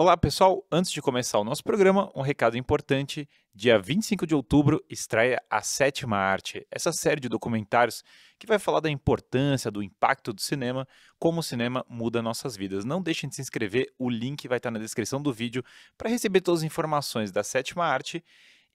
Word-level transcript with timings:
Olá, 0.00 0.16
pessoal. 0.16 0.64
Antes 0.70 0.92
de 0.92 1.02
começar 1.02 1.40
o 1.40 1.44
nosso 1.44 1.64
programa, 1.64 2.08
um 2.14 2.22
recado 2.22 2.56
importante. 2.56 3.28
Dia 3.52 3.80
25 3.80 4.28
de 4.28 4.32
outubro 4.32 4.80
estreia 4.88 5.42
A 5.50 5.60
Sétima 5.60 6.16
Arte, 6.16 6.64
essa 6.70 6.92
série 6.92 7.20
de 7.20 7.28
documentários 7.28 8.04
que 8.38 8.46
vai 8.46 8.60
falar 8.60 8.78
da 8.78 8.88
importância, 8.88 9.72
do 9.72 9.82
impacto 9.82 10.32
do 10.32 10.40
cinema, 10.40 10.86
como 11.18 11.40
o 11.40 11.42
cinema 11.42 11.84
muda 11.88 12.22
nossas 12.22 12.56
vidas. 12.56 12.84
Não 12.84 13.02
deixem 13.02 13.28
de 13.28 13.34
se 13.34 13.42
inscrever, 13.42 13.92
o 13.98 14.08
link 14.08 14.46
vai 14.46 14.58
estar 14.58 14.70
na 14.70 14.78
descrição 14.78 15.20
do 15.20 15.32
vídeo 15.32 15.64
para 15.96 16.08
receber 16.08 16.42
todas 16.42 16.60
as 16.60 16.66
informações 16.66 17.32
da 17.32 17.42
Sétima 17.42 17.84
Arte. 17.84 18.24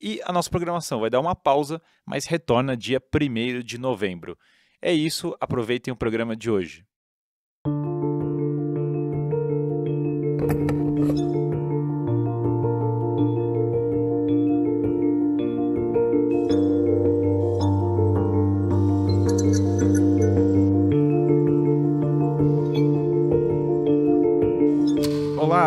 E 0.02 0.20
a 0.26 0.34
nossa 0.34 0.50
programação 0.50 1.00
vai 1.00 1.10
dar 1.10 1.21
uma 1.21 1.34
pausa, 1.34 1.82
mas 2.05 2.26
retorna 2.26 2.76
dia 2.76 3.02
1 3.02 3.64
de 3.64 3.78
novembro. 3.78 4.38
É 4.82 4.92
isso, 4.92 5.34
aproveitem 5.40 5.90
o 5.90 5.96
programa 5.96 6.36
de 6.36 6.52
hoje. 6.52 6.86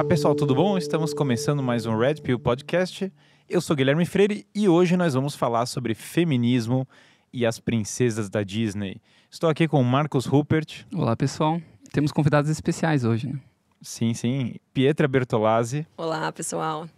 Pessoal, 0.09 0.37
tudo 0.37 0.55
bom? 0.55 0.79
Estamos 0.79 1.13
começando 1.13 1.63
mais 1.63 1.85
um 1.85 1.99
Red 1.99 2.17
Pill 2.17 2.39
Podcast. 2.39 3.13
Eu 3.49 3.61
sou 3.61 3.75
Guilherme 3.75 4.07
Freire 4.07 4.47
e 4.55 4.69
hoje 4.69 4.97
nós 4.97 5.15
vamos 5.15 5.35
falar 5.35 5.67
sobre 5.67 5.95
feminismo 5.95 6.87
e 7.33 7.45
as 7.45 7.59
princesas 7.59 8.31
da 8.31 8.45
Disney. 8.45 9.01
Estou 9.29 9.51
aqui 9.51 9.67
com 9.67 9.81
o 9.81 9.85
Marcos 9.85 10.25
Rupert. 10.25 10.85
Olá 10.95 11.17
pessoal, 11.17 11.61
temos 11.93 12.13
convidados 12.13 12.49
especiais 12.49 13.05
hoje, 13.05 13.27
né? 13.27 13.41
Sim, 13.83 14.15
sim. 14.15 14.55
Pietra 14.73 15.09
Bertolazzi. 15.09 15.85
Olá 15.97 16.31
pessoal. 16.31 16.89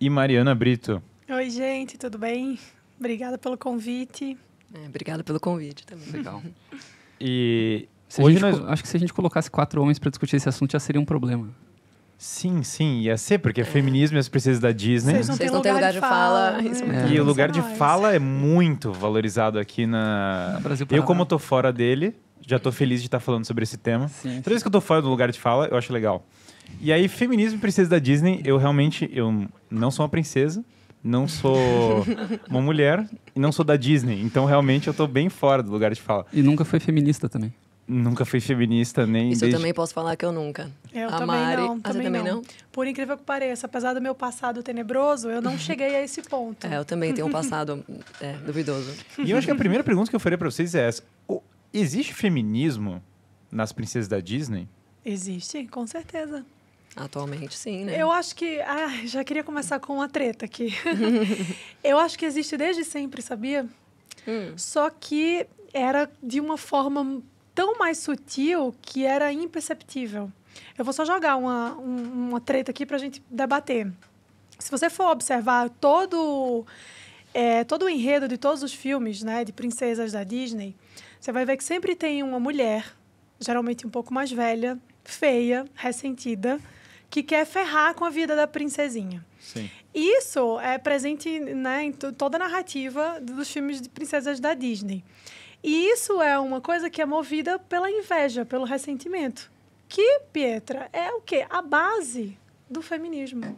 E 0.00 0.08
Mariana 0.08 0.54
Brito. 0.54 1.02
Oi 1.28 1.50
gente, 1.50 1.98
tudo 1.98 2.16
bem? 2.16 2.58
Obrigada 2.98 3.36
pelo 3.36 3.58
convite. 3.58 4.36
É, 4.72 4.86
obrigada 4.86 5.22
pelo 5.22 5.38
convite 5.38 5.84
também. 5.86 6.10
Legal. 6.10 6.42
E 7.20 7.86
Se 8.08 8.22
hoje 8.22 8.38
nós... 8.38 8.60
Acho 8.66 8.82
que 8.82 8.88
se 8.88 8.96
a 8.96 9.00
gente 9.00 9.12
colocasse 9.12 9.50
quatro 9.50 9.82
homens 9.82 9.98
para 9.98 10.08
discutir 10.08 10.36
esse 10.36 10.48
assunto 10.48 10.72
já 10.72 10.80
seria 10.80 11.00
um 11.00 11.04
problema. 11.04 11.48
Sim, 12.20 12.64
sim, 12.64 13.02
ia 13.02 13.16
ser, 13.16 13.38
porque 13.38 13.60
é 13.60 13.64
feminismo 13.64 14.16
e 14.16 14.18
as 14.18 14.28
princesas 14.28 14.58
da 14.58 14.72
Disney. 14.72 15.12
Vocês 15.12 15.28
não 15.28 15.36
Vocês 15.36 15.50
têm 15.50 15.54
não 15.56 15.62
têm 15.62 15.72
lugar, 15.72 15.90
de 15.90 15.94
de 15.94 16.00
fala, 16.00 16.50
fala. 16.50 16.62
isso 16.68 16.84
né? 16.84 17.02
mesmo. 17.02 17.14
E 17.16 17.20
o 17.20 17.24
lugar 17.24 17.48
de 17.48 17.62
fala 17.76 18.12
é 18.12 18.18
muito 18.18 18.92
valorizado 18.92 19.56
aqui 19.56 19.86
na. 19.86 20.54
No 20.54 20.60
Brasil 20.60 20.84
Eu, 20.90 21.04
como 21.04 21.24
tô 21.24 21.38
fora 21.38 21.72
dele, 21.72 22.16
já 22.44 22.58
tô 22.58 22.72
feliz 22.72 23.00
de 23.00 23.06
estar 23.06 23.20
falando 23.20 23.44
sobre 23.44 23.62
esse 23.62 23.76
tema. 23.76 24.08
Sim, 24.08 24.38
Toda 24.42 24.50
vez 24.50 24.62
que 24.62 24.66
eu 24.66 24.72
tô 24.72 24.80
fora 24.80 25.00
do 25.00 25.08
lugar 25.08 25.30
de 25.30 25.38
fala, 25.38 25.66
eu 25.66 25.76
acho 25.76 25.92
legal. 25.92 26.26
E 26.80 26.92
aí, 26.92 27.06
feminismo 27.06 27.56
e 27.56 27.60
princesa 27.60 27.88
da 27.88 28.00
Disney, 28.00 28.42
eu 28.44 28.56
realmente 28.58 29.08
eu 29.12 29.46
não 29.70 29.90
sou 29.92 30.02
uma 30.02 30.08
princesa, 30.08 30.64
não 31.04 31.28
sou 31.28 31.56
uma 32.50 32.60
mulher 32.60 33.08
e 33.34 33.38
não 33.38 33.52
sou 33.52 33.64
da 33.64 33.76
Disney. 33.76 34.20
Então, 34.22 34.44
realmente, 34.44 34.88
eu 34.88 34.92
tô 34.92 35.06
bem 35.06 35.28
fora 35.28 35.62
do 35.62 35.70
lugar 35.70 35.94
de 35.94 36.00
fala. 36.02 36.26
E 36.32 36.42
nunca 36.42 36.64
foi 36.64 36.80
feminista 36.80 37.28
também. 37.28 37.54
Nunca 37.88 38.24
fui 38.26 38.38
feminista 38.38 39.06
nem 39.06 39.30
Isso 39.30 39.44
eu 39.44 39.48
desde... 39.48 39.56
também 39.58 39.72
posso 39.72 39.94
falar 39.94 40.14
que 40.14 40.22
eu 40.24 40.30
nunca. 40.30 40.70
Eu 40.92 41.08
a 41.08 41.12
também 41.12 41.26
Mari, 41.26 41.62
não, 41.62 41.72
Ah, 41.72 41.76
você 41.76 41.82
também 41.94 42.02
também 42.04 42.22
não. 42.22 42.34
não? 42.36 42.42
Por 42.70 42.86
incrível 42.86 43.16
que 43.16 43.22
pareça, 43.22 43.64
apesar 43.66 43.94
do 43.94 44.00
meu 44.02 44.14
passado 44.14 44.62
tenebroso, 44.62 45.30
eu 45.30 45.40
não 45.40 45.56
cheguei 45.56 45.96
a 45.96 46.02
esse 46.04 46.20
ponto. 46.20 46.66
É, 46.66 46.76
eu 46.76 46.84
também 46.84 47.14
tenho 47.14 47.26
um 47.26 47.30
passado 47.32 47.82
é, 48.20 48.34
duvidoso. 48.44 48.92
E 49.18 49.30
eu 49.30 49.38
acho 49.38 49.46
que 49.46 49.50
a 49.50 49.56
primeira 49.56 49.82
pergunta 49.82 50.10
que 50.10 50.14
eu 50.16 50.20
faria 50.20 50.36
pra 50.36 50.50
vocês 50.50 50.74
é 50.74 50.86
essa. 50.86 51.02
O- 51.26 51.40
existe 51.72 52.12
feminismo 52.12 53.02
nas 53.50 53.72
princesas 53.72 54.06
da 54.06 54.20
Disney? 54.20 54.68
Existe, 55.02 55.66
com 55.68 55.86
certeza. 55.86 56.44
Atualmente, 56.94 57.56
sim, 57.56 57.84
né? 57.86 57.96
Eu 58.00 58.12
acho 58.12 58.34
que. 58.36 58.60
Ai, 58.60 59.06
já 59.06 59.24
queria 59.24 59.42
começar 59.44 59.78
com 59.80 59.94
uma 59.94 60.08
treta 60.10 60.44
aqui. 60.44 60.74
eu 61.82 61.98
acho 61.98 62.18
que 62.18 62.26
existe 62.26 62.56
desde 62.56 62.84
sempre, 62.84 63.22
sabia? 63.22 63.64
Hum, 64.26 64.52
Só 64.56 64.90
que 64.90 65.46
era 65.72 66.10
de 66.22 66.40
uma 66.40 66.58
forma 66.58 67.22
tão 67.58 67.76
mais 67.76 67.98
sutil 67.98 68.72
que 68.80 69.04
era 69.04 69.32
imperceptível. 69.32 70.30
Eu 70.78 70.84
vou 70.84 70.94
só 70.94 71.04
jogar 71.04 71.34
uma, 71.34 71.76
um- 71.76 72.28
uma 72.28 72.40
treta 72.40 72.70
aqui 72.70 72.86
pra 72.86 72.98
gente 72.98 73.20
debater. 73.28 73.90
Se 74.60 74.70
você 74.70 74.88
for 74.88 75.08
observar 75.10 75.68
todo, 75.68 76.64
é, 77.34 77.64
todo 77.64 77.86
o 77.86 77.88
enredo 77.88 78.28
de 78.28 78.38
todos 78.38 78.62
os 78.62 78.72
filmes 78.72 79.24
né, 79.24 79.42
de 79.44 79.52
princesas 79.52 80.12
da 80.12 80.22
Disney, 80.22 80.76
você 81.20 81.32
vai 81.32 81.44
ver 81.44 81.56
que 81.56 81.64
sempre 81.64 81.96
tem 81.96 82.22
uma 82.22 82.38
mulher, 82.38 82.84
geralmente 83.40 83.84
um 83.84 83.90
pouco 83.90 84.14
mais 84.14 84.30
velha, 84.30 84.78
feia, 85.02 85.64
ressentida, 85.74 86.60
que 87.10 87.24
quer 87.24 87.44
ferrar 87.44 87.92
com 87.94 88.04
a 88.04 88.10
vida 88.10 88.36
da 88.36 88.46
princesinha. 88.46 89.24
Sim. 89.40 89.68
Isso 89.92 90.60
é 90.60 90.78
presente 90.78 91.40
né, 91.40 91.84
em 91.86 91.92
to- 91.92 92.12
toda 92.12 92.36
a 92.36 92.38
narrativa 92.38 93.18
dos 93.20 93.50
filmes 93.50 93.80
de 93.80 93.88
princesas 93.88 94.38
da 94.38 94.54
Disney. 94.54 95.02
E 95.62 95.90
isso 95.90 96.22
é 96.22 96.38
uma 96.38 96.60
coisa 96.60 96.88
que 96.88 97.02
é 97.02 97.06
movida 97.06 97.58
pela 97.58 97.90
inveja, 97.90 98.44
pelo 98.44 98.64
ressentimento. 98.64 99.50
Que, 99.88 100.20
Pietra, 100.32 100.88
é 100.92 101.10
o 101.12 101.20
quê? 101.20 101.44
A 101.48 101.60
base 101.62 102.38
do 102.70 102.80
feminismo. 102.82 103.56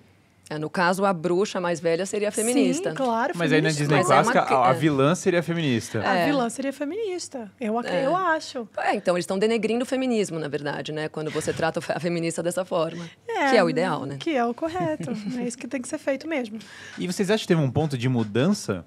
é, 0.48 0.58
no 0.58 0.70
caso, 0.70 1.04
a 1.04 1.12
bruxa 1.12 1.60
mais 1.60 1.78
velha 1.78 2.06
seria 2.06 2.32
feminista. 2.32 2.90
Sim, 2.90 2.96
claro, 2.96 3.34
Mas 3.36 3.52
aí 3.52 3.60
na 3.60 3.68
feminista. 3.70 3.82
Disney 3.82 3.96
Mas 3.98 4.10
é 4.10 4.14
uma 4.14 4.32
clássica, 4.32 4.54
a, 4.54 4.68
a 4.68 4.70
é. 4.70 4.74
vilã 4.74 5.14
seria 5.14 5.42
feminista. 5.42 6.00
A 6.08 6.14
É. 6.16 6.26
vilã 6.26 6.48
seria 6.48 6.72
feminista. 6.72 7.50
Eu, 7.60 7.78
ac- 7.78 7.88
É. 7.88 8.06
eu 8.06 8.16
acho. 8.16 8.68
É, 8.78 8.94
então 8.94 9.14
eles 9.16 9.24
estão 9.24 9.38
denegrindo 9.38 9.82
o 9.82 9.86
feminismo, 9.86 10.38
na 10.38 10.48
verdade, 10.48 10.92
né? 10.92 11.08
Quando 11.08 11.30
você 11.30 11.52
trata 11.52 11.80
a 11.94 12.00
feminista 12.00 12.42
dessa 12.42 12.64
forma. 12.64 13.08
que 13.50 13.56
é 13.56 13.62
o 13.62 13.68
ideal, 13.70 14.06
né? 14.06 14.16
Que 14.18 14.36
é 14.36 14.44
o 14.44 14.54
correto. 14.54 15.10
é 15.38 15.42
isso 15.44 15.58
que 15.58 15.66
tem 15.68 15.80
que 15.82 15.88
ser 15.88 15.98
feito 15.98 16.26
mesmo. 16.28 16.58
E 16.98 17.06
vocês 17.06 17.30
acham 17.30 17.42
que 17.42 17.48
teve 17.48 17.60
um 17.60 17.70
ponto 17.70 17.96
de 17.98 18.08
mudança? 18.08 18.84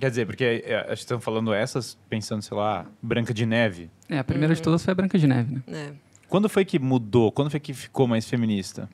Quer 0.00 0.10
dizer, 0.10 0.26
porque 0.26 0.62
é, 0.66 0.76
acho 0.80 0.86
que 0.86 0.92
estão 0.94 1.20
falando 1.20 1.52
essas, 1.54 1.96
pensando, 2.08 2.42
sei 2.42 2.56
lá, 2.56 2.84
Branca 3.00 3.32
de 3.32 3.46
Neve. 3.46 3.88
É, 4.08 4.18
a 4.18 4.24
primeira 4.24 4.52
de 4.54 4.60
Uhum. 4.60 4.64
todas 4.64 4.84
foi 4.84 4.92
a 4.92 4.94
Branca 4.94 5.16
de 5.18 5.26
Neve, 5.26 5.54
né? 5.54 5.62
É. 5.68 5.92
Quando 6.28 6.48
foi 6.48 6.64
que 6.64 6.78
mudou? 6.78 7.30
Quando 7.30 7.50
foi 7.50 7.60
que 7.60 7.72
ficou 7.72 8.06
mais 8.08 8.28
feminista? 8.28 8.88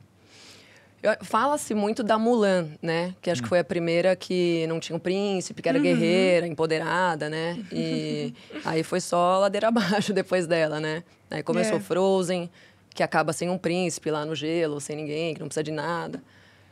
Fala-se 1.22 1.72
muito 1.72 2.02
da 2.02 2.18
Mulan, 2.18 2.68
né? 2.82 3.14
Que 3.22 3.30
acho 3.30 3.42
que 3.42 3.48
foi 3.48 3.58
a 3.60 3.64
primeira 3.64 4.14
que 4.14 4.66
não 4.68 4.78
tinha 4.78 4.94
um 4.94 4.98
príncipe, 4.98 5.62
que 5.62 5.68
era 5.68 5.78
guerreira, 5.78 6.46
empoderada, 6.46 7.30
né? 7.30 7.58
E 7.72 8.34
aí 8.66 8.82
foi 8.82 9.00
só 9.00 9.38
ladeira 9.38 9.68
abaixo 9.72 10.12
depois 10.12 10.46
dela, 10.46 10.78
né? 10.78 11.02
Aí 11.30 11.42
começou 11.42 11.78
É. 11.78 11.80
Frozen, 11.80 12.50
que 12.94 13.02
acaba 13.02 13.32
sem 13.32 13.48
um 13.48 13.56
príncipe 13.56 14.10
lá 14.10 14.26
no 14.26 14.34
gelo, 14.34 14.78
sem 14.78 14.94
ninguém, 14.94 15.32
que 15.32 15.40
não 15.40 15.48
precisa 15.48 15.64
de 15.64 15.70
nada. 15.70 16.22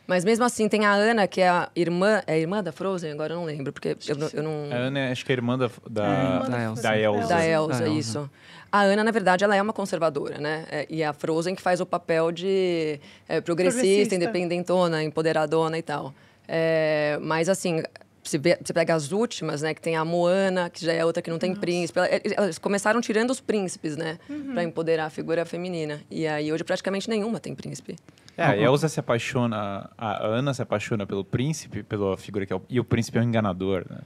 Mas 0.08 0.24
mesmo 0.24 0.42
assim, 0.44 0.68
tem 0.70 0.84
a 0.86 0.92
Ana, 0.92 1.28
que 1.28 1.40
é 1.40 1.48
a 1.48 1.68
irmã... 1.76 2.22
É 2.26 2.32
a 2.32 2.38
irmã 2.38 2.64
da 2.64 2.72
Frozen? 2.72 3.12
Agora 3.12 3.34
eu 3.34 3.36
não 3.38 3.44
lembro, 3.44 3.72
porque 3.72 3.94
eu, 4.08 4.16
não- 4.16 4.30
eu 4.32 4.42
não... 4.42 4.72
A 4.72 4.76
Ana, 4.76 5.12
acho 5.12 5.24
que 5.24 5.30
é 5.30 5.34
a 5.34 5.36
irmã 5.36 5.58
da, 5.58 5.70
da, 5.88 6.04
irmã 6.08 6.48
da 6.48 6.62
Elsa. 6.64 6.82
da 6.82 6.98
Elsa. 6.98 7.28
Da 7.28 7.46
Elsa, 7.46 7.78
Da 7.80 7.86
Elsa. 7.86 7.88
isso. 7.98 8.30
A 8.72 8.80
Ana, 8.82 9.04
na 9.04 9.10
verdade, 9.10 9.44
ela 9.44 9.54
é 9.54 9.60
uma 9.60 9.72
conservadora, 9.74 10.38
né? 10.38 10.64
É, 10.70 10.86
e 10.88 11.04
a 11.04 11.12
Frozen 11.12 11.54
que 11.54 11.60
faz 11.60 11.78
o 11.80 11.84
papel 11.86 12.32
de 12.32 12.98
é, 13.28 13.40
progressista, 13.42 13.80
Progressista. 13.82 14.14
independentona, 14.14 15.02
empoderadona 15.04 15.76
e 15.78 15.82
tal. 15.82 16.14
É, 16.46 17.18
mas, 17.20 17.48
assim, 17.50 17.82
você, 18.22 18.38
pega 18.72 18.94
as 18.94 19.12
últimas, 19.12 19.60
né? 19.60 19.74
Que 19.74 19.80
tem 19.80 19.94
a 19.96 20.04
Moana, 20.06 20.70
que 20.70 20.84
já 20.86 20.92
é 20.94 21.04
outra 21.04 21.22
que 21.22 21.30
não 21.30 21.38
tem 21.38 21.54
príncipe. 21.54 21.98
Ela- 21.98 22.08
Elas 22.36 22.58
começaram 22.58 23.00
tirando 23.02 23.30
os 23.30 23.40
príncipes, 23.40 23.94
né? 23.96 24.18
Pra 24.54 24.62
empoderar 24.64 25.04
a 25.06 25.10
figura 25.10 25.44
feminina. 25.44 26.00
E 26.10 26.26
aí, 26.26 26.50
hoje, 26.52 26.64
praticamente 26.64 27.08
nenhuma 27.10 27.38
tem 27.40 27.54
príncipe. 27.54 27.96
É, 28.38 28.44
a 28.46 28.56
Elsa 28.56 28.88
se 28.88 29.00
apaixona, 29.00 29.90
a 29.98 30.24
Ana 30.26 30.54
se 30.54 30.62
apaixona 30.62 31.04
pelo 31.06 31.24
príncipe, 31.24 31.82
pela 31.82 32.16
figura 32.16 32.46
que 32.46 32.52
é 32.52 32.56
o, 32.56 32.62
e 32.70 32.78
o 32.80 32.84
príncipe 32.84 33.18
é 33.18 33.20
um 33.20 33.24
enganador, 33.24 33.84
né? 33.90 33.98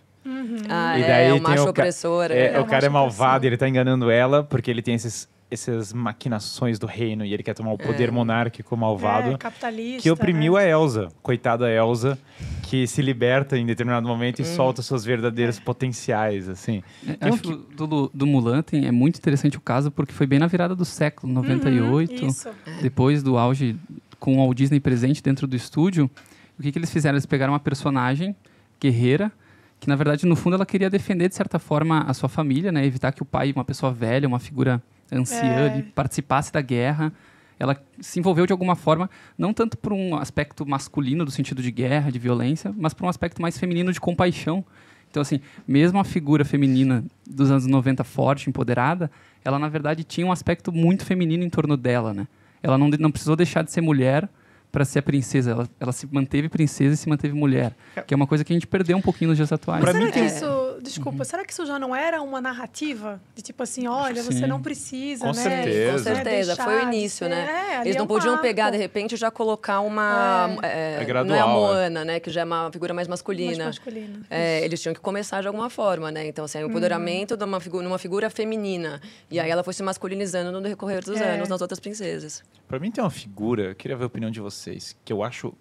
Ah, 0.69 0.99
E 0.99 1.03
é, 1.03 1.07
daí 1.07 1.41
macho 1.41 1.63
o 1.63 1.65
ca- 1.67 1.71
opressor. 1.71 2.31
É, 2.31 2.55
é. 2.55 2.61
o 2.61 2.65
cara 2.65 2.87
é 2.87 2.89
macho 2.89 2.93
malvado, 3.05 3.47
ele 3.47 3.57
tá 3.57 3.69
enganando 3.69 4.11
ela 4.11 4.43
porque 4.45 4.71
ele 4.71 4.81
tem 4.81 4.95
esses, 4.95 5.29
essas 5.51 5.93
maquinações 5.93 6.79
do 6.79 6.87
reino 6.87 7.25
e 7.25 7.35
ele 7.35 7.43
quer 7.43 7.55
tomar 7.55 7.73
o 7.73 7.79
poder 7.79 8.11
monárquico 8.11 8.75
malvado 8.77 9.33
É, 9.33 9.37
capitalista. 9.37 10.03
que 10.03 10.11
oprimiu 10.11 10.55
né? 10.55 10.61
a 10.65 10.69
Elsa, 10.69 11.09
coitada 11.23 11.69
Elsa, 11.71 12.19
que 12.63 12.87
se 12.87 13.03
liberta 13.03 13.59
em 13.59 13.67
determinado 13.67 14.07
momento 14.09 14.41
e 14.41 14.45
solta 14.45 14.81
seus 14.81 15.05
verdadeiros 15.05 15.59
potenciais, 15.59 16.49
assim. 16.49 16.83
É, 17.21 17.29
acho 17.29 17.43
que 17.43 17.55
do, 17.77 17.87
do, 17.87 18.11
do 18.15 18.27
Mulan 18.27 18.63
tem, 18.63 18.87
é 18.87 18.93
muito 18.93 19.19
interessante 19.19 19.59
o 19.59 19.61
caso, 19.61 19.91
porque 19.91 20.13
foi 20.13 20.27
bem 20.27 20.39
na 20.39 20.47
virada 20.47 20.75
do 20.75 20.85
século, 20.85 21.31
98. 21.33 22.23
Uhum, 22.23 22.29
Isso. 22.29 22.49
depois 22.81 23.23
do 23.23 23.37
auge 23.37 23.77
com 24.23 24.35
o 24.35 24.37
Walt 24.37 24.57
Disney 24.57 24.79
presente 24.79 25.21
dentro 25.21 25.49
do 25.49 25.57
estúdio, 25.57 26.09
o 26.57 26.63
que, 26.63 26.71
que 26.71 26.79
eles 26.79 26.93
fizeram? 26.93 27.17
Eles 27.17 27.27
pegaram 27.27 27.53
uma 27.55 27.59
personagem 27.59 28.37
guerreira, 28.81 29.33
que 29.81 29.89
na 29.89 29.97
verdade 29.97 30.25
no 30.27 30.37
fundo 30.37 30.55
ela 30.55 30.65
queria 30.65 30.89
defender 30.89 31.29
de 31.29 31.35
certa 31.35 31.59
forma 31.59 32.03
a 32.03 32.15
sua 32.15 32.29
família, 32.29 32.71
né? 32.71 32.87
Evitar 32.87 33.11
que 33.11 33.21
o 33.21 33.25
pai, 33.25 33.51
uma 33.53 33.65
pessoa 33.65 33.91
velha, 33.93 34.29
uma 34.29 34.39
figura 34.39 34.81
anciã, 35.11 35.67
É. 35.67 35.83
participasse 35.93 36.53
da 36.53 36.61
guerra. 36.61 37.13
Ela 37.59 37.77
se 38.01 38.21
envolveu 38.21 38.47
de 38.47 38.53
alguma 38.53 38.77
forma, 38.77 39.11
não 39.37 39.53
tanto 39.53 39.77
por 39.77 39.93
um 39.93 40.15
aspecto 40.17 40.65
masculino, 40.65 41.25
do 41.25 41.33
sentido 41.33 41.61
de 41.61 41.73
guerra, 41.73 42.13
de 42.13 42.19
violência, 42.21 42.73
mas 42.79 42.95
por 42.95 43.05
um 43.05 43.09
aspecto 43.09 43.43
mais 43.43 43.59
feminino 43.59 43.93
de 43.93 44.01
compaixão. 44.01 44.65
Então, 45.11 45.21
assim, 45.21 45.41
mesmo 45.67 45.99
a 45.99 46.05
figura 46.05 46.45
feminina 46.45 47.05
dos 47.29 47.51
anos 47.51 47.67
90 47.67 48.05
forte, 48.05 48.49
empoderada, 48.49 49.11
ela 49.45 49.59
na 49.59 49.69
verdade 49.69 50.05
tinha 50.05 50.25
um 50.25 50.33
aspecto 50.33 50.71
muito 50.71 51.05
feminino 51.05 51.43
em 51.43 51.51
torno 51.51 51.77
dela, 51.77 52.15
né? 52.15 52.29
Ela 52.63 52.79
não, 52.79 52.89
não 52.89 53.11
precisou 53.11 53.35
deixar 53.37 53.63
de 53.63 53.71
ser 53.73 53.81
mulher 53.81 54.29
para 54.71 54.85
ser 54.85 55.01
a 55.01 55.03
princesa. 55.03 55.51
Ela, 55.51 55.69
ela 55.79 55.93
se 55.93 56.09
manteve 56.11 56.49
princesa 56.49 56.95
e 56.95 56.97
se 56.97 57.09
manteve 57.09 57.35
mulher. 57.35 57.75
Que 58.07 58.15
é 58.15 58.17
uma 58.17 58.27
coisa 58.27 58.43
que 58.45 58.53
a 58.53 58.57
gente 58.57 58.67
perdeu 58.67 58.97
um 58.97 59.03
pouquinho 59.03 59.29
nos 59.29 59.37
dias 59.37 59.53
atuais. 59.53 59.83
Pra 59.83 59.93
Será 59.93 60.05
mim 60.05 60.11
tem- 60.11 60.25
isso, 60.27 60.47
desculpa, 60.95 61.25
será 61.25 61.45
que 61.45 61.53
isso 61.53 61.65
já 61.67 61.79
não 61.79 61.95
era 61.95 62.21
uma 62.23 62.41
narrativa? 62.41 63.21
De 63.35 63.43
tipo 63.43 63.63
assim, 63.63 63.87
olha, 63.87 64.23
que 64.23 64.33
você 64.33 64.47
não 64.47 64.61
precisa, 64.63 65.21
Com 65.21 65.33
né? 65.33 65.35
certeza. 65.35 65.93
Com 65.93 66.09
Né, 66.11 66.15
certeza, 66.17 66.57
foi 66.57 66.77
o 66.77 66.81
de 66.81 66.87
início, 66.87 67.29
né? 67.29 67.77
É, 67.77 67.81
Eles 67.83 67.95
é 67.97 67.99
não 67.99 68.05
um 68.05 68.09
podiam 68.09 68.33
marco. 68.33 68.43
pegar, 68.43 68.71
de 68.71 68.77
repente, 68.77 69.17
já 69.17 69.31
colocar 69.31 69.81
uma. 69.81 70.57
É 70.63 70.99
é, 71.01 71.05
gradual, 71.05 71.25
não 71.27 71.35
é 71.35 71.41
a 71.41 71.51
é. 71.51 71.55
Moana, 71.55 72.05
né? 72.05 72.21
Que 72.21 72.31
já 72.31 72.43
é 72.43 72.45
uma 72.45 72.71
figura 72.73 72.93
mais 72.95 73.09
Mais 73.09 73.21
masculina. 73.21 73.67
masculina. 73.67 74.21
É, 74.31 74.65
eles 74.65 74.81
tinham 74.81 74.95
que 74.95 75.01
começar 75.01 75.41
de 75.41 75.47
alguma 75.49 75.69
forma, 75.69 76.11
né? 76.13 76.27
Então, 76.27 76.45
assim, 76.45 76.63
o 76.63 76.67
empoderamento 76.69 77.37
de 77.37 77.45
uma 77.45 77.59
figura, 77.61 77.83
numa 77.85 77.99
figura 77.99 78.31
feminina. 78.31 79.01
E 79.31 79.39
aí 79.41 79.51
ela 79.51 79.63
foi 79.65 79.73
se 79.73 79.83
masculinizando 79.83 80.53
no 80.53 80.61
decorrer 80.61 81.03
dos 81.05 81.21
É. 81.21 81.35
anos 81.35 81.49
nas 81.49 81.61
outras 81.61 81.81
princesas. 81.81 82.43
Pra 82.69 82.79
mim 82.79 82.91
tem 82.91 83.03
uma 83.03 83.11
figura, 83.11 83.63
eu 83.71 83.75
queria 83.75 83.97
ver 83.97 84.05
a 84.05 84.07
opinião 84.07 84.31
de 84.31 84.41
vocês, 84.41 84.97
que 85.05 85.13
eu 85.13 85.23
acho 85.23 85.53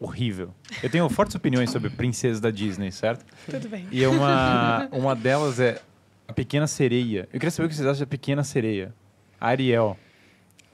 horrível. 0.00 0.52
Eu 0.82 0.88
tenho 0.90 1.08
fortes 1.10 1.34
opiniões 1.36 1.70
sobre 1.70 1.90
princesas 1.90 2.40
da 2.40 2.50
Disney, 2.50 2.90
certo? 2.90 3.24
Tudo 3.48 3.68
bem. 3.68 3.86
E 3.92 4.04
uma, 4.06 4.88
uma 4.90 5.14
delas 5.14 5.60
é 5.60 5.80
a 6.26 6.32
Pequena 6.32 6.66
Sereia. 6.66 7.28
Eu 7.32 7.38
queria 7.38 7.50
saber 7.50 7.66
o 7.66 7.68
que 7.68 7.74
vocês 7.76 7.86
acham 7.86 8.00
da 8.00 8.06
Pequena 8.06 8.42
Sereia. 8.42 8.94
A 9.40 9.48
Ariel. 9.48 9.96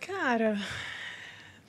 Cara, 0.01 0.57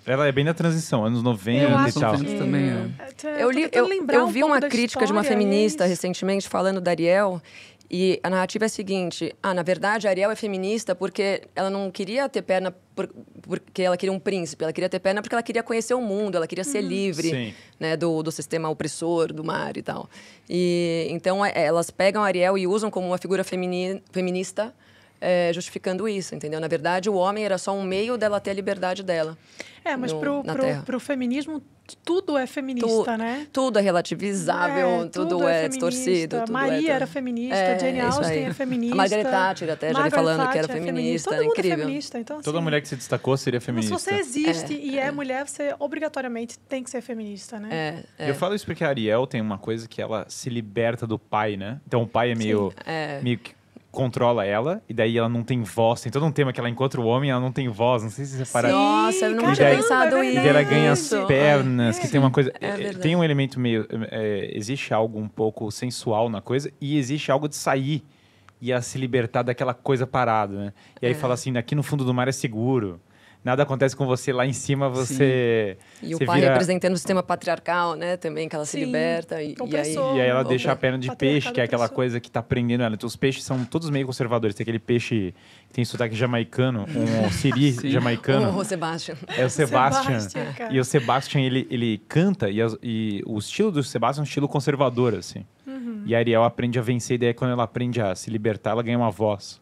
Ela 0.06 0.28
é 0.28 0.32
bem 0.32 0.46
da 0.46 0.54
transição, 0.54 1.04
anos 1.04 1.22
90 1.24 1.64
Eu 1.64 1.88
e 1.88 1.92
tal. 1.94 2.18
que- 2.18 2.38
também, 2.38 2.70
é. 2.70 3.44
Eu, 3.44 3.50
li, 3.52 3.68
eu, 3.72 3.88
eu 4.14 4.28
vi 4.28 4.44
uma 4.44 4.62
crítica 4.62 5.06
de 5.06 5.12
uma 5.12 5.24
feminista 5.24 5.84
eles- 5.84 5.98
recentemente 5.98 6.48
falando 6.48 6.80
da 6.80 6.92
Ariel. 6.92 7.42
E 7.90 8.20
a 8.22 8.30
narrativa 8.30 8.66
é 8.66 8.68
a 8.68 8.70
seguinte: 8.70 9.34
ah, 9.42 9.54
na 9.54 9.64
verdade, 9.64 10.08
a 10.08 10.10
Ariel 10.10 10.30
é 10.30 10.36
feminista 10.36 10.94
porque 10.94 11.44
ela 11.56 11.70
não 11.70 11.90
queria 11.90 12.28
ter 12.28 12.42
perna 12.42 12.76
por- 12.96 13.10
porque 13.42 13.82
ela 13.82 13.96
queria 13.96 14.12
um 14.12 14.20
príncipe, 14.20 14.64
ela 14.64 14.74
queria 14.74 14.90
ter 14.90 15.00
perna 15.00 15.22
porque 15.22 15.34
ela 15.34 15.42
queria 15.44 15.64
conhecer 15.64 15.94
o 15.94 16.02
mundo, 16.02 16.36
ela 16.36 16.46
queria 16.48 16.66
ser 16.66 16.82
livre 16.82 17.30
Sim. 17.30 17.54
né, 17.80 17.96
do, 17.96 18.22
do 18.22 18.30
sistema 18.32 18.70
opressor, 18.70 19.32
do 19.32 19.44
mar 19.44 19.78
e 19.78 19.82
tal. 19.82 20.10
E 20.50 21.08
então 21.10 21.46
é, 21.46 21.52
elas 21.56 21.90
pegam 21.90 22.22
a 22.24 22.26
Ariel 22.28 22.58
e 22.58 22.68
usam 22.68 22.92
como 22.92 23.08
uma 23.08 23.18
figura 23.18 23.44
femini, 23.44 24.02
feminista, 24.12 24.74
é, 25.20 25.52
justificando 25.54 26.08
isso, 26.08 26.36
entendeu? 26.36 26.60
Na 26.60 26.68
verdade, 26.68 27.10
o 27.10 27.16
homem 27.16 27.44
era 27.46 27.58
só 27.58 27.74
um 27.74 27.84
meio 27.84 28.18
dela 28.18 28.40
ter 28.40 28.52
a 28.52 28.54
liberdade 28.54 29.04
dela. 29.04 29.38
É, 29.84 29.96
mas 29.96 30.12
no- 30.12 30.20
pro, 30.20 30.44
na 30.44 30.54
pro, 30.54 30.64
Terra. 30.64 30.82
pro 30.84 31.00
feminismo, 31.00 31.62
tudo 32.04 32.38
é 32.38 32.46
feminista, 32.46 33.14
Tu- 33.14 33.18
né? 33.18 33.48
Tudo 33.54 33.80
é 33.80 33.82
relativizável, 33.82 35.04
É, 35.04 35.08
tudo, 35.08 35.48
é, 35.48 35.54
feminista. 35.64 35.70
distorcido. 35.70 36.40
Tudo 36.42 36.52
Maria 36.52 36.92
é, 36.92 36.94
era 36.94 37.08
feminista, 37.08 37.56
É, 37.56 37.80
Jane 37.80 38.00
é 38.00 38.02
Austen 38.02 38.46
é 38.46 38.54
feminista. 38.54 38.94
A 38.94 38.98
Margaret 38.98 39.24
Thatcher 39.24 39.70
até 39.72 39.88
já 39.88 39.94
Margaret 39.94 40.12
falando 40.24 40.52
que 40.52 40.58
era 40.58 40.68
Thatcher 40.68 40.84
é 40.84 40.86
feminista, 40.86 41.30
Todo 41.30 41.40
mundo 41.44 41.52
incrível. 41.54 41.78
é 41.78 41.78
feminista, 41.80 42.20
então 42.20 42.42
Toda 42.42 42.58
assim, 42.58 42.64
mulher 42.66 42.82
que 42.82 42.88
se 42.90 42.96
destacou 42.98 43.38
seria 43.38 43.60
Se 43.62 43.66
feminista. 43.68 43.98
você 43.98 44.16
existe 44.16 44.74
e 44.74 45.00
é 45.00 45.10
mulher, 45.10 45.48
você 45.48 45.74
obrigatoriamente 45.80 46.60
tem 46.60 46.84
que 46.84 46.90
ser 46.90 47.00
feminista, 47.02 47.58
né? 47.58 47.70
É, 48.20 48.26
é, 48.26 48.30
Eu 48.30 48.36
falo 48.36 48.56
isso 48.56 48.66
porque 48.66 48.84
a 48.84 48.90
Ariel 48.90 49.26
tem 49.26 49.40
uma 49.40 49.58
coisa 49.58 49.88
que 49.88 50.02
ela 50.02 50.26
se 50.28 50.50
liberta 50.50 51.08
do 51.08 51.18
pai, 51.18 51.56
né? 51.56 51.80
Então 51.88 52.04
o 52.04 52.08
pai 52.08 52.32
é 52.32 52.36
meio, 52.36 52.74
é. 52.86 53.22
meio 53.22 53.38
que 53.40 53.56
controla 53.98 54.46
ela, 54.46 54.80
e 54.88 54.94
daí 54.94 55.18
ela 55.18 55.28
não 55.28 55.42
tem 55.44 55.64
voz. 55.64 56.02
Tem 56.02 56.12
todo 56.12 56.24
um 56.24 56.32
tema 56.32 56.54
que 56.54 56.60
ela 56.60 56.70
encontra 56.70 57.02
o 57.02 57.06
homem 57.06 57.32
ela 57.32 57.42
não 57.42 57.52
tem 57.52 57.68
voz. 57.68 58.04
Não 58.04 58.12
sei 58.12 58.26
se 58.26 58.38
você. 58.46 58.62
Sim, 58.62 58.68
Nossa, 58.68 59.26
eu 59.26 59.32
não 59.32 59.38
caramba, 59.38 59.56
tinha 59.56 59.70
pensado 59.76 60.16
é 60.18 60.24
E 60.24 60.28
isso. 60.28 60.36
daí 60.36 60.48
ela 60.50 60.64
ganha 60.64 60.92
as 60.92 61.10
pernas, 61.28 61.98
É. 61.98 62.02
que 62.02 62.08
tem 62.08 62.20
uma 62.20 62.30
coisa. 62.30 62.52
É 62.62 62.68
eh, 62.68 62.72
verdade. 62.78 63.00
tem 63.00 63.16
um 63.16 63.24
elemento 63.24 63.60
meio. 63.60 63.88
eh, 64.12 64.52
existe 64.54 64.94
algo 64.94 65.20
um 65.20 65.28
pouco 65.28 65.72
sensual 65.72 66.30
na 66.30 66.42
coisa, 66.42 66.72
e 66.80 66.96
existe 66.98 67.32
algo 67.32 67.48
de 67.50 67.56
sair 67.56 68.04
e 68.62 68.72
a 68.72 68.82
se 68.82 68.98
libertar 69.00 69.42
daquela 69.44 69.74
coisa 69.74 70.06
parada, 70.06 70.54
né? 70.66 70.74
E 71.02 71.08
aí 71.08 71.12
É. 71.14 71.16
fala 71.16 71.34
assim: 71.34 71.58
aqui 71.58 71.74
no 71.74 71.82
fundo 71.82 72.06
do 72.06 72.14
mar 72.14 72.28
é 72.28 72.32
seguro. 72.32 73.00
Nada 73.48 73.64
acontece 73.64 73.96
com 73.96 74.06
você 74.06 74.34
lá 74.34 74.46
em 74.46 74.52
cima, 74.52 74.90
você. 74.90 75.78
E 76.04 76.14
o 76.14 76.18
você 76.18 76.26
pai 76.26 76.42
vira- 76.42 76.52
representando 76.52 76.92
o 76.94 76.98
sistema 76.98 77.24
patriarcal, 77.24 77.96
né? 77.96 78.18
Também, 78.18 78.50
que 78.50 78.54
ela 78.58 78.66
se 78.66 78.74
Sim, 78.74 78.80
E 78.80 78.86
liberta. 78.86 79.42
E, 79.42 79.46
e 79.46 79.50
aí, 79.52 79.56
opressor. 79.62 80.14
aí 80.16 80.20
ela 80.20 80.42
Opa, 80.42 80.50
deixa 80.50 80.70
a 80.72 80.76
perna 80.76 81.00
de 81.00 81.16
peixe, 81.16 81.50
que 81.54 81.62
é 81.62 81.64
aquela 81.64 81.84
opressor. 81.86 81.96
coisa 81.96 82.20
que 82.20 82.30
tá 82.30 82.44
prendendo 82.44 82.84
ela. 82.84 82.94
Então, 82.94 83.08
os 83.08 83.16
peixes 83.16 83.46
são 83.46 83.64
todos 83.64 83.90
meio 83.90 84.06
conservadores. 84.06 84.54
Tem 84.54 84.66
aquele 84.66 84.80
peixe 84.80 85.34
que 85.70 85.74
tem 85.74 85.86
sotaque 85.86 86.14
jamaicano, 86.14 86.86
um 86.94 87.32
siri 87.32 87.72
Sim. 87.72 87.90
jamaicano. 87.90 88.54
o 88.54 88.66
Sebastian. 88.66 89.16
É 89.38 89.46
o 89.46 89.50
Sebastian. 89.50 90.20
Sebastian. 90.20 90.68
E 90.70 90.80
o 90.82 90.84
Sebastian, 90.84 91.42
ele, 91.42 91.66
ele 91.72 92.02
canta, 92.10 92.50
e, 92.50 92.62
as- 92.62 92.76
e 92.84 93.24
o 93.26 93.38
estilo 93.38 93.72
do 93.72 93.82
Sebastian 93.82 94.22
é 94.22 94.24
um 94.24 94.28
estilo 94.28 94.50
conservador, 94.50 95.16
assim. 95.16 95.46
Uhum. 95.66 96.04
E 96.06 96.14
a 96.14 96.18
Ariel 96.18 96.44
aprende 96.44 96.78
a 96.78 96.82
vencer, 96.82 97.16
e 97.16 97.18
daí 97.20 97.34
quando 97.34 97.52
ela 97.52 97.64
aprende 97.64 98.02
a 98.02 98.14
se 98.14 98.30
libertar, 98.30 98.72
ela 98.72 98.84
ganha 98.84 98.98
uma 98.98 99.10
voz. 99.10 99.62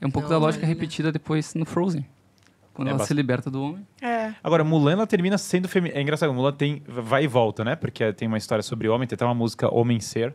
É 0.00 0.06
um 0.06 0.10
pouco 0.10 0.28
Não, 0.28 0.40
da 0.40 0.44
lógica 0.46 0.66
repetida 0.66 1.12
depois 1.12 1.54
no 1.54 1.64
Frozen. 1.64 2.04
Quando 2.80 2.88
É 2.88 2.92
ela 2.92 3.04
se 3.04 3.12
liberta 3.12 3.50
do 3.50 3.62
homem. 3.62 3.86
É. 4.00 4.32
Agora, 4.42 4.64
Mulan, 4.64 4.92
ela 4.92 5.06
termina 5.06 5.36
sendo 5.36 5.68
feminina. 5.68 5.98
É 5.98 6.02
engraçado, 6.02 6.32
Mulan 6.32 6.52
tem, 6.52 6.82
vai 6.88 7.24
e 7.24 7.26
volta, 7.26 7.62
né? 7.62 7.76
Porque 7.76 8.10
tem 8.14 8.26
uma 8.26 8.38
história 8.38 8.62
sobre 8.62 8.88
homem, 8.88 9.06
tem 9.06 9.14
até 9.16 9.24
uma 9.24 9.34
música 9.34 9.72
Homem 9.74 10.00
Ser, 10.00 10.34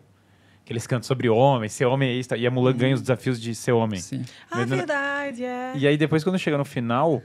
que 0.63 0.71
eles 0.71 0.85
cantam 0.85 1.07
sobre 1.07 1.27
homem, 1.29 1.67
ser 1.69 1.85
homem 1.85 2.09
é 2.09 2.13
isso, 2.13 2.29
tá? 2.29 2.37
e 2.37 2.45
a 2.45 2.51
Mulan 2.51 2.73
ganha 2.73 2.93
os 2.95 3.01
desafios 3.01 3.41
de 3.41 3.53
ser 3.55 3.71
homem. 3.71 3.99
Sim. 3.99 4.23
Ah, 4.51 4.57
Mas 4.57 4.69
verdade, 4.69 5.43
é. 5.43 5.73
E 5.75 5.87
aí, 5.87 5.97
depois, 5.97 6.23
quando 6.23 6.37
chega 6.39 6.57
no 6.57 6.65
final, 6.65 7.21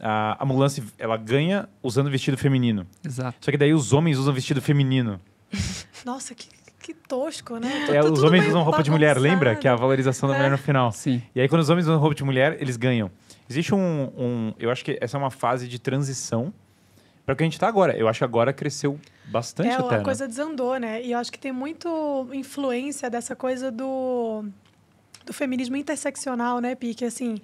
a, 0.00 0.42
a 0.42 0.44
Mulan, 0.44 0.68
se- 0.68 0.82
ela 0.98 1.16
ganha 1.16 1.68
usando 1.82 2.10
vestido 2.10 2.36
feminino. 2.36 2.84
Exato. 3.04 3.38
Só 3.40 3.50
que 3.52 3.56
daí 3.56 3.72
os 3.72 3.92
homens 3.92 4.18
usam 4.18 4.34
vestido 4.34 4.60
feminino. 4.60 5.20
Nossa, 6.04 6.34
que, 6.34 6.48
que 6.80 6.94
tosco, 6.94 7.58
né? 7.58 7.86
É, 7.88 8.00
Tá 8.00 8.00
os 8.08 8.14
tudo 8.18 8.26
homens 8.26 8.46
usam 8.48 8.62
roupa 8.62 8.82
de 8.82 8.90
mulher, 8.90 9.16
lembra? 9.18 9.50
bagunçado. 9.50 9.60
Que 9.60 9.68
é 9.68 9.70
a 9.70 9.76
valorização 9.76 10.28
da 10.28 10.34
É. 10.34 10.38
mulher 10.38 10.50
no 10.50 10.58
final. 10.58 10.90
Sim. 10.92 11.22
E 11.34 11.40
aí, 11.40 11.48
quando 11.48 11.62
os 11.62 11.70
homens 11.70 11.86
usam 11.86 11.98
roupa 11.98 12.14
de 12.14 12.24
mulher, 12.24 12.56
eles 12.60 12.76
ganham. 12.76 13.10
Existe 13.48 13.74
um, 13.74 14.10
um- 14.16 14.54
Eu 14.58 14.70
acho 14.70 14.84
que 14.84 14.98
essa 15.00 15.16
é 15.16 15.20
uma 15.20 15.30
fase 15.30 15.68
de 15.68 15.78
transição 15.78 16.52
para 17.24 17.32
o 17.32 17.36
que 17.36 17.42
a 17.42 17.46
gente 17.46 17.54
está 17.54 17.68
agora. 17.68 17.96
Eu 17.96 18.08
acho 18.08 18.18
que 18.18 18.24
agora 18.24 18.52
cresceu 18.52 18.98
bastante 19.26 19.68
É, 19.70 19.74
até. 19.74 19.94
a 19.96 19.98
né? 19.98 20.04
coisa 20.04 20.28
desandou, 20.28 20.76
né? 20.78 21.02
E 21.02 21.12
eu 21.12 21.18
acho 21.18 21.32
que 21.32 21.38
tem 21.38 21.52
muito 21.52 22.28
influência 22.32 23.08
dessa 23.08 23.34
coisa 23.34 23.70
do, 23.70 24.44
do 25.24 25.32
feminismo 25.32 25.76
interseccional, 25.76 26.58
né, 26.60 26.74
Pique? 26.74 27.04
Assim, 27.04 27.38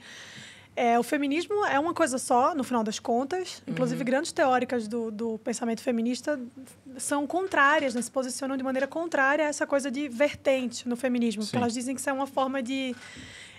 é, 0.77 0.99
o 0.99 1.03
feminismo 1.03 1.65
é 1.67 1.79
uma 1.79 1.93
coisa 1.95 2.19
só, 2.19 2.55
no 2.55 2.63
final 2.63 2.83
das 2.85 2.99
contas. 2.99 3.63
Uhum. 3.67 3.73
Inclusive, 3.73 4.05
grandes 4.05 4.33
teóricas 4.33 4.87
do, 4.87 5.11
do 5.11 5.39
pensamento 5.39 5.83
feminista 5.83 6.39
são 6.99 7.27
contrárias, 7.27 7.95
né? 7.95 8.03
se 8.03 8.11
posicionam 8.11 8.57
de 8.57 8.63
maneira 8.63 8.87
contrária 8.87 9.47
a 9.47 9.49
essa 9.49 9.67
coisa 9.67 9.91
de 9.91 10.09
vertente 10.09 10.87
no 10.89 10.97
feminismo. 10.97 11.43
Porque 11.43 11.57
elas 11.57 11.73
dizem 11.73 11.95
que 11.95 12.01
isso 12.01 12.11
é 12.11 12.13
uma 12.13 12.27
forma 12.27 12.63
de... 12.63 12.95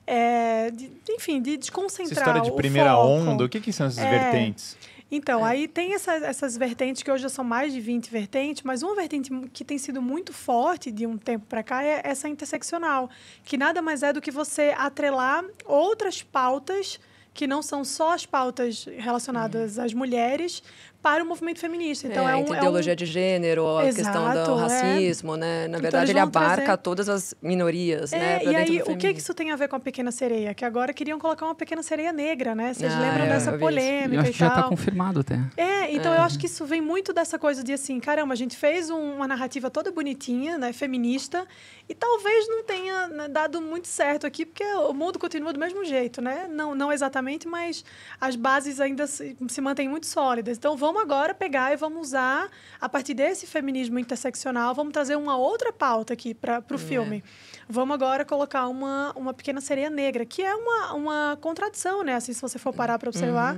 é, 0.08 0.72
de- 0.72 0.92
enfim, 1.10 1.42
de 1.42 1.52
Essa 1.52 1.60
desconcentrar 1.60 2.18
história 2.28 2.42
de 2.42 2.52
primeira 2.52 2.92
foco. 2.94 3.08
onda, 3.08 3.46
o 3.46 3.50
que, 3.50 3.60
que 3.60 3.72
são 3.72 3.88
essas 3.88 4.04
É. 4.04 4.10
vertentes? 4.10 4.78
Então, 5.14 5.44
aí 5.44 5.68
tem 5.68 5.94
essa- 5.94 6.14
essas 6.16 6.56
vertentes, 6.56 7.04
que 7.04 7.12
hoje 7.12 7.24
já 7.24 7.30
são 7.30 7.44
mais 7.44 7.74
de 7.74 7.82
20 7.82 8.10
vertentes, 8.10 8.64
mas 8.64 8.82
uma 8.82 8.96
vertente 8.96 9.30
que 9.52 9.66
tem 9.66 9.78
sido 9.78 10.02
muito 10.02 10.32
forte 10.32 10.90
de 10.90 11.06
um 11.06 11.18
tempo 11.18 11.46
para 11.48 11.62
cá 11.62 11.84
é 11.84 12.00
essa 12.04 12.30
interseccional, 12.30 13.10
que 13.44 13.58
nada 13.58 13.82
mais 13.82 14.04
é 14.04 14.14
do 14.14 14.22
que 14.22 14.32
você 14.32 14.74
atrelar 14.78 15.44
outras 15.66 16.22
pautas 16.24 16.98
que 17.34 17.46
não 17.48 17.62
são 17.62 17.84
só 17.86 18.14
as 18.14 18.26
pautas 18.26 18.86
relacionadas 18.98 19.78
às 19.80 19.94
mulheres 19.94 20.62
para 21.02 21.24
o 21.24 21.26
movimento 21.28 21.60
feminista. 21.60 22.08
Então, 22.08 22.28
é, 22.30 22.36
um, 22.36 22.40
entre 22.42 22.52
é 22.54 22.56
um- 22.56 22.58
ideologia 22.60 22.96
de 22.96 23.06
gênero, 23.06 23.78
a 23.78 23.84
questão 23.86 24.30
Exato, 24.32 24.52
do 24.52 24.58
é. 24.60 24.62
racismo, 24.62 25.36
né? 25.36 25.62
Na 25.64 25.68
Então, 25.70 25.82
verdade, 25.82 26.04
eles 26.06 26.10
ele 26.12 26.20
abarca 26.20 26.56
trazer- 26.64 26.78
todas 26.78 27.10
as 27.10 27.34
minorias, 27.42 28.14
É, 28.14 28.20
né? 28.20 28.40
e 28.44 28.56
aí, 28.56 28.82
o 28.84 28.96
que, 28.96 29.10
isso 29.10 29.34
tem 29.34 29.52
a 29.52 29.56
ver 29.56 29.68
com 29.68 29.76
a 29.76 29.80
Pequena 29.80 30.12
Sereia? 30.12 30.54
Que 30.54 30.64
agora 30.64 30.94
queriam 30.94 31.18
colocar 31.18 31.46
uma 31.46 31.56
Pequena 31.56 31.82
Sereia 31.82 32.14
negra, 32.14 32.54
né? 32.54 32.74
Vocês 32.74 32.94
Ah, 32.94 33.00
lembram 33.00 33.26
é, 33.26 33.30
dessa 33.30 33.54
polêmica 33.58 34.16
Eu 34.16 34.20
acho 34.22 34.30
e 34.30 34.34
que 34.34 34.40
já 34.40 34.48
está 34.48 34.64
confirmado 34.64 35.22
até. 35.22 35.40
É, 35.58 35.92
então 35.92 36.14
eu 36.14 36.22
acho 36.22 36.38
que 36.38 36.46
isso 36.46 36.66
vem 36.66 36.82
muito 36.82 37.12
dessa 37.14 37.40
coisa 37.40 37.64
de 37.64 37.74
assim, 37.74 38.00
caramba, 38.00 38.34
a 38.34 38.38
gente 38.38 38.56
fez 38.56 38.90
um- 38.90 39.16
uma 39.16 39.28
narrativa 39.28 39.70
toda 39.72 39.92
bonitinha, 39.92 40.58
né, 40.58 40.72
feminista, 40.72 41.48
e 41.90 41.96
talvez 41.96 42.48
não 42.48 42.64
tenha 42.64 43.08
né, 43.08 43.28
dado 43.28 43.60
muito 43.62 43.88
certo 43.88 44.28
aqui, 44.28 44.46
porque 44.46 44.64
o 44.64 44.94
mundo 44.94 45.18
continua 45.18 45.52
do 45.52 45.60
mesmo 45.60 45.84
jeito, 45.84 46.22
né? 46.22 46.48
Não, 46.50 46.76
não 46.76 46.92
exatamente, 46.92 47.48
mas 47.48 47.84
as 48.20 48.36
bases 48.36 48.80
ainda 48.80 49.08
se, 49.08 49.36
se 49.48 49.62
mantêm 49.62 49.90
muito 49.90 50.06
sólidas. 50.06 50.58
Então 50.58 50.78
vamos 50.78 50.91
agora 51.00 51.34
pegar 51.34 51.72
e 51.72 51.78
vamos 51.78 52.08
usar, 52.10 52.50
a 52.80 52.90
partir 52.90 53.14
desse 53.14 53.46
feminismo 53.46 54.00
interseccional, 54.00 54.74
vamos 54.74 54.92
trazer 54.92 55.16
uma 55.16 55.38
outra 55.38 55.72
pauta 55.72 56.14
aqui 56.14 56.34
para 56.34 56.64
o 56.72 56.78
filme. 56.78 57.24
Vamos 57.70 57.94
agora 57.94 58.26
colocar 58.26 58.68
uma, 58.68 59.14
uma 59.16 59.34
pequena 59.34 59.62
sereia 59.62 59.90
negra, 59.90 60.26
que 60.26 60.42
é 60.42 60.54
uma, 60.56 60.94
uma 60.94 61.38
contradição, 61.40 62.04
né? 62.04 62.16
Assim, 62.16 62.34
se 62.34 62.42
você 62.42 62.60
for 62.60 62.74
parar 62.74 62.98
para 63.00 63.10
observar. 63.10 63.58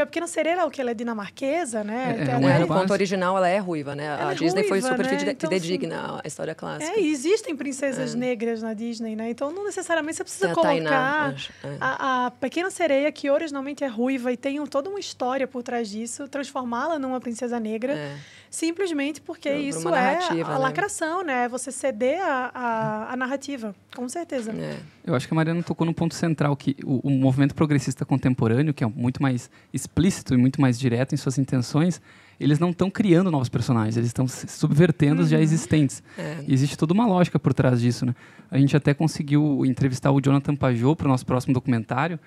Porque 0.00 0.02
a 0.02 0.06
pequena 0.06 0.26
sereia 0.26 0.60
é 0.60 0.64
o 0.64 0.70
que? 0.70 0.80
Ela 0.80 0.92
é 0.92 0.94
dinamarquesa, 0.94 1.84
né? 1.84 2.16
É, 2.16 2.20
é 2.20 2.22
até- 2.22 2.36
uma 2.36 2.50
É, 2.52 2.58
no 2.58 2.66
base. 2.66 2.80
conto 2.80 2.92
original, 2.92 3.36
ela 3.36 3.48
é 3.48 3.58
ruiva, 3.58 3.94
né? 3.94 4.04
Ela 4.06 4.30
a 4.30 4.32
é 4.32 4.34
Disney 4.34 4.62
foi 4.64 4.80
ruiva, 4.80 4.88
super 4.96 5.06
né? 5.06 5.18
Então, 5.32 5.50
fidedigna 5.50 6.20
à 6.22 6.26
história 6.26 6.54
clássica. 6.54 6.92
É, 6.92 7.00
e 7.00 7.10
existem 7.12 7.54
princesas 7.54 8.14
negras 8.14 8.62
na 8.62 8.72
Disney, 8.74 9.14
né? 9.14 9.30
Então, 9.30 9.50
não 9.52 9.64
necessariamente 9.64 10.16
você 10.16 10.24
precisa 10.24 10.52
a 10.52 10.54
Tainá, 10.54 10.90
colocar 10.90 11.34
acho, 11.34 11.52
é. 11.64 11.76
a, 11.80 12.26
a 12.26 12.30
pequena 12.30 12.70
sereia, 12.70 13.10
que 13.12 13.28
originalmente 13.30 13.84
é 13.84 13.88
ruiva 13.88 14.32
e 14.32 14.36
tem 14.36 14.58
um- 14.60 14.66
toda 14.66 14.88
uma 14.88 15.00
história 15.00 15.46
por 15.46 15.62
trás 15.62 15.88
disso, 15.90 16.26
transformá-la 16.28 16.98
numa 16.98 17.20
princesa 17.20 17.60
negra, 17.60 17.92
É. 17.94 18.16
simplesmente 18.50 19.20
porque 19.20 19.48
Por- 19.48 19.58
por 19.58 19.64
isso 19.64 19.88
é 19.94 20.16
a 20.18 20.34
né? 20.34 20.58
lacração, 20.58 21.22
né? 21.22 21.48
Você 21.48 21.70
ceder 21.70 22.20
a, 22.20 22.50
a, 22.52 23.12
a 23.12 23.16
narrativa, 23.16 23.74
com 23.94 24.08
certeza. 24.08 24.50
É. 24.50 24.76
Eu 25.06 25.14
acho 25.14 25.28
que 25.28 25.32
a 25.32 25.36
Mariana 25.36 25.62
tocou 25.62 25.86
no 25.86 25.94
ponto 25.94 26.14
central, 26.14 26.56
que 26.56 26.76
o, 26.84 27.08
o 27.08 27.10
movimento 27.10 27.54
progressista 27.54 28.04
contemporâneo, 28.04 28.74
que 28.74 28.82
é 28.82 28.86
muito 28.86 29.22
mais 29.22 29.48
explícito 29.72 30.34
e 30.34 30.36
muito 30.36 30.60
mais 30.60 30.78
direto 30.78 31.14
em 31.14 31.16
suas 31.16 31.38
intenções, 31.38 32.02
eles 32.40 32.58
não 32.58 32.70
estão 32.70 32.90
criando 32.90 33.30
novos 33.30 33.48
personagens, 33.48 33.96
eles 33.96 34.08
estão 34.08 34.26
subvertendo 34.26 35.22
os 35.22 35.28
já 35.28 35.38
existentes. 35.40 36.02
É. 36.18 36.38
E 36.48 36.52
existe 36.52 36.76
toda 36.76 36.92
uma 36.92 37.06
lógica 37.06 37.38
por 37.38 37.54
trás 37.54 37.80
disso, 37.80 38.04
né? 38.04 38.14
A 38.50 38.58
gente 38.58 38.76
até 38.76 38.92
conseguiu 38.92 39.64
entrevistar 39.64 40.10
o 40.10 40.20
Jonathan 40.20 40.56
Pajot 40.56 40.96
para 40.96 41.06
o 41.06 41.08
nosso 41.08 41.24
próximo 41.24 41.54
documentário, 41.54 42.18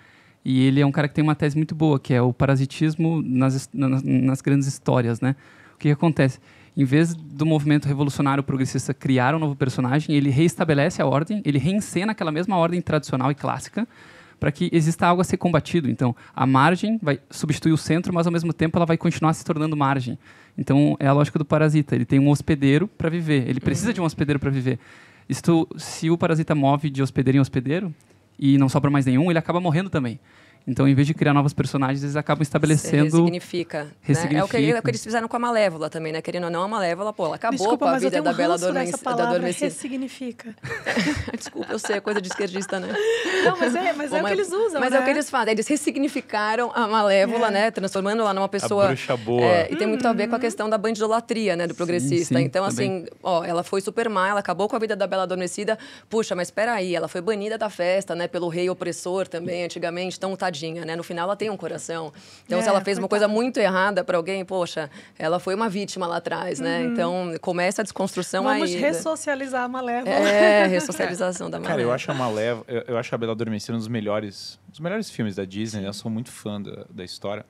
e 0.45 0.65
ele 0.67 0.79
é 0.79 0.85
um 0.85 0.91
cara 0.91 1.07
que 1.07 1.13
tem 1.15 1.23
uma 1.23 1.35
tese 1.35 1.55
muito 1.57 1.73
boa, 1.73 1.99
que 1.99 2.13
é 2.13 2.21
o 2.21 2.31
parasitismo 2.33 3.21
nas, 3.21 3.69
nas, 3.73 4.03
nas 4.03 4.41
grandes 4.41 4.67
histórias, 4.67 5.19
né? 5.19 5.35
O 5.73 5.77
que, 5.77 5.89
que 5.89 5.91
acontece? 5.91 6.39
Em 6.75 6.85
vez 6.85 7.13
do 7.13 7.45
movimento 7.45 7.87
revolucionário 7.87 8.43
progressista 8.43 8.93
criar 8.93 9.35
um 9.35 9.39
novo 9.39 9.55
personagem, 9.55 10.15
ele 10.15 10.29
reestabelece 10.29 11.01
a 11.01 11.05
ordem, 11.05 11.41
ele 11.45 11.59
reencena 11.59 12.13
aquela 12.13 12.31
mesma 12.31 12.57
ordem 12.57 12.81
tradicional 12.81 13.31
e 13.31 13.35
clássica 13.35 13.87
para 14.39 14.51
que 14.51 14.69
exista 14.73 15.07
algo 15.07 15.21
a 15.21 15.23
ser 15.23 15.37
combatido. 15.37 15.89
Então, 15.89 16.13
a 16.35 16.45
margem 16.45 16.99
vai 17.01 17.17
substituir 17.29 17.71
o 17.71 17.77
centro, 17.77 18.13
mas 18.13 18.27
ao 18.27 18.33
mesmo 18.33 18.51
tempo 18.51 18.77
ela 18.77 18.85
vai 18.85 18.97
continuar 18.97 19.33
se 19.33 19.45
tornando 19.45 19.77
margem. 19.77 20.19
Então, 20.57 20.97
é 20.99 21.07
a 21.07 21.13
lógica 21.13 21.39
do 21.39 21.45
parasita. 21.45 21.95
Ele 21.95 22.03
tem 22.03 22.19
um 22.19 22.29
hospedeiro 22.29 22.85
para 22.85 23.09
viver. 23.09 23.47
Ele 23.47 23.61
precisa 23.61 23.93
de 23.93 24.01
um 24.01 24.03
hospedeiro 24.03 24.39
para 24.39 24.49
viver. 24.49 24.79
Isto, 25.29 25.65
se 25.77 26.09
o 26.09 26.17
parasita 26.17 26.53
move 26.53 26.89
de 26.89 27.01
hospedeiro 27.01 27.37
em 27.37 27.39
hospedeiro 27.39 27.95
e 28.37 28.57
não 28.57 28.67
sobra 28.67 28.91
mais 28.91 29.05
nenhum, 29.05 29.31
ele 29.31 29.39
acaba 29.39 29.61
morrendo 29.61 29.89
também. 29.89 30.19
Então, 30.65 30.87
em 30.87 30.95
vez 30.95 31.05
de 31.07 31.13
criar 31.13 31.33
novos 31.33 31.53
personagens, 31.53 32.03
eles 32.03 32.15
acabam 32.15 32.43
Você 32.43 32.47
estebelecendo. 32.49 33.03
ressignifica. 33.03 33.83
Né? 33.83 33.91
É, 34.07 34.43
o 34.43 34.47
que, 34.47 34.57
é 34.57 34.79
o 34.79 34.81
que 34.81 34.89
eles 34.89 35.03
fizeram 35.03 35.27
com 35.27 35.35
a 35.35 35.39
Malévola 35.39 35.89
também, 35.89 36.13
né? 36.13 36.21
Querendo 36.21 36.45
ou 36.45 36.49
não, 36.49 36.63
a 36.63 36.67
Malévola, 36.67 37.11
pô, 37.11 37.25
ela 37.25 37.35
acabou 37.35 37.57
Desculpa, 37.57 37.85
com 37.85 37.89
a 37.89 37.91
mas 37.93 38.03
eu 38.03 38.09
vida 38.09 38.21
tenho 38.21 38.23
um 38.23 38.31
da 38.31 38.33
Bela 38.37 38.55
Adormecida. 38.55 38.97
Da 38.97 39.03
palavra, 39.03 39.27
adormecida. 39.31 39.65
ressignifica. 39.65 40.55
Desculpa, 41.37 41.71
eu 41.73 41.79
sei, 41.79 41.97
é 41.97 41.99
coisa 41.99 42.21
de 42.21 42.27
esquerdista, 42.29 42.79
né? 42.79 42.95
Não, 43.43 43.57
mas 43.57 43.75
é, 43.75 43.93
mas 43.93 44.09
Pô, 44.09 44.15
é 44.17 44.21
o 44.21 44.25
que 44.25 44.31
eles 44.31 44.51
usam, 44.51 44.79
Mas 44.79 44.91
né? 44.91 44.97
é 44.97 45.01
o 45.01 45.03
que 45.03 45.09
eles 45.09 45.29
fazem. 45.29 45.51
Eles 45.51 45.67
ressignificaram 45.67 46.71
a 46.73 46.87
Malévola, 46.87 47.47
É. 47.47 47.51
né? 47.51 47.71
Transformando 47.71 48.21
ela 48.21 48.33
numa 48.33 48.47
pessoa... 48.49 48.87
bruxa 48.87 49.17
boa. 49.17 49.43
É, 49.43 49.67
e 49.71 49.75
tem 49.75 49.85
muito 49.87 50.07
a 50.07 50.13
ver 50.13 50.23
Uhum. 50.23 50.29
com 50.29 50.35
a 50.35 50.39
questão 50.39 50.69
da 50.69 50.77
bandidolatria, 50.77 51.55
né? 51.55 51.67
Do 51.67 51.75
progressista. 51.75 52.37
sim, 52.37 52.43
então, 52.45 52.67
também. 52.69 52.99
assim, 53.03 53.05
ó, 53.21 53.43
ela 53.43 53.63
foi 53.63 53.81
super 53.81 54.07
má, 54.09 54.29
ela 54.29 54.39
acabou 54.39 54.69
com 54.69 54.75
a 54.75 54.79
vida 54.79 54.95
da 54.95 55.05
Bela 55.05 55.23
Adormecida. 55.23 55.77
Puxa, 56.09 56.35
mas 56.35 56.49
peraí, 56.49 56.95
ela 56.95 57.07
foi 57.09 57.19
banida 57.21 57.57
da 57.57 57.69
festa, 57.69 58.15
né? 58.15 58.27
Pelo 58.27 58.47
rei 58.47 58.69
opressor 58.69 59.27
também, 59.27 59.65
antigamente. 59.65 60.17
Então, 60.17 60.31
tadinha, 60.53 60.85
né? 60.85 60.95
No 60.95 61.03
final, 61.03 61.25
ela 61.25 61.35
tem 61.35 61.49
um 61.49 61.57
coração. 61.57 62.13
Então, 62.45 62.61
se 62.61 62.67
É, 62.67 62.69
ela 62.69 62.81
fez 62.81 62.97
uma 62.97 63.07
coisa 63.07 63.27
muito 63.27 63.57
errada 63.59 64.03
para 64.03 64.15
alguém, 64.17 64.45
poxa, 64.45 64.89
ela 65.17 65.39
foi 65.39 65.55
uma 65.55 65.67
vítima 65.67 66.05
lá 66.07 66.17
atrás, 66.17 66.59
né? 66.59 66.83
Então, 66.83 67.33
começa 67.41 67.81
a 67.81 67.83
desconstrução 67.83 68.43
Uhum. 68.45 68.51
Vamos 68.53 68.69
aí. 68.69 68.75
né? 68.75 68.87
ressocializar 68.87 69.63
a 69.63 69.67
Malévola. 69.67 70.13
É, 70.15 70.65
ressocialização 70.67 71.49
da 71.49 71.57
Cara, 71.59 71.81
eu 71.81 71.87
Malévola. 71.89 71.95
acho 71.95 72.11
a 72.11 72.13
Malévola, 72.13 72.65
eu, 72.67 72.83
eu 72.87 72.97
acho 72.97 73.13
a 73.13 73.17
Bela 73.17 73.31
Adormecida 73.33 73.73
um 73.73 73.77
dos 73.79 73.87
melhores, 73.87 74.59
um 74.67 74.71
dos 74.71 74.79
melhores 74.79 75.09
filmes 75.09 75.35
da 75.35 75.45
Disney. 75.45 75.85
Eu 75.85 75.93
sou 75.93 76.09
muito 76.11 76.31
fã 76.31 76.61
da, 76.61 76.85
da 76.89 77.03
história 77.03 77.45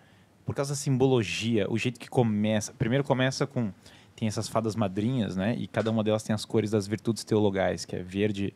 por 0.45 0.55
causa 0.55 0.72
da 0.74 0.75
simbologia, 0.75 1.65
o 1.69 1.77
jeito 1.77 2.00
que 2.00 2.10
começa. 2.10 2.74
Primeiro 2.74 3.03
começa 3.03 3.45
com 3.45 3.72
tem 4.15 4.27
essas 4.27 4.48
fadas 4.48 4.75
madrinhas, 4.75 5.36
né? 5.36 5.55
E 5.57 5.67
cada 5.67 5.89
uma 5.89 6.03
delas 6.03 6.22
tem 6.22 6.33
as 6.33 6.45
cores 6.45 6.69
das 6.69 6.86
virtudes 6.86 7.24
teologais, 7.24 7.83
que 7.83 7.95
é 7.95 8.03
verde, 8.03 8.53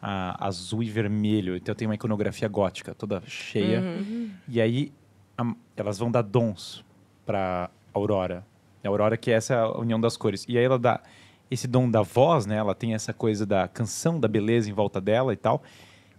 a- 0.00 0.46
azul 0.46 0.82
e 0.82 0.90
vermelho. 0.90 1.56
Então 1.56 1.74
tem 1.74 1.86
uma 1.88 1.94
iconografia 1.94 2.48
gótica 2.48 2.94
toda 2.94 3.22
cheia. 3.26 3.82
E 4.48 4.60
aí 4.60 4.92
a- 5.36 5.54
elas 5.76 5.98
vão 5.98 6.10
dar 6.10 6.22
dons 6.22 6.84
para 7.24 7.70
Aurora. 7.94 8.44
A 8.84 8.88
Aurora 8.88 9.16
que 9.16 9.30
é 9.30 9.34
essa 9.34 9.66
união 9.78 10.00
das 10.00 10.16
cores. 10.16 10.44
E 10.48 10.56
aí 10.56 10.64
ela 10.64 10.78
dá 10.78 11.00
esse 11.50 11.66
dom 11.68 11.90
da 11.90 12.02
voz, 12.02 12.46
né? 12.46 12.56
Ela 12.56 12.74
tem 12.74 12.94
essa 12.94 13.12
coisa 13.12 13.44
da 13.46 13.66
canção, 13.68 14.18
da 14.20 14.28
beleza 14.28 14.68
em 14.70 14.72
volta 14.72 15.00
dela 15.00 15.32
e 15.32 15.36
tal. 15.36 15.62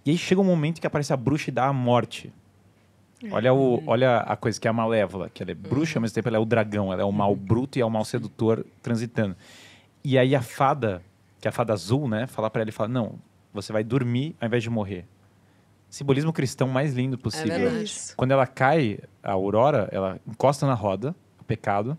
E 0.06 0.12
aí 0.12 0.18
chega 0.18 0.40
um 0.40 0.44
momento 0.46 0.80
que 0.82 0.88
aparece 0.88 1.12
a 1.14 1.18
bruxa 1.18 1.50
e 1.50 1.54
dá 1.54 1.66
a 1.66 1.74
morte. 1.74 2.32
Olha, 3.32 3.54
o, 3.54 3.82
olha 3.88 4.18
a 4.20 4.36
coisa 4.36 4.60
que 4.62 4.68
é 4.68 4.70
a 4.70 4.74
malévola, 4.74 5.28
que 5.30 5.42
ela 5.42 5.52
é 5.52 5.56
bruxa, 5.56 5.98
ao 5.98 6.02
mesmo 6.02 6.14
tempo 6.14 6.28
ela 6.28 6.38
é 6.38 6.40
o 6.40 6.46
dragão, 6.46 6.94
ela 6.94 7.02
é 7.02 7.06
o 7.06 7.12
mal 7.12 7.36
bruto 7.36 7.80
e 7.80 7.82
é 7.82 7.86
o 7.86 7.90
mal 7.90 8.06
sedutor 8.06 8.64
transitando. 8.82 9.36
E 10.04 10.18
aí 10.20 10.36
a 10.36 10.42
fada, 10.42 11.02
que 11.42 11.48
é 11.48 11.50
a 11.50 11.52
fada 11.52 11.74
azul, 11.74 12.08
né, 12.08 12.28
fala 12.28 12.50
para 12.50 12.62
ela 12.62 12.70
e 12.70 12.72
fala: 12.74 12.90
"Não, 12.90 13.16
você 13.62 13.74
vai 13.74 13.84
dormir 13.84 14.36
ao 14.40 14.48
invés 14.48 14.64
de 14.64 14.70
morrer". 14.70 15.06
Simbolismo 15.90 16.34
cristão 16.34 16.68
mais 16.68 16.94
lindo 16.94 17.16
É 17.16 17.18
possível. 17.18 17.60
verdade. 17.70 17.94
Quando 18.18 18.32
ela 18.32 18.46
cai, 18.46 19.00
a 19.24 19.32
aurora, 19.32 19.88
ela 19.92 20.20
encosta 20.28 20.68
na 20.68 20.74
roda, 20.74 21.16
o 21.40 21.44
pecado, 21.44 21.98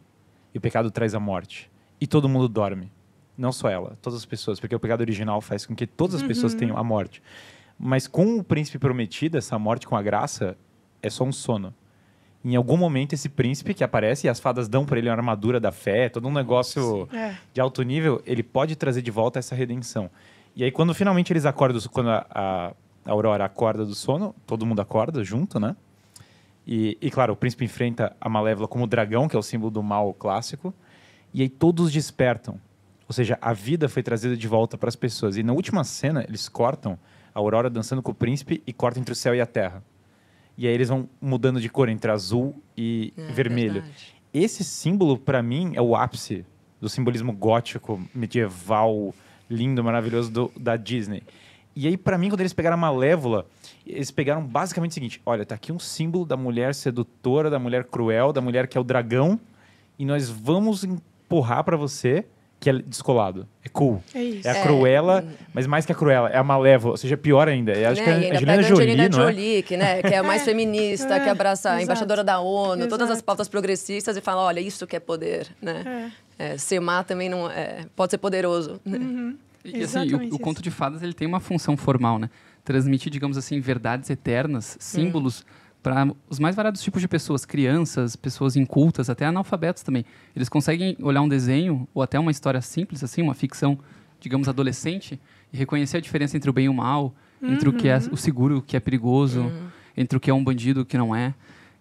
e 0.54 0.58
o 0.58 0.60
pecado 0.60 0.90
traz 0.90 1.14
a 1.14 1.20
morte. 1.20 1.70
E 2.00 2.06
todo 2.06 2.28
mundo 2.28 2.48
dorme. 2.48 2.92
Não 3.36 3.50
só 3.52 3.68
ela, 3.70 3.96
todas 4.02 4.18
as 4.18 4.26
pessoas, 4.26 4.58
porque 4.60 4.74
o 4.74 4.80
pecado 4.80 5.00
original 5.00 5.40
faz 5.40 5.64
com 5.64 5.74
que 5.74 5.86
todas 5.86 6.16
as 6.16 6.22
pessoas 6.22 6.54
tenham 6.54 6.76
a 6.76 6.82
morte. 6.84 7.22
Mas 7.78 8.06
com 8.08 8.36
o 8.38 8.44
príncipe 8.44 8.78
prometido, 8.78 9.38
essa 9.38 9.58
morte 9.58 9.86
com 9.86 9.96
a 9.96 10.02
graça 10.02 10.56
é 11.00 11.08
só 11.08 11.24
um 11.24 11.32
sono. 11.32 11.72
Em 12.44 12.56
algum 12.56 12.76
momento 12.76 13.12
esse 13.14 13.28
príncipe 13.28 13.74
que 13.74 13.84
aparece 13.84 14.26
e 14.26 14.30
as 14.30 14.38
fadas 14.40 14.68
dão 14.68 14.84
para 14.84 14.98
ele 14.98 15.08
uma 15.08 15.14
armadura 15.16 15.58
da 15.60 15.70
fé, 15.72 16.08
todo 16.08 16.26
um 16.28 16.32
negócio 16.32 17.08
É. 17.12 17.36
de 17.54 17.60
alto 17.60 17.82
nível, 17.82 18.20
ele 18.26 18.42
pode 18.42 18.74
trazer 18.76 19.02
de 19.02 19.10
volta 19.10 19.38
essa 19.38 19.54
redenção. 19.54 20.10
E 20.58 20.64
aí 20.64 20.72
quando 20.72 20.92
finalmente 20.92 21.32
eles 21.32 21.46
acordam, 21.46 21.80
quando 21.90 22.10
a, 22.10 22.26
a 22.28 22.72
Aurora 23.06 23.44
acorda 23.44 23.86
do 23.86 23.94
sono, 23.94 24.34
todo 24.44 24.66
mundo 24.66 24.80
acorda 24.80 25.22
junto, 25.22 25.60
né? 25.60 25.76
E, 26.66 26.98
e, 27.00 27.10
claro, 27.12 27.32
o 27.32 27.36
príncipe 27.36 27.64
enfrenta 27.64 28.14
a 28.20 28.28
Malévola 28.28 28.66
como 28.66 28.82
o 28.84 28.86
dragão, 28.88 29.28
que 29.28 29.36
é 29.36 29.38
o 29.38 29.42
símbolo 29.42 29.70
do 29.70 29.82
mal 29.82 30.12
clássico. 30.12 30.74
E 31.32 31.42
aí 31.42 31.48
todos 31.48 31.92
despertam. 31.92 32.60
Ou 33.08 33.12
seja, 33.14 33.38
a 33.40 33.52
vida 33.54 33.88
foi 33.88 34.02
trazida 34.02 34.36
de 34.36 34.48
volta 34.48 34.76
para 34.76 34.88
as 34.88 34.96
pessoas. 34.96 35.36
E 35.36 35.42
na 35.44 35.52
última 35.52 35.84
cena, 35.84 36.24
eles 36.28 36.48
cortam 36.48 36.98
a 37.32 37.38
Aurora 37.38 37.70
dançando 37.70 38.02
com 38.02 38.10
o 38.10 38.14
príncipe 38.14 38.60
e 38.66 38.72
cortam 38.72 39.00
entre 39.00 39.12
o 39.12 39.16
céu 39.16 39.34
e 39.34 39.40
a 39.40 39.46
terra. 39.46 39.82
E 40.58 40.66
aí 40.66 40.74
eles 40.74 40.88
vão 40.88 41.08
mudando 41.20 41.60
de 41.60 41.68
cor 41.70 41.88
entre 41.88 42.10
azul 42.10 42.60
e 42.76 43.14
É, 43.16 43.32
vermelho. 43.32 43.74
verdade. 43.74 44.14
Esse 44.34 44.64
símbolo, 44.64 45.16
para 45.16 45.40
mim, 45.40 45.72
é 45.74 45.80
o 45.80 45.94
ápice 45.96 46.44
do 46.80 46.88
simbolismo 46.88 47.32
gótico, 47.32 48.02
medieval, 48.14 49.14
lindo, 49.50 49.82
maravilhoso 49.82 50.30
do- 50.30 50.52
da 50.56 50.76
Disney. 50.76 51.22
E 51.76 51.86
aí, 51.86 51.96
para 51.96 52.18
mim, 52.18 52.28
quando 52.28 52.40
eles 52.40 52.52
pegaram 52.52 52.74
a 52.74 52.78
Malévola, 52.78 53.46
eles 53.86 54.10
pegaram 54.10 54.42
basicamente 54.44 54.90
o 54.90 54.94
seguinte: 54.94 55.22
olha, 55.24 55.46
tá 55.46 55.54
aqui 55.54 55.70
um 55.72 55.78
símbolo 55.78 56.24
da 56.24 56.36
mulher 56.36 56.74
sedutora, 56.74 57.48
da 57.48 57.58
mulher 57.58 57.84
cruel, 57.84 58.32
da 58.32 58.40
mulher 58.40 58.66
que 58.66 58.76
é 58.76 58.80
o 58.80 58.84
dragão, 58.84 59.38
e 59.98 60.04
nós 60.04 60.28
vamos 60.28 60.82
empurrar 60.84 61.62
para 61.64 61.76
você 61.76 62.24
que 62.60 62.68
é 62.68 62.72
descolado. 62.72 63.46
É 63.64 63.68
cool. 63.68 64.02
É 64.14 64.22
isso. 64.22 64.48
É 64.48 64.50
a 64.50 64.56
É. 64.56 64.62
Cruella, 64.62 65.24
mas 65.54 65.66
mais 65.66 65.86
que 65.86 65.92
a 65.92 65.94
Cruella, 65.94 66.28
é 66.28 66.36
a 66.38 66.42
Malévola, 66.42 66.92
ou 66.94 66.96
seja, 66.96 67.16
pior 67.16 67.46
ainda. 67.48 67.72
Eu 67.72 67.90
acho 67.90 68.00
né? 68.00 68.04
que 68.04 68.10
é 68.10 68.12
a 68.12 68.16
Angelina 68.16 68.52
a 68.52 68.62
Jolie, 68.62 68.82
Angelina 68.84 69.08
não 69.08 69.22
é? 69.22 69.32
Jolie, 69.32 69.62
que, 69.62 69.76
né, 69.76 70.02
que 70.02 70.14
é 70.14 70.18
a 70.18 70.22
mais 70.22 70.42
feminista, 70.42 71.14
É, 71.14 71.20
que 71.20 71.28
abraça 71.28 71.68
a 71.68 71.72
exato. 71.74 71.84
embaixadora 71.84 72.24
da 72.24 72.40
ONU, 72.40 72.88
todas 72.88 73.06
as 73.08 73.16
Exato. 73.18 73.24
pautas 73.24 73.48
progressistas 73.48 74.16
e 74.16 74.20
fala, 74.20 74.42
olha, 74.42 74.60
isso 74.60 74.86
que 74.86 74.96
é 74.96 75.00
poder, 75.00 75.46
né? 75.62 76.10
É, 76.38 76.56
ser 76.58 76.80
má 76.80 77.02
também 77.04 77.28
não 77.28 77.50
é, 77.50 77.84
pode 77.96 78.10
ser 78.10 78.18
poderoso. 78.18 78.80
né? 78.84 79.34
E 79.64 79.68
assim, 79.70 79.80
Exatamente 79.82 80.32
o, 80.32 80.36
o 80.36 80.38
conto 80.38 80.62
de 80.62 80.70
fadas 80.70 81.02
ele 81.02 81.12
tem 81.12 81.26
uma 81.28 81.40
função 81.40 81.76
formal, 81.76 82.18
né? 82.18 82.30
Transmitir, 82.64 83.10
digamos 83.10 83.36
assim, 83.36 83.60
verdades 83.60 84.08
eternas, 84.10 84.76
símbolos 84.80 85.44
para 85.82 86.10
os 86.28 86.38
mais 86.38 86.56
variados 86.56 86.82
tipos 86.82 87.00
de 87.00 87.08
pessoas, 87.08 87.44
crianças, 87.44 88.16
pessoas 88.16 88.56
incultas, 88.56 89.08
até 89.08 89.24
analfabetos 89.24 89.82
também. 89.82 90.04
Eles 90.34 90.48
conseguem 90.48 90.96
olhar 91.00 91.22
um 91.22 91.28
desenho 91.28 91.88
ou 91.94 92.02
até 92.02 92.18
uma 92.18 92.30
história 92.30 92.60
simples 92.60 93.04
assim, 93.04 93.22
uma 93.22 93.34
ficção, 93.34 93.78
digamos, 94.20 94.48
adolescente 94.48 95.20
e 95.52 95.56
reconhecer 95.56 95.98
a 95.98 96.00
diferença 96.00 96.36
entre 96.36 96.50
o 96.50 96.52
bem 96.52 96.66
e 96.66 96.68
o 96.68 96.74
mal, 96.74 97.14
entre 97.42 97.68
o 97.68 97.72
que 97.72 97.88
é 97.88 97.98
o 98.10 98.16
seguro, 98.16 98.58
o 98.58 98.62
que 98.62 98.76
é 98.76 98.80
perigoso, 98.80 99.52
entre 99.96 100.16
o 100.16 100.20
que 100.20 100.30
é 100.30 100.34
um 100.34 100.42
bandido, 100.42 100.80
o 100.80 100.84
que 100.84 100.98
não 100.98 101.14
é. 101.14 101.34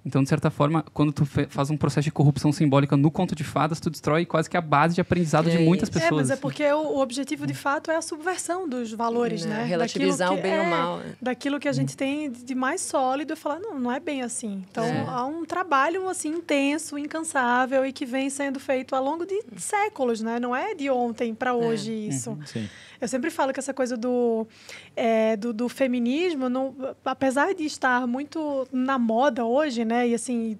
Então, 0.07 0.23
de 0.23 0.29
certa 0.29 0.49
forma, 0.49 0.85
quando 0.93 1.11
tu 1.11 1.25
faz 1.49 1.69
um 1.69 1.75
processo 1.75 2.05
de 2.05 2.11
corrupção 2.11 2.49
simbólica 2.53 2.95
no 2.95 3.11
conto 3.11 3.35
de 3.35 3.43
fadas, 3.43 3.77
tu 3.77 3.89
destrói 3.89 4.25
quase 4.25 4.49
que 4.49 4.55
a 4.55 4.61
base 4.61 4.95
de 4.95 5.01
aprendizado 5.01 5.49
de 5.49 5.57
É 5.57 5.59
muitas 5.59 5.89
isso. 5.89 5.99
pessoas. 5.99 6.11
É, 6.13 6.15
mas 6.15 6.31
é 6.31 6.35
porque 6.37 6.63
o, 6.71 6.77
o 6.79 7.01
objetivo 7.01 7.45
de 7.45 7.53
fato 7.53 7.91
é 7.91 7.97
a 7.97 8.01
subversão 8.01 8.69
dos 8.69 8.93
valores, 8.93 9.45
Né, 9.45 9.57
né? 9.57 9.63
relativizar 9.65 10.29
Daquilo 10.29 10.39
o 10.39 10.41
bem 10.49 10.53
e 10.53 10.59
o 10.59 10.63
é, 10.63 10.69
mal, 10.69 10.97
né? 10.99 11.05
Daquilo 11.21 11.59
que 11.59 11.67
a 11.67 11.73
gente 11.73 11.97
tem 11.97 12.31
de 12.31 12.55
mais 12.55 12.79
sólido 12.79 13.33
e 13.33 13.35
falar, 13.35 13.59
não, 13.59 13.77
não 13.77 13.91
é 13.91 13.99
bem 13.99 14.21
assim. 14.21 14.63
Então, 14.71 14.85
É. 14.85 15.05
há 15.09 15.25
um 15.25 15.43
trabalho 15.43 16.07
assim 16.07 16.29
intenso, 16.29 16.97
incansável 16.97 17.85
e 17.85 17.91
que 17.91 18.05
vem 18.05 18.29
sendo 18.29 18.61
feito 18.61 18.95
ao 18.95 19.03
longo 19.03 19.25
de 19.25 19.43
séculos, 19.57 20.21
né? 20.21 20.39
Não 20.39 20.55
é 20.55 20.73
de 20.73 20.89
ontem 20.89 21.35
para 21.35 21.53
hoje 21.53 21.91
isso. 21.91 22.37
Sim. 22.45 22.69
Eu 22.99 23.07
sempre 23.07 23.29
falo 23.29 23.53
que 23.53 23.59
essa 23.59 23.73
coisa 23.73 23.95
do, 23.95 24.47
é, 24.95 25.35
do, 25.35 25.53
do 25.53 25.69
feminismo, 25.69 26.49
não, 26.49 26.75
apesar 27.05 27.53
de 27.53 27.65
estar 27.65 28.07
muito 28.07 28.67
na 28.71 28.97
moda 28.97 29.45
hoje, 29.45 29.85
né, 29.85 30.07
e 30.07 30.15
assim 30.15 30.57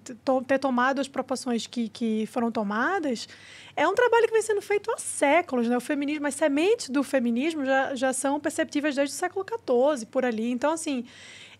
ter 0.48 0.60
tomado 0.60 1.00
as 1.00 1.08
proporções 1.08 1.66
que, 1.66 1.90
que 1.90 2.26
foram 2.28 2.52
tomadas, 2.52 3.28
é 3.76 3.88
um 3.88 3.94
trabalho 3.94 4.26
que 4.26 4.34
vem 4.34 4.42
sendo 4.42 4.62
feito 4.62 4.92
há 4.92 4.98
séculos, 4.98 5.68
né? 5.68 5.78
O 5.78 5.82
feminismo, 5.82 6.26
as 6.26 6.34
sementes 6.34 6.90
do 6.90 7.04
feminismo 7.04 7.64
já, 7.64 7.94
já 7.94 8.12
são 8.12 8.40
perceptíveis 8.40 8.96
desde 8.96 9.14
o 9.16 9.18
século 9.18 9.46
XIV, 9.46 10.08
por 10.08 10.26
ali. 10.26 10.50
Então, 10.50 10.72
assim, 10.72 11.06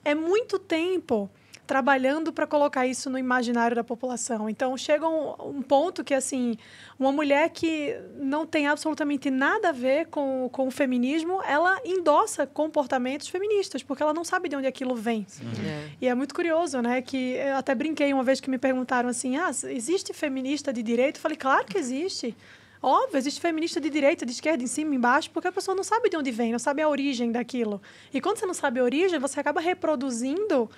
é 0.04 0.16
muito 0.16 0.58
tempo 0.58 1.30
trabalhando 1.68 2.32
para 2.32 2.48
colocar 2.48 2.88
isso 2.88 3.10
no 3.10 3.20
imaginário 3.20 3.76
da 3.76 3.84
população. 3.84 4.50
Então, 4.50 4.76
chega 4.78 5.08
um, 5.08 5.58
um, 5.58 5.62
ponto 5.62 6.04
que, 6.04 6.14
assim, 6.14 6.58
uma 6.98 7.12
mulher 7.12 7.50
que 7.50 7.96
não 8.16 8.48
tem 8.48 8.68
absolutamente 8.68 9.30
nada 9.30 9.70
a 9.70 9.72
ver 9.74 10.08
com, 10.08 10.50
com 10.52 10.68
o 10.68 10.72
feminismo, 10.72 11.44
ela 11.44 11.80
endossa 11.86 12.48
comportamentos 12.48 13.28
feministas, 13.28 13.84
porque 13.84 14.02
ela 14.02 14.14
não 14.14 14.24
sabe 14.24 14.48
de 14.48 14.56
onde 14.56 14.66
aquilo 14.66 14.96
vem. 14.96 15.28
É. 15.66 15.90
E 16.02 16.08
é 16.08 16.16
muito 16.16 16.34
curioso, 16.34 16.82
né? 16.82 17.02
Que 17.02 17.34
eu 17.34 17.58
até 17.58 17.76
brinquei 17.76 18.14
uma 18.14 18.24
vez 18.24 18.40
que 18.40 18.50
me 18.50 18.58
perguntaram 18.58 19.10
assim, 19.10 19.36
ah, 19.36 19.52
existe 19.66 20.14
feminista 20.14 20.72
de 20.72 20.82
direito? 20.82 21.18
Eu 21.18 21.22
falei, 21.22 21.38
claro 21.38 21.66
que 21.66 21.78
existe. 21.78 22.34
Óbvio, 22.82 23.18
existe 23.18 23.42
feminista 23.42 23.82
de 23.82 23.90
direita, 23.90 24.26
de 24.26 24.32
esquerda, 24.32 24.64
em 24.64 24.68
cima, 24.68 24.96
embaixo, 24.96 25.30
porque 25.32 25.48
a 25.48 25.52
pessoa 25.52 25.76
não 25.76 25.84
sabe 25.84 26.10
de 26.10 26.16
onde 26.16 26.32
vem, 26.32 26.52
não 26.52 26.60
sabe 26.60 26.82
a 26.82 26.88
origem 26.88 27.32
daquilo. 27.32 27.82
E 28.14 28.22
quando 28.22 28.38
você 28.38 28.46
não 28.46 28.54
sabe 28.54 28.80
a 28.80 28.84
origem, 28.84 29.20
você 29.20 29.40
acaba 29.40 29.60
reproduzindo 29.60 30.70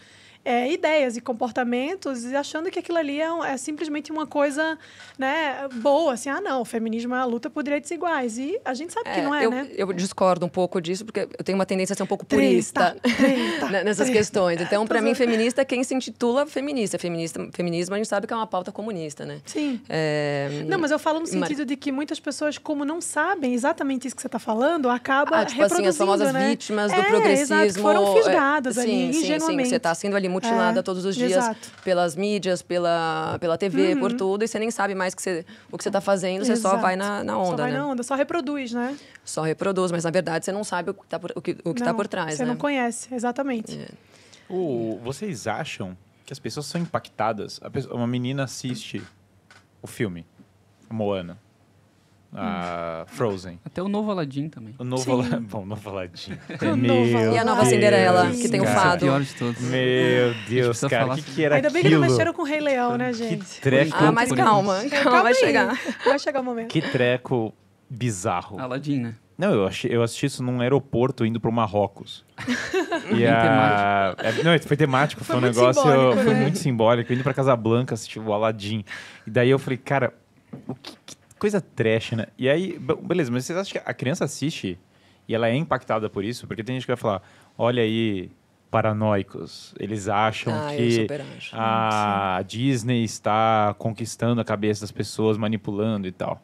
é, 0.43 0.72
ideias 0.72 1.17
e 1.17 1.22
comportamentos 1.22 2.24
e 2.25 2.36
achando 2.36 2.72
que 2.72 2.79
aquilo 2.79 2.98
ali 2.98 3.19
é, 3.19 3.27
é, 3.46 3.58
simplesmente 3.58 4.12
uma 4.12 4.25
coisa 4.25 4.77
né, 5.17 5.67
boa, 5.75 6.13
assim, 6.13 6.29
ah, 6.29 6.39
não, 6.39 6.62
o 6.62 6.65
feminismo 6.65 7.13
é 7.13 7.19
a 7.19 7.25
luta 7.25 7.50
por 7.50 7.62
direitos 7.63 7.91
iguais. 7.91 8.38
E 8.38 8.60
a 8.63 8.74
gente 8.74 8.93
sabe 8.93 9.10
é, 9.10 9.15
que 9.15 9.22
não 9.22 9.36
é, 9.36 9.46
eu, 9.46 9.51
né? 9.51 9.69
Eu 9.75 9.91
discordo 9.91 10.46
um 10.46 10.50
pouco 10.50 10.81
disso, 10.81 11.05
porque 11.05 11.22
eu 11.22 11.43
tenho 11.43 11.58
uma 11.58 11.65
tendência 11.65 11.93
a 11.93 11.98
ser 11.98 12.03
um 12.03 12.08
pouco 12.08 12.25
purista 12.25 12.96
nessas 13.84 14.10
questões. 14.10 14.62
Então, 14.62 14.88
para 14.88 15.01
mim, 15.01 15.13
feminista 15.13 15.62
é 15.62 15.65
quem 15.65 15.84
se 15.84 15.93
intitula 15.93 16.46
feminista. 16.46 16.98
feminista. 16.98 17.50
Feminismo 17.51 17.96
a 17.96 17.98
gente 17.98 18.08
sabe 18.08 18.25
que 18.25 18.34
é 18.34 18.36
uma 18.36 18.48
pauta 18.48 18.72
comunista, 18.72 19.25
né? 19.25 19.41
Sim. 19.46 19.81
É... 19.89 20.63
Não, 20.67 20.79
mas 20.79 20.91
eu 20.91 21.00
falo 21.00 21.19
no 21.19 21.27
sentido 21.27 21.60
mas... 21.60 21.67
de 21.67 21.75
que 21.75 21.91
muitas 21.91 22.19
pessoas, 22.19 22.58
como 22.58 22.86
não 22.86 23.01
sabem 23.01 23.53
exatamente 23.53 24.08
isso 24.08 24.15
que 24.15 24.22
você 24.22 24.27
está 24.27 24.39
falando, 24.39 24.89
acaba 24.89 25.41
ah, 25.41 25.46
tipo 25.46 25.63
assim, 25.63 25.86
as 25.86 25.98
famosas 25.98 26.31
né? 26.31 26.50
vítimas 26.50 26.91
do 26.91 27.00
é, 27.00 27.03
progressismo. 27.03 27.55
Exato, 27.55 27.81
foram 27.81 28.15
fisgadas 28.15 28.77
ali, 28.77 29.13
sim, 29.13 29.19
ingenuamente. 29.19 29.41
Sim, 29.41 29.63
sim, 29.63 29.69
você 29.69 29.75
está 29.75 29.93
sendo 29.93 30.15
ali 30.15 30.28
mutilada 30.29 30.79
é, 30.79 30.83
todos 30.83 31.03
os 31.03 31.15
dias 31.15 31.31
exato. 31.31 31.71
pelas 31.83 32.15
mídias, 32.15 32.62
pela, 32.62 33.38
pela 33.39 33.57
TV, 33.57 33.93
uhum. 33.93 34.00
por 34.00 34.13
tudo, 34.13 34.43
e 34.43 34.48
você 34.48 34.57
nem 34.57 34.71
sabe 34.71 34.95
mais 34.95 35.13
que 35.13 35.21
você, 35.21 35.45
o 35.71 35.77
que 35.77 35.83
você 35.83 35.89
está 35.89 36.00
fazendo, 36.00 36.45
você 36.45 36.53
exato. 36.53 36.75
só 36.75 36.81
vai 36.81 36.95
na, 36.95 37.24
na 37.24 37.38
onda, 37.38 37.50
só 37.50 37.57
vai 37.57 37.71
né? 37.71 37.77
na 37.77 37.88
onda, 37.88 38.03
só 38.03 38.15
reproduz, 38.15 38.71
né? 38.71 38.98
Só 39.25 39.41
reproduz, 39.41 39.91
mas 39.91 40.03
na 40.03 40.12
verdade 40.12 40.45
você 40.45 40.51
não 40.51 40.63
sabe 40.63 40.91
o 40.91 40.93
que 40.93 41.03
está 41.03 41.19
por, 41.19 41.33
o 41.36 41.41
que, 41.41 41.57
o 41.63 41.74
que 41.74 41.83
tá 41.83 41.93
por 41.93 42.07
trás, 42.07 42.36
Você 42.36 42.43
né? 42.43 42.50
não 42.50 42.57
conhece, 42.57 43.13
exatamente. 43.13 43.77
É. 43.77 43.88
O, 44.48 45.00
vocês 45.03 45.48
acham 45.48 45.98
que 46.25 46.31
as 46.31 46.39
pessoas 46.39 46.65
são 46.65 46.79
impactadas? 46.79 47.59
Pessoa, 47.71 47.95
uma 47.95 48.07
menina 48.07 48.43
assiste 48.43 49.01
o 49.81 49.88
filme, 49.88 50.25
Moana 50.89 51.38
a 52.33 53.05
Frozen. 53.07 53.59
Até 53.65 53.81
o 53.81 53.88
novo 53.88 54.12
Aladdin 54.12 54.50
também. 54.50 54.75
O 54.77 54.83
novo, 54.83 55.12
Ala... 55.12 55.39
Bom, 55.39 55.63
o 55.63 55.65
novo 55.65 55.89
Aladdin. 55.89 56.38
Meu 56.77 57.33
e 57.33 57.38
a 57.38 57.43
nova 57.43 57.65
Cinderela, 57.65 58.31
que 58.31 58.48
tem 58.48 58.62
o 58.62 58.65
fado. 58.65 59.05
É 59.05 59.07
pior 59.07 59.21
de 59.21 59.36
todos. 59.36 59.62
Meu 59.62 60.33
Deus, 60.48 60.79
cara, 60.81 61.13
o 61.13 61.15
que, 61.15 61.24
que 61.24 61.43
era 61.43 61.55
Ainda 61.55 61.69
bem 61.69 61.81
aquilo? 61.81 61.95
que 61.95 62.01
não 62.01 62.09
mexeram 62.09 62.33
com 62.33 62.41
o 62.43 62.45
Rei 62.45 62.59
Leão, 62.59 62.98
né, 62.98 63.12
gente? 63.13 63.45
Que 63.45 63.62
treco. 63.62 63.98
Ah, 64.00 64.12
mas 64.12 64.31
calma, 64.31 64.75
calma, 64.75 65.03
calma 65.03 65.24
vai 65.24 65.33
chegar. 65.33 65.79
Vai 66.05 66.19
chegar 66.19 66.41
o 66.41 66.43
momento. 66.43 66.69
Que 66.69 66.81
treco 66.81 67.53
bizarro. 67.89 68.59
Aladdin, 68.59 69.00
né? 69.00 69.15
Não, 69.38 69.53
eu, 69.53 69.65
achei, 69.65 69.89
eu 69.89 70.03
assisti 70.03 70.25
isso 70.25 70.43
num 70.43 70.59
aeroporto 70.59 71.25
indo 71.25 71.39
pro 71.39 71.50
Marrocos. 71.50 72.25
e 73.15 73.25
a... 73.25 74.13
É, 74.17 74.43
não, 74.43 74.59
foi 74.59 74.75
temático, 74.75 75.24
foi, 75.24 75.39
foi 75.39 75.43
um 75.43 75.48
negócio. 75.48 75.81
Foi 75.81 76.33
né? 76.33 76.41
muito 76.41 76.57
simbólico. 76.57 77.13
Indo 77.13 77.24
pra 77.24 77.33
Casablanca 77.33 77.93
assistir 77.93 78.19
o 78.19 78.33
Aladdin. 78.33 78.83
E 79.25 79.31
daí 79.31 79.50
eu 79.50 79.57
falei, 79.57 79.77
cara, 79.77 80.13
o 80.67 80.75
que, 80.75 80.91
que 81.05 81.15
coisa 81.39 81.62
trash, 81.62 82.12
né? 82.12 82.27
E 82.38 82.50
aí, 82.50 82.77
beleza, 83.01 83.31
mas 83.31 83.46
vocês 83.46 83.58
acham 83.58 83.81
que 83.81 83.89
a 83.89 83.93
criança 83.93 84.25
assiste 84.25 84.77
e 85.27 85.34
ela 85.34 85.48
é 85.48 85.55
impactada 85.55 86.10
por 86.10 86.24
isso? 86.24 86.46
Porque 86.46 86.63
tem 86.63 86.75
gente 86.75 86.84
que 86.84 86.91
vai 86.91 86.98
falar, 86.98 87.22
olha 87.58 87.81
aí, 87.81 88.31
paranoicos. 88.69 89.74
Eles 89.79 90.08
acham 90.08 90.53
ah, 90.53 90.69
que 90.75 91.08
a 91.53 92.43
Disney 92.46 93.03
está 93.03 93.75
conquistando 93.77 94.41
a 94.41 94.46
cabeça 94.46 94.81
das 94.81 94.91
pessoas, 94.91 95.38
manipulando 95.38 96.08
e 96.08 96.12
tal. 96.12 96.41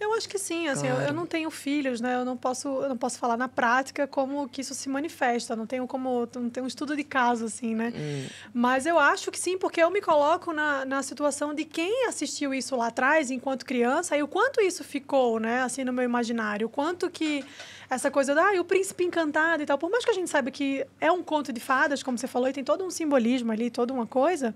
Eu 0.00 0.14
acho 0.14 0.26
que 0.26 0.38
sim, 0.38 0.66
assim, 0.66 0.86
claro. 0.86 1.02
eu, 1.02 1.08
eu, 1.08 1.12
não 1.12 1.26
tenho 1.26 1.50
filhos, 1.50 2.00
né? 2.00 2.14
Eu 2.14 2.24
não 2.24 2.34
posso, 2.34 2.68
eu 2.68 2.88
não 2.88 2.96
posso 2.96 3.18
falar 3.18 3.36
na 3.36 3.48
prática 3.48 4.06
como 4.06 4.48
que 4.48 4.62
isso 4.62 4.74
se 4.74 4.88
manifesta. 4.88 5.54
Não 5.54 5.66
tenho 5.66 5.86
como, 5.86 6.26
não 6.34 6.48
tenho 6.48 6.64
um 6.64 6.66
estudo 6.66 6.96
de 6.96 7.04
caso, 7.04 7.44
assim, 7.44 7.74
né? 7.74 7.92
Hum. 7.94 8.26
Mas 8.54 8.86
eu 8.86 8.98
acho 8.98 9.30
que 9.30 9.38
sim, 9.38 9.58
porque 9.58 9.82
eu 9.82 9.90
me 9.90 10.00
coloco 10.00 10.54
na, 10.54 10.86
na 10.86 11.02
situação 11.02 11.52
de 11.52 11.66
quem 11.66 12.06
assistiu 12.06 12.54
isso 12.54 12.74
lá 12.74 12.86
atrás, 12.86 13.30
enquanto 13.30 13.66
criança, 13.66 14.16
e 14.16 14.22
o 14.22 14.28
quanto 14.28 14.62
isso 14.62 14.82
ficou, 14.82 15.38
né? 15.38 15.62
Assim, 15.62 15.84
no 15.84 15.92
meu 15.92 16.04
imaginário, 16.04 16.66
o 16.66 16.70
quanto 16.70 17.10
que 17.10 17.44
essa 17.90 18.10
coisa 18.10 18.34
da 18.34 18.50
ah, 18.50 18.60
o 18.60 18.64
príncipe 18.64 19.04
encantado 19.04 19.62
e 19.62 19.66
tal. 19.66 19.76
Por 19.76 19.90
mais 19.90 20.04
que 20.04 20.10
a 20.10 20.14
gente 20.14 20.30
saiba 20.30 20.50
que 20.50 20.86
é 21.00 21.10
um 21.10 21.22
conto 21.22 21.52
de 21.52 21.60
fadas, 21.60 22.02
como 22.02 22.16
você 22.16 22.28
falou, 22.28 22.48
e 22.48 22.52
tem 22.52 22.62
todo 22.62 22.84
um 22.84 22.90
simbolismo 22.90 23.50
ali, 23.50 23.68
toda 23.68 23.92
uma 23.92 24.06
coisa, 24.06 24.54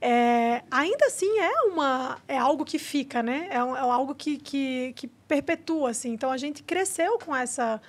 é, 0.00 0.62
ainda 0.70 1.06
assim 1.06 1.40
é 1.40 1.60
uma 1.62 2.18
é 2.28 2.38
algo 2.38 2.64
que 2.64 2.78
fica, 2.78 3.22
né? 3.22 3.48
É, 3.50 3.62
um, 3.62 3.76
é 3.76 3.80
algo 3.80 4.14
que, 4.14 4.38
que, 4.38 4.92
que 4.94 5.10
perpetua, 5.28 5.90
assim. 5.90 6.12
Então 6.12 6.30
a 6.30 6.36
gente 6.36 6.62
cresceu 6.62 7.18
com 7.18 7.36
essa 7.36 7.80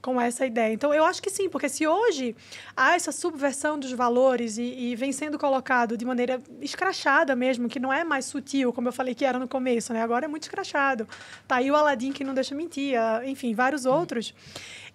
com 0.00 0.20
essa 0.20 0.46
ideia. 0.46 0.72
Então, 0.72 0.94
eu 0.94 1.04
acho 1.04 1.20
que 1.20 1.28
sim, 1.28 1.48
porque 1.48 1.68
se 1.68 1.86
hoje 1.86 2.36
há 2.76 2.94
essa 2.94 3.10
subversão 3.10 3.78
dos 3.78 3.90
valores 3.92 4.56
e, 4.56 4.62
e, 4.62 4.96
vem 4.96 5.10
sendo 5.10 5.38
colocado 5.38 5.96
de 5.96 6.04
maneira 6.04 6.40
escrachada 6.60 7.34
mesmo, 7.34 7.68
que 7.68 7.80
não 7.80 7.92
é 7.92 8.04
mais 8.04 8.24
sutil, 8.24 8.72
como 8.72 8.88
eu 8.88 8.92
falei 8.92 9.14
que 9.14 9.24
era 9.24 9.38
no 9.38 9.48
começo, 9.48 9.92
né? 9.92 10.02
Agora 10.02 10.26
é 10.26 10.28
muito 10.28 10.44
escrachado. 10.44 11.06
Tá 11.46 11.56
aí 11.56 11.70
o 11.70 11.76
Aladim 11.76 12.12
que 12.12 12.22
não 12.22 12.32
deixa 12.32 12.54
mentir, 12.54 12.94
enfim, 13.24 13.54
vários 13.54 13.86
outros. 13.86 14.32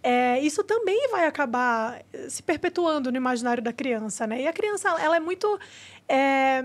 É, 0.01 0.39
isso 0.39 0.63
também 0.63 1.09
vai 1.11 1.27
acabar 1.27 2.01
se 2.29 2.41
perpetuando 2.41 3.11
no 3.11 3.17
imaginário 3.17 3.61
da 3.61 3.73
criança, 3.73 4.25
né? 4.25 4.41
E 4.41 4.47
a 4.47 4.53
criança, 4.53 4.89
ela 5.01 5.17
é 5.17 5.19
muito... 5.19 5.59
É, 6.07 6.63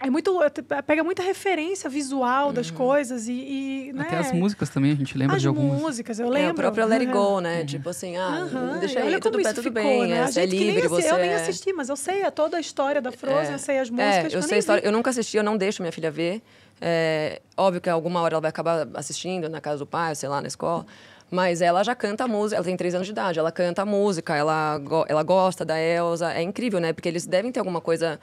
é 0.00 0.08
muito 0.08 0.38
pega 0.86 1.02
muita 1.02 1.22
referência 1.22 1.90
visual 1.90 2.52
das 2.52 2.70
uhum. 2.70 2.76
coisas 2.76 3.26
e, 3.26 3.32
e 3.32 3.92
né? 3.92 4.04
até 4.04 4.18
as 4.18 4.32
músicas 4.32 4.68
também 4.68 4.92
a 4.92 4.94
gente 4.94 5.18
lembra 5.18 5.36
as 5.36 5.42
de 5.42 5.48
algumas 5.48 5.80
músicas 5.80 6.20
eu 6.20 6.28
lembro 6.28 6.48
é, 6.48 6.52
o 6.52 6.54
próprio 6.54 6.86
Let 6.86 7.00
It 7.00 7.12
Go 7.12 7.40
né 7.40 7.60
uhum. 7.60 7.66
tipo 7.66 7.88
assim 7.88 8.16
ah 8.16 8.48
uhum. 8.52 8.78
deixa 8.78 9.00
aí 9.00 9.18
tudo, 9.18 9.38
bem, 9.38 9.54
tudo 9.54 9.70
bem 9.70 10.06
né? 10.06 10.26
você 10.26 10.40
é 10.40 10.46
livre 10.46 10.86
você 10.86 11.10
eu 11.10 11.16
nem 11.16 11.30
é 11.30 11.34
assisti 11.36 11.72
mas 11.72 11.88
eu 11.88 11.96
sei 11.96 12.28
toda 12.30 12.56
a 12.56 12.60
história 12.60 13.02
da 13.02 13.10
Frozen 13.10 13.50
é. 13.50 13.54
eu 13.54 13.58
sei 13.58 13.78
as 13.78 13.90
músicas 13.90 14.32
é, 14.32 14.36
eu 14.36 14.42
sei 14.42 14.56
a 14.56 14.58
história 14.58 14.84
eu 14.84 14.92
nunca 14.92 15.10
assisti 15.10 15.36
eu 15.36 15.42
não 15.42 15.56
deixo 15.56 15.82
minha 15.82 15.92
filha 15.92 16.10
ver 16.10 16.42
é, 16.80 17.42
óbvio 17.56 17.80
que 17.80 17.90
alguma 17.90 18.20
hora 18.20 18.34
ela 18.34 18.40
vai 18.40 18.50
acabar 18.50 18.86
assistindo 18.94 19.48
na 19.48 19.60
casa 19.60 19.78
do 19.78 19.86
pai 19.86 20.14
sei 20.14 20.28
lá 20.28 20.40
na 20.40 20.46
escola 20.46 20.86
mas 21.30 21.60
ela 21.60 21.82
já 21.82 21.94
canta 21.94 22.24
a 22.24 22.28
música, 22.28 22.56
ela 22.56 22.64
tem 22.64 22.76
três 22.76 22.94
anos 22.94 23.06
de 23.06 23.12
idade, 23.12 23.38
ela 23.38 23.52
canta 23.52 23.82
a 23.82 23.86
música, 23.86 24.34
ela, 24.34 24.80
ela 25.08 25.22
gosta 25.22 25.64
da 25.64 25.78
Elsa. 25.78 26.32
É 26.32 26.42
incrível, 26.42 26.80
né? 26.80 26.92
Porque 26.92 27.08
eles 27.08 27.26
devem 27.26 27.52
ter 27.52 27.60
alguma 27.60 27.80
coisa 27.80 28.18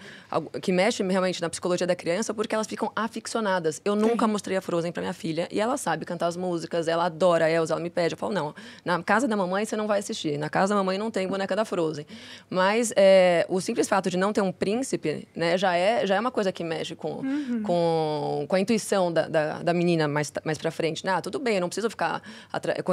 que 0.62 0.72
mexe 0.72 1.04
realmente 1.04 1.42
na 1.42 1.50
psicologia 1.50 1.86
da 1.86 1.96
criança, 1.96 2.34
porque 2.34 2.56
elas 2.56 2.68
ficam 2.68 2.92
aficionadas. 2.96 3.82
Eu 3.86 3.94
Sim. 3.94 4.02
nunca 4.02 4.28
mostrei 4.28 4.58
a 4.58 4.62
Frozen 4.62 4.92
para 4.92 5.02
minha 5.02 5.14
filha 5.14 5.48
e 5.52 5.60
ela 5.60 5.78
sabe 5.78 6.06
cantar 6.06 6.28
as 6.28 6.36
músicas, 6.36 6.88
ela 6.88 7.06
adora 7.06 7.46
a 7.46 7.50
Elsa, 7.50 7.74
ela 7.74 7.82
me 7.82 7.90
pede. 7.90 8.14
Eu 8.14 8.18
falo, 8.18 8.34
não, 8.34 8.56
na 8.84 9.02
casa 9.04 9.28
da 9.28 9.36
mamãe 9.36 9.66
você 9.66 9.76
não 9.76 9.88
vai 9.88 10.00
assistir, 10.00 10.38
na 10.38 10.50
casa 10.50 10.74
da 10.74 10.76
mamãe 10.76 10.98
não 10.98 11.12
tem 11.12 11.28
boneca 11.28 11.56
da 11.56 11.66
Frozen. 11.66 12.06
Mas 12.50 12.92
é, 12.96 13.46
o 13.50 13.62
simples 13.62 13.88
fato 13.88 14.10
de 14.10 14.18
não 14.18 14.34
ter 14.34 14.42
um 14.42 14.52
príncipe, 14.52 15.28
né, 15.36 15.58
já 15.58 15.76
é, 15.76 16.06
já 16.06 16.16
é 16.16 16.20
uma 16.20 16.32
coisa 16.32 16.52
que 16.52 16.64
mexe 16.64 16.96
com, 16.96 17.20
uhum. 17.20 17.62
com, 17.64 18.46
com 18.48 18.56
a 18.56 18.60
intuição 18.60 19.12
da, 19.12 19.28
da, 19.28 19.64
da 19.64 19.74
menina 19.74 20.08
mais, 20.08 20.32
mais 20.44 20.58
pra 20.58 20.72
frente. 20.72 21.06
Né? 21.06 21.12
Ah, 21.12 21.22
tudo 21.22 21.40
bem, 21.40 21.56
eu 21.56 21.62
não 21.62 21.70
preciso 21.70 21.90
ficar 21.90 22.22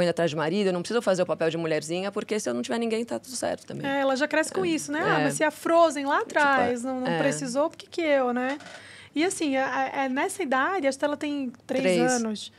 correndo 0.03 0.11
atrás 0.11 0.31
de 0.31 0.37
marido, 0.37 0.67
eu 0.69 0.73
não 0.73 0.83
preciso 0.83 1.01
fazer 1.01 1.23
o 1.23 1.27
papel 1.27 1.49
de 1.49 1.57
mulherzinha, 1.57 2.11
porque 2.11 2.39
se 2.39 2.49
eu 2.49 2.55
não 2.55 2.63
tiver 2.63 2.79
ninguém, 2.79 3.05
tá 3.05 3.19
tudo 3.19 3.35
certo 3.35 3.67
também. 3.67 3.89
É, 3.89 4.01
ela 4.01 4.17
já 4.17 4.27
cresce 4.27 4.53
com 4.53 4.65
é. 4.65 4.69
isso, 4.69 4.91
né? 4.91 5.01
Ah, 5.03 5.21
mas 5.23 5.35
se 5.35 5.45
a 5.45 5.51
Frozen 5.51 6.05
lá 6.05 6.19
tipo, 6.19 6.31
atrás 6.31 6.81
tipo, 6.81 6.93
não, 6.93 7.01
não 7.01 7.09
é. 7.09 7.19
precisou, 7.19 7.71
por 7.71 7.77
que, 7.77 7.87
que 7.89 8.01
eu, 8.01 8.33
né? 8.33 8.59
E 9.15 9.25
assim, 9.25 9.57
é, 9.57 10.05
é 10.05 10.09
nessa 10.09 10.43
idade, 10.43 10.87
acho 10.87 10.99
que 10.99 11.05
ela 11.05 11.17
tem 11.17 11.53
três, 11.67 11.83
três. 11.83 12.01
anos. 12.01 12.53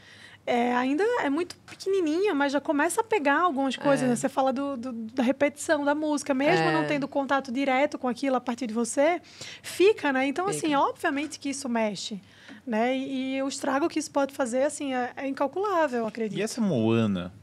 É, 0.46 0.76
ainda 0.76 1.04
é 1.22 1.30
muito 1.30 1.56
pequenininha, 1.60 2.34
mas 2.34 2.52
já 2.52 2.60
começa 2.60 3.00
a 3.00 3.04
pegar 3.04 3.40
algumas 3.40 3.78
coisas. 3.78 4.06
É. 4.06 4.10
Né? 4.10 4.16
Você 4.16 4.28
fala 4.28 4.52
do, 4.52 4.76
do, 4.76 4.92
da 4.92 5.24
repetição 5.24 5.86
da 5.86 5.96
música, 5.96 6.34
mesmo 6.34 6.66
é. 6.66 6.74
não 6.74 6.86
tendo 6.86 7.08
contato 7.08 7.52
direto 7.52 7.98
com 7.98 8.10
aquilo 8.10 8.36
a 8.36 8.42
partir 8.42 8.68
de 8.68 8.74
você, 8.74 9.22
fica, 9.62 10.12
né? 10.12 10.28
Então, 10.28 10.46
assim, 10.48 10.60
fica. 10.60 10.78
assim, 10.78 10.90
obviamente 10.90 11.40
que 11.40 11.50
isso 11.50 11.70
mexe. 11.70 12.20
Né? 12.66 12.96
E, 12.96 13.36
e, 13.36 13.44
o 13.44 13.48
estrago 13.48 13.90
que 13.90 14.00
isso 14.00 14.10
pode 14.10 14.34
fazer, 14.34 14.64
assim, 14.64 14.94
é, 14.94 15.12
é 15.18 15.28
incalculável, 15.28 16.08
acredito. 16.08 16.40
E 16.40 16.42
essa 16.42 16.62
Moana, 16.62 17.34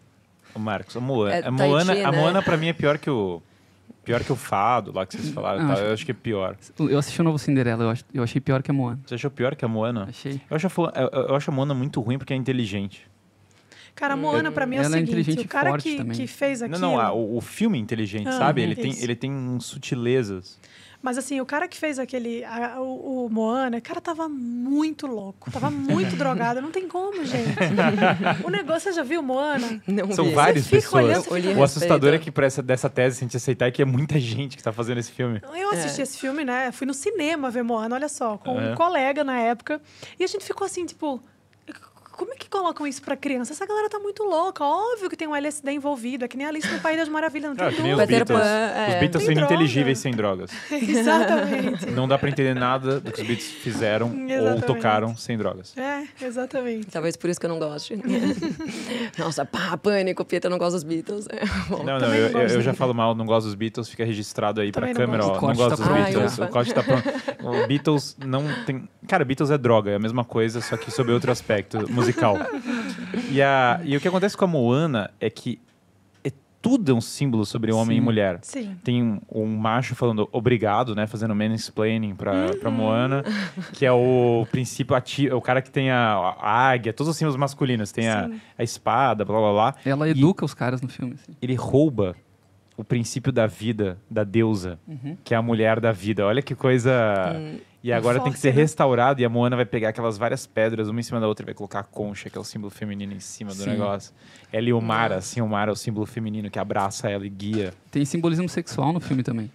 o 0.55 0.59
Marcos, 0.59 0.97
a 0.97 1.01
Moana, 1.01 1.35
é, 1.35 1.47
a 1.47 1.51
Moana, 1.51 1.93
a 1.93 2.13
Moana 2.13 2.39
né? 2.39 2.45
para 2.45 2.57
mim 2.57 2.69
é 2.69 2.73
pior 2.73 2.99
que 2.99 3.11
o 3.11 3.43
pior 4.03 4.25
que 4.25 4.33
o 4.33 4.37
Fado 4.37 4.93
lá 4.93 5.05
que 5.05 5.15
vocês 5.15 5.29
falaram, 5.29 5.69
tá? 5.69 5.75
eu 5.75 5.93
acho 5.93 6.05
que 6.05 6.11
é 6.11 6.15
pior. 6.15 6.57
Eu 6.79 6.99
assisti 6.99 7.21
o 7.21 7.25
novo 7.25 7.39
Cinderela, 7.39 7.85
eu, 7.85 7.95
eu 8.15 8.23
achei 8.23 8.41
pior 8.41 8.63
que 8.63 8.71
a 8.71 8.75
Moana. 8.75 8.99
Você 9.05 9.15
achou 9.15 9.31
pior 9.31 9.55
que 9.55 9.65
a 9.65 9.69
Moana? 9.69 10.07
Achei. 10.09 10.41
Eu 10.49 10.57
acho 10.57 10.67
a, 10.67 11.01
eu, 11.01 11.09
eu 11.29 11.35
acho 11.35 11.51
a 11.51 11.55
Moana 11.55 11.75
muito 11.75 12.01
ruim 12.01 12.17
porque 12.17 12.33
é 12.33 12.37
inteligente. 12.37 13.09
Cara, 13.95 14.15
a 14.15 14.17
Moana, 14.17 14.51
pra 14.51 14.65
mim, 14.65 14.77
é 14.77 14.81
o 14.81 14.83
é 14.83 14.89
seguinte: 14.89 15.39
é 15.39 15.43
o 15.43 15.49
cara 15.49 15.77
que, 15.77 16.03
que 16.05 16.27
fez 16.27 16.63
aquilo... 16.63 16.81
Não, 16.81 16.97
não, 16.97 17.17
o, 17.17 17.37
o 17.37 17.41
filme 17.41 17.77
é 17.77 17.81
inteligente, 17.81 18.29
ah, 18.29 18.33
sabe? 18.33 18.63
Ele 18.63 18.75
tem, 18.75 18.99
ele 18.99 19.15
tem 19.15 19.61
sutilezas. 19.61 20.59
Mas 21.03 21.17
assim, 21.17 21.41
o 21.41 21.47
cara 21.47 21.67
que 21.67 21.79
fez 21.79 21.99
aquele. 21.99 22.45
a- 22.45 22.79
o, 22.81 23.25
o 23.27 23.31
Moana, 23.31 23.79
o 23.79 23.83
cara 23.83 24.01
tava 24.03 24.29
muito 24.29 25.07
louco. 25.07 25.51
Tava 25.51 25.71
muito 25.71 26.15
drogado. 26.17 26.61
Não 26.61 26.71
tem 26.71 26.87
como, 26.87 27.25
gente. 27.25 27.57
o 28.45 28.51
negócio, 28.51 28.91
você 28.91 28.93
já 28.97 29.03
viu 29.03 29.23
Moana? 29.23 29.81
Não 29.87 30.13
São 30.13 30.27
vi. 30.27 30.35
várias 30.35 30.67
Você 30.67 30.81
fica 30.83 30.97
olhando, 30.99 31.23
pessoas. 31.23 31.25
você 31.27 31.33
Olhei 31.49 31.55
a 31.55 31.59
O 31.59 31.63
assustador 31.63 32.13
é 32.15 32.19
que 32.19 32.31
para 32.31 32.45
essa 32.47 32.63
dessa 32.63 32.91
tese, 32.91 33.17
se 33.17 33.25
a 33.25 33.27
gente 33.27 33.37
aceitar, 33.37 33.67
é 33.67 33.71
que 33.71 33.81
é 33.81 33.85
muita 33.87 34.19
gente 34.21 34.57
que 34.59 34.63
tá 34.63 34.73
fazendo 34.73 34.99
esse 34.99 35.11
filme. 35.11 35.41
Eu 35.55 35.71
assisti 35.71 36.03
esse 36.03 36.19
filme, 36.19 36.45
né? 36.45 36.71
Fui 36.71 36.87
no 36.87 36.93
cinema 36.93 37.51
ver 37.51 37.63
Moana, 37.63 37.95
olha 37.95 38.09
só, 38.09 38.37
com 38.37 38.59
Aham. 38.59 38.73
um 38.73 38.75
colega 38.75 39.25
na 39.25 39.39
época. 39.39 39.81
E 40.19 40.25
a 40.25 40.27
gente 40.27 40.45
ficou 40.45 40.67
assim, 40.67 40.85
tipo. 40.85 41.19
Como 42.21 42.35
é 42.35 42.37
que 42.37 42.51
colocam 42.51 42.87
isso 42.87 43.01
pra 43.01 43.17
criança? 43.17 43.55
Essa 43.55 43.65
galera 43.65 43.89
tá 43.89 43.99
muito 43.99 44.23
louca. 44.25 44.63
Óbvio 44.63 45.09
que 45.09 45.17
tem 45.17 45.27
um 45.27 45.35
LSD 45.35 45.73
envolvido. 45.73 46.23
É 46.27 46.29
que 46.29 46.37
nem 46.37 46.47
Alice 46.47 46.69
no 46.71 46.79
País 46.81 46.99
das 46.99 47.09
Maravilhas, 47.09 47.49
não 47.49 47.57
tem 47.57 47.67
Ah, 47.67 47.73
que 47.73 47.81
nem 47.81 47.95
os 47.95 48.05
Beatles. 48.05 48.39
Pan, 48.39 48.45
é. 48.47 48.89
Os 48.89 48.95
Beatles 49.01 49.25
Tem 49.25 49.35
são 49.35 49.35
droga. 49.35 49.55
inteligíveis 49.55 49.99
sem 49.99 50.13
drogas. 50.13 50.51
Exatamente. 50.71 51.87
Não 51.93 52.07
dá 52.07 52.19
pra 52.19 52.29
entender 52.29 52.55
nada 52.55 53.01
do 53.01 53.11
que 53.11 53.23
os 53.23 53.27
Beatles 53.27 53.51
fizeram 53.53 54.13
ou 54.55 54.61
tocaram 54.61 55.17
sem 55.17 55.39
drogas. 55.39 55.75
É, 55.79 56.05
exatamente. 56.23 56.89
Talvez 56.89 57.17
por 57.17 57.31
isso 57.31 57.41
que 57.41 57.47
eu 57.47 57.51
não 57.51 57.59
goste. 57.59 57.99
Nossa, 59.19 59.45
pá, 59.47 59.77
pânico, 59.79 60.23
Pietra 60.25 60.51
não 60.51 60.59
gosta 60.59 60.75
dos 60.75 60.85
Beatles. 60.85 61.27
É, 61.31 61.41
bom. 61.69 61.83
Não, 61.83 61.99
não, 61.99 62.15
eu, 62.15 62.31
não 62.33 62.41
eu, 62.41 62.45
gosto. 62.45 62.55
eu 62.57 62.63
já 62.63 62.75
falo 62.75 62.93
mal, 62.95 63.15
não 63.15 63.25
gosto 63.25 63.47
dos 63.47 63.55
Beatles, 63.55 63.89
fica 63.89 64.05
registrado 64.05 64.61
aí 64.61 64.71
pra 64.71 64.83
Também 64.89 64.95
não 64.95 65.01
câmera, 65.01 65.23
gosto. 65.25 65.43
ó. 65.43 65.45
O 65.45 65.49
Não 65.49 65.55
gosto 65.57 65.71
tá 65.71 65.77
dos 65.77 65.85
pronto. 65.87 66.05
Beatles. 66.05 66.41
Ai, 66.41 66.47
o 66.47 66.51
corte 66.51 66.75
tá 66.75 66.83
pronto. 66.83 67.09
O 67.65 67.67
Beatles 67.67 68.17
não 68.25 68.45
tem. 68.67 68.89
Cara, 69.09 69.25
Beatles 69.25 69.51
é 69.51 69.59
droga, 69.59 69.91
é 69.91 69.95
a 69.97 69.99
mesma 69.99 70.25
coisa, 70.25 70.61
só 70.61 70.77
que 70.77 70.91
sob 70.91 71.11
outro 71.13 71.33
aspecto 71.33 71.79
musical. 72.11 72.37
E, 73.31 73.41
a, 73.43 73.81
e 73.85 73.97
o 73.97 74.01
que 74.01 74.09
acontece 74.09 74.37
com 74.37 74.45
a 74.45 74.49
Moana 74.49 75.11
é 75.21 75.29
que 75.31 75.59
é 76.23 76.31
tudo 76.63 76.93
é 76.93 76.95
um 76.95 77.01
símbolo 77.01 77.45
sobre 77.47 77.73
homem 77.73 77.97
e 77.97 78.01
Sim. 78.01 78.05
mulher. 78.05 78.39
Sim. 78.43 78.77
Tem 78.85 79.03
um, 79.03 79.21
um 79.33 79.47
macho 79.57 79.95
falando 79.95 80.29
obrigado, 80.33 80.95
né? 80.95 81.07
Fazendo 81.07 81.35
mansplaining 81.35 82.15
pra, 82.15 82.51
pra 82.61 82.71
Moana, 82.71 83.25
que 83.73 83.87
é 83.87 83.93
o 83.93 84.47
princípio 84.51 84.95
ativo, 84.95 85.33
é 85.33 85.37
o 85.37 85.41
cara 85.41 85.63
que 85.63 85.71
tem 85.71 85.91
a, 85.91 86.15
a 86.39 86.69
águia, 86.71 86.93
todos 86.93 87.11
os 87.11 87.17
símbolos 87.17 87.37
masculinos. 87.39 87.91
Tem 87.93 88.09
a, 88.09 88.31
a 88.59 88.63
espada, 88.63 89.25
blá 89.25 89.39
blá 89.39 89.53
blá. 89.53 89.75
Ela 89.85 90.09
E- 90.09 90.13
educa 90.13 90.45
os 90.45 90.55
caras 90.55 90.81
no 90.83 90.89
filme. 90.89 91.15
Assim. 91.15 91.33
ele 91.41 91.55
rouba 91.55 92.15
o 92.77 92.85
princípio 92.85 93.31
da 93.31 93.47
vida 93.47 93.99
da 94.11 94.25
deusa, 94.25 94.79
Uhum. 94.89 95.17
que 95.23 95.35
é 95.35 95.37
a 95.37 95.43
mulher 95.43 95.81
da 95.81 95.93
vida. 95.93 96.25
Olha 96.27 96.41
que 96.43 96.55
coisa. 96.55 96.93
E 97.83 97.93
agora 97.93 98.19
tem 98.21 98.25
que 98.25 98.39
forte, 98.39 98.41
ser 98.43 98.55
né? 98.55 98.61
restaurado 98.61 99.21
e 99.23 99.25
a 99.25 99.29
Moana 99.29 99.57
vai 99.57 99.65
pegar 99.65 99.89
aquelas 99.89 100.19
várias 100.19 100.47
pedras, 100.47 100.89
uma 100.89 101.01
em 101.01 101.03
cima 101.03 101.19
da 101.19 101.27
outra, 101.27 101.45
e 101.45 101.47
vai 101.47 101.55
colocar 101.55 101.81
a 101.81 101.83
concha, 101.83 102.29
que 102.29 102.37
é 102.37 102.41
o 102.41 102.45
símbolo 102.45 102.71
feminino, 102.71 103.13
em 103.15 103.21
cima 103.21 103.53
do 103.55 103.63
Sim. 103.63 103.71
negócio. 103.71 104.13
Ela 104.53 104.69
e 104.69 104.73
o 104.73 104.81
Mara, 104.83 105.17
assim, 105.17 105.41
o 105.41 105.49
Mara 105.49 105.71
é 105.71 105.73
o 105.73 105.77
símbolo 105.77 106.05
feminino 106.05 106.51
que 106.51 106.59
abraça 106.59 107.09
ela 107.09 107.25
e 107.25 107.31
guia. 107.31 107.73
Tem 107.91 108.05
simbolismo 108.05 108.49
sexual 108.49 108.93
no 108.93 109.01
filme 109.01 109.23
também. 109.23 109.51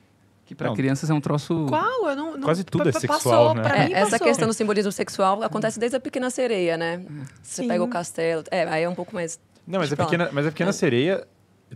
Que 0.47 0.53
pra 0.55 0.67
Não. 0.69 0.75
crianças 0.75 1.09
é 1.09 1.13
um 1.13 1.21
troço. 1.21 1.65
Qual? 1.69 2.07
Eu 2.09 2.15
não, 2.15 2.33
não- 2.37 2.41
Quase 2.41 2.63
tudo 2.63 2.87
é 2.89 2.91
sexual, 2.91 3.19
passou, 3.19 3.55
né? 3.55 3.61
Pra 3.63 3.77
É, 3.77 3.85
mim, 3.87 3.93
essa 3.93 4.11
passou. 4.11 4.27
questão 4.27 4.47
do 4.47 4.53
simbolismo 4.53 4.91
sexual 4.91 5.41
acontece 5.43 5.79
desde 5.79 5.97
a 5.97 5.99
Pequena 5.99 6.29
Sereia, 6.29 6.77
né? 6.77 7.01
Você 7.41 7.61
Sim. 7.63 7.67
pega 7.67 7.83
o 7.83 7.87
castelo. 7.87 8.43
É, 8.51 8.63
aí 8.63 8.83
é 8.83 8.89
um 8.89 8.93
pouco 8.95 9.13
mais. 9.15 9.39
Não, 9.67 9.79
mas 9.79 9.91
a 9.91 9.97
pequena, 9.97 10.29
mas 10.31 10.45
a 10.45 10.51
pequena 10.51 10.69
É. 10.69 10.73
sereia 10.73 11.27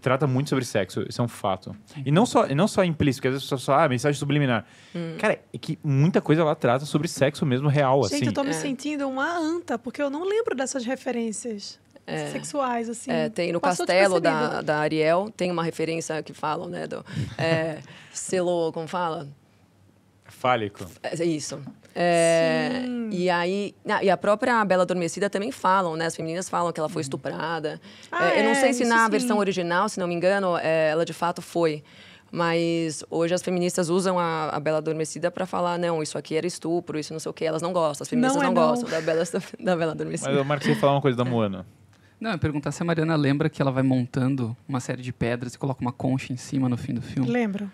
trata 0.02 0.28
muito 0.28 0.50
sobre 0.50 0.64
sexo, 0.66 1.04
isso 1.10 1.22
é 1.22 1.24
um 1.24 1.28
fato. 1.28 1.76
E 2.06 2.12
não 2.12 2.26
só, 2.26 2.46
e 2.48 2.54
não 2.56 2.68
só 2.68 2.84
implícito, 2.84 3.20
porque 3.22 3.28
às 3.30 3.34
vezes 3.34 3.44
as 3.46 3.50
pessoas 3.50 3.66
falam, 3.66 3.86
ah, 3.86 3.90
mensagem 3.90 4.18
subliminar. 4.20 4.66
Hum. 4.96 5.16
Cara, 5.18 5.40
é 5.54 5.58
que 5.58 5.78
muita 5.84 6.22
coisa 6.22 6.44
lá 6.44 6.56
trata 6.56 6.86
sobre 6.86 7.08
sexo 7.08 7.46
mesmo 7.46 7.68
real, 7.68 8.04
Gente, 8.04 8.16
assim. 8.16 8.26
eu 8.28 8.34
tô 8.34 8.44
me 8.44 8.50
É. 8.52 8.54
sentindo 8.54 9.08
uma 9.10 9.38
anta, 9.38 9.78
porque 9.80 10.02
eu 10.02 10.10
não 10.10 10.24
lembro 10.24 10.56
dessas 10.56 10.86
referências 10.86 11.80
sexuais, 12.32 12.90
assim. 12.90 13.12
É, 13.12 13.30
tem 13.30 13.52
no 13.52 13.60
Passou 13.62 13.86
castelo 13.86 14.20
da, 14.20 14.62
da 14.64 14.80
Ariel, 14.80 15.32
tem 15.38 15.52
uma 15.52 15.64
referência 15.64 16.24
que 16.24 16.34
falam, 16.34 16.68
né? 16.68 16.88
Do, 16.88 17.06
é, 17.38 17.80
selo, 18.12 18.72
como 18.72 18.88
fala? 18.88 19.28
Fálico. 20.26 20.86
É 21.04 21.24
isso. 21.24 21.60
É, 22.02 22.84
Sim. 22.86 23.10
e 23.12 23.30
aí, 23.30 23.76
e 24.02 24.10
a 24.10 24.16
própria 24.16 24.64
Bela 24.64 24.84
Adormecida 24.84 25.30
também 25.30 25.52
falam, 25.52 25.98
né? 25.98 26.06
As 26.06 26.16
femininas 26.16 26.48
falam 26.48 26.72
que 26.72 26.80
ela 26.80 26.88
foi 26.88 27.02
estuprada. 27.02 27.82
Ah, 28.10 28.30
É, 28.30 28.40
eu 28.40 28.44
não 28.46 28.52
é, 28.52 28.56
sei 28.56 28.72
se 28.72 28.84
isso 28.84 28.90
na 28.94 29.04
sim. 29.04 29.12
versão 29.12 29.38
original, 29.38 29.90
se 29.90 30.00
não 30.00 30.08
me 30.08 30.16
engano, 30.16 30.58
é, 30.58 30.92
ela 30.92 31.04
de 31.04 31.12
fato 31.12 31.42
foi. 31.42 31.84
Mas 32.32 33.04
hoje 33.10 33.34
as 33.34 33.42
feministas 33.42 33.90
usam 33.90 34.18
a, 34.18 34.50
a 34.50 34.60
Bela 34.62 34.78
Adormecida 34.78 35.30
para 35.30 35.46
falar, 35.46 35.78
não, 35.78 36.02
isso 36.02 36.18
aqui 36.18 36.36
era 36.38 36.48
estupro, 36.48 36.98
isso 36.98 37.12
não 37.12 37.20
sei 37.20 37.30
o 37.30 37.34
quê. 37.34 37.44
Elas 37.44 37.62
não 37.62 37.74
gostam, 37.74 38.04
as 38.06 38.10
feministas 38.10 38.42
Não 38.42 38.44
não, 38.44 38.52
é 38.52 38.56
não. 38.56 38.70
gostam 38.70 38.90
da 38.90 39.02
Bela, 39.02 39.24
da 39.60 39.76
Bela 39.76 39.92
Adormecida. 39.92 40.32
Mas 40.32 40.40
o 40.42 40.46
Marcos 40.46 40.68
ia 40.68 40.76
falar 40.78 40.94
uma 40.94 41.02
coisa 41.02 41.18
da 41.18 41.26
Moana. 41.26 41.66
Não, 42.18 42.30
eu 42.32 42.34
ia 42.36 42.38
perguntar 42.40 42.72
se 42.72 42.82
a 42.82 42.86
Mariana 42.86 43.16
lembra 43.16 43.50
que 43.50 43.62
ela 43.62 43.72
vai 43.72 43.84
montando 43.84 44.56
uma 44.68 44.80
série 44.80 45.02
de 45.02 45.12
pedras 45.12 45.54
e 45.56 45.58
coloca 45.58 45.82
uma 45.82 45.92
concha 45.92 46.32
em 46.32 46.38
cima 46.38 46.70
no 46.70 46.78
fim 46.78 46.94
do 46.94 47.02
filme. 47.02 47.30
Lembro. 47.30 47.70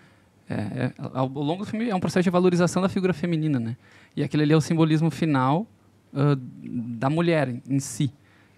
É, 0.48 0.54
é, 0.54 0.92
ao, 1.12 1.26
longo 1.28 1.64
do 1.64 1.68
filme 1.70 1.88
é 1.88 1.94
um 1.94 1.98
processo 2.00 2.22
de 2.22 2.30
valorização 2.30 2.80
da 2.80 2.88
figura 2.88 3.12
feminina, 3.12 3.58
né? 3.58 3.76
E 4.16 4.22
aquele 4.22 4.44
ali 4.44 4.52
é 4.52 4.56
o 4.56 4.60
simbolismo 4.60 5.10
final 5.10 5.66
ah, 6.14 6.36
da 6.62 7.10
mulher 7.10 7.52
em, 7.68 7.80
si. 7.80 8.12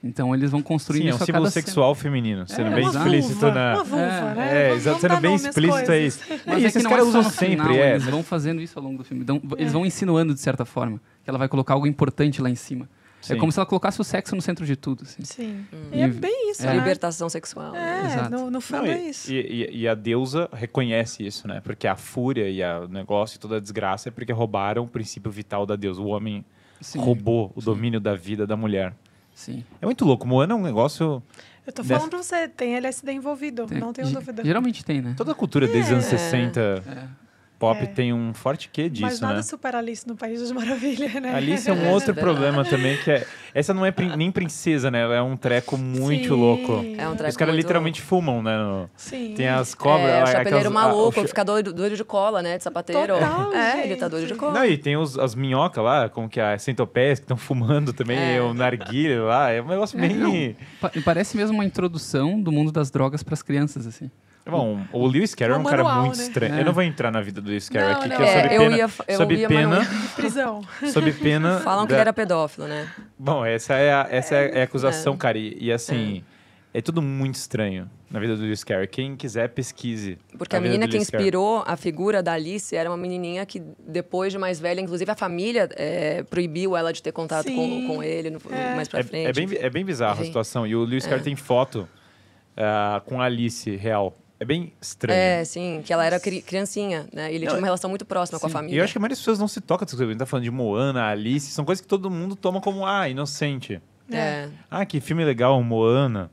Então 0.05 0.35
eles 0.35 0.51
vão 0.51 0.63
construindo 0.63 1.03
Sim, 1.05 1.09
é 1.09 1.13
um 1.13 1.15
isso 1.15 1.23
a 1.23 1.27
símbolo 1.27 1.45
cada 1.45 1.51
cena. 1.51 1.65
sexual 1.67 1.95
feminino, 1.95 2.47
sendo 2.47 2.69
É, 2.71 2.75
bem 2.75 2.87
explícito 2.87 3.41
vulva, 3.41 3.55
na. 3.55 3.75
Uma 3.75 3.85
vulva, 3.85 4.05
É, 4.05 4.35
né? 4.35 4.69
É, 4.71 4.75
exato, 4.75 5.01
sendo 5.01 5.17
bem 5.21 5.35
explícito 5.35 5.91
é 5.91 6.01
isso. 6.01 6.21
Mas 6.47 6.63
é 6.63 6.67
esses 6.67 6.83
caras 6.87 7.09
é 7.09 7.11
só 7.11 7.19
usam 7.19 7.31
sempre, 7.33 7.67
final, 7.67 7.73
é. 7.73 7.91
Eles 7.93 8.05
vão 8.05 8.23
fazendo 8.23 8.61
isso 8.61 8.79
ao 8.79 8.85
longo 8.85 8.99
do 8.99 9.05
filme. 9.05 9.25
Dão- 9.25 9.41
Eles 9.57 9.73
vão 9.73 9.85
insinuando 9.85 10.35
de 10.35 10.41
certa 10.41 10.65
forma 10.65 11.01
que 11.25 11.29
ela 11.31 11.39
vai 11.39 11.49
colocar 11.49 11.75
algo 11.75 11.87
importante 11.87 12.41
lá 12.41 12.49
em 12.51 12.55
cima. 12.55 12.89
Sim. 13.21 13.35
É 13.35 13.37
como 13.37 13.51
se 13.51 13.59
ela 13.59 13.67
colocasse 13.67 14.01
o 14.01 14.05
sexo 14.05 14.37
no 14.37 14.41
centro 14.43 14.65
de 14.65 14.77
tudo. 14.77 15.03
Assim. 15.03 15.23
Sim. 15.25 15.67
Hum. 15.73 15.89
E 15.93 16.01
é 16.01 16.07
bem 16.09 16.51
isso, 16.53 16.63
é. 16.63 16.67
né? 16.67 16.77
Libertação 16.77 17.29
sexual. 17.29 17.73
né? 17.73 18.03
É, 18.03 18.07
Exato. 18.07 18.31
no, 18.31 18.39
no 18.45 18.51
Não, 18.53 18.61
fundo 18.61 18.87
é 18.87 18.97
e, 19.03 19.09
isso. 19.11 19.33
e- 19.33 19.41
e- 19.71 19.77
e 19.81 19.89
a 19.89 19.95
deusa 19.95 20.49
reconhece 20.53 21.27
isso, 21.27 21.49
né? 21.49 21.61
Porque 21.61 21.87
a 21.89 21.97
fúria 21.97 22.49
e 22.49 22.63
o 22.85 22.89
negócio 22.89 23.37
e 23.37 23.39
toda 23.41 23.57
a 23.57 23.61
desgraça 23.61 24.09
é 24.09 24.13
porque 24.13 24.33
roubaram 24.33 24.85
o 24.85 24.89
princípio 24.89 25.31
vital 25.33 25.67
da 25.67 25.75
deusa. 25.75 26.01
O 26.01 26.07
homem 26.07 26.45
Sim, 26.81 27.01
roubou 27.01 27.53
o 27.57 27.61
domínio 27.61 27.99
da 28.01 28.15
vida 28.15 28.47
da 28.47 28.57
mulher. 28.57 28.95
sim. 29.35 29.65
É 29.83 29.85
muito 29.87 30.05
louco. 30.05 30.27
Moana 30.27 30.53
é 30.55 30.57
um 30.57 30.63
negócio. 30.63 31.21
Eu 31.67 31.73
tô 31.73 31.83
falando 31.85 32.09
pra 32.09 32.23
você, 32.23 32.49
tem 32.49 32.77
LSD 32.77 33.13
envolvido, 33.13 33.67
Tem- 33.67 33.79
não 33.79 33.93
tenho 33.93 34.09
dúvida. 34.11 34.43
Geralmente 34.45 34.83
tem, 34.85 35.03
né? 35.03 35.15
Toda 35.17 35.33
a 35.33 35.35
cultura 35.35 35.67
desde 35.67 35.93
os 35.93 35.99
anos 35.99 36.07
É. 36.07 36.17
60 36.17 36.61
É. 36.87 37.28
pop 37.59 37.83
É. 37.83 37.87
tem 37.87 38.13
um 38.13 38.33
forte 38.33 38.69
quê 38.73 38.89
disso, 38.89 39.03
Mas 39.05 39.21
nada 39.21 39.35
né? 39.37 39.43
supera 39.43 39.79
Alice 39.79 40.07
no 40.07 40.15
País 40.15 40.41
das 40.41 40.53
Maravilhas, 40.53 41.13
né? 41.15 41.35
Alice 41.35 41.69
é 41.69 41.73
um 41.73 41.89
outro 41.91 42.15
verdade. 42.15 42.21
problema 42.21 42.65
também, 42.65 42.97
que 42.99 43.11
é. 43.11 43.27
Essa 43.53 43.75
não 43.75 43.85
é 43.85 43.91
prin- 43.91 44.15
nem 44.17 44.31
princesa, 44.31 44.91
né? 44.91 45.01
É 45.17 45.21
um 45.21 45.37
treco 45.37 45.77
muito 45.77 46.25
Sim. 46.25 46.31
louco. 46.31 46.73
É 46.97 47.09
um 47.09 47.13
Os 47.13 47.17
treco 47.19 47.37
caras 47.39 47.55
muito- 47.55 47.57
literalmente 47.57 48.01
fumam, 48.01 48.43
né? 48.43 48.57
no- 48.57 48.89
Sim. 48.97 49.35
Tem 49.37 49.49
as 49.49 49.75
cobras. 49.75 50.09
é, 50.09 50.17
lá, 50.19 50.23
o 50.23 50.27
chapeleiro 50.27 50.57
aquelas- 50.69 50.73
maluco, 50.73 51.21
a- 51.21 51.23
o 51.25 51.27
fica 51.29 51.45
doido, 51.45 51.73
doido 51.73 51.97
de 51.97 52.05
cola, 52.05 52.41
né? 52.43 52.57
De 52.59 52.63
sapateiro. 52.65 53.15
Total, 53.15 53.53
é, 53.55 53.85
ele 53.85 53.97
tá 53.97 54.07
doido 54.09 54.27
de 54.29 54.35
cola. 54.35 54.53
Não, 54.53 54.65
e 54.65 54.77
tem 54.79 54.97
os, 54.97 55.19
as 55.19 55.35
minhocas 55.35 55.83
lá, 55.83 56.09
como 56.09 56.29
que 56.29 56.39
é, 56.39 56.55
as 56.55 56.63
centopeias 56.63 57.19
que 57.19 57.25
estão 57.25 57.37
fumando 57.37 57.93
também, 57.93 58.37
É. 58.37 58.41
o 58.41 58.55
narguilha 58.55 59.23
lá. 59.23 59.51
É 59.51 59.61
um 59.61 59.67
negócio 59.67 59.99
É, 59.99 60.07
bem. 60.07 60.17
não. 60.17 60.55
Pa- 60.81 60.93
parece 61.05 61.37
mesmo 61.37 61.55
uma 61.55 61.65
introdução 61.65 62.41
do 62.41 62.53
mundo 62.53 62.71
das 62.71 62.91
drogas 62.91 63.23
para 63.23 63.35
as 63.35 63.43
crianças, 63.43 63.87
assim. 63.87 64.11
Bom, 64.51 64.81
o 64.93 65.07
Lewis 65.07 65.35
Carroll 65.35 65.57
é 65.57 65.61
um 65.61 65.65
cara 65.65 65.85
manual, 65.85 66.05
muito 66.07 66.17
né? 66.19 66.25
estranho. 66.25 66.55
É. 66.55 66.61
Eu 66.61 66.65
não 66.65 66.73
vou 66.73 66.83
entrar 66.83 67.11
na 67.11 67.21
vida 67.21 67.41
do 67.41 67.49
Lewis 67.51 67.69
Carroll 67.69 67.91
Não, 67.93 67.99
aqui, 68.01 68.09
não. 68.09 68.17
que 68.17 68.23
eu 68.23 68.27
É, 68.27 68.33
sob 68.43 68.55
eu 68.55 68.61
pena. 68.61 68.77
ia- 68.77 68.91
eu 69.09 69.17
sob 69.17 69.35
ia, 69.35 69.49
pena. 69.49 69.87
prisão. 70.17 70.63
sob 70.93 71.13
pena. 71.13 71.61
Falam 71.61 71.85
que 71.87 71.91
da- 71.91 71.97
ele 71.97 72.01
era 72.03 72.13
pedófilo, 72.13 72.67
né? 72.67 72.91
Bom, 73.19 73.45
essa 73.45 73.75
é 73.75 73.93
a, 73.93 74.07
essa 74.11 74.35
é, 74.35 74.59
é 74.59 74.61
a 74.63 74.65
acusação, 74.65 75.17
cara. 75.17 75.37
E, 75.39 75.57
e 75.61 75.73
assim, 75.73 76.23
é. 76.73 76.81
tudo 76.81 77.03
muito 77.03 77.35
estranho 77.35 77.91
na 78.11 78.19
vida 78.21 78.37
do 78.37 78.43
Lewis 78.43 78.65
Carroll. 78.65 78.87
Quem 78.89 79.15
quiser, 79.17 79.49
pesquise. 79.51 80.17
Porque 80.39 80.57
a 80.57 80.61
menina 80.61 80.89
que 80.89 80.97
inspirou 80.97 81.63
a 81.67 81.77
figura 81.77 82.23
da 82.23 82.33
Alice 82.33 82.75
era 82.75 82.89
uma 82.89 82.97
menininha 82.97 83.45
que, 83.45 83.63
depois 83.87 84.33
de 84.33 84.39
mais 84.39 84.59
velha, 84.59 84.81
inclusive 84.81 85.11
a 85.11 85.15
família 85.15 85.69
é, 85.77 86.23
proibiu 86.23 86.75
ela 86.75 86.91
de 86.93 87.03
ter 87.03 87.13
contato 87.13 87.53
com, 87.53 87.87
com 87.87 88.03
ele 88.03 88.31
no- 88.31 88.41
É. 88.51 88.75
mais 88.75 88.89
pra 88.89 89.01
É, 89.01 89.03
frente. 89.03 89.27
é 89.29 89.33
bem, 89.47 89.59
é 89.61 89.69
bem 89.69 89.85
bizarra 89.85 90.23
a 90.23 90.25
situação. 90.25 90.67
E 90.67 90.75
o 90.75 90.85
Lewis 90.85 91.05
Carroll 91.05 91.23
tem 91.23 91.37
foto 91.37 91.87
ah, 92.57 93.03
com 93.05 93.21
a 93.21 93.25
Alice 93.27 93.77
real. 93.77 94.17
É 94.41 94.45
bem 94.45 94.73
estranho. 94.81 95.19
É, 95.19 95.45
sim, 95.45 95.83
que 95.85 95.93
ela 95.93 96.05
era 96.05 96.21
cri- 96.21 96.41
criancinha, 96.43 97.07
né? 97.13 97.31
E 97.33 97.35
ele 97.35 97.45
Não, 97.45 97.51
tinha 97.53 97.61
uma 97.61 97.67
relação 97.67 97.91
muito 97.91 98.05
próxima 98.05 98.39
com 98.39 98.47
a 98.47 98.49
sim. 98.49 98.53
família. 98.53 98.77
E 98.77 98.79
eu 98.79 98.85
acho 98.85 98.93
que 98.93 98.99
a 98.99 99.01
maioria 99.01 99.15
das 99.15 99.19
pessoas 99.21 99.39
não 99.39 99.49
se 99.49 99.61
toca 99.61 99.85
dessas 99.85 99.97
coisas. 99.99 100.11
A 100.11 100.13
gente 100.13 100.19
tá 100.21 100.27
falando 100.27 100.45
de 100.45 100.51
Moana, 100.51 101.05
Alice, 101.09 101.51
são 101.51 101.65
coisas 101.65 101.83
que 101.83 101.89
todo 101.89 102.09
mundo 102.11 102.37
toma 102.37 102.61
como, 102.61 102.87
ah, 102.87 103.09
inocente. 103.09 103.81
É. 104.11 104.49
Ah, 104.71 104.87
que 104.87 105.01
filme 105.01 105.25
legal, 105.25 105.61
Moana. 105.63 106.31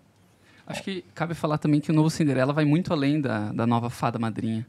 Acho 0.68 0.82
que 0.84 1.04
cabe 1.14 1.34
falar 1.34 1.58
também 1.58 1.80
que 1.80 1.92
o 1.92 1.94
novo 1.94 2.10
Cinderela 2.10 2.54
vai 2.54 2.66
muito 2.66 2.94
além 2.94 3.20
da, 3.22 3.52
da 3.52 3.66
nova 3.68 3.90
Fada 3.90 4.18
Madrinha. 4.20 4.66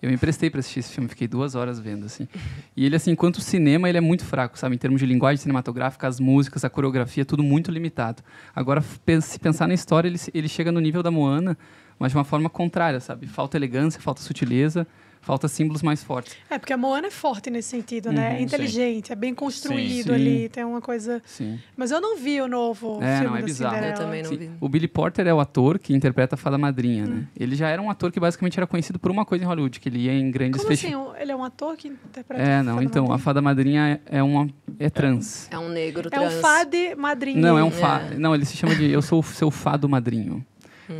Eu 0.00 0.08
me 0.08 0.14
emprestei 0.14 0.48
para 0.48 0.60
assistir 0.60 0.78
esse 0.80 0.92
filme, 0.92 1.08
fiquei 1.08 1.26
duas 1.26 1.54
horas 1.56 1.80
vendo, 1.80 2.06
assim. 2.06 2.28
E 2.76 2.86
ele, 2.86 2.94
assim, 2.94 3.10
enquanto 3.10 3.40
cinema, 3.40 3.88
ele 3.88 3.98
é 3.98 4.00
muito 4.00 4.24
fraco, 4.24 4.56
sabe? 4.56 4.76
Em 4.76 4.78
termos 4.78 5.00
de 5.00 5.06
linguagem 5.06 5.38
cinematográfica, 5.42 6.06
as 6.06 6.20
músicas, 6.20 6.64
a 6.64 6.70
coreografia, 6.70 7.24
tudo 7.24 7.42
muito 7.42 7.70
limitado. 7.72 8.22
Agora, 8.54 8.80
se 9.20 9.38
pensar 9.40 9.66
na 9.66 9.74
história, 9.74 10.06
ele, 10.08 10.18
ele 10.32 10.48
chega 10.48 10.70
no 10.70 10.78
nível 10.78 11.02
da 11.02 11.10
Moana, 11.10 11.58
mas 11.98 12.12
de 12.12 12.18
uma 12.18 12.24
forma 12.24 12.48
contrária, 12.48 13.00
sabe? 13.00 13.26
Falta 13.26 13.56
elegância, 13.56 14.00
falta 14.00 14.20
sutileza, 14.22 14.86
Falta 15.20 15.48
símbolos 15.48 15.82
mais 15.82 16.02
fortes. 16.02 16.36
É, 16.48 16.58
porque 16.58 16.72
a 16.72 16.76
Moana 16.76 17.08
é 17.08 17.10
forte 17.10 17.50
nesse 17.50 17.68
sentido, 17.68 18.10
né? 18.10 18.30
Uhum, 18.30 18.36
é 18.36 18.40
inteligente, 18.40 19.12
é 19.12 19.16
bem 19.16 19.34
construído 19.34 20.06
Sim. 20.08 20.14
ali, 20.14 20.48
tem 20.48 20.64
uma 20.64 20.80
coisa... 20.80 21.20
Sim. 21.26 21.58
Mas 21.76 21.90
eu 21.90 22.00
não 22.00 22.16
vi 22.16 22.40
o 22.40 22.48
novo 22.48 22.98
É, 23.02 23.18
filme 23.18 23.26
não, 23.26 23.36
é 23.36 23.40
da 23.40 23.44
bizarro. 23.44 23.74
Cinderela. 23.74 23.98
Eu 23.98 24.04
também 24.04 24.22
não 24.22 24.30
Sim, 24.30 24.36
vi. 24.38 24.50
O 24.60 24.68
Billy 24.68 24.88
Porter 24.88 25.26
é 25.26 25.34
o 25.34 25.40
ator 25.40 25.78
que 25.78 25.92
interpreta 25.92 26.34
a 26.34 26.38
Fada 26.38 26.56
Madrinha, 26.56 27.04
Hum. 27.04 27.08
né? 27.08 27.26
Ele 27.38 27.56
já 27.56 27.68
era 27.68 27.82
um 27.82 27.90
ator 27.90 28.10
que 28.12 28.18
basicamente 28.20 28.58
era 28.58 28.66
conhecido 28.66 28.98
por 28.98 29.10
uma 29.10 29.24
coisa 29.24 29.44
em 29.44 29.46
Hollywood, 29.46 29.80
que 29.80 29.88
ele 29.88 29.98
ia 29.98 30.12
em 30.14 30.30
grandes 30.30 30.62
Como 30.62 30.72
assim? 30.72 30.82
festivais. 30.88 31.20
Ele 31.20 31.32
é 31.32 31.36
um 31.36 31.44
ator 31.44 31.76
que 31.76 31.88
interpreta 31.88 32.42
É, 32.42 32.58
a 32.58 32.62
não, 32.62 32.74
Fada 32.74 32.84
então, 32.86 33.04
a 33.04 33.08
Madrinha? 33.08 33.24
Fada 33.24 33.42
Madrinha 33.42 34.00
é, 34.06 34.18
é 34.18 34.22
uma. 34.22 34.48
é 34.78 34.88
trans. 34.88 35.48
É 35.50 35.58
um 35.58 35.68
negro 35.68 36.08
É 36.12 36.20
um 36.20 36.28
trans. 36.28 36.40
fade 36.40 36.94
madrinha. 36.94 37.40
Não, 37.40 37.58
é 37.58 37.64
um. 37.64 37.68
É. 37.68 38.16
Não, 38.16 38.34
ele 38.34 38.44
se 38.46 38.56
chama 38.56 38.74
de 38.74 38.88
Eu 38.90 39.02
sou 39.02 39.18
o 39.18 39.22
seu 39.22 39.50
fado 39.50 39.88
madrinho. 39.88 40.42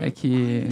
É 0.00 0.10
que. 0.10 0.64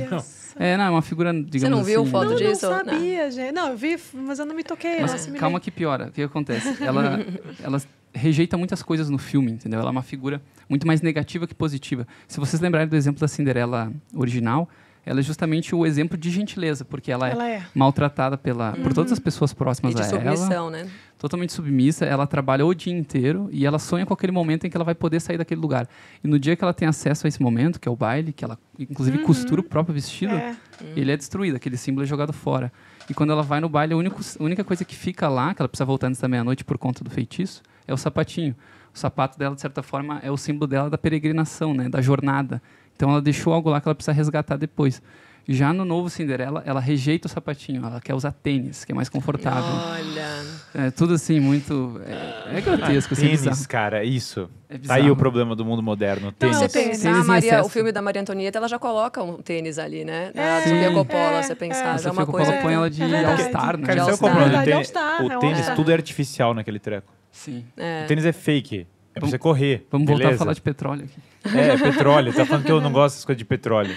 É, 0.59 0.76
não, 0.76 0.85
é 0.85 0.90
uma 0.90 1.02
figura, 1.02 1.33
digamos 1.33 1.61
Você 1.61 1.68
não 1.68 1.85
viu 1.85 2.02
assim, 2.02 2.11
foto 2.11 2.31
Não, 2.31 2.37
disso? 2.37 2.70
não 2.70 2.85
sabia, 2.85 3.31
gente. 3.31 3.52
Não, 3.52 3.68
eu 3.68 3.76
vi, 3.76 3.98
mas 4.14 4.38
eu 4.38 4.46
não 4.46 4.55
me 4.55 4.64
toquei. 4.64 5.00
Mas 5.00 5.26
não 5.26 5.37
calma 5.37 5.61
que 5.61 5.70
piora. 5.70 6.07
O 6.09 6.12
que 6.12 6.22
acontece? 6.22 6.83
Ela, 6.83 7.18
ela 7.62 7.83
rejeita 8.14 8.57
muitas 8.57 8.83
coisas 8.83 9.11
no 9.11 9.18
filme, 9.18 9.52
entendeu? 9.52 9.81
Ela 9.81 9.90
é 9.90 9.92
uma 9.92 10.02
figura 10.02 10.40
muito 10.68 10.87
mais 10.87 11.02
negativa 11.02 11.46
que 11.46 11.55
positiva. 11.55 12.07
Se 12.26 12.40
vocês 12.40 12.61
lembrarem 12.61 12.88
do 12.88 12.96
exemplo 12.96 13.20
da 13.20 13.29
Cinderela 13.29 13.92
original, 14.14 14.68
ela 15.07 15.21
é 15.21 15.23
justamente 15.23 15.75
o 15.75 15.87
exemplo 15.87 16.19
de 16.19 16.29
gentileza, 16.31 16.85
porque 16.85 17.11
ela, 17.12 17.29
Ela 17.29 17.49
é 17.49 17.53
é. 17.59 17.66
maltratada 17.75 18.37
pela, 18.37 18.73
por 18.73 18.92
todas 18.92 19.12
as 19.12 19.19
pessoas 19.21 19.53
E 19.53 19.55
próximas 19.55 19.95
de 19.95 20.03
a 20.03 20.05
ela. 20.05 20.11
submissão, 20.37 20.69
né? 20.69 20.87
Totalmente 21.19 21.53
submissa, 21.53 22.05
ela 22.05 22.27
trabalha 22.27 22.66
o 22.66 22.75
dia 22.75 22.92
inteiro 22.92 23.49
e 23.51 23.64
ela 23.64 23.79
sonha 23.79 24.05
com 24.05 24.12
aquele 24.12 24.33
momento 24.33 24.66
em 24.66 24.71
que 24.71 24.77
ela 24.77 24.85
vai 24.85 24.95
poder 24.95 25.21
sair 25.21 25.38
daquele 25.38 25.61
lugar. 25.61 25.88
E 26.23 26.29
no 26.29 26.38
dia 26.38 26.55
que 26.57 26.62
ela 26.62 26.75
tem 26.75 26.87
acesso 26.87 27.27
a 27.27 27.29
esse 27.29 27.40
momento, 27.40 27.81
que 27.81 27.88
é 27.88 27.90
o 27.90 27.97
baile, 27.97 28.33
que 28.33 28.45
ela 28.45 28.59
inclusive 28.79 29.19
costura 29.19 29.61
o 29.61 29.64
próprio 29.64 29.95
vestido, 29.95 30.35
É. 30.35 30.55
ele 30.95 31.11
é 31.12 31.16
destruído, 31.16 31.57
aquele 31.57 31.77
símbolo 31.77 32.05
é 32.05 32.07
jogado 32.07 32.33
fora. 32.33 32.71
E 33.09 33.14
quando 33.14 33.31
ela 33.31 33.42
vai 33.42 33.61
no 33.61 33.69
baile, 33.69 33.95
a 33.95 33.97
único- 33.97 34.21
a 34.38 34.42
única 34.42 34.64
coisa 34.64 34.85
que 34.85 34.95
fica 34.97 35.29
lá, 35.29 35.55
que 35.55 35.62
ela 35.62 35.69
precisa 35.69 35.85
voltar 35.87 36.09
antes 36.09 36.21
da 36.21 36.27
meia-noite 36.29 36.64
por 36.64 36.77
conta 36.77 37.03
do 37.05 37.09
feitiço, 37.09 37.62
é 37.87 37.95
o 37.95 37.97
sapatinho. 37.97 38.55
O 38.92 38.99
sapato 38.99 39.38
dela, 39.38 39.55
de 39.55 39.61
certa 39.61 39.83
forma, 39.83 40.19
é 40.23 40.31
o 40.31 40.37
símbolo 40.37 40.66
dela 40.66 40.90
da 40.90 40.99
peregrinação, 40.99 41.73
né, 41.73 41.88
da 41.88 42.01
jornada. 42.03 42.61
Então 42.96 43.11
ela 43.11 43.20
deixou 43.22 43.52
algo 43.52 43.68
lá 43.70 43.80
que 43.80 43.87
ela 43.87 43.94
precisa 43.94 44.12
resgatar 44.12 44.56
depois. 44.56 45.00
Já 45.48 45.72
no 45.72 45.85
novo 45.85 46.11
Cinderela, 46.11 46.61
ela 46.66 46.80
rejeita 46.80 47.28
o 47.28 47.30
sapatinho, 47.30 47.87
ela 47.87 48.00
quer 48.00 48.14
usar 48.14 48.32
tênis, 48.32 48.85
que 48.85 48.90
é 48.90 48.94
mais 48.96 49.09
confortável. 49.09 49.62
Olha. 49.70 50.42
É 50.74 50.90
tudo 50.90 51.14
assim, 51.14 51.38
muito. 51.38 52.00
É, 52.04 52.59
é 52.59 52.61
grotesco, 52.61 53.14
assim, 53.14 53.22
é 53.22 53.28
Tênis, 53.28 53.42
bizarro. 53.44 53.68
cara, 53.68 54.02
isso. 54.02 54.50
É 54.68 54.76
Tá 54.76 54.94
aí 54.94 55.09
o 55.09 55.14
problema 55.14 55.54
do 55.54 55.64
mundo 55.64 55.80
moderno. 55.85 56.26
Não, 56.26 56.32
Tênis. 56.32 56.56
é 56.56 56.59
Se 56.59 56.64
o 56.66 56.68
você 56.68 56.78
tênis. 56.82 56.98
pensar, 57.00 57.24
Maria, 57.24 57.62
o 57.64 57.68
filme 57.68 57.92
da 57.92 58.02
Maria 58.02 58.22
Antonieta, 58.22 58.59
ela 58.59 58.66
já 58.66 58.76
coloca 58.78 59.22
um 59.22 59.40
tênis 59.40 59.78
ali, 59.78 60.04
né? 60.04 60.32
É. 60.35 60.56
A 60.56 60.62
Sofia 60.64 60.88
Sim. 60.88 60.94
Coppola, 60.94 61.20
É, 61.38 61.42
você 61.44 61.52
é. 61.52 61.54
pensar, 61.54 61.85
já 61.85 61.90
é 61.92 61.98
Sofia 61.98 62.12
uma 62.12 62.26
Coppola 62.26 62.44
coisa... 62.46 62.62
põe 62.62 62.74
ela 62.74 62.90
de 62.90 63.02
É. 63.04 63.24
All-Star, 63.24 63.76
né? 63.78 63.87
Cara, 63.87 64.00
De 64.04 64.11
é 64.11 64.14
o 64.14 64.16
Verdade, 64.16 64.52
tênis? 64.64 64.74
All-Star, 64.74 65.22
O 65.24 65.32
é 65.32 65.38
tênis, 65.38 65.68
tudo 65.76 65.90
é 65.92 65.94
artificial 65.94 66.54
naquele 66.54 66.80
treco. 66.80 67.12
Sim. 67.30 67.64
É. 67.76 68.02
O 68.02 68.09
tênis 68.09 68.24
é 68.24 68.32
fake. 68.32 68.85
É 69.16 69.18
pra 69.18 69.31
você 69.31 69.38
correr. 69.38 69.87
Vamos 69.90 70.07
voltar 70.07 70.24
a 70.24 70.26
beleza? 70.26 70.38
falar 70.38 70.52
de 70.52 70.61
petróleo 70.61 71.05
aqui. 71.05 71.57
É, 71.57 71.79
petróleo. 71.79 72.35
Tá 72.35 72.44
falando 72.44 72.64
que 72.66 72.70
eu 72.70 72.83
não 72.83 72.92
gosto 72.92 73.14
dessas 73.14 73.24
coisas 73.24 73.38
de 73.38 73.46
petróleo. 73.46 73.96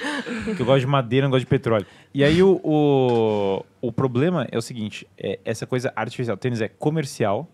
Que 0.56 0.62
eu 0.62 0.66
gosto 0.66 0.80
de 0.80 0.88
madeira, 0.88 1.26
não 1.26 1.32
gosto 1.32 1.42
de 1.42 1.50
petróleo. 1.50 1.86
E 2.14 2.24
aí 2.24 2.42
o, 2.42 2.62
o, 2.64 3.66
o 3.82 3.92
problema 3.92 4.48
é 4.50 4.58
o 4.58 4.62
seguinte: 4.62 5.06
é 5.18 5.38
essa 5.44 5.68
coisa 5.68 5.92
artificial. 5.94 6.38
O 6.38 6.40
tênis 6.40 6.62
é 6.62 6.70
comercial, 6.70 7.50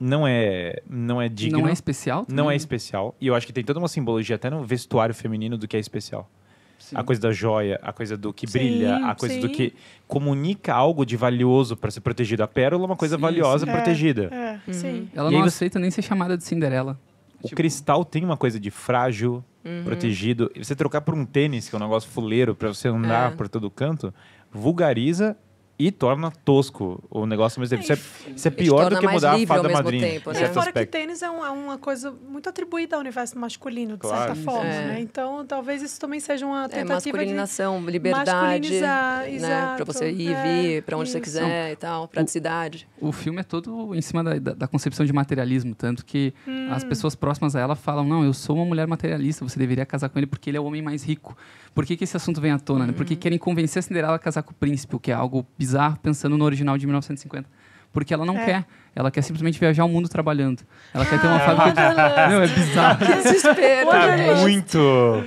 não 0.00 0.26
é, 0.26 0.80
não 0.88 1.20
é 1.20 1.28
digno. 1.28 1.58
Não 1.58 1.68
é 1.68 1.72
especial? 1.72 2.24
não 2.26 2.44
é 2.44 2.46
também? 2.46 2.56
especial. 2.56 3.14
E 3.20 3.26
eu 3.26 3.34
acho 3.34 3.46
que 3.46 3.52
tem 3.52 3.62
toda 3.62 3.78
uma 3.78 3.88
simbologia 3.88 4.36
até 4.36 4.48
no 4.48 4.64
vestuário 4.64 5.14
feminino 5.14 5.58
do 5.58 5.68
que 5.68 5.76
é 5.76 5.80
especial. 5.80 6.30
Sim. 6.78 6.94
A 6.96 7.02
coisa 7.02 7.20
da 7.20 7.32
joia, 7.32 7.80
a 7.82 7.92
coisa 7.92 8.16
do 8.16 8.32
que 8.32 8.46
Sim, 8.46 8.58
brilha, 8.58 8.96
a 9.06 9.14
coisa 9.14 9.36
do 9.40 9.46
sim. 9.48 9.52
que 9.52 9.74
comunica 10.06 10.72
algo 10.74 11.04
de 11.04 11.16
valioso 11.16 11.76
para 11.76 11.90
ser 11.90 12.00
protegido. 12.00 12.42
A 12.42 12.46
pérola 12.48 12.84
é 12.84 12.86
uma 12.86 12.96
coisa 12.96 13.16
Sim, 13.16 13.20
valiosa 13.22 13.66
sim. 13.66 13.72
protegida. 13.72 14.24
É, 14.32 14.72
sim. 14.72 15.08
Ela 15.14 15.30
E 15.30 15.34
não 15.34 15.44
aceita 15.44 15.78
nem 15.78 15.90
ser 15.90 16.02
chamada 16.02 16.36
de 16.36 16.44
Cinderela. 16.44 16.98
O 17.42 17.48
Tipo- 17.48 17.56
cristal 17.56 18.04
tem 18.04 18.24
uma 18.24 18.36
coisa 18.36 18.58
de 18.60 18.70
frágil, 18.70 19.42
protegido. 19.84 20.50
E 20.54 20.64
você 20.64 20.76
trocar 20.76 21.00
por 21.00 21.12
um 21.14 21.24
tênis, 21.26 21.68
que 21.68 21.74
é 21.74 21.78
um 21.78 21.82
negócio 21.82 22.08
fuleiro 22.08 22.54
para 22.54 22.68
você 22.68 22.86
andar 22.88 23.32
É. 23.32 23.34
por 23.34 23.48
todo 23.48 23.68
canto, 23.70 24.14
vulgariza 24.52 25.36
e 25.78 25.90
torna 25.92 26.30
tosco 26.30 27.02
o 27.10 27.26
negócio 27.26 27.58
ao 27.58 27.60
mesmo 27.60 27.76
tempo. 27.78 27.92
Isso 27.92 28.28
é, 28.28 28.30
isso 28.32 28.48
é 28.48 28.50
pior 28.50 28.88
do 28.88 28.98
que 28.98 29.06
mudar 29.06 29.34
a 29.34 29.46
fada 29.46 29.68
madrinha. 29.68 30.06
tempo, 30.06 30.30
em 30.30 30.34
né? 30.34 30.42
E 30.44 30.48
fora 30.48 30.72
que 30.72 30.86
tênis 30.86 31.20
é, 31.22 31.30
um- 31.30 31.44
é 31.44 31.50
uma 31.50 31.76
coisa 31.76 32.10
muito 32.10 32.48
atribuída 32.48 32.96
ao 32.96 33.00
universo 33.00 33.38
masculino, 33.38 33.92
de 33.94 33.98
Claro. 34.00 34.34
certa 34.34 34.42
forma, 34.42 34.64
É. 34.70 34.86
né? 34.86 35.00
Então, 35.00 35.44
talvez 35.44 35.82
isso 35.82 36.00
também 36.00 36.18
seja 36.18 36.46
uma 36.46 36.64
É, 36.64 36.68
tentativa 36.68 37.18
de... 37.18 37.24
masculinização, 37.26 37.84
liberdade, 37.86 38.30
masculinizar, 38.30 39.20
né? 39.24 39.34
exato. 39.34 39.76
Pra 39.76 39.92
você 39.92 40.10
ir 40.10 40.20
e 40.20 40.32
É, 40.32 40.42
vir 40.42 40.82
pra 40.82 40.96
onde 40.96 41.10
você 41.10 41.18
isso. 41.18 41.24
quiser 41.24 41.72
e 41.72 41.76
tal, 41.76 42.08
praticidade. 42.08 42.88
O 43.00 43.12
filme 43.12 43.40
é 43.40 43.44
todo 43.44 43.94
em 43.94 44.00
cima 44.00 44.24
da, 44.24 44.38
da, 44.38 44.52
da 44.54 44.66
concepção 44.66 45.04
de 45.04 45.12
materialismo, 45.12 45.74
tanto 45.74 46.04
que 46.06 46.32
Hum. 46.48 46.68
as 46.70 46.84
pessoas 46.84 47.14
próximas 47.14 47.54
a 47.54 47.60
ela 47.60 47.76
falam: 47.76 48.04
não, 48.06 48.24
eu 48.24 48.32
sou 48.32 48.56
uma 48.56 48.64
mulher 48.64 48.86
materialista, 48.86 49.44
você 49.46 49.58
deveria 49.58 49.84
casar 49.84 50.08
com 50.08 50.18
ele 50.18 50.26
porque 50.26 50.48
ele 50.50 50.56
é 50.56 50.60
o 50.60 50.64
homem 50.64 50.80
mais 50.80 51.04
rico. 51.04 51.36
Por 51.76 51.84
que, 51.84 51.94
que 51.96 52.04
esse 52.04 52.16
assunto 52.16 52.40
vem 52.40 52.50
à 52.52 52.58
tona? 52.58 52.86
Né? 52.86 52.92
Porque 52.96 53.12
Uhum. 53.14 53.20
querem 53.20 53.38
convencer 53.38 53.80
a 53.80 53.82
Cinderela 53.82 54.14
a 54.16 54.18
casar 54.18 54.42
com 54.42 54.50
o 54.50 54.54
príncipe, 54.54 54.96
o 54.96 54.98
que 54.98 55.10
é 55.12 55.14
algo 55.14 55.46
bizarro 55.58 55.98
pensando 56.02 56.36
no 56.38 56.44
original 56.44 56.78
de 56.78 56.86
1950. 56.86 57.46
Porque 57.92 58.12
ela 58.14 58.24
não 58.24 58.36
É. 58.36 58.44
quer. 58.46 58.64
Ela 58.94 59.10
quer 59.10 59.20
simplesmente 59.22 59.60
viajar 59.60 59.84
o 59.84 59.88
mundo 59.88 60.08
trabalhando. 60.08 60.62
Ela 60.94 61.04
quer 61.04 61.20
ter 61.20 61.26
uma 61.26 61.36
Ah, 61.36 61.40
fábrica 61.40 61.88
de. 61.90 62.34
Não, 62.34 62.42
é 62.42 62.46
bizarro. 62.48 62.98
Desespero. 63.06 63.88
Olha 63.88 64.26
Tá 64.34 64.34
muito, 64.40 65.24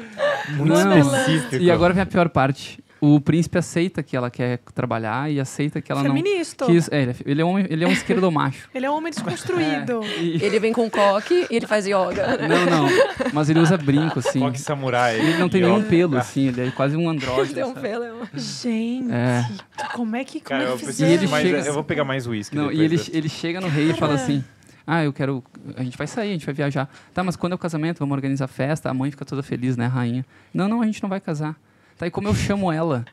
muito 0.58 0.74
Não. 0.74 0.98
específico. 1.00 1.56
E 1.64 1.70
agora 1.72 1.94
vem 1.94 2.02
a 2.02 2.06
pior 2.08 2.28
parte. 2.30 2.84
O 3.02 3.22
príncipe 3.22 3.58
aceita 3.58 4.04
que 4.04 4.18
ela 4.18 4.30
quer 4.30 4.60
trabalhar 4.76 5.32
e 5.32 5.40
aceita 5.40 5.82
que 5.82 5.90
ela 5.92 6.02
Feminista. 6.04 6.66
não. 6.66 6.72
Que 6.72 6.78
isso- 6.78 6.94
é, 6.94 7.02
ele 7.04 7.12
é, 7.12 7.16
ele 7.26 7.42
é 7.42 7.46
um, 7.46 7.58
ele 7.60 7.84
é 7.84 7.88
um 7.88 7.92
esquerdomacho. 7.92 8.68
Ele 8.76 8.86
é 8.86 8.92
um 8.92 8.96
homem 8.96 9.10
desconstruído. 9.12 10.02
E- 10.20 10.44
Ele 10.44 10.60
vem 10.60 10.74
com 10.74 10.90
coque 10.90 11.48
e 11.50 11.56
ele 11.56 11.66
faz 11.66 11.86
yoga. 11.86 12.38
né? 12.38 12.48
Não, 12.48 12.66
não. 12.66 12.90
Mas 13.34 13.50
ele 13.50 13.60
usa 13.60 13.78
brinco, 13.78 14.20
assim. 14.20 14.40
Rock 14.40 14.60
samurai. 14.60 15.18
Ele 15.20 15.38
não 15.38 15.48
tem 15.48 15.64
ó, 15.64 15.68
nenhum 15.68 15.84
pelo, 15.84 16.18
assim. 16.18 16.48
Ele 16.50 16.68
é 16.68 16.72
quase 16.72 16.98
um 16.98 17.10
andrógeno. 17.10 17.56
Tem 17.56 17.64
um 17.64 17.74
pelo. 17.74 18.04
é 18.04 18.12
uma- 18.12 18.30
Gente, 18.34 19.12
É. 19.14 19.46
como 19.94 20.16
é 20.16 20.24
que, 20.26 20.40
como 20.42 20.50
Cara, 20.60 20.64
é 20.64 20.74
eu 20.74 20.78
que 20.78 20.84
E 20.84 20.88
fizeram? 20.88 21.14
ele 21.14 21.28
mais. 21.28 21.48
chega- 21.48 21.60
Eu 21.60 21.74
vou 21.74 21.84
pegar 21.84 22.04
mais 22.04 22.28
uísque. 22.28 22.56
Não, 22.56 22.70
e 22.72 22.82
ele, 22.82 23.00
ele 23.14 23.30
chega 23.30 23.62
no 23.62 23.68
rei 23.68 23.92
e 23.92 23.94
fala 23.94 24.14
Cara. 24.18 24.24
assim: 24.24 24.44
Ah, 24.86 25.04
eu 25.04 25.14
quero. 25.14 25.44
A 25.78 25.84
gente 25.84 25.98
vai 25.98 26.08
sair, 26.08 26.30
a 26.30 26.34
gente 26.34 26.46
vai 26.46 26.54
viajar. 26.56 26.90
Tá, 27.14 27.24
mas 27.24 27.36
quando 27.36 27.54
é 27.54 27.56
o 27.56 27.60
casamento? 27.60 28.00
Vamos 28.00 28.14
organizar 28.16 28.48
festa. 28.48 28.90
A 28.90 28.94
mãe 28.94 29.10
fica 29.12 29.24
toda 29.24 29.42
feliz, 29.44 29.78
né, 29.78 29.86
a 29.86 29.90
rainha? 29.90 30.26
Não, 30.54 30.68
não, 30.68 30.82
a 30.82 30.86
gente 30.86 31.02
não 31.02 31.10
vai 31.10 31.20
casar. 31.22 31.56
Tá, 32.00 32.08
e 32.08 32.12
como 32.12 32.28
eu 32.30 32.34
chamo 32.34 32.72
ela? 32.72 33.04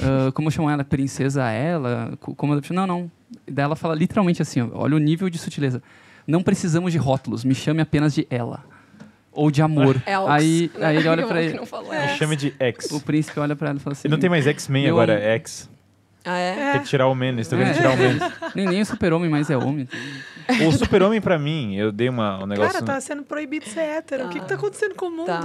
Ah, 0.00 0.30
como 0.32 0.46
eu 0.48 0.52
chamo 0.52 0.70
ela? 0.70 0.84
Princesa 0.84 1.50
ela? 1.50 2.12
Co- 2.20 2.34
Como 2.34 2.54
eu... 2.54 2.62
Não, 2.70 2.86
não. 2.86 3.10
Daí 3.46 3.64
ela 3.64 3.74
fala 3.76 3.92
literalmente 3.94 4.40
assim: 4.40 4.60
ó, 4.62 4.68
olha 4.72 4.94
o 4.94 4.98
nível 4.98 5.28
de 5.28 5.36
sutileza. 5.36 5.82
Não 6.26 6.42
precisamos 6.42 6.92
de 6.92 6.98
rótulos, 6.98 7.44
me 7.44 7.54
chame 7.54 7.80
apenas 7.82 8.14
de 8.14 8.24
ela. 8.30 8.64
Ou 9.32 9.50
de 9.50 9.60
amor. 9.60 9.96
Elks. 10.06 10.30
Aí, 10.30 10.70
aí 10.80 10.96
ele 10.96 11.08
olha 11.08 11.22
Que 11.26 11.28
pra 11.28 11.42
ele. 11.42 11.54
não 11.56 11.66
falou 11.66 11.90
Me 11.92 12.08
chame 12.16 12.36
de 12.36 12.54
X. 12.58 12.90
O 12.92 13.00
príncipe 13.00 13.38
olha 13.40 13.54
pra 13.56 13.70
ela 13.70 13.78
e 13.78 13.80
fala 13.82 13.92
assim: 13.94 14.06
E 14.06 14.10
não 14.10 14.18
tem 14.18 14.30
mais 14.30 14.46
X-Men 14.46 14.88
agora, 14.88 15.12
é 15.20 15.34
X. 15.34 15.68
Ah, 16.24 16.38
é? 16.38 16.72
Tem 16.72 16.80
que 16.82 16.88
tirar 16.88 17.06
o 17.08 17.14
menos, 17.14 17.46
tô 17.46 17.54
É. 17.54 17.58
querendo 17.58 17.76
tirar 17.76 17.90
o 17.92 17.96
menos. 17.96 18.22
Nem, 18.54 18.66
nem 18.66 18.80
o 18.80 18.86
super-homem 18.86 19.28
mais 19.30 19.48
é 19.50 19.56
homem. 19.56 19.88
O 20.66 20.72
super-homem 20.72 21.20
pra 21.20 21.38
mim, 21.38 21.74
eu 21.76 21.92
dei 21.92 22.08
uma, 22.08 22.42
um 22.42 22.46
negócio... 22.46 22.72
Cara, 22.72 22.84
tá 22.84 23.00
sendo 23.00 23.22
proibido 23.22 23.64
ser 23.68 23.80
hétero. 23.80 24.26
O 24.26 24.28
que, 24.30 24.40
que 24.40 24.46
tá 24.46 24.54
acontecendo 24.56 24.94
com 24.96 25.06
o 25.06 25.10
mundo? 25.10 25.26
Tá. 25.26 25.40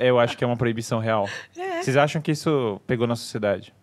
Eu 0.00 0.18
acho 0.18 0.36
que 0.36 0.44
é 0.44 0.46
uma 0.46 0.56
proibição 0.56 0.98
real. 0.98 1.28
É, 1.56 1.82
Vocês 1.82 1.96
acham 1.96 2.20
que 2.20 2.30
isso 2.30 2.80
pegou 2.86 3.06
na 3.06 3.16
sociedade? 3.16 3.74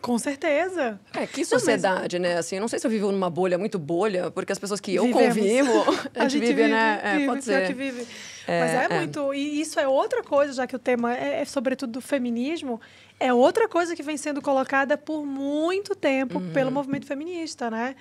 com 0.00 0.16
certeza. 0.16 0.98
É, 1.12 1.26
que 1.26 1.44
sociedade, 1.44 2.18
né? 2.18 2.38
Assim, 2.38 2.56
eu 2.56 2.60
não 2.60 2.68
sei 2.68 2.78
se 2.78 2.86
eu 2.86 2.90
vivo 2.90 3.10
numa 3.10 3.28
bolha 3.28 3.58
muito 3.58 3.78
bolha, 3.78 4.30
porque 4.30 4.52
as 4.52 4.58
pessoas 4.58 4.80
que 4.80 4.94
eu 4.94 5.04
Vivemos. 5.04 5.36
convivo, 5.36 5.84
a, 6.14 6.28
gente, 6.28 6.46
vive, 6.46 6.68
né? 6.68 7.00
É, 7.02 7.12
vive, 7.14 7.26
pode 7.26 7.42
pior 7.42 7.60
ser. 7.60 7.66
que 7.66 7.74
vive. 7.74 8.06
É, 8.46 8.60
Mas 8.60 8.70
é, 8.70 8.84
é. 8.94 8.98
muito. 9.00 9.34
E 9.34 9.60
isso 9.60 9.78
é 9.78 9.86
outra 9.88 10.22
coisa, 10.22 10.52
já 10.52 10.66
que 10.66 10.74
o 10.76 10.78
tema 10.78 11.14
é, 11.16 11.40
é 11.40 11.44
sobretudo 11.44 11.92
do 11.94 12.00
feminismo, 12.00 12.80
é 13.20 13.34
outra 13.34 13.68
coisa 13.68 13.94
que 13.96 14.02
vem 14.02 14.16
sendo 14.16 14.40
colocada 14.40 14.96
por 14.96 15.26
muito 15.26 15.94
tempo 15.94 16.38
Uhum. 16.38 16.52
pelo 16.52 16.70
movimento 16.70 17.04
feminista, 17.04 17.70
né? 17.70 17.96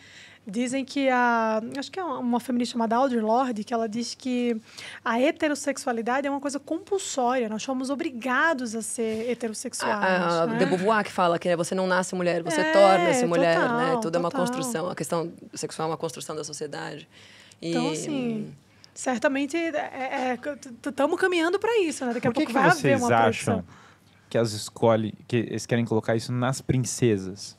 Dizem 0.49 0.85
que 0.85 1.09
a. 1.09 1.61
Acho 1.77 1.91
que 1.91 1.99
é 1.99 2.03
uma, 2.03 2.39
feminista 2.39 2.71
chamada 2.71 2.95
Audre 2.95 3.19
Lorde, 3.19 3.65
que 3.65 3.73
ela 3.73 3.87
diz 3.89 4.15
que 4.15 4.55
a 5.03 5.19
heterossexualidade 5.19 6.25
é 6.25 6.29
uma 6.31 6.39
coisa 6.39 6.57
compulsória. 6.57 7.49
Nós 7.49 7.63
somos 7.63 7.89
obrigados 7.89 8.73
a 8.73 8.81
ser 8.81 9.29
heterossexuais. 9.29 9.91
A, 9.93 10.43
a 10.43 10.47
né? 10.47 10.57
de 10.57 10.65
Beauvoir 10.65 11.03
que 11.03 11.11
fala 11.11 11.37
que 11.37 11.49
né, 11.49 11.55
você 11.57 11.75
não 11.75 11.85
nasce 11.85 12.15
mulher, 12.15 12.41
você 12.43 12.61
É, 12.61 12.71
torna-se 12.71 13.25
mulher, 13.25 13.59
total, 13.59 13.77
né? 13.77 13.99
Tudo 14.01 14.15
é 14.15 14.19
uma 14.19 14.31
total. 14.31 14.47
construção. 14.47 14.89
A 14.89 14.95
questão 14.95 15.33
sexual 15.53 15.89
é 15.89 15.91
uma 15.91 15.97
construção 15.97 16.33
da 16.33 16.45
sociedade. 16.45 17.09
E, 17.61 17.71
Então, 17.71 17.91
assim, 17.91 18.55
certamente 18.93 19.57
estamos 20.85 21.19
caminhando 21.19 21.59
para 21.59 21.77
isso, 21.81 22.05
né? 22.05 22.13
Daqui 22.13 22.25
a 22.27 22.31
Por 22.31 22.35
que, 22.39 22.45
pouco 22.45 22.47
que 22.47 22.53
vai 22.53 22.71
vocês 22.71 22.85
haver 22.85 22.97
uma 22.97 23.27
acham 23.27 23.55
produção. 23.55 23.75
que 24.29 24.37
elas 24.37 24.53
escolhem, 24.53 25.13
que 25.27 25.35
eles 25.35 25.65
querem 25.65 25.83
colocar 25.83 26.15
isso 26.15 26.31
nas 26.31 26.61
princesas? 26.61 27.57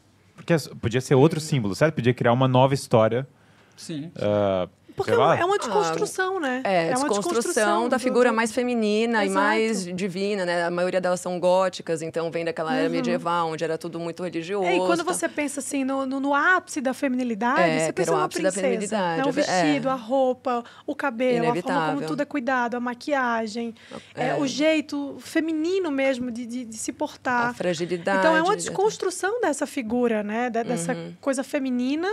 Porque 0.49 0.55
as- 0.55 0.67
podia 0.67 1.01
ser 1.03 1.15
outro 1.15 1.41
símbolo, 1.41 1.75
certo? 1.75 1.95
Podia 1.97 2.15
criar 2.15 2.33
uma 2.33 2.49
nova 2.49 2.73
história. 2.73 3.29
Sim. 3.77 4.11
ah, 4.17 4.67
Porque 4.99 5.11
sei 5.13 5.19
lá. 5.19 5.39
é 5.39 5.45
uma 5.45 5.57
desconstrução, 5.59 6.39
né? 6.39 6.61
É, 6.65 6.95
uma 6.97 7.09
desconstrução 7.09 7.89
da 7.89 7.97
do- 7.97 8.01
figura 8.01 8.29
do- 8.31 8.37
mais 8.37 8.53
feminina 8.53 9.25
e 9.25 9.29
Exato. 9.29 9.43
mais 9.47 9.85
divina, 9.87 10.45
né? 10.45 10.65
A 10.65 10.71
maioria 10.71 11.01
delas 11.01 11.21
são 11.21 11.41
góticas, 11.41 12.03
então 12.03 12.31
vem 12.31 12.45
daquela 12.45 12.75
era 12.75 12.89
medieval, 12.89 13.49
onde 13.49 13.65
era 13.65 13.79
tudo 13.79 13.99
muito 13.99 14.23
religioso. 14.23 14.65
Uhum. 14.67 14.71
É, 14.71 14.77
e 14.77 14.79
quando 14.81 15.05
tá? 15.05 15.13
você 15.15 15.29
pensa 15.29 15.61
assim 15.61 15.85
no, 15.85 16.05
no, 16.05 16.21
no 16.21 16.35
ápice 16.35 16.81
da 16.81 16.93
feminilidade, 16.93 17.63
É, 17.63 17.87
você 17.87 17.93
pensa 17.93 18.11
o 18.11 18.15
numa 18.15 18.25
ápice 18.27 18.43
da 18.43 18.49
princesa. 18.51 18.67
feminilidade, 18.67 19.19
né? 19.19 19.25
O 19.25 19.29
é 19.29 19.33
ve- 19.33 19.41
é. 19.41 19.45
vestido, 19.45 19.89
a 19.89 19.95
roupa, 19.95 20.65
o 20.87 20.95
cabelo, 20.95 21.39
a 21.39 21.55
forma 21.55 21.63
como 21.63 21.73
Inevitável. 21.79 22.09
tudo 22.09 22.21
é 22.23 22.25
cuidado, 22.27 22.75
a 22.75 22.81
maquiagem, 22.81 23.75
é, 24.15 24.29
É. 24.31 24.35
o 24.37 24.47
jeito 24.47 25.17
feminino 25.21 25.91
mesmo 25.91 26.31
de, 26.31 26.45
de, 26.45 26.65
de 26.65 26.77
se 26.77 26.93
portar. 26.93 27.51
A 27.51 27.55
fragilidade. 27.55 28.19
Então 28.19 28.37
é 28.37 28.43
uma 28.43 28.57
de- 28.57 28.63
desconstrução 28.65 29.41
dessa 29.41 29.67
figura, 29.67 30.23
né? 30.23 30.51
Da- 30.51 30.63
dessa 30.63 30.93
Uhum. 30.93 31.15
coisa 31.21 31.43
feminina 31.45 32.09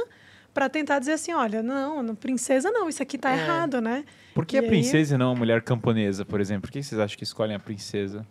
para 0.56 0.70
tentar 0.70 0.98
dizer 1.00 1.12
assim, 1.12 1.34
olha, 1.34 1.62
não, 1.62 2.02
não, 2.02 2.16
princesa 2.16 2.72
não, 2.72 2.88
isso 2.90 3.04
aqui 3.04 3.18
tá 3.18 3.30
É. 3.32 3.38
errado, 3.40 3.80
né? 3.82 4.06
Por 4.34 4.46
que 4.46 4.56
E 4.56 4.60
a 4.60 4.62
aí- 4.64 4.68
princesa 4.70 5.14
e 5.14 5.18
não 5.18 5.34
a 5.34 5.36
mulher 5.36 5.62
camponesa, 5.62 6.24
por 6.26 6.40
exemplo? 6.40 6.62
Por 6.64 6.72
que 6.72 6.82
vocês 6.82 7.00
acham 7.00 7.18
que 7.18 7.24
escolhem 7.26 7.56
a 7.56 7.60
princesa? 7.60 8.26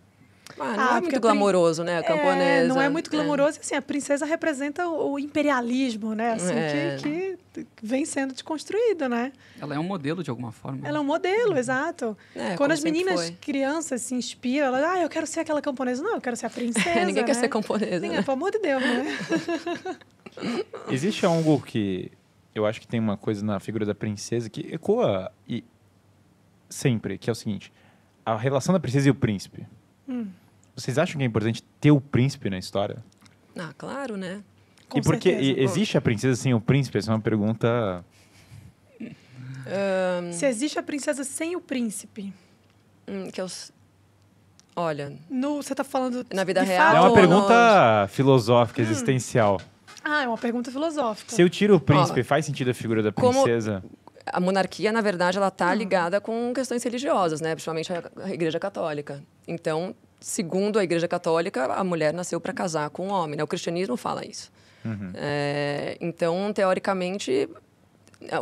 Ah, 0.59 0.77
não 0.77 0.93
Ah, 0.93 0.97
é 0.99 1.01
muito 1.01 1.21
glamouroso, 1.21 1.83
né? 1.85 1.99
A 1.99 2.03
camponesa. 2.03 2.65
É, 2.65 2.67
não 2.67 2.81
é 2.81 2.89
muito 2.89 3.11
glamouroso, 3.11 3.59
assim, 3.61 3.75
a 3.75 3.83
princesa 3.83 4.25
representa 4.27 4.87
o 4.89 5.13
o 5.15 5.19
imperialismo, 5.19 6.15
né? 6.15 6.33
Assim, 6.33 6.53
É. 6.55 6.97
que, 7.01 7.39
que 7.53 7.67
vem 7.83 8.05
sendo 8.05 8.33
desconstruído, 8.33 9.09
né? 9.09 9.33
Ela 9.61 9.75
é 9.75 9.79
um 9.79 9.83
modelo 9.85 10.23
de 10.23 10.31
alguma 10.31 10.51
forma. 10.53 10.87
Ela 10.87 10.99
é 10.99 11.01
um 11.01 11.05
modelo, 11.05 11.57
exato. 11.59 12.17
É, 12.35 12.57
Quando 12.57 12.73
as 12.73 12.83
meninas, 12.85 13.21
foi. 13.29 13.31
crianças, 13.41 14.03
se 14.03 14.15
inspiram, 14.15 14.67
elas, 14.69 14.83
ah, 14.85 14.99
eu 15.01 15.09
quero 15.09 15.27
ser 15.27 15.41
aquela 15.41 15.61
camponesa. 15.63 16.03
Não, 16.03 16.15
eu 16.15 16.21
quero 16.21 16.37
ser 16.37 16.47
a 16.47 16.51
princesa. 16.51 17.05
Ninguém 17.05 17.25
quer 17.25 17.35
né? 17.35 17.41
ser 17.41 17.49
camponesa, 17.49 18.01
Ninguém, 18.01 18.19
né? 18.19 18.23
Pelo 18.23 18.37
amor 18.37 18.51
de 18.51 18.59
Deus, 18.61 18.83
né? 18.83 19.19
Existe 20.89 21.25
algo 21.27 21.61
que 21.61 22.11
eu 22.55 22.67
acho 22.67 22.81
que 22.81 22.87
tem 22.89 23.01
uma 23.01 23.17
coisa 23.17 23.45
na 23.45 23.59
figura 23.61 23.85
da 23.87 23.95
princesa 23.95 24.49
que 24.51 24.61
ecoa 24.73 25.31
e 25.49 25.65
sempre, 26.69 27.19
que 27.19 27.29
é 27.31 27.33
o 27.33 27.35
seguinte: 27.37 27.73
a 28.25 28.37
relação 28.37 28.73
da 28.73 28.81
princesa 28.81 29.09
e 29.09 29.11
o 29.11 29.15
príncipe. 29.15 29.67
Hum. 30.09 30.27
Vocês 30.77 30.99
acham 30.99 31.17
que 31.19 31.23
é 31.23 31.27
importante 31.27 31.63
ter 31.81 31.91
o 31.93 32.01
príncipe 32.01 32.51
na 32.51 32.59
história? 32.59 33.03
Ah, 33.57 33.73
claro, 33.79 34.17
né? 34.17 34.43
Com 34.89 34.99
e 34.99 35.03
porque 35.03 35.31
certeza. 35.31 35.61
e- 35.61 35.63
existe 35.63 35.97
a 35.97 36.01
princesa 36.01 36.35
sem 36.41 36.53
o 36.53 36.61
príncipe? 36.61 36.99
Essa 36.99 37.13
é 37.13 37.15
uma 37.15 37.21
pergunta. 37.21 38.05
Ahn, 39.67 40.33
Se 40.33 40.47
existe 40.47 40.79
a 40.79 40.83
princesa 40.83 41.25
sem 41.25 41.57
o 41.57 41.61
príncipe, 41.61 42.33
hum, 43.09 43.31
que 43.31 43.41
eu... 43.41 43.47
Olha, 44.77 45.13
no, 45.31 45.63
você 45.63 45.73
tá 45.75 45.85
falando 45.85 46.27
Na 46.33 46.43
vida 46.43 46.61
real, 46.63 46.97
é 46.97 47.01
uma 47.01 47.15
pergunta 47.15 48.09
filosófica, 48.11 48.83
Hum. 48.83 48.85
existencial. 48.85 49.61
Ah, 50.05 50.23
é 50.25 50.29
uma 50.29 50.37
pergunta 50.39 50.71
filosófica. 50.71 51.35
Se 51.35 51.41
eu 51.41 51.49
tiro 51.49 51.77
o 51.77 51.81
príncipe, 51.81 52.23
faz 52.23 52.45
sentido 52.45 52.71
a 52.71 52.75
figura 52.75 53.03
da 53.03 53.11
princesa? 53.11 53.83
a 54.27 54.41
monarquia, 54.41 54.91
na 54.91 55.01
verdade, 55.01 55.37
ela 55.37 55.47
Hum. 55.47 55.49
está 55.49 55.75
ligada 55.75 56.21
com 56.21 56.53
questões 56.55 56.83
religiosas, 56.83 57.41
né? 57.41 57.55
Principalmente 57.55 57.93
a, 57.93 58.03
a 58.25 58.31
Igreja 58.31 58.59
Católica. 58.59 59.23
Então, 59.47 59.95
segundo 60.21 60.79
a 60.79 60.85
Igreja 60.85 61.07
Católica, 61.07 61.67
a 61.67 61.85
mulher 61.85 62.13
nasceu 62.13 62.41
para 62.41 62.53
casar 62.53 62.89
com 62.91 63.09
o 63.09 63.11
homem. 63.11 63.37
Né? 63.37 63.43
O 63.45 63.47
cristianismo 63.47 63.97
fala 63.97 64.25
isso. 64.27 64.51
Uhum. 64.85 65.13
É, 65.15 65.97
então, 66.01 66.53
teoricamente, 66.53 67.49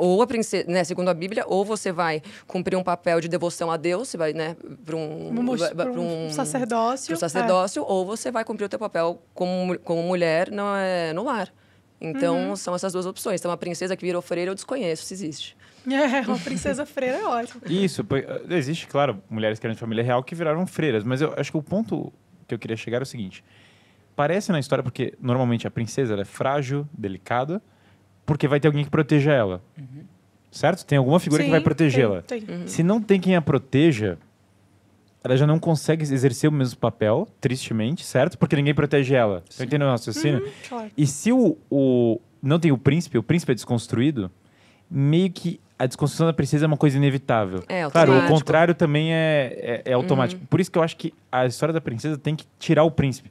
ou 0.01 0.23
a 0.23 0.27
princesa, 0.27 0.71
né, 0.71 0.85
segundo 0.85 1.09
a 1.09 1.14
Bíblia, 1.14 1.45
ou 1.47 1.64
você 1.64 1.92
vai 1.92 2.23
cumprir 2.47 2.77
um 2.77 2.83
papel 2.83 3.21
de 3.21 3.29
devoção 3.29 3.71
a 3.71 3.77
Deus, 3.77 4.09
você 4.09 4.16
vai, 4.16 4.33
né, 4.33 4.57
para 4.85 4.97
um, 4.97 5.31
Um 5.31 6.27
um 6.27 6.31
sacerdócio, 6.31 7.12
é. 7.12 7.16
sacerdócio, 7.16 7.85
ou 7.87 8.05
você 8.07 8.31
vai 8.31 8.45
cumprir 8.45 8.66
o 8.66 8.68
teu 8.68 8.79
papel 8.79 9.23
como, 9.35 9.79
como 9.81 10.03
mulher 10.03 10.51
no, 10.51 10.75
é, 10.77 11.12
no 11.12 11.25
lar. 11.25 11.53
Então, 12.01 12.49
Uhum. 12.51 12.57
são 12.57 12.75
essas 12.75 12.92
duas 12.92 13.07
opções. 13.07 13.40
Então, 13.40 13.51
a 13.53 13.57
princesa 13.57 13.97
que 13.97 14.05
virou 14.05 14.21
freira, 14.21 14.51
eu 14.51 14.55
desconheço 14.55 15.05
se 15.05 15.14
existe. 15.14 15.57
É, 15.85 16.21
uma 16.21 16.38
princesa 16.38 16.87
freira 16.87 17.18
é 17.18 17.25
ótimo. 17.25 17.61
Isso, 17.68 18.05
pô, 18.05 18.14
existe, 18.51 18.87
claro, 18.87 19.21
mulheres 19.29 19.59
que 19.59 19.66
eram 19.66 19.75
de 19.75 19.81
família 19.81 20.05
real 20.05 20.23
que 20.23 20.33
viraram 20.33 20.64
freiras, 20.64 21.03
mas 21.03 21.21
eu 21.21 21.35
acho 21.37 21.51
que 21.51 21.57
o 21.59 21.62
ponto 21.62 22.12
que 22.47 22.55
eu 22.55 22.59
queria 22.59 22.77
chegar 22.77 22.99
é 22.99 23.03
o 23.03 23.07
seguinte: 23.07 23.42
parece 24.14 24.53
na 24.53 24.61
história 24.61 24.83
porque 24.85 25.14
normalmente 25.21 25.66
a 25.66 25.71
princesa 25.73 26.12
ela 26.12 26.23
é 26.23 26.25
frágil, 26.25 26.88
delicada, 26.97 27.61
porque 28.27 28.47
vai 28.49 28.61
ter 28.61 28.69
alguém 28.69 28.85
que 28.85 28.91
proteja 28.91 29.33
ela. 29.33 29.63
Certo? 30.51 30.85
Tem 30.85 30.99
alguma 30.99 31.19
figura 31.19 31.43
que 31.43 31.51
vai 31.51 31.61
Sim, 31.61 31.65
protegê-la. 31.65 32.23
tem. 32.23 32.45
Se 32.67 32.83
não 32.83 33.01
tem 33.01 33.19
quem 33.19 33.35
a 33.37 33.41
proteja, 33.41 34.19
ela 35.25 35.37
já 35.37 35.47
não 35.47 35.59
consegue 35.59 36.03
exercer 36.03 36.51
o 36.51 36.53
mesmo 36.53 36.79
papel, 36.79 37.27
tristemente, 37.41 38.05
certo? 38.05 38.37
Porque 38.37 38.55
ninguém 38.57 38.75
protege 38.75 39.15
ela. 39.15 39.43
Você 39.49 39.65
entendeu 39.65 39.89
o 39.89 39.91
raciocínio? 39.91 40.47
Claro. 40.69 40.91
E 40.97 41.07
se 41.07 41.33
o, 41.33 41.57
o- 41.71 42.21
não 42.43 42.59
tem 42.59 42.71
o 42.71 42.77
príncipe, 42.77 43.17
o 43.17 43.23
príncipe 43.23 43.53
é 43.53 43.55
desconstruído, 43.55 44.31
meio 44.91 45.31
que 45.31 45.59
a 45.79 45.87
desconstrução 45.87 46.27
da 46.27 46.33
princesa 46.35 46.67
é 46.67 46.69
uma 46.69 46.77
coisa 46.77 46.97
inevitável. 46.99 47.65
É, 47.69 47.89
claro, 47.89 48.13
o 48.19 48.29
contrário 48.29 48.75
também 48.75 49.13
é, 49.15 49.83
é, 49.87 49.91
é 49.91 49.93
automático. 49.95 50.45
Por 50.51 50.61
isso 50.61 50.71
que 50.71 50.79
eu 50.79 50.83
acho 50.83 50.97
que 50.99 51.15
a 51.31 51.47
história 51.47 51.73
da 51.73 51.81
princesa 51.81 52.19
tem 52.19 52.37
que 52.37 52.45
tirar 52.59 52.85
o 52.85 52.91
príncipe. 52.91 53.31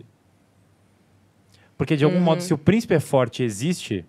Porque, 1.78 1.96
de 1.96 2.04
algum 2.04 2.20
modo, 2.20 2.42
se 2.42 2.54
o 2.54 2.58
príncipe 2.58 2.94
é 2.94 3.00
forte 3.00 3.42
e 3.42 3.46
existe, 3.46 4.06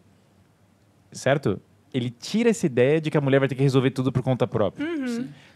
certo? 1.12 1.60
Ele 1.94 2.08
tira 2.10 2.50
essa 2.50 2.64
ideia 2.66 3.00
de 3.00 3.10
que 3.10 3.18
a 3.18 3.20
mulher 3.20 3.38
vai 3.38 3.48
ter 3.48 3.54
que 3.54 3.62
resolver 3.62 3.90
tudo 3.90 4.10
por 4.10 4.22
conta 4.22 4.46
própria. 4.46 4.86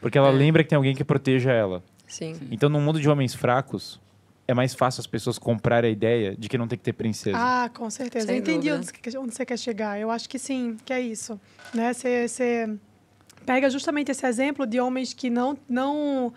Porque 0.00 0.18
ela 0.18 0.28
É. 0.28 0.32
lembra 0.32 0.62
que 0.62 0.68
tem 0.68 0.76
alguém 0.76 0.94
que 0.94 1.02
proteja 1.04 1.50
ela. 1.50 1.82
Sim. 2.06 2.34
Então, 2.50 2.68
num 2.68 2.80
mundo 2.80 3.00
de 3.00 3.08
homens 3.08 3.34
fracos, 3.34 3.98
é 4.46 4.52
mais 4.54 4.74
fácil 4.74 5.00
as 5.00 5.06
pessoas 5.06 5.38
comprarem 5.38 5.88
a 5.88 5.92
ideia 5.92 6.36
de 6.36 6.48
que 6.48 6.56
não 6.58 6.68
tem 6.68 6.78
que 6.78 6.84
ter 6.84 6.92
princesa. 6.92 7.36
Ah, 7.40 7.70
com 7.72 7.88
certeza. 7.90 8.26
Sem 8.26 8.36
eu 8.36 8.40
entendi 8.42 8.68
dúvida. 8.70 8.76
onde, 8.76 9.10
você- 9.10 9.18
onde 9.18 9.34
você 9.34 9.46
quer 9.46 9.58
chegar. 9.58 9.98
Eu 9.98 10.10
acho 10.10 10.28
que 10.28 10.38
sim, 10.38 10.76
que 10.84 10.92
é 10.92 11.00
isso. 11.00 11.40
Né? 11.74 11.92
Você, 11.92 12.28
você 12.28 12.70
pega 13.46 13.68
justamente 13.70 14.10
esse 14.10 14.24
exemplo 14.26 14.66
de 14.66 14.78
homens 14.78 15.12
que 15.14 15.30
não, 15.30 15.56
não, 15.68 16.32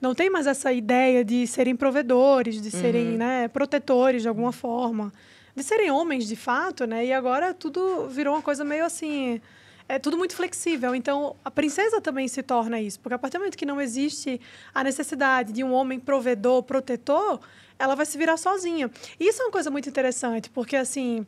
não 0.00 0.14
tem 0.14 0.28
mais 0.28 0.46
essa 0.46 0.72
ideia 0.72 1.24
de 1.24 1.46
serem 1.46 1.76
provedores, 1.76 2.60
de 2.60 2.70
serem 2.70 3.12
Uhum. 3.12 3.16
né, 3.18 3.48
protetores 3.48 4.22
de 4.22 4.28
alguma 4.28 4.50
forma, 4.52 5.12
de 5.54 5.62
serem 5.62 5.90
homens 5.90 6.26
de 6.26 6.36
fato, 6.36 6.86
né? 6.86 7.06
E 7.06 7.12
agora 7.12 7.54
tudo 7.54 8.08
virou 8.08 8.34
uma 8.34 8.42
coisa 8.42 8.64
meio 8.64 8.84
assim. 8.84 9.40
É 9.88 9.98
tudo 9.98 10.16
muito 10.16 10.34
flexível. 10.34 10.94
Então, 10.94 11.36
a 11.44 11.50
princesa 11.50 12.00
também 12.00 12.26
se 12.26 12.42
torna 12.42 12.80
isso. 12.80 12.98
Porque 13.00 13.14
a 13.14 13.18
partir 13.18 13.36
do 13.36 13.40
momento 13.40 13.56
que 13.56 13.66
não 13.66 13.80
existe 13.80 14.40
a 14.74 14.82
necessidade 14.82 15.52
de 15.52 15.62
um 15.62 15.72
homem 15.72 16.00
provedor, 16.00 16.62
protetor, 16.62 17.40
ela 17.78 17.94
vai 17.94 18.06
se 18.06 18.16
virar 18.16 18.38
sozinha. 18.38 18.90
E 19.20 19.28
isso 19.28 19.42
é 19.42 19.44
uma 19.44 19.52
coisa 19.52 19.70
muito 19.70 19.88
interessante, 19.88 20.48
porque, 20.48 20.74
assim, 20.74 21.26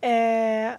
é, 0.00 0.78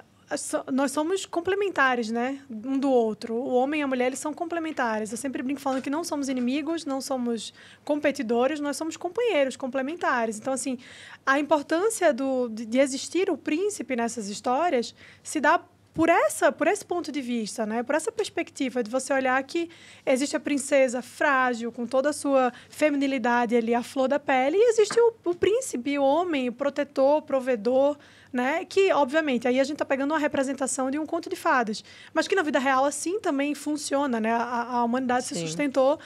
nós 0.71 0.91
somos 0.91 1.25
complementares, 1.25 2.09
né? 2.09 2.39
Um 2.49 2.77
do 2.77 2.89
outro. 2.89 3.35
O 3.35 3.53
homem 3.53 3.81
e 3.81 3.83
a 3.83 3.87
mulher, 3.87 4.07
eles 4.07 4.19
são 4.19 4.33
complementares. 4.33 5.11
Eu 5.11 5.17
sempre 5.17 5.43
brinco 5.43 5.59
falando 5.59 5.81
que 5.81 5.89
não 5.89 6.03
somos 6.03 6.29
inimigos, 6.29 6.85
não 6.85 7.01
somos 7.01 7.53
competidores, 7.83 8.59
nós 8.59 8.77
somos 8.77 8.95
companheiros, 8.95 9.57
complementares. 9.57 10.37
Então, 10.37 10.53
assim, 10.53 10.77
a 11.25 11.39
importância 11.39 12.13
do, 12.13 12.47
de, 12.49 12.79
existir 12.79 13.29
o 13.29 13.37
príncipe 13.37 13.95
nessas 13.95 14.29
histórias 14.29 14.95
se 15.21 15.39
dá 15.41 15.61
por 15.93 16.07
essa 16.07 16.53
por 16.53 16.67
esse 16.67 16.85
ponto 16.85 17.11
de 17.11 17.21
vista 17.21 17.65
né 17.65 17.83
por 17.83 17.95
essa 17.95 18.13
perspectiva 18.13 18.81
de 18.81 18.89
você 18.89 19.13
olhar 19.13 19.43
que 19.43 19.69
existe 20.05 20.37
a 20.37 20.39
princesa 20.39 21.01
frágil 21.01 21.69
com 21.69 21.85
toda 21.85 22.11
a 22.11 22.13
sua 22.13 22.53
feminilidade 22.69 23.57
ali 23.57 23.75
a 23.75 23.83
flor 23.83 24.07
da 24.07 24.17
pele 24.17 24.55
e 24.55 24.69
existe 24.69 24.97
o, 24.97 25.13
o 25.25 25.35
príncipe 25.35 25.99
o 25.99 26.03
homem 26.03 26.47
o 26.47 26.53
protetor 26.53 27.21
provedor 27.23 27.97
né 28.31 28.63
que 28.65 28.91
obviamente 28.93 29.47
aí 29.47 29.59
a 29.59 29.63
gente 29.63 29.75
está 29.75 29.85
pegando 29.85 30.11
uma 30.11 30.19
representação 30.19 30.89
de 30.89 30.97
um 30.97 31.05
conto 31.05 31.29
de 31.29 31.35
fadas 31.35 31.83
mas 32.13 32.27
que 32.27 32.35
na 32.35 32.41
vida 32.43 32.59
real 32.59 32.85
assim 32.85 33.19
também 33.19 33.53
funciona 33.53 34.19
né 34.19 34.31
a, 34.31 34.77
a 34.77 34.83
humanidade 34.83 35.25
se 35.25 35.35
Sim. 35.35 35.45
sustentou 35.47 35.99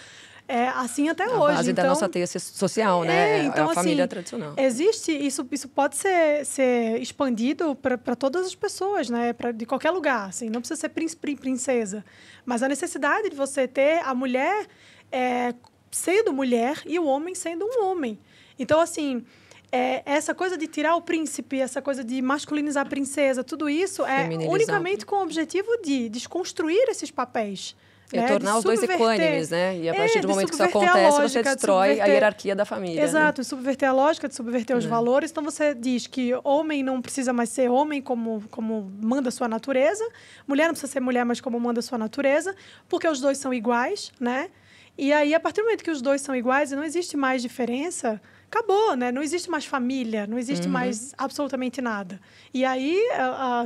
é, 0.47 0.67
assim 0.67 1.09
até 1.09 1.23
A 1.23 1.29
hoje 1.39 1.55
base 1.55 1.71
então 1.71 1.83
da 1.83 1.89
nossa 1.89 2.07
teia 2.07 2.27
so- 2.27 2.39
social, 2.39 3.03
né? 3.03 3.39
É, 3.39 3.43
então, 3.45 3.67
a 3.67 3.73
família 3.73 4.03
assim, 4.03 4.09
tradicional. 4.09 4.53
Existe, 4.57 5.11
isso, 5.11 5.47
isso 5.51 5.67
pode 5.67 5.95
ser, 5.95 6.45
ser 6.45 7.01
expandido 7.01 7.73
para 7.75 8.15
todas 8.15 8.45
as 8.45 8.53
pessoas, 8.53 9.09
né? 9.09 9.33
Pra, 9.33 9.51
de 9.51 9.65
qualquer 9.65 9.89
lugar, 9.89 10.29
assim, 10.29 10.47
não 10.47 10.61
precisa 10.61 10.79
ser 10.79 10.89
príncipe 10.89 11.35
princesa. 11.35 12.05
Mas 12.45 12.61
a 12.61 12.67
necessidade 12.67 13.31
de 13.31 13.35
você 13.35 13.67
ter 13.67 14.03
a 14.05 14.13
mulher 14.13 14.67
é, 15.11 15.51
sendo 15.89 16.31
mulher 16.31 16.79
e 16.85 16.99
o 16.99 17.05
homem 17.05 17.33
sendo 17.33 17.65
um 17.65 17.83
homem. 17.85 18.19
Então, 18.59 18.79
assim, 18.79 19.25
é, 19.75 20.03
essa 20.05 20.33
coisa 20.33 20.57
de 20.57 20.67
tirar 20.67 20.95
o 20.95 21.01
príncipe, 21.01 21.59
essa 21.59 21.81
coisa 21.81 22.03
de 22.03 22.21
masculinizar 22.21 22.85
a 22.85 22.89
princesa, 22.89 23.43
tudo 23.43 23.69
isso 23.69 24.05
é 24.05 24.27
unicamente 24.47 25.05
com 25.05 25.17
o 25.17 25.21
objetivo 25.21 25.67
de 25.83 26.09
desconstruir 26.09 26.85
esses 26.89 27.11
papéis. 27.11 27.75
E 28.13 28.17
né? 28.17 28.27
tornar 28.27 28.51
De 28.51 28.57
os 28.59 28.63
dois 28.63 28.83
equânimes, 28.83 29.49
né? 29.49 29.77
E 29.79 29.89
a 29.89 29.93
É, 29.93 29.97
partir 29.97 30.19
do 30.19 30.21
de 30.21 30.27
momento 30.27 30.47
que 30.49 30.53
isso 30.53 30.61
a 30.63 30.67
acontece, 30.67 30.93
lógica, 31.01 31.27
você 31.29 31.39
de 31.39 31.49
destrói 31.49 31.87
a 31.87 31.89
subverter- 31.89 32.13
hierarquia 32.13 32.55
da 32.55 32.63
família. 32.63 32.95
né? 32.97 33.03
Exato, 33.03 33.41
de 33.41 33.47
subverter 33.47 33.89
a 33.89 33.93
lógica, 33.93 34.27
de 34.29 34.35
subverter 34.35 34.77
os 34.77 34.85
valores. 34.85 35.31
Então 35.31 35.43
você 35.43 35.73
diz 35.73 36.05
que 36.05 36.31
homem 36.43 36.83
não 36.83 37.01
precisa 37.01 37.33
mais 37.33 37.49
ser 37.49 37.67
homem 37.69 38.01
como, 38.03 38.43
como 38.51 38.91
manda 39.01 39.31
sua 39.31 39.47
natureza, 39.47 40.05
mulher 40.47 40.65
não 40.67 40.73
precisa 40.75 40.91
ser 40.93 40.99
mulher, 40.99 41.25
mas 41.25 41.41
como 41.41 41.59
manda 41.59 41.81
sua 41.81 41.97
natureza, 41.97 42.55
porque 42.87 43.07
os 43.07 43.19
dois 43.19 43.39
são 43.39 43.51
iguais, 43.51 44.11
né? 44.19 44.49
E 44.97 45.11
aí, 45.11 45.33
a 45.33 45.39
partir 45.39 45.61
do 45.61 45.65
momento 45.65 45.83
que 45.83 45.91
os 45.91 46.01
dois 46.01 46.21
são 46.21 46.35
iguais 46.35 46.71
e 46.71 46.75
não 46.75 46.83
existe 46.83 47.17
mais 47.17 47.41
diferença, 47.41 48.21
acabou, 48.55 48.95
né? 48.95 49.11
Não 49.11 49.21
existe 49.21 49.49
mais 49.49 49.65
família, 49.65 50.25
não 50.25 50.37
existe 50.37 50.67
mais 50.67 51.13
absolutamente 51.17 51.81
nada. 51.81 52.19
E 52.53 52.63
aí, 52.63 53.01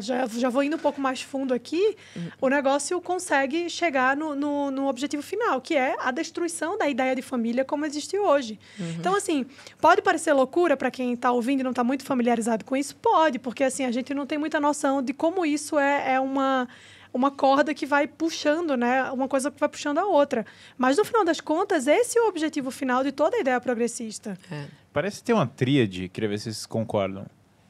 já, 0.02 0.25
já 0.25 0.49
vou 0.49 0.63
indo 0.63 0.75
um 0.75 0.80
pouco 0.80 0.99
mais 0.99 1.21
fundo 1.21 1.54
aqui, 1.54 1.95
o 2.41 2.49
negócio 2.49 2.99
consegue 2.99 3.69
chegar 3.69 4.17
no, 4.17 4.36
no, 4.36 4.71
no 4.71 4.88
objetivo 4.88 5.21
final, 5.21 5.62
que 5.62 5.75
é 5.75 5.95
a 5.99 6.12
destruição 6.12 6.78
da 6.78 6.89
ideia 6.89 7.15
de 7.15 7.21
família 7.21 7.63
como 7.63 7.86
existe 7.86 8.17
hoje. 8.17 8.60
Então, 8.99 9.15
assim, 9.15 9.45
pode 9.80 10.02
parecer 10.02 10.34
loucura 10.34 10.75
para 10.75 10.89
quem 10.89 11.13
está 11.13 11.32
ouvindo 11.32 11.60
e 11.60 11.63
não 11.63 11.71
está 11.71 11.84
muito 11.84 12.04
familiarizado 12.04 12.65
com 12.65 12.75
isso? 12.75 12.95
Pode, 12.95 13.38
porque 13.39 13.63
assim, 13.63 13.86
a 13.86 13.92
gente 13.92 14.13
não 14.13 14.25
tem 14.25 14.37
muita 14.37 14.60
noção 14.60 15.02
de 15.02 15.13
como 15.13 15.46
isso 15.46 15.77
é, 15.77 16.13
é 16.13 16.19
uma 16.19 16.67
uma 17.13 17.31
corda 17.31 17.73
que 17.73 17.85
vai 17.85 18.08
puxando, 18.08 18.77
né? 18.77 19.12
Uma 19.12 19.27
coisa 19.27 19.50
que 19.50 19.60
vai 19.60 19.69
puxando 19.69 19.98
a 19.98 20.06
outra. 20.06 20.46
Mas 20.77 20.98
no 20.98 21.04
final 21.04 21.25
das 21.25 21.42
contas, 21.42 21.87
esse 21.87 22.17
é 22.17 22.21
o 22.21 22.27
objetivo 22.27 22.71
final 22.71 23.04
de 23.04 23.12
toda 23.12 23.37
a 23.37 23.40
ideia 23.40 23.60
progressista. 23.60 24.37
É. 24.52 24.65
Parece 24.92 25.23
ter 25.23 25.33
uma 25.33 25.46
tríade, 25.48 26.10
queria 26.10 26.29
ver 26.29 26.37
se 26.40 26.46
vocês 26.46 26.65
concordam. 26.65 27.25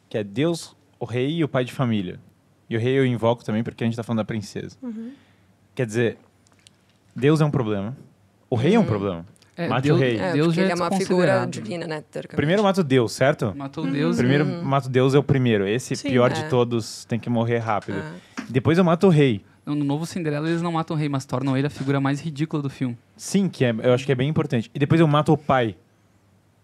Que 0.08 0.18
é 0.18 0.24
Deus, 0.24 0.76
o 1.00 1.06
rei 1.06 1.38
e 1.38 1.44
o 1.44 1.48
pai 1.48 1.64
de 1.66 1.72
família. 1.74 2.20
E 2.70 2.76
o 2.76 2.80
rei 2.80 2.98
eu 2.98 3.06
invoco 3.06 3.44
também 3.44 3.64
porque 3.64 3.84
a 3.84 3.88
gente 3.88 3.96
tá 3.96 4.04
falando 4.04 4.20
da 4.20 4.26
princesa. 4.26 4.78
Quer 5.76 5.86
dizer, 5.86 6.18
Deus 7.16 7.42
é 7.42 7.46
um 7.46 7.52
problema. 7.52 7.96
O 8.50 8.56
rei 8.56 8.76
é 8.76 8.80
um 8.80 8.86
problema. 8.86 9.26
É, 9.56 9.68
Mate 9.68 9.84
Deus, 9.84 9.98
o 9.98 10.02
rei. 10.02 10.18
É, 10.18 10.32
Deus 10.34 10.48
porque 10.48 10.56
já 10.62 10.62
ele 10.64 10.72
é 10.72 10.76
uma 10.76 10.92
figura 10.92 11.46
divina, 11.46 11.86
né? 11.86 12.04
Primeiro 12.30 12.64
mata 12.64 12.80
o 12.80 12.84
Deus, 12.84 13.12
certo? 13.12 13.54
Matou 13.56 13.86
Deus. 13.86 14.16
Primeiro 14.16 14.46
e- 14.48 14.64
mato 14.64 14.88
Deus 14.88 15.14
é 15.14 15.20
o 15.20 15.24
primeiro. 15.24 15.68
Esse 15.68 15.96
Sim. 15.98 16.10
pior 16.10 16.32
É. 16.32 16.34
de 16.34 16.50
todos 16.50 17.04
tem 17.06 17.20
que 17.20 17.30
morrer 17.30 17.58
rápido. 17.58 18.00
Ah. 18.00 18.14
Depois 18.50 18.78
eu 18.78 18.84
mato 18.86 19.08
o 19.08 19.10
rei. 19.10 19.44
No 19.66 19.76
novo 19.76 20.06
Cinderela 20.06 20.48
eles 20.50 20.62
não 20.62 20.72
matam 20.72 20.96
o 20.96 21.00
rei, 21.00 21.10
mas 21.10 21.26
tornam 21.26 21.56
ele 21.58 21.68
a 21.68 21.70
figura 21.70 22.00
mais 22.00 22.22
ridícula 22.22 22.64
do 22.64 22.70
filme. 22.70 22.98
Sim, 23.18 23.50
que 23.50 23.66
é, 23.66 23.76
eu 23.84 23.94
acho 23.94 24.06
que 24.06 24.12
é 24.12 24.16
bem 24.16 24.30
importante. 24.30 24.72
E 24.74 24.80
depois 24.80 25.00
eu 25.02 25.08
mato 25.08 25.34
o 25.34 25.38
pai. 25.38 25.76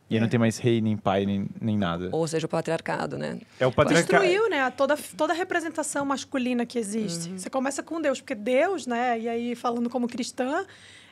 E 0.09 0.15
aí 0.15 0.21
não 0.21 0.27
tem 0.29 0.39
mais 0.39 0.57
rei, 0.59 0.81
nem 0.81 0.95
pai, 0.95 1.25
nem, 1.25 1.47
nem 1.59 1.75
nada. 1.77 2.09
Ou 2.11 2.27
seja, 2.27 2.45
o 2.45 2.49
patriarcado, 2.49 3.17
né? 3.17 3.39
É 3.59 3.65
o 3.65 3.71
patriarcado. 3.71 4.23
Destruiu, 4.23 4.49
né? 4.49 4.69
Toda, 4.69 4.95
toda 5.17 5.33
a 5.33 5.35
representação 5.35 6.05
masculina 6.05 6.63
que 6.65 6.77
existe. 6.77 7.29
Você 7.31 7.49
começa 7.49 7.81
com 7.81 7.99
Deus, 7.99 8.21
porque 8.21 8.35
Deus, 8.35 8.85
né? 8.85 9.19
E 9.19 9.27
aí, 9.27 9.55
falando 9.55 9.89
como 9.89 10.07
cristã, 10.07 10.63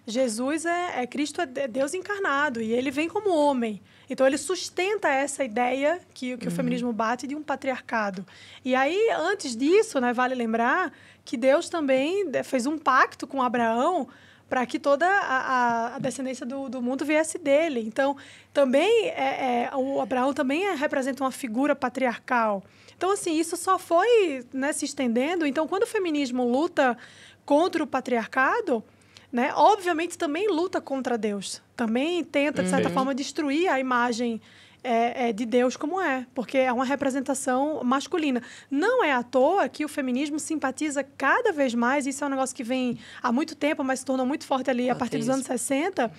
Jesus 0.06 0.66
é, 0.66 1.02
é 1.02 1.08
Cristo, 1.08 1.42
é 1.42 1.46
de- 1.48 1.68
Deus 1.68 1.94
encarnado. 1.96 2.62
E 2.62 2.72
ele 2.72 2.92
vem 2.92 3.08
como 3.10 3.36
homem. 3.36 3.82
Então, 4.08 4.28
ele 4.28 4.38
sustenta 4.38 5.08
essa 5.10 5.44
ideia 5.44 6.00
que, 6.14 6.38
que 6.38 6.48
o 6.48 6.52
feminismo 6.52 6.94
bate 6.94 7.26
de 7.26 7.34
um 7.36 7.42
patriarcado. 7.42 8.24
E 8.64 8.76
aí, 8.76 9.10
antes 9.18 9.56
disso, 9.56 10.00
né? 10.00 10.14
Vale 10.14 10.36
lembrar 10.36 10.92
que 11.26 11.36
Deus 11.36 11.68
também 11.68 12.26
fez 12.44 12.68
um 12.68 12.78
pacto 12.78 13.26
com 13.26 13.42
Abraão 13.42 14.08
para 14.54 14.68
que 14.68 14.78
toda 14.78 15.08
a, 15.08 15.96
a- 15.96 16.00
descendência 16.00 16.46
do, 16.46 16.70
do 16.70 16.80
mundo 16.80 17.04
viesse 17.04 17.40
dele. 17.40 17.80
Então, 17.88 18.16
também 18.54 19.08
é, 19.08 19.70
é, 19.72 19.76
o 19.76 20.00
Abraão 20.00 20.32
também 20.32 20.64
é- 20.68 20.76
representa 20.76 21.24
uma 21.24 21.32
figura 21.32 21.76
patriarcal. 21.76 22.64
Então, 22.96 23.10
assim, 23.10 23.36
isso 23.36 23.58
só 23.58 23.80
foi 23.80 24.46
né, 24.54 24.72
se 24.72 24.86
estendendo. 24.86 25.48
Então, 25.48 25.68
quando 25.68 25.84
o 25.86 25.88
feminismo 25.88 26.48
luta 26.48 26.96
contra 27.44 27.84
o 27.84 27.88
patriarcado, 27.88 28.84
né, 29.32 29.52
obviamente 29.56 30.20
também 30.20 30.48
luta 30.48 30.80
contra 30.80 31.18
Deus. 31.18 31.60
Também 31.76 32.24
tenta, 32.24 32.62
de 32.62 32.70
certa 32.70 32.92
forma, 32.92 33.16
destruir 33.16 33.68
a 33.70 33.80
imagem 33.80 34.40
é, 34.84 35.30
é, 35.30 35.34
de 35.34 35.46
Deus 35.46 35.78
como 35.78 36.00
é, 36.02 36.26
porque 36.36 36.58
é 36.58 36.72
uma 36.72 36.84
representação 36.86 37.82
masculina. 37.84 38.42
Não 38.70 39.04
é 39.04 39.12
à 39.14 39.24
toa 39.24 39.70
que 39.70 39.86
o 39.86 39.88
feminismo 39.88 40.40
simpatiza 40.40 41.04
cada 41.18 41.52
vez 41.52 41.74
mais, 41.74 42.06
isso 42.06 42.24
é 42.24 42.28
um 42.28 42.30
negócio 42.30 42.56
que 42.56 42.64
vem 42.64 42.98
há 43.22 43.32
muito 43.32 43.56
tempo, 43.56 43.84
mas 43.84 44.00
se 44.00 44.06
tornou 44.06 44.26
muito 44.26 44.46
forte 44.46 44.70
ali 44.70 44.90
a 44.90 44.96
partir 44.96 45.18
dos 45.18 45.30
anos 45.30 45.46
Ateísmo. 45.46 45.68
60, 45.68 46.12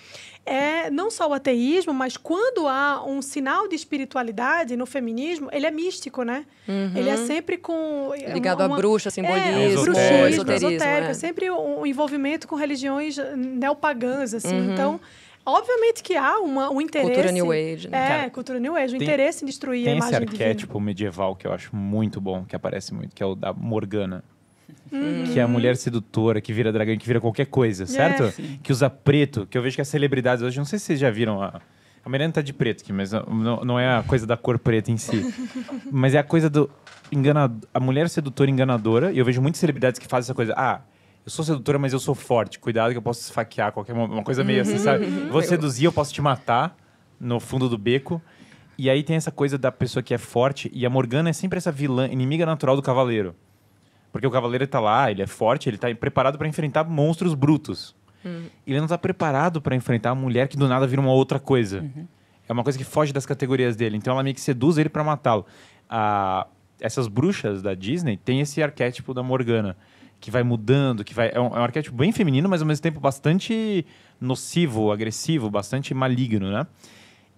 é 0.45 0.89
não 0.89 1.09
só 1.11 1.27
o 1.29 1.33
ateísmo, 1.33 1.93
mas 1.93 2.17
quando 2.17 2.67
há 2.67 3.03
um 3.05 3.21
sinal 3.21 3.67
de 3.67 3.75
espiritualidade 3.75 4.75
no 4.75 4.85
feminismo, 4.85 5.49
ele 5.51 5.65
é 5.65 5.71
místico, 5.71 6.23
né? 6.23 6.45
Ele 6.95 7.09
é 7.09 7.17
sempre 7.17 7.57
com... 7.57 8.11
é 8.15 8.33
Ligado 8.33 8.61
uma- 8.63 8.75
a 8.75 8.77
bruxa, 8.77 9.09
simbolismo, 9.11 9.83
bruxismo, 9.83 10.27
esoterismo. 10.27 10.69
esotérico, 10.71 11.07
é. 11.07 11.11
é 11.11 11.13
sempre 11.13 11.51
um 11.51 11.85
envolvimento 11.85 12.47
com 12.47 12.55
religiões 12.55 13.17
neopagãs, 13.35 14.33
assim. 14.33 14.55
Uhum. 14.59 14.73
Então, 14.73 14.99
obviamente 15.45 16.01
que 16.03 16.15
há 16.15 16.39
uma, 16.39 16.69
um 16.71 16.81
interesse... 16.81 17.11
Cultura 17.11 17.31
New 17.31 17.51
Age, 17.51 17.87
né? 17.89 17.97
É, 17.97 18.07
Cara, 18.07 18.29
cultura 18.29 18.59
New 18.59 18.75
Age, 18.75 18.95
o 18.95 18.97
tem- 18.97 19.07
interesse 19.07 19.43
em 19.43 19.47
destruir 19.47 19.81
a 19.81 19.85
Tem 19.91 19.97
esse 19.99 20.07
imagem 20.09 20.27
divina. 20.27 20.43
arquétipo 20.45 20.79
medieval 20.79 21.35
que 21.35 21.45
eu 21.47 21.53
acho 21.53 21.75
muito 21.75 22.19
bom, 22.19 22.43
que 22.45 22.55
aparece 22.55 22.93
muito, 22.93 23.15
que 23.15 23.21
é 23.21 23.25
o 23.25 23.35
da 23.35 23.53
Morgana. 23.53 24.23
Uhum. 24.91 25.23
Que 25.33 25.39
é 25.39 25.43
a 25.43 25.47
mulher 25.47 25.75
sedutora, 25.77 26.39
que 26.39 26.53
vira 26.53 26.71
dragão, 26.71 26.95
que 26.97 27.05
vira 27.07 27.19
qualquer 27.19 27.45
coisa, 27.47 27.85
certo? 27.85 28.31
Que 28.61 28.71
usa 28.71 28.89
preto, 28.89 29.45
que 29.47 29.57
eu 29.57 29.61
vejo 29.61 29.75
que 29.75 29.81
as 29.81 29.87
celebridades 29.87 30.43
hoje, 30.43 30.57
não 30.57 30.65
sei 30.65 30.79
se 30.79 30.85
vocês 30.85 30.99
já 30.99 31.09
viram 31.09 31.41
a. 31.41 31.59
A 32.03 32.09
Mariana 32.09 32.33
tá 32.33 32.41
de 32.41 32.53
preto 32.53 32.83
aqui, 32.83 32.93
mas 32.93 33.11
não, 33.11 33.65
não 33.65 33.79
é 33.79 33.97
a 33.97 34.03
coisa 34.03 34.27
da 34.27 34.37
cor 34.37 34.59
preta 34.59 34.91
em 34.91 34.97
si. 34.97 35.25
mas 35.91 36.13
é 36.13 36.19
a 36.19 36.23
coisa 36.23 36.49
do. 36.51 36.69
Enganado, 37.11 37.67
a 37.73 37.79
mulher 37.79 38.07
sedutora 38.09 38.49
enganadora, 38.49 39.11
e 39.11 39.17
eu 39.17 39.25
vejo 39.25 39.41
muitas 39.41 39.59
celebridades 39.59 39.99
que 39.99 40.07
fazem 40.07 40.25
essa 40.27 40.33
coisa. 40.35 40.53
Ah, 40.55 40.81
eu 41.25 41.31
sou 41.31 41.43
sedutora, 41.43 41.79
mas 41.79 41.91
eu 41.91 41.99
sou 41.99 42.13
forte. 42.13 42.59
Cuidado 42.59 42.91
que 42.91 42.97
eu 42.97 43.01
posso 43.01 43.21
esfaquear 43.21 43.71
qualquer 43.71 43.93
uma 43.93 44.23
coisa 44.23 44.43
meio 44.43 44.61
assim, 44.61 44.77
sabe? 44.77 45.05
Eu 45.05 45.31
Vou 45.31 45.41
seduzir, 45.41 45.85
eu 45.85 45.91
posso 45.91 46.13
te 46.13 46.21
matar 46.21 46.77
no 47.19 47.39
fundo 47.39 47.67
do 47.67 47.77
beco. 47.77 48.21
E 48.77 48.89
aí 48.89 49.01
tem 49.01 49.15
essa 49.15 49.31
coisa 49.31 49.57
da 49.57 49.71
pessoa 49.71 50.03
que 50.03 50.13
é 50.13 50.17
forte, 50.17 50.69
e 50.73 50.85
a 50.85 50.89
Morgana 50.89 51.29
é 51.29 51.33
sempre 51.33 51.57
essa 51.57 51.71
vilã, 51.71 52.07
inimiga 52.07 52.45
natural 52.45 52.75
do 52.75 52.81
cavaleiro. 52.81 53.33
Porque 54.11 54.27
o 54.27 54.31
cavaleiro 54.31 54.67
tá 54.67 54.79
lá, 54.79 55.09
ele 55.09 55.21
é 55.21 55.27
forte, 55.27 55.67
ele 55.69 55.77
tá 55.77 55.93
preparado 55.95 56.37
para 56.37 56.47
enfrentar 56.47 56.83
monstros 56.83 57.33
brutos. 57.33 57.95
Ele 58.65 58.79
não 58.79 58.87
tá 58.87 58.97
preparado 58.97 59.61
para 59.61 59.75
enfrentar 59.75 60.11
a 60.11 60.15
mulher 60.15 60.47
que 60.47 60.57
do 60.57 60.67
nada 60.67 60.85
vira 60.87 61.01
uma 61.01 61.11
outra 61.11 61.39
coisa. 61.39 61.85
É 62.47 62.53
uma 62.53 62.63
coisa 62.63 62.77
que 62.77 62.83
foge 62.83 63.13
das 63.13 63.25
categorias 63.25 63.75
dele. 63.75 63.97
Então 63.97 64.13
ela 64.13 64.23
meio 64.23 64.35
que 64.35 64.41
seduz 64.41 64.77
ele 64.77 64.89
para 64.89 65.03
matá-lo. 65.03 65.45
Ah, 65.89 66.47
essas 66.79 67.07
bruxas 67.07 67.61
da 67.61 67.73
Disney 67.73 68.17
têm 68.17 68.41
esse 68.41 68.61
arquétipo 68.61 69.13
da 69.13 69.23
Morgana, 69.23 69.77
que 70.19 70.31
vai 70.31 70.43
mudando, 70.43 71.03
que 71.03 71.13
vai 71.13 71.31
é 71.33 71.39
um, 71.39 71.47
é 71.47 71.59
um 71.59 71.63
arquétipo 71.63 71.95
bem 71.95 72.11
feminino, 72.11 72.49
mas 72.49 72.61
ao 72.61 72.67
mesmo 72.67 72.81
tempo 72.81 72.99
bastante 72.99 73.85
nocivo, 74.19 74.91
agressivo, 74.91 75.49
bastante 75.49 75.93
maligno, 75.93 76.51
né? 76.51 76.65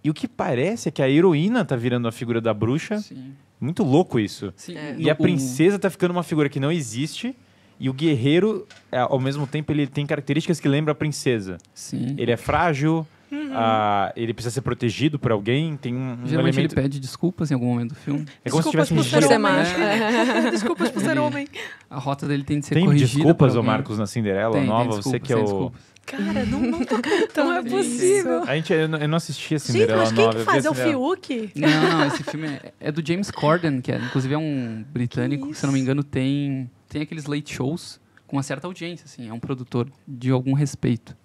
E 0.03 0.09
o 0.09 0.13
que 0.13 0.27
parece 0.27 0.87
é 0.89 0.91
que 0.91 1.01
a 1.01 1.09
heroína 1.09 1.65
tá 1.65 1.75
virando 1.75 2.07
a 2.07 2.11
figura 2.11 2.39
da 2.39 2.53
bruxa. 2.53 2.99
Sim. 2.99 3.33
Muito 3.59 3.83
louco 3.83 4.19
isso. 4.19 4.53
Sim. 4.55 4.75
É. 4.77 4.95
E 4.97 5.03
No- 5.05 5.11
a 5.11 5.15
princesa 5.15 5.77
tá 5.79 5.89
ficando 5.89 6.11
uma 6.11 6.23
figura 6.23 6.47
que 6.47 6.59
não 6.59 6.71
existe. 6.71 7.35
E 7.79 7.89
o 7.89 7.93
guerreiro, 7.93 8.65
é, 8.91 8.99
ao 8.99 9.19
mesmo 9.19 9.45
tempo, 9.45 9.71
ele 9.71 9.85
tem 9.85 10.05
características 10.05 10.59
que 10.59 10.67
lembram 10.67 10.91
a 10.91 10.95
princesa. 10.95 11.57
Sim. 11.73 12.15
Ele 12.17 12.31
é 12.31 12.37
frágil, 12.37 13.05
ah, 13.53 14.11
ele 14.15 14.33
precisa 14.33 14.53
ser 14.53 14.61
protegido 14.61 15.17
por 15.19 15.31
alguém, 15.31 15.75
tem 15.77 15.93
um, 15.93 15.97
um 16.23 16.27
Geralmente 16.27 16.55
elemento... 16.55 16.73
ele 16.75 16.81
pede 16.83 16.99
desculpas 16.99 17.51
em 17.51 17.53
algum 17.53 17.67
momento 17.67 17.89
do 17.89 17.95
filme. 17.95 18.25
É 18.43 18.49
como 18.49 18.63
se 18.63 18.69
Desculpas 18.69 18.87
tivesse 18.87 18.93
um 18.93 19.19
por 19.21 19.27
ser 19.27 19.37
macho. 19.37 19.75
É. 19.81 20.51
Desculpas 20.51 20.89
por 20.91 21.01
ser 21.01 21.11
Ele- 21.11 21.19
homem. 21.19 21.47
A 21.89 21.97
rota 21.99 22.27
dele 22.27 22.43
tem 22.43 22.59
de 22.59 22.65
ser 22.65 22.75
Tem 22.75 22.85
corrigida. 22.85 23.11
desculpas, 23.23 23.53
por 23.53 23.59
ô. 23.59 23.63
Marcos, 23.63 23.97
na 23.99 24.05
Cinderela 24.05 24.51
Tem, 24.53 24.61
tem 24.61 24.69
nova? 24.69 24.91
Você 24.91 25.17
desculpas, 25.19 25.21
que 25.27 25.33
é 25.33 25.35
tem 25.35 25.43
o... 25.43 25.45
desculpas. 25.47 25.81
Cara, 26.07 26.45
não, 26.45 26.61
não 26.61 26.79
tô 26.85 27.43
Não 27.43 27.53
é 27.53 27.63
possível. 27.63 28.43
A 28.43 28.55
gente, 28.55 28.71
eu, 28.71 28.87
não- 28.87 28.97
eu 28.99 29.07
não 29.09 29.17
assisti 29.17 29.55
a 29.55 29.57
Gente, 29.57 29.67
Cinderela 29.73 29.99
mas 30.03 30.11
quem 30.13 30.23
nova. 30.25 30.39
que 30.39 30.45
faz? 30.45 30.63
É 30.65 30.69
o. 30.69 30.73
Fiuk? 30.73 31.51
Não, 31.55 31.67
não, 31.69 32.07
esse 32.07 32.23
filme 32.23 32.47
é, 32.47 32.73
é 32.79 32.91
do 32.93 33.05
James 33.05 33.29
Corden, 33.29 33.81
que 33.81 33.91
é, 33.91 33.97
inclusive 33.97 34.33
é 34.33 34.37
um 34.37 34.85
britânico, 34.93 35.49
Que 35.49 35.53
se 35.53 35.65
eu 35.65 35.67
não 35.67 35.73
me 35.73 35.81
engano, 35.81 36.03
tem, 36.05 36.71
tem 36.87 37.01
aqueles 37.01 37.25
late 37.25 37.53
shows 37.53 37.99
com 38.25 38.37
uma 38.37 38.43
certa 38.43 38.67
audiência, 38.67 39.03
assim, 39.05 39.27
é 39.27 39.33
um 39.33 39.39
produtor 39.39 39.89
de 40.07 40.31
algum 40.31 40.53
respeito. 40.53 41.16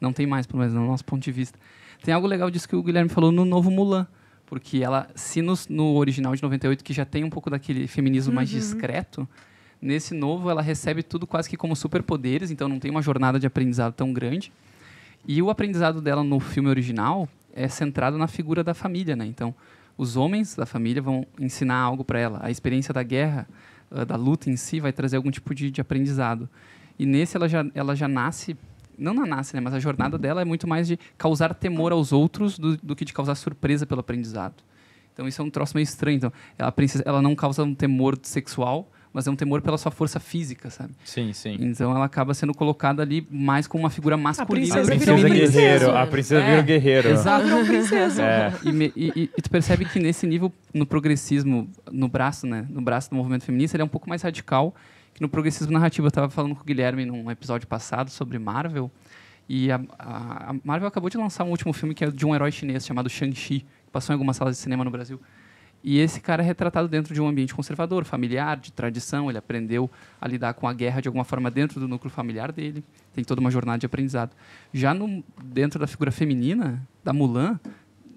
Não 0.00 0.12
tem 0.12 0.26
mais, 0.26 0.46
pelo 0.46 0.60
menos 0.60 0.74
no 0.74 0.86
nosso 0.86 1.04
ponto 1.04 1.22
de 1.22 1.32
vista. 1.32 1.58
Tem 2.02 2.14
algo 2.14 2.26
legal 2.26 2.50
disso 2.50 2.68
que 2.68 2.76
o 2.76 2.82
Guilherme 2.82 3.08
falou 3.08 3.32
no 3.32 3.44
novo 3.44 3.70
Mulan, 3.70 4.06
porque 4.46 4.78
ela, 4.78 5.08
se 5.14 5.42
no, 5.42 5.54
no 5.68 5.96
original 5.96 6.34
de 6.34 6.42
98, 6.42 6.82
que 6.82 6.92
já 6.92 7.04
tem 7.04 7.24
um 7.24 7.30
pouco 7.30 7.50
daquele 7.50 7.86
feminismo 7.86 8.32
mais 8.32 8.48
discreto, 8.48 9.28
nesse 9.80 10.14
novo 10.14 10.48
ela 10.48 10.62
recebe 10.62 11.02
tudo 11.02 11.26
quase 11.26 11.48
que 11.48 11.56
como 11.56 11.74
superpoderes, 11.76 12.50
então 12.50 12.68
não 12.68 12.78
tem 12.78 12.90
uma 12.90 13.02
jornada 13.02 13.38
de 13.38 13.46
aprendizado 13.46 13.92
tão 13.92 14.12
grande. 14.12 14.52
E 15.26 15.42
o 15.42 15.50
aprendizado 15.50 16.00
dela 16.00 16.22
no 16.22 16.40
filme 16.40 16.68
original 16.68 17.28
é 17.52 17.68
centrado 17.68 18.16
na 18.16 18.28
figura 18.28 18.62
da 18.62 18.72
família, 18.72 19.16
né? 19.16 19.26
Então, 19.26 19.54
os 19.96 20.16
homens 20.16 20.54
da 20.54 20.64
família 20.64 21.02
vão 21.02 21.26
ensinar 21.40 21.76
algo 21.76 22.04
para 22.04 22.20
ela. 22.20 22.38
A 22.40 22.50
experiência 22.50 22.94
da 22.94 23.02
guerra, 23.02 23.48
ah, 23.90 24.04
da 24.04 24.16
luta 24.16 24.48
em 24.48 24.56
si, 24.56 24.78
vai 24.78 24.92
trazer 24.92 25.16
algum 25.16 25.30
tipo 25.30 25.54
de, 25.54 25.70
de 25.70 25.80
aprendizado. 25.80 26.48
E 26.98 27.04
nesse 27.04 27.36
ela 27.36 27.48
já, 27.48 27.66
ela 27.74 27.96
já 27.96 28.06
nasce, 28.06 28.56
não 28.98 29.14
na 29.14 29.24
nasce, 29.26 29.54
né? 29.54 29.60
Mas 29.60 29.74
a 29.74 29.80
jornada 29.80 30.18
dela 30.18 30.42
é 30.42 30.44
muito 30.44 30.66
mais 30.68 30.86
de 30.88 30.98
causar 31.16 31.54
temor 31.54 31.92
aos 31.92 32.12
outros 32.12 32.58
do, 32.58 32.76
do 32.76 32.96
que 32.96 33.04
de 33.04 33.12
causar 33.12 33.34
surpresa 33.34 33.86
pelo 33.86 34.00
aprendizado. 34.00 34.54
Então 35.12 35.26
isso 35.26 35.40
é 35.40 35.44
um 35.44 35.50
troço 35.50 35.74
meio 35.76 35.84
estranho. 35.84 36.16
Então, 36.16 36.32
a 36.58 36.70
princesa, 36.70 37.02
ela 37.06 37.20
não 37.22 37.34
causa 37.34 37.62
um 37.64 37.74
temor 37.74 38.16
sexual, 38.22 38.88
mas 39.12 39.26
é 39.26 39.30
um 39.30 39.34
temor 39.34 39.60
pela 39.62 39.76
sua 39.76 39.90
força 39.90 40.20
física, 40.20 40.70
sabe? 40.70 40.92
Sim, 41.04 41.32
sim. 41.32 41.56
Então 41.58 41.90
ela 41.90 42.04
acaba 42.04 42.34
sendo 42.34 42.54
colocada 42.54 43.02
ali 43.02 43.26
mais 43.28 43.66
como 43.66 43.82
uma 43.84 43.90
figura 43.90 44.16
masculina. 44.16 44.66
A 44.80 44.84
princesa 44.84 44.90
princesa 44.90 45.16
virou 45.16 45.34
é 45.34 45.38
guerreiro. 45.40 45.96
A 45.96 46.06
princesa 46.06 46.40
É. 46.42 46.50
vira 46.50 46.62
guerreiro. 46.62 47.08
Exato. 47.08 47.44
Virou 47.46 47.64
princesa. 47.64 48.22
É. 48.22 48.52
E, 48.64 48.68
e- 48.94 49.12
e- 49.24 49.30
e 49.36 49.42
tu 49.42 49.50
percebe 49.50 49.84
que 49.86 49.98
nesse 49.98 50.24
nível, 50.26 50.52
no 50.72 50.86
progressismo, 50.86 51.68
no 51.90 52.06
braço, 52.06 52.46
né? 52.46 52.66
No 52.70 52.80
braço 52.80 53.10
do 53.10 53.16
movimento 53.16 53.44
feminista, 53.44 53.76
ele 53.76 53.82
é 53.82 53.84
um 53.84 53.88
pouco 53.88 54.08
mais 54.08 54.22
radical 54.22 54.72
que 55.18 55.22
no 55.22 55.28
progressismo 55.28 55.72
narrativo. 55.72 56.06
Eu 56.06 56.10
estava 56.10 56.30
falando 56.30 56.54
com 56.54 56.62
o 56.62 56.64
Guilherme 56.64 57.04
num 57.04 57.30
episódio 57.30 57.66
passado 57.66 58.08
sobre 58.10 58.38
Marvel. 58.38 58.90
E 59.48 59.70
a, 59.70 59.80
a- 59.98 60.54
Marvel 60.64 60.86
acabou 60.88 61.10
de 61.10 61.16
lançar 61.18 61.44
um 61.44 61.50
último 61.50 61.72
filme 61.72 61.94
que 61.94 62.04
é 62.04 62.10
de 62.10 62.24
um 62.24 62.34
herói 62.34 62.52
chinês 62.52 62.86
chamado 62.86 63.08
Shang-Chi, 63.10 63.66
passou 63.90 64.12
em 64.12 64.14
algumas 64.14 64.36
salas 64.36 64.56
de 64.56 64.62
cinema 64.62 64.84
no 64.84 64.90
Brasil. 64.90 65.20
E 65.82 65.98
esse 65.98 66.20
cara 66.20 66.42
é 66.42 66.46
retratado 66.46 66.88
dentro 66.88 67.14
de 67.14 67.20
um 67.20 67.28
ambiente 67.28 67.54
conservador, 67.54 68.04
familiar, 68.04 68.56
de 68.58 68.72
tradição. 68.72 69.28
Ele 69.28 69.38
aprendeu 69.38 69.88
a 70.20 70.26
lidar 70.28 70.54
com 70.54 70.66
a 70.68 70.72
guerra 70.72 71.00
de 71.00 71.08
alguma 71.08 71.24
forma 71.24 71.50
dentro 71.50 71.78
do 71.80 71.86
núcleo 71.88 72.10
familiar 72.10 72.50
dele. 72.52 72.84
Tem 73.14 73.22
toda 73.24 73.40
uma 73.40 73.50
jornada 73.50 73.78
de 73.78 73.86
aprendizado. 73.86 74.32
Já 74.72 74.92
no, 74.92 75.22
dentro 75.42 75.78
da 75.78 75.86
figura 75.86 76.10
feminina, 76.10 76.82
da 77.04 77.12
Mulan, 77.12 77.58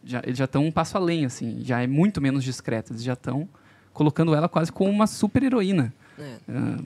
já, 0.03 0.21
eles 0.25 0.37
já 0.39 0.45
estão 0.45 0.65
um 0.65 0.71
passo 0.71 0.97
além, 0.97 1.23
assim. 1.25 1.61
Já 1.63 1.81
é 1.81 1.87
muito 1.87 2.19
menos 2.19 2.43
discreta. 2.43 2.91
Eles 2.93 3.03
já 3.03 3.13
estão 3.13 3.47
colocando 3.93 4.33
ela 4.33 4.49
quase 4.49 4.71
como 4.71 4.89
uma 4.89 5.05
super 5.07 5.43
heroína. 5.43 5.93
É. 6.21 6.37
Uh, 6.51 6.85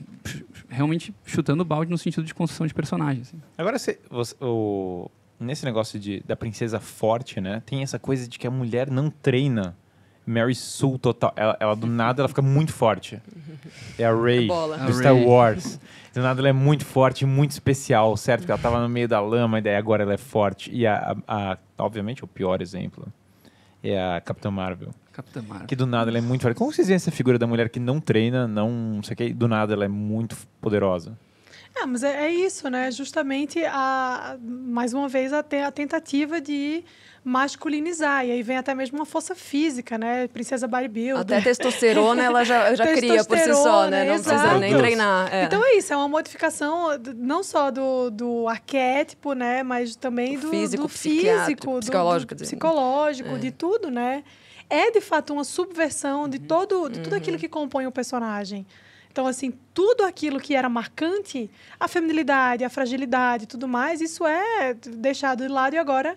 realmente 0.68 1.14
chutando 1.24 1.62
o 1.62 1.64
balde 1.66 1.90
no 1.90 1.98
sentido 1.98 2.24
de 2.24 2.34
construção 2.34 2.66
de 2.66 2.74
personagem. 2.74 3.22
Assim. 3.22 3.40
Agora, 3.58 3.78
você, 3.78 3.98
você- 4.10 4.34
o, 4.40 5.10
nesse 5.38 5.64
negócio 5.64 5.98
de, 6.00 6.20
da 6.26 6.34
princesa 6.36 6.80
forte, 6.80 7.40
né? 7.40 7.62
Tem 7.66 7.82
essa 7.82 7.98
coisa 7.98 8.26
de 8.28 8.38
que 8.38 8.46
a 8.46 8.50
mulher 8.50 8.90
não 8.90 9.10
treina. 9.10 9.76
Mary 10.28 10.56
Sue 10.56 10.98
total. 10.98 11.32
Ela, 11.36 11.56
ela, 11.60 11.76
do 11.76 11.86
nada 11.86 12.20
ela 12.22 12.28
fica 12.28 12.42
muito 12.42 12.72
forte. 12.72 13.22
É 13.96 14.04
a 14.04 14.12
Rey 14.12 14.48
Bola. 14.48 14.76
do 14.76 14.88
A 14.90 14.92
Star 14.92 15.14
Rey. 15.14 15.24
Wars. 15.24 15.78
Do 16.12 16.20
nada 16.20 16.40
ela 16.40 16.48
é 16.48 16.52
muito 16.52 16.84
forte, 16.84 17.24
muito 17.24 17.52
especial, 17.52 18.16
certo? 18.16 18.40
Porque 18.40 18.50
ela 18.50 18.60
tava 18.60 18.80
no 18.80 18.88
meio 18.88 19.06
da 19.06 19.20
lama 19.20 19.60
e 19.60 19.62
daí 19.62 19.76
agora 19.76 20.02
ela 20.02 20.14
é 20.14 20.16
forte. 20.16 20.68
E 20.74 20.84
a, 20.84 21.16
a- 21.28 21.52
a- 21.52 21.58
obviamente 21.78 22.24
o 22.24 22.26
pior 22.26 22.60
exemplo 22.60 23.06
é 23.90 24.16
a 24.16 24.20
Capitã 24.20 24.50
Marvel. 24.50 24.90
Capitã 25.12 25.42
Marvel. 25.42 25.66
Que 25.66 25.76
do 25.76 25.86
nada 25.86 26.10
ela 26.10 26.18
é 26.18 26.20
muito 26.20 26.42
forte. 26.42 26.56
Como 26.56 26.72
vocês 26.72 26.86
veem 26.88 26.96
essa 26.96 27.10
figura 27.10 27.38
da 27.38 27.46
mulher 27.46 27.68
que 27.68 27.80
não 27.80 28.00
treina, 28.00 28.46
não, 28.46 28.70
não 28.70 29.02
sei 29.02 29.14
o 29.14 29.16
que, 29.16 29.32
do 29.32 29.48
nada 29.48 29.72
ela 29.72 29.84
é 29.84 29.88
muito 29.88 30.36
poderosa? 30.60 31.18
É, 31.74 31.84
mas 31.84 32.02
é, 32.02 32.24
é 32.26 32.30
isso, 32.32 32.70
né? 32.70 32.90
Justamente, 32.90 33.62
a, 33.64 34.38
mais 34.42 34.94
uma 34.94 35.08
vez, 35.08 35.32
a, 35.32 35.42
te- 35.42 35.56
a 35.56 35.70
tentativa 35.70 36.40
de 36.40 36.82
masculinizar. 37.26 38.24
E 38.24 38.30
aí 38.30 38.42
vem 38.42 38.56
até 38.56 38.74
mesmo 38.74 38.98
uma 38.98 39.04
força 39.04 39.34
física, 39.34 39.98
né? 39.98 40.28
Princesa 40.28 40.68
bodybuilder. 40.68 41.20
Até 41.20 41.40
testosterona 41.40 42.22
ela 42.22 42.44
já, 42.44 42.72
já 42.76 42.86
cria 42.94 43.24
por 43.24 43.36
si 43.38 43.52
só, 43.52 43.88
né? 43.88 44.04
Não 44.04 44.14
precisa 44.14 44.34
exato. 44.34 44.58
nem 44.60 44.70
Meu 44.70 44.78
Deus. 44.78 44.82
treinar. 44.82 45.34
é. 45.34 45.44
Então 45.44 45.60
é 45.64 45.76
isso, 45.76 45.92
é 45.92 45.96
uma 45.96 46.08
modificação 46.08 46.90
não 47.16 47.42
só 47.42 47.70
do, 47.70 48.10
do 48.10 48.48
arquétipo, 48.48 49.32
né? 49.32 49.62
Mas 49.62 49.96
também 49.96 50.38
do 50.38 50.48
Físico, 50.48 50.84
do 50.84 50.88
físico, 50.88 51.72
do- 51.72 51.80
psicológico, 51.80 52.26
do, 52.34 52.38
quer 52.38 52.44
dizer. 52.44 52.56
psicológico, 52.56 53.30
É. 53.34 53.38
de 53.38 53.50
tudo, 53.50 53.90
né? 53.90 54.22
É 54.70 54.90
de 54.90 55.00
fato 55.00 55.32
uma 55.32 55.44
subversão 55.44 56.28
de 56.28 56.38
todo 56.38 56.88
de 56.88 57.00
tudo 57.00 57.12
Uhum. 57.12 57.18
aquilo 57.18 57.38
que 57.38 57.48
compõe 57.48 57.86
o 57.86 57.92
personagem. 57.92 58.66
Então, 59.10 59.26
assim, 59.26 59.50
tudo 59.72 60.04
aquilo 60.04 60.38
que 60.38 60.54
era 60.54 60.68
marcante, 60.68 61.50
a 61.80 61.88
feminilidade, 61.88 62.62
a 62.64 62.68
fragilidade 62.68 63.46
tudo 63.46 63.66
mais, 63.66 64.00
isso 64.02 64.26
é 64.26 64.74
deixado 64.74 65.42
de 65.42 65.48
lado 65.48 65.74
e 65.74 65.78
agora 65.78 66.16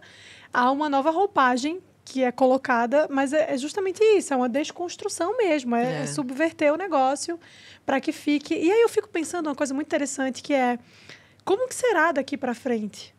há 0.54 0.72
uma 0.72 0.90
nova 0.90 1.10
roupagem 1.12 1.82
que 2.06 2.24
é 2.24 2.32
colocada, 2.32 3.08
mas 3.10 3.34
é 3.34 3.54
é 3.54 3.58
justamente 3.58 4.02
isso, 4.04 4.34
é 4.34 4.38
uma 4.38 4.50
desconstrução 4.50 5.38
mesmo, 5.38 5.76
é, 5.76 6.04
É. 6.04 6.08
subverter 6.08 6.74
o 6.74 6.76
negócio 6.78 7.40
para 7.86 8.02
que 8.02 8.12
fique. 8.12 8.54
E 8.56 8.72
aí 8.72 8.82
eu 8.82 8.90
fico 8.90 9.08
pensando 9.10 9.48
uma 9.48 9.56
coisa 9.56 9.74
muito 9.74 9.88
interessante 9.88 10.42
que 10.42 10.54
é 10.54 10.80
como 11.46 11.68
que 11.68 11.76
será 11.76 12.12
daqui 12.12 12.36
para 12.36 12.54
frente, 12.56 13.14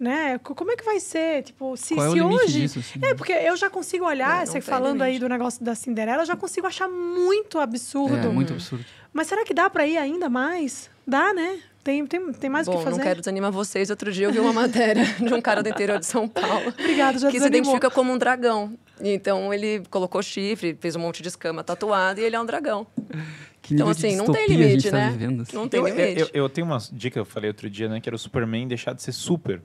né? 0.00 0.38
Co- 0.38 0.54
Como 0.54 0.70
é 0.70 0.76
que 0.76 0.84
vai 0.84 1.00
ser, 1.00 1.42
tipo, 1.42 1.76
se, 1.76 1.94
Qual 1.94 2.06
é 2.06 2.10
se 2.12 2.22
hoje 2.22 2.60
disso? 2.62 2.78
assim? 2.78 3.00
é, 3.02 3.14
porque 3.14 3.32
eu 3.32 3.56
já 3.56 3.68
consigo 3.68 4.04
olhar, 4.04 4.42
É, 4.42 4.46
você 4.46 4.60
falando 4.60 5.02
aí 5.02 5.18
do 5.18 5.28
negócio 5.28 5.64
da 5.64 5.74
Cinderela, 5.74 6.22
eu 6.22 6.26
já 6.26 6.36
consigo 6.36 6.66
achar 6.68 6.88
muito 6.88 7.58
absurdo. 7.58 8.16
É, 8.16 8.28
muito 8.28 8.52
absurdo. 8.52 8.84
Mas 9.12 9.26
será 9.26 9.44
que 9.44 9.54
dá 9.54 9.68
para 9.70 9.86
ir 9.86 9.96
ainda 9.98 10.28
mais? 10.28 10.88
Dá, 11.06 11.32
né? 11.34 11.60
Tem, 11.86 12.04
tem, 12.04 12.32
tem 12.32 12.50
mais 12.50 12.66
o 12.66 12.72
Bom, 12.72 12.78
que 12.78 12.84
fazer. 12.84 12.96
não 12.96 13.04
quero 13.04 13.20
desanimar 13.20 13.52
vocês. 13.52 13.90
Outro 13.90 14.10
dia 14.10 14.26
eu 14.26 14.32
vi 14.32 14.40
uma 14.40 14.52
matéria 14.60 15.04
de 15.04 15.32
um 15.32 15.40
cara 15.40 15.62
do 15.62 15.68
interior 15.68 16.00
de 16.00 16.06
São 16.06 16.26
Paulo 16.26 16.74
Obrigada, 16.76 17.16
já 17.16 17.28
que 17.28 17.34
se 17.34 17.38
desanimou. 17.38 17.46
identifica 17.76 17.90
como 17.90 18.12
um 18.12 18.18
dragão. 18.18 18.76
Então 19.00 19.54
ele 19.54 19.82
colocou 19.88 20.20
chifre, 20.20 20.76
fez 20.80 20.96
um 20.96 20.98
monte 20.98 21.22
de 21.22 21.28
escama 21.28 21.62
tatuada 21.62 22.20
e 22.20 22.24
ele 22.24 22.34
é 22.34 22.40
um 22.40 22.44
dragão. 22.44 22.88
Que 23.62 23.74
Então, 23.74 23.88
assim, 23.88 24.16
não 24.16 24.24
tem 24.26 24.46
distopia 24.48 24.66
a 24.66 24.68
gente 24.68 24.68
limite, 24.68 24.90
tá 24.90 24.96
né? 24.96 25.10
vivendo, 25.12 25.42
assim. 25.42 25.56
Não 25.56 25.68
tem 25.68 25.78
eu, 25.80 25.86
limite. 25.86 26.20
eu, 26.22 26.28
eu 26.34 26.48
tenho 26.48 26.66
uma 26.66 26.78
dica 26.92 27.14
que 27.14 27.18
eu 27.20 27.24
falei 27.24 27.50
outro 27.50 27.70
dia, 27.70 27.88
né? 27.88 28.00
Que 28.00 28.08
era 28.08 28.16
o 28.16 28.18
Superman 28.18 28.66
deixar 28.66 28.92
de 28.92 29.02
ser 29.02 29.12
super. 29.12 29.62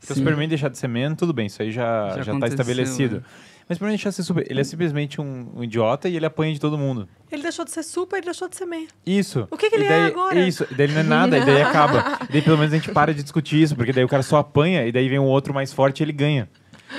Porque 0.00 0.12
o. 0.12 0.16
Superman 0.16 0.48
deixar 0.48 0.68
de 0.70 0.76
ser 0.76 0.88
man, 0.88 1.14
tudo 1.14 1.32
bem, 1.32 1.46
isso 1.46 1.62
aí 1.62 1.70
já, 1.70 2.16
Já 2.16 2.22
já, 2.22 2.38
tá 2.40 2.48
estabelecido. 2.48 3.16
né? 3.18 3.22
Mas 3.68 3.76
o 3.76 3.78
Superman 3.78 3.96
deixar 3.96 4.10
de 4.10 4.16
ser 4.16 4.22
super, 4.24 4.46
ele 4.50 4.60
é 4.60 4.64
simplesmente 4.64 5.20
um, 5.20 5.48
um 5.56 5.64
idiota 5.64 6.08
e 6.08 6.16
ele 6.16 6.26
apanha 6.26 6.52
de 6.52 6.60
todo 6.60 6.76
mundo. 6.76 7.08
Ele 7.32 7.42
deixou 7.42 7.64
de 7.64 7.70
ser 7.70 7.82
super, 7.82 8.16
ele 8.16 8.26
deixou 8.26 8.48
de 8.48 8.56
ser 8.56 8.66
man. 8.66 8.84
Isso. 9.06 9.48
O 9.50 9.56
que 9.56 9.70
que 9.70 9.76
E 9.76 9.78
ele 9.78 9.86
é 9.86 9.88
daí- 9.88 10.06
agora? 10.10 10.38
Isso, 10.38 10.66
e 10.70 10.74
daí 10.74 10.86
ele 10.86 10.92
não 10.92 11.00
é 11.00 11.04
nada, 11.04 11.38
e 11.38 11.44
daí 11.46 11.62
acaba. 11.62 12.18
E 12.28 12.32
daí 12.32 12.42
pelo 12.42 12.58
menos 12.58 12.72
a 12.72 12.76
gente 12.76 12.90
para 12.92 13.14
de 13.14 13.22
discutir 13.22 13.62
isso, 13.62 13.74
porque 13.74 13.92
daí 13.92 14.04
o 14.04 14.08
cara 14.08 14.22
só 14.22 14.36
apanha 14.36 14.86
e 14.86 14.92
daí 14.92 15.08
vem 15.08 15.18
um 15.18 15.24
outro 15.24 15.54
mais 15.54 15.72
forte 15.72 16.00
e 16.00 16.04
ele 16.04 16.12
ganha. 16.12 16.48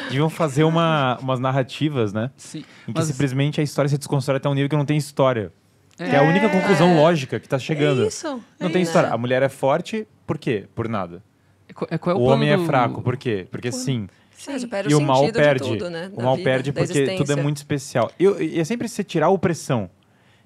Deviam 0.05 0.30
fazer 0.30 0.63
uma, 0.63 1.18
umas 1.22 1.39
narrativas, 1.39 2.11
né? 2.11 2.32
Sim. 2.36 2.66
Em 2.88 2.91
que 2.93 2.99
Mas- 2.99 3.05
simplesmente 3.07 3.61
a 3.61 3.63
história 3.63 3.88
se 3.88 3.97
desconstrói 3.97 4.38
até 4.38 4.49
um 4.49 4.53
nível 4.53 4.70
que 4.70 4.76
não 4.76 4.86
tem 4.86 4.97
história. 4.97 5.53
É. 5.99 6.09
Que 6.09 6.16
é 6.16 6.20
a 6.20 6.24
única 6.24 6.49
conclusão 6.49 6.95
lógica 6.97 7.39
que 7.39 7.47
tá 7.47 7.57
chegando. 7.59 8.03
É 8.03 8.07
isso. 8.07 8.28
Não 8.59 8.68
é 8.68 8.72
tem 8.72 8.82
isso. 8.82 8.89
história. 8.89 9.09
A 9.11 9.18
mulher 9.18 9.41
é 9.43 9.47
forte, 9.49 10.05
por 10.28 10.38
quê? 10.38 10.66
Por 10.76 10.89
nada. 10.89 11.24
É 11.70 11.74
qu- 11.74 11.88
é 11.89 11.97
qual 11.97 12.16
é 12.16 12.20
o 12.20 12.22
o, 12.22 12.26
plano 12.26 12.41
homem 12.41 12.49
é 12.51 12.57
do- 12.57 12.66
fraco, 12.66 13.01
por 13.01 13.16
quê? 13.16 13.47
Porque 13.49 13.72
sim. 13.72 14.07
Mas 14.48 14.62
Sim. 14.62 14.68
perde 14.68 14.92
E 14.92 14.96
o 14.96 15.02
mal 15.02 15.32
perde. 15.32 15.64
tudo, 15.68 15.90
né? 15.90 16.12
o 16.14 16.22
mal 16.22 16.36
vida, 16.36 16.50
perde 16.50 16.72
porque 16.72 17.16
tudo 17.16 17.32
é 17.32 17.36
muito 17.36 17.58
especial. 17.58 18.12
Eu- 18.20 18.42
E 18.42 18.60
é 18.60 18.64
sempre 18.64 18.88
você 18.88 19.04
tirar 19.04 19.28
a 19.28 19.30
opressão. 19.30 19.90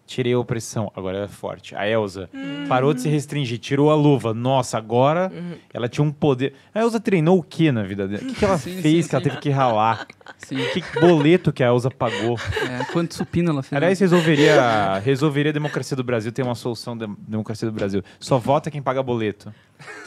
Tirei 0.05 0.33
a 0.33 0.39
opressão, 0.39 0.91
agora 0.95 1.17
ela 1.17 1.25
é 1.25 1.29
forte. 1.29 1.75
A 1.75 1.87
Elsa 1.87 2.27
Hum. 2.33 2.65
parou 2.67 2.95
de 2.95 3.01
se 3.01 3.07
restringir, 3.07 3.59
tirou 3.59 3.91
a 3.91 3.95
luva. 3.95 4.33
Nossa, 4.33 4.75
agora 4.75 5.31
Uhum. 5.31 5.53
ela 5.71 5.87
tinha 5.87 6.03
um 6.03 6.11
poder. 6.11 6.55
A 6.73 6.79
Elsa 6.79 6.99
treinou 6.99 7.37
o 7.37 7.43
que 7.43 7.71
na 7.71 7.83
vida 7.83 8.07
dela? 8.07 8.23
O 8.23 8.25
que, 8.25 8.33
que 8.33 8.43
ela 8.43 8.57
Sim, 8.57 8.81
fez 8.81 9.05
sim, 9.05 9.09
que 9.09 9.15
ela 9.15 9.23
sim. 9.23 9.29
teve 9.29 9.39
que 9.39 9.49
ralar? 9.51 10.07
Sim. 10.39 10.57
Que 10.73 10.81
boleto 10.99 11.53
que 11.53 11.63
a 11.63 11.67
Elsa 11.67 11.91
pagou? 11.91 12.39
É, 12.79 12.85
quanto 12.91 13.13
supino 13.13 13.51
ela 13.51 13.61
fez? 13.61 13.77
Aliás, 13.77 13.99
resolveria, 13.99 14.97
resolveria 14.97 15.51
a 15.51 15.53
democracia 15.53 15.95
do 15.95 16.03
Brasil, 16.03 16.31
tem 16.31 16.43
uma 16.43 16.55
solução 16.55 16.97
da 16.97 17.07
democracia 17.27 17.67
do 17.67 17.73
Brasil. 17.73 18.01
Só 18.19 18.39
vota 18.39 18.71
quem 18.71 18.81
paga 18.81 19.03
boleto. 19.03 19.53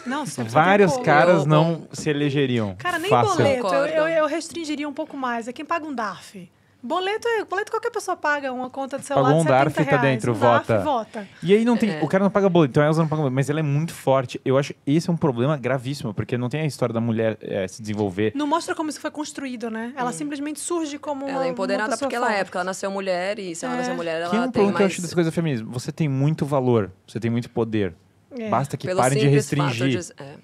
Não, 0.05 0.25
Vários 0.49 0.97
caras 0.99 1.47
não 1.47 1.87
se 1.93 2.11
elegeriam. 2.11 2.75
Cara, 2.77 2.92
nem 3.03 3.11
Fácil. 3.11 3.37
boleto. 3.37 3.67
Eu, 3.75 3.87
eu, 3.87 4.09
eu 4.09 4.27
restringiria 4.27 4.89
um 4.89 4.93
pouco 4.95 5.17
mais. 5.17 5.49
É 5.49 5.53
quem 5.53 5.65
paga 5.65 5.85
um 5.87 5.95
DARF. 5.95 6.49
Boleto, 6.85 7.29
é, 7.29 7.45
boleto 7.45 7.71
qualquer 7.71 7.93
pessoa 7.93 8.17
paga 8.17 8.53
uma 8.53 8.69
conta 8.69 8.99
de 8.99 9.07
celular 9.07 9.27
Pagou 9.29 9.41
um 9.41 9.45
de 9.45 9.51
70 9.51 9.57
DARF, 9.65 9.77
tá 9.77 9.83
reais. 9.85 10.03
dentro, 10.03 10.33
um 10.35 10.37
DARF, 10.37 10.67
vota. 10.67 10.83
vota. 10.83 11.29
E 11.41 11.55
aí 11.55 11.65
não 11.65 11.77
tem. 11.77 11.91
É. 11.91 12.03
O 12.03 12.09
cara 12.09 12.25
não 12.25 12.31
paga 12.31 12.49
boleto, 12.49 12.73
então 12.73 12.83
a 12.83 12.87
Elsa 12.87 13.01
não 13.01 13.07
paga 13.07 13.23
boleto, 13.23 13.35
mas 13.37 13.49
ela 13.49 13.61
é 13.61 13.63
muito 13.63 13.95
forte. 13.95 14.41
Eu 14.45 14.59
acho 14.59 14.75
que 14.75 14.81
esse 14.85 15.09
é 15.09 15.13
um 15.13 15.17
problema 15.17 15.57
gravíssimo, 15.57 16.13
porque 16.13 16.37
não 16.37 16.49
tem 16.49 16.63
a 16.63 16.67
história 16.67 16.93
da 16.93 17.01
mulher 17.01 17.39
eh, 17.41 17.69
se 17.69 17.81
desenvolver. 17.81 18.33
Não 18.35 18.49
mostra 18.49 18.75
como 18.75 18.91
isso 18.91 18.99
foi 18.99 19.13
construído, 19.13 19.71
né? 19.71 19.93
Ela 19.97 20.11
simplesmente 20.13 20.59
surge 20.59 20.99
como 20.99 21.25
uma 21.25 21.31
Ela 21.31 21.47
é 21.47 21.51
empoderada 21.51 21.97
porque 21.97 22.17
ela 22.17 22.33
é, 22.35 22.43
porque 22.43 22.57
ela 22.57 22.65
nasceu 22.65 22.91
mulher 22.91 23.39
e 23.39 23.55
se 23.55 23.65
ela 23.65 23.75
É. 23.75 23.79
nasceu 23.79 23.95
mulher, 23.95 24.21
ela 24.23 24.31
Que 24.31 24.37
é 24.37 24.41
um 24.41 24.43
tem 24.43 24.51
problema 24.51 24.73
que 24.79 24.83
eu 24.83 24.85
mais... 24.87 24.93
acho 24.95 25.03
dessa 25.03 25.15
coisa 25.15 25.31
feminismo. 25.31 25.71
Você 25.71 25.93
tem 25.93 26.09
muito 26.09 26.45
valor, 26.45 26.91
você 27.07 27.21
tem 27.21 27.31
muito 27.31 27.49
poder. 27.49 27.95
É. 28.37 28.49
Basta 28.49 28.77
que 28.77 28.89
pelo 28.89 28.99
parem 28.99 29.21
de 29.21 29.29
restringir. 29.29 29.89
de- 30.01 30.13
é. 30.21 30.35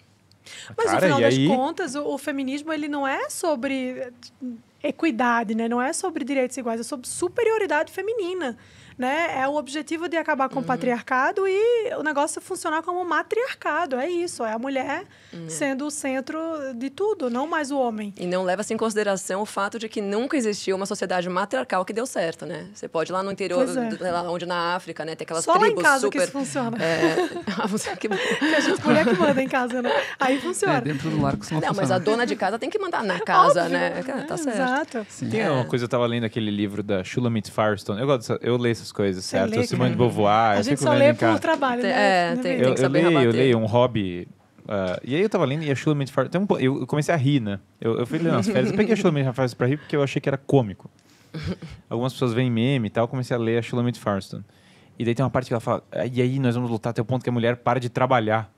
Mas 0.76 0.86
Cara, 0.86 0.96
no 0.96 1.00
final 1.02 1.20
das 1.20 1.34
aí- 1.34 1.46
contas, 1.46 1.94
o, 1.94 2.04
o 2.04 2.18
feminismo 2.18 2.72
ele 2.72 2.88
não 2.88 3.06
é 3.06 3.28
sobre 3.30 3.90
eh, 3.98 4.12
equidade, 4.82 5.54
né? 5.54 5.68
Não 5.68 5.80
é 5.82 5.92
sobre 5.92 6.24
direitos 6.24 6.56
iguais, 6.56 6.80
é 6.80 6.84
sobre 6.84 7.08
superioridade 7.08 7.90
feminina, 7.92 8.56
né? 8.98 9.38
É 9.40 9.46
o 9.48 9.54
objetivo 9.54 10.08
de 10.08 10.16
acabar 10.16 10.48
Uhum. 10.48 10.54
com 10.54 10.60
o 10.60 10.64
patriarcado 10.64 11.46
e 11.46 11.94
o 11.98 12.02
negócio 12.02 12.40
funcionar 12.40 12.82
como 12.82 13.00
um 13.00 13.04
matriarcado. 13.04 13.96
É 13.96 14.08
isso, 14.10 14.44
é 14.44 14.52
a 14.52 14.58
mulher 14.58 15.04
Uhum. 15.32 15.48
sendo 15.48 15.86
o 15.86 15.90
centro 15.90 16.38
de 16.74 16.90
tudo, 16.90 17.30
não 17.30 17.46
mais 17.46 17.70
o 17.70 17.78
homem. 17.78 18.12
E 18.18 18.26
não 18.26 18.42
leva-se 18.44 18.72
em 18.72 18.76
consideração 18.76 19.40
o 19.42 19.46
fato 19.46 19.78
de 19.78 19.88
que 19.88 20.00
nunca 20.00 20.36
existiu 20.36 20.74
uma 20.74 20.86
sociedade 20.86 21.28
matriarcal 21.28 21.84
que 21.84 21.92
deu 21.92 22.06
certo, 22.06 22.44
né? 22.46 22.66
Você 22.74 22.88
pode 22.88 23.10
ir 23.10 23.14
lá 23.14 23.22
no 23.22 23.30
interior, 23.30 23.62
é. 23.62 23.66
sei 23.96 24.10
lá, 24.10 24.22
onde 24.30 24.46
na 24.46 24.74
África, 24.74 25.04
né? 25.04 25.14
Tem 25.14 25.24
aquelas 25.24 25.44
Só 25.44 25.52
lá 25.52 25.58
em 25.58 25.60
tribos 25.66 25.82
casa 25.82 26.00
super... 26.00 26.18
que 26.18 26.24
isso 26.24 26.32
funciona. 26.32 26.76
É... 26.82 27.28
Ah, 27.60 27.66
você- 27.66 27.94
que 27.96 28.06
a 28.08 28.10
gente 28.60 28.84
mulher 28.84 29.04
que 29.04 29.14
manda 29.14 29.42
em 29.42 29.48
casa, 29.48 29.82
né? 29.82 29.90
Aí 30.18 30.36
É, 30.36 30.40
funciona. 30.40 30.80
dentro 30.80 31.10
do 31.10 31.20
lar 31.20 31.36
que 31.36 31.44
isso 31.44 31.54
não, 31.54 31.60
Não, 31.60 31.68
mas 31.68 31.76
funciona. 31.78 31.94
a 31.96 31.98
dona 31.98 32.26
de 32.26 32.36
casa 32.36 32.58
tem 32.58 32.70
que 32.70 32.78
mandar 32.78 33.02
na 33.04 33.18
casa, 33.20 33.62
Óbvio. 33.64 33.78
né? 33.78 34.02
Cara, 34.02 34.22
tá 34.24 34.34
É, 34.34 34.36
certo. 34.36 34.56
Exato. 34.56 35.06
Sim. 35.08 35.28
Tem 35.30 35.48
uma 35.48 35.64
coisa, 35.64 35.84
eu 35.84 35.88
tava 35.88 36.06
lendo 36.06 36.24
aquele 36.24 36.50
livro 36.50 36.82
da 36.82 37.02
Shulamit 37.04 37.50
Firestone. 37.50 38.00
Eu 38.00 38.06
gosto 38.06 38.20
dessa, 38.20 38.38
eu 38.42 38.56
leio 38.56 38.72
essas 38.72 38.87
coisas, 38.92 39.24
Você 39.24 39.36
certo? 39.38 39.50
lê, 39.56 39.66
Simone 39.66 39.90
de? 39.90 39.96
Beauvoir, 39.96 40.56
A 40.56 40.56
eu 40.58 40.62
gente 40.62 40.80
só 40.80 40.92
lê 40.92 41.12
por 41.14 41.38
trabalho, 41.38 41.82
né? 41.82 41.90
é, 41.90 42.34
Né, 42.36 42.42
tem-? 42.42 42.52
Eu, 42.52 42.58
tem 42.58 42.74
que 42.74 42.80
eu 42.80 42.84
saber 42.84 43.02
leio, 43.06 43.20
eu 43.22 43.32
leio 43.32 43.58
um 43.58 43.66
hobby. 43.66 44.28
ah, 44.68 44.98
e 45.04 45.14
aí 45.14 45.22
eu 45.22 45.28
tava 45.28 45.44
lendo 45.44 45.62
e 45.64 45.70
a 45.70 45.74
Shulamit 45.74 46.12
Firestone. 46.12 46.46
tem 46.46 46.56
um 46.56 46.60
eu 46.60 46.86
comecei 46.86 47.14
a 47.14 47.16
rir, 47.16 47.40
né? 47.40 47.58
Eu, 47.80 47.98
eu 47.98 48.06
fui 48.06 48.18
ler 48.18 48.32
nas 48.32 48.46
férias. 48.48 48.70
Eu 48.70 48.76
peguei 48.76 48.92
a 48.94 48.96
Shulamit 48.96 49.24
Firestone 49.32 49.56
pra 49.56 49.66
rir 49.66 49.76
porque 49.78 49.96
eu 49.96 50.02
achei 50.02 50.20
que 50.20 50.28
era 50.28 50.36
cômico. 50.38 50.90
Algumas 51.90 52.12
pessoas 52.12 52.32
veem 52.32 52.50
meme 52.50 52.88
e 52.88 52.90
tal, 52.90 53.04
eu 53.04 53.08
comecei 53.08 53.36
a 53.36 53.38
ler 53.40 53.58
a 53.58 53.62
Shulamit 53.62 53.98
Firestone. 53.98 54.44
E 54.98 55.04
daí 55.04 55.14
tem 55.14 55.24
uma 55.24 55.30
parte 55.30 55.46
que 55.48 55.52
ela 55.54 55.60
fala: 55.60 55.82
"Ah, 55.92 56.06
e 56.06 56.20
aí 56.20 56.38
nós 56.38 56.54
vamos 56.54 56.70
lutar 56.70 56.90
até 56.90 57.00
o 57.00 57.04
ponto 57.04 57.22
que 57.22 57.28
a 57.30 57.32
mulher 57.32 57.56
para 57.56 57.78
de 57.78 57.88
trabalhar. 57.88 58.52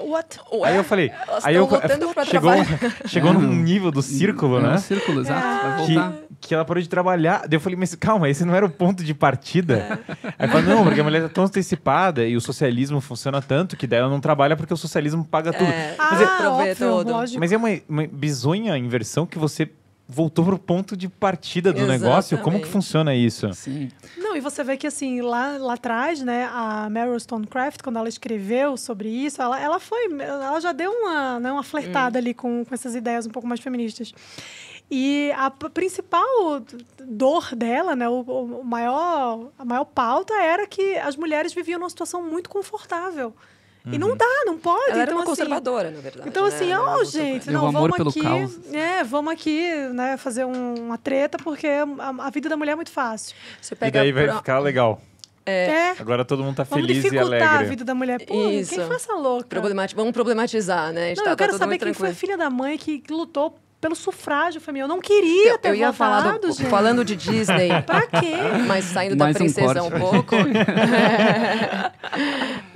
What? 0.00 0.38
Ué, 0.52 0.68
aí 0.70 0.76
eu 0.76 0.84
falei, 0.84 1.10
elas 1.28 1.44
aí 1.44 1.54
eu 1.54 1.68
chegou, 1.68 2.24
trabalhar. 2.26 2.66
chegou 3.06 3.30
É, 3.30 3.34
num 3.34 3.40
não. 3.40 3.54
nível 3.54 3.90
do 3.90 4.02
círculo, 4.02 4.58
é 4.58 4.62
né? 4.62 4.74
um 4.74 4.78
círculo, 4.78 5.20
exato. 5.20 5.40
Vai 5.42 5.86
que, 5.86 5.94
voltar. 5.94 6.14
que 6.40 6.54
ela 6.54 6.64
parou 6.64 6.82
de 6.82 6.88
trabalhar. 6.88 7.40
Daí 7.48 7.56
eu 7.56 7.60
falei, 7.60 7.76
mas 7.78 7.94
calma, 7.94 8.28
esse 8.28 8.44
não 8.44 8.54
era 8.54 8.64
o 8.64 8.70
ponto 8.70 9.02
de 9.04 9.12
partida. 9.14 10.00
É. 10.24 10.32
Aí 10.38 10.48
falei, 10.48 10.66
não, 10.74 10.84
porque 10.84 11.00
a 11.00 11.04
mulher 11.04 11.22
tá 11.22 11.28
tão 11.28 11.44
antecipada 11.44 12.24
e 12.26 12.36
o 12.36 12.40
socialismo 12.40 13.00
funciona 13.00 13.40
tanto 13.42 13.76
que 13.76 13.86
daí 13.86 13.98
ela 14.00 14.08
não 14.08 14.20
trabalha 14.20 14.56
porque 14.56 14.72
o 14.72 14.76
socialismo 14.76 15.24
paga 15.24 15.52
tudo. 15.52 15.68
É, 15.70 15.94
Ah, 15.98 16.08
mas 16.12 16.22
aproveita 16.22 16.84
óbvio, 16.86 16.88
todo. 17.04 17.10
lógico. 17.12 17.40
Mas 17.40 17.52
é 17.52 17.56
uma, 17.56 17.68
uma 17.88 18.06
bizonha 18.06 18.76
inversão 18.78 19.26
que 19.26 19.38
você 19.38 19.68
voltou 20.08 20.42
pro 20.42 20.58
ponto 20.58 20.96
de 20.96 21.06
partida 21.06 21.70
do 21.70 21.86
negócio. 21.86 22.38
Como 22.38 22.56
que 22.56 22.64
Exatamente. 22.64 22.72
funciona 22.72 23.14
isso? 23.14 23.52
Sim. 23.52 23.90
Não, 24.16 24.34
e 24.34 24.40
você 24.40 24.64
vê 24.64 24.78
que 24.78 24.86
assim, 24.86 25.20
lá, 25.20 25.58
lá 25.58 25.74
atrás, 25.74 26.22
né, 26.22 26.48
a 26.50 26.88
Meryl 26.88 27.20
Stonecraft, 27.20 27.82
quando 27.82 27.98
ela 27.98 28.08
escreveu 28.08 28.78
sobre 28.78 29.10
isso, 29.10 29.42
ela, 29.42 29.60
ela 29.60 29.78
foi. 29.78 30.10
Ela 30.18 30.58
já 30.60 30.72
deu 30.72 30.90
uma, 30.90 31.38
né, 31.38 31.52
uma 31.52 31.62
flertada 31.62 32.18
ali 32.18 32.32
com, 32.32 32.64
com 32.64 32.74
essas 32.74 32.94
ideias 32.94 33.26
um 33.26 33.30
pouco 33.30 33.46
mais 33.46 33.60
feministas. 33.60 34.14
E 34.90 35.30
a 35.36 35.50
principal 35.50 36.62
dor 37.04 37.54
dela, 37.54 37.94
né, 37.94 38.08
o, 38.08 38.22
o 38.22 38.64
maior, 38.64 39.50
a 39.58 39.64
maior 39.64 39.84
pauta 39.84 40.32
era 40.34 40.66
que 40.66 40.96
as 40.96 41.14
mulheres 41.16 41.52
viviam 41.52 41.78
numa 41.78 41.90
situação 41.90 42.22
muito 42.22 42.48
confortável. 42.48 43.34
E 43.86 43.98
não 43.98 44.16
dá, 44.16 44.26
não 44.44 44.58
pode. 44.58 44.90
Ela 44.90 45.02
era 45.02 45.02
então, 45.04 45.14
uma 45.16 45.22
assim, 45.22 45.30
conservadora, 45.30 45.90
na 45.90 46.00
verdade. 46.00 46.28
então, 46.28 46.42
né? 46.42 46.48
assim, 46.54 46.72
ó, 46.74 46.90
lutou- 46.90 47.04
gente, 47.06 47.48
É 47.48 47.52
não, 47.52 47.72
vamos 47.72 48.00
aqui. 48.00 48.20
caos. 48.20 48.58
É, 48.74 49.04
vamos 49.04 49.32
aqui, 49.32 49.70
né, 49.94 50.16
fazer 50.18 50.44
um- 50.44 50.74
uma 50.74 50.98
treta, 50.98 51.38
porque 51.38 51.66
a, 51.66 51.86
a 52.26 52.30
vida 52.30 52.48
da 52.48 52.56
mulher 52.56 52.72
é 52.72 52.76
muito 52.76 52.90
fácil. 52.90 53.34
Você 53.60 53.74
E 53.74 53.76
pega 53.76 54.00
daí 54.00 54.12
vai 54.12 54.26
pro- 54.26 54.36
ficar 54.36 54.58
legal. 54.58 55.00
É. 55.46 55.92
Agora 55.98 56.26
todo 56.26 56.44
mundo 56.44 56.56
tá 56.56 56.64
Vamos 56.64 56.84
feliz 56.86 56.98
e 56.98 57.08
dificultar 57.08 57.40
a 57.42 57.46
alegre. 57.50 57.64
é 57.64 57.68
vida 57.70 57.84
da 57.84 57.94
mulher. 57.94 58.22
Pô, 58.26 58.48
Isso. 58.50 58.74
quem 58.74 58.84
foi 58.86 58.96
essa 58.96 59.14
louca? 59.14 59.46
problemati- 59.48 59.94
Vamos 59.94 60.12
problematizar, 60.12 60.92
né? 60.92 61.04
A 61.04 61.08
gente 61.08 61.16
Não, 61.18 61.24
tá, 61.24 61.30
eu 61.30 61.36
tá 61.36 61.44
quero 61.44 61.52
todo 61.52 61.58
saber 61.60 61.78
quem 61.78 61.94
foi 61.94 62.08
a 62.08 62.12
tranquilo. 62.12 62.14
filha 62.20 62.36
da 62.36 62.50
mãe 62.50 62.76
que 62.76 63.02
lutou 63.08 63.58
pelo 63.80 63.94
sufrágio 63.94 64.60
feminino. 64.60 64.84
Eu 64.84 64.88
não 64.88 65.00
queria 65.00 65.50
Eu, 65.52 65.58
ter 65.58 65.68
eu 65.68 65.74
ia 65.74 65.92
falar 65.92 66.22
votado, 66.22 66.48
do, 66.48 66.52
gente. 66.52 66.68
falando 66.68 67.04
de 67.04 67.14
Disney, 67.16 67.68
Pra 67.86 68.06
quê? 68.06 68.34
mas 68.66 68.84
saindo 68.86 69.16
Mais 69.16 69.34
da 69.36 69.38
um 69.40 69.44
princesa 69.44 69.82
um, 69.82 69.90
corte. 69.90 70.00
pouco. 70.00 70.36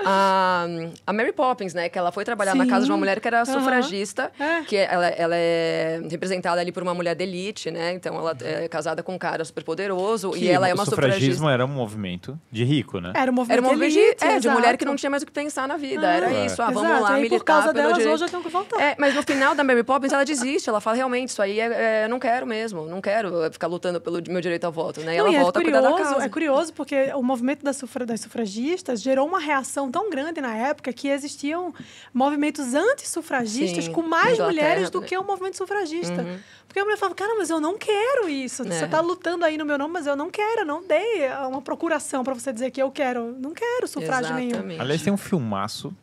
a, 0.05 0.67
a 1.07 1.13
Mary 1.13 1.33
Poppins, 1.33 1.75
né? 1.75 1.89
Que 1.89 1.99
ela 1.99 2.13
foi 2.13 2.25
trabalhar 2.25 2.55
na 2.55 2.67
casa 2.67 2.85
de 2.87 2.91
uma 2.91 2.97
Sim. 2.97 3.01
mulher 3.01 3.21
que 3.21 3.27
era 3.29 3.45
sufragista, 3.45 4.31
É. 4.39 4.63
que 4.63 4.77
ela, 4.77 5.07
ela 5.09 5.37
é 5.37 6.01
representada 6.11 6.61
ali 6.61 6.73
por 6.73 6.83
uma 6.83 6.95
mulher 6.95 7.15
de 7.15 7.25
elite, 7.25 7.71
né? 7.71 7.93
Então 7.95 8.15
ela 8.17 8.37
é 8.41 8.69
casada 8.69 9.03
com 9.03 9.15
um 9.15 9.19
cara 9.19 9.45
super 9.45 9.65
poderoso 9.65 10.31
Que 10.31 10.45
e 10.45 10.49
ela 10.49 10.69
é 10.69 10.73
o 10.73 10.75
uma 10.77 10.85
sufragismo 10.85 11.21
sufragista. 11.35 11.51
era 11.53 11.65
um 11.65 11.69
movimento 11.69 12.39
de 12.51 12.65
rico, 12.65 13.01
né? 13.01 13.13
Era 13.15 13.31
um 13.31 13.35
movimento, 13.35 13.53
Era 13.59 13.63
uma 13.63 13.73
movimento 13.73 13.93
de, 13.93 13.99
elite, 13.99 14.25
é, 14.25 14.39
de 14.39 14.49
mulher 14.49 14.77
que 14.77 14.85
não 14.85 14.97
tinha 14.97 15.11
mais 15.11 15.23
o 15.23 15.27
que 15.27 15.33
pensar 15.33 15.67
na 15.69 15.77
vida. 15.77 16.09
Ah, 16.09 16.13
era 16.13 16.33
É. 16.33 16.47
isso, 16.47 16.61
ah, 16.63 16.67
vamos 16.71 16.83
Exato, 16.91 17.03
lá, 17.03 17.11
e 17.19 17.23
militar 17.23 17.39
por 17.39 17.45
causa 17.45 17.73
delas, 17.73 17.95
direito. 17.95 18.15
hoje 18.15 18.25
eu 18.25 18.29
tenho 18.29 18.43
que 18.43 18.49
voltar. 18.49 18.81
É, 18.81 18.95
mas 18.99 19.15
no 19.15 19.23
final 19.23 19.55
da 19.55 19.65
Mary 19.65 19.83
Poppins 19.83 20.13
ela 20.13 20.25
desiste, 20.25 20.69
ela 20.69 20.81
fala 20.81 20.92
realmente 20.93 21.29
isso 21.31 21.41
aí 21.43 21.59
é, 21.61 22.03
é, 22.05 22.09
não 22.09 22.19
quero 22.19 22.47
mesmo, 22.47 22.87
não 22.87 23.01
quero 23.01 23.51
ficar 23.53 23.67
lutando 23.67 24.01
pelo 24.01 24.21
meu 24.29 24.41
direito 24.41 24.65
ao 24.65 24.73
voto, 24.73 25.01
né? 25.01 25.15
E 25.15 25.19
Não, 25.19 25.27
ela 25.27 25.35
e 25.37 25.41
volta 25.41 25.59
é 25.59 25.61
a 25.61 25.65
cuidar 25.65 25.81
da 25.81 25.91
curioso, 25.91 26.11
causa. 26.11 26.27
é 26.27 26.29
curioso 26.29 26.73
porque 26.73 27.13
o 27.15 27.23
movimento 27.23 27.65
das, 27.65 27.77
sufra- 27.77 28.07
das 28.07 28.21
sufragistas 28.21 29.01
gerou 29.03 29.27
uma 29.27 29.41
reação 29.41 29.91
tão 29.91 30.09
grande 30.11 30.41
na 30.41 30.55
época 30.57 30.93
que 30.93 31.09
existiam 31.09 31.75
movimentos 32.13 32.75
antissufragistas 32.75 33.85
Sim, 33.87 33.93
com 33.93 34.03
mais 34.03 34.39
mulheres 34.39 34.91
do 34.91 35.01
né? 35.01 35.07
que 35.07 35.17
o 35.17 35.25
movimento 35.25 35.57
sufragista. 35.57 36.23
Uhum. 36.23 36.39
Porque 36.67 36.81
a 36.81 36.85
mulher 36.85 36.97
falava, 36.97 37.15
cara, 37.15 37.35
mas 37.37 37.51
eu 37.51 37.61
não 37.61 37.77
quero 37.77 38.29
isso. 38.29 38.63
É. 38.63 38.71
Você 38.71 38.85
está 38.87 39.01
lutando 39.01 39.45
aí 39.45 39.59
no 39.59 39.65
meu 39.65 39.77
nome, 39.77 39.93
mas 39.93 40.07
eu 40.07 40.17
não 40.17 40.31
quero, 40.31 40.63
eu 40.63 40.67
não 40.67 40.83
dei 40.83 41.29
uma 41.49 41.61
procuração 41.61 42.25
para 42.25 42.33
você 42.33 42.51
dizer 42.53 42.71
que 42.71 42.83
eu 42.83 42.91
quero. 42.91 43.37
Não 43.39 43.53
quero 43.53 43.87
sufrágio 43.87 44.35
nenhum. 44.35 44.81
Aliás, 44.81 45.03
tem 45.03 45.13
um 45.13 45.17
filmaço, 45.19 45.95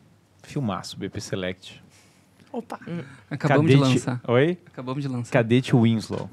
filmaço, 0.44 0.96
BP 0.96 1.20
Select. 1.20 1.82
Opa. 2.52 2.78
Acabamos 3.30 3.70
de 3.70 3.76
Cadete- 3.76 3.94
lançar. 3.94 4.20
Oi? 4.28 4.58
Acabamos 4.66 5.02
de 5.02 5.08
lançar. 5.08 5.30
Cadete 5.32 5.74
Winslow, 5.76 6.28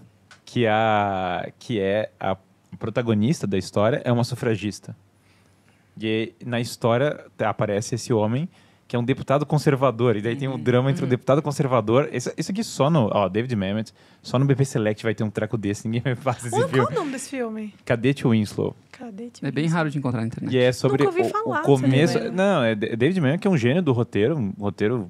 que, 0.46 0.66
é 0.66 0.70
a, 0.72 1.50
que 1.60 1.80
é 1.80 2.10
a 2.20 2.36
protagonista 2.80 3.46
da 3.48 3.58
história, 3.58 4.02
é 4.04 4.12
uma 4.12 4.24
sufragista. 4.24 4.96
E 6.00 6.34
na 6.46 6.60
história 6.60 7.26
aparece 7.40 7.96
esse 7.96 8.14
homem 8.14 8.48
que 8.88 8.96
é 8.96 9.00
um 9.00 9.04
deputado 9.04 9.46
conservador. 9.46 10.16
E 10.16 10.22
daí 10.22 10.36
tem 10.38 10.48
um 10.48 10.58
drama 10.58 10.90
entre 10.90 11.04
o 11.04 11.08
deputado 11.08 11.42
conservador. 11.42 12.08
Isso, 12.14 12.32
isso 12.38 12.52
aqui 12.52 12.64
só 12.64 12.90
no. 12.90 13.10
Ó, 13.12 13.28
David 13.28 13.54
Mamet, 13.56 13.92
só 14.22 14.40
no 14.40 14.46
BP 14.46 14.64
Select 14.64 15.04
vai 15.04 15.14
ter 15.14 15.26
um 15.26 15.30
treco 15.30 15.58
desse. 15.58 15.88
Ninguém 15.90 16.02
vai 16.02 16.16
fazer 16.16 16.48
esse 16.48 16.50
Qual, 16.52 16.62
qual 16.62 16.70
filme. 16.72 16.88
é 16.90 16.96
o 16.96 17.00
nome 17.00 17.12
desse 17.12 17.30
filme? 17.30 17.74
Cadete 17.84 18.26
Winslow. 18.26 18.74
Cadê? 18.94 19.30
É 19.42 19.52
bem 19.52 19.68
raro 19.68 19.90
de 19.90 19.98
encontrar 19.98 20.22
na 20.22 20.28
internet. 20.28 20.54
E 20.54 20.58
é 20.58 20.72
sobre 20.72 21.04
Nunca 21.04 21.18
ouvi 21.18 21.30
o, 21.30 21.32
falar 21.34 21.62
o 21.62 21.64
começo. 21.64 22.14
filme. 22.18 22.30
Não, 22.36 22.64
é 22.64 22.76
David 22.76 23.20
Mamet, 23.20 23.40
que 23.40 23.48
é 23.48 23.52
um 23.52 23.58
gênio 23.58 23.82
do 23.82 23.92
roteiro, 23.92 24.38
um 24.38 24.54
roteiro 24.58 25.10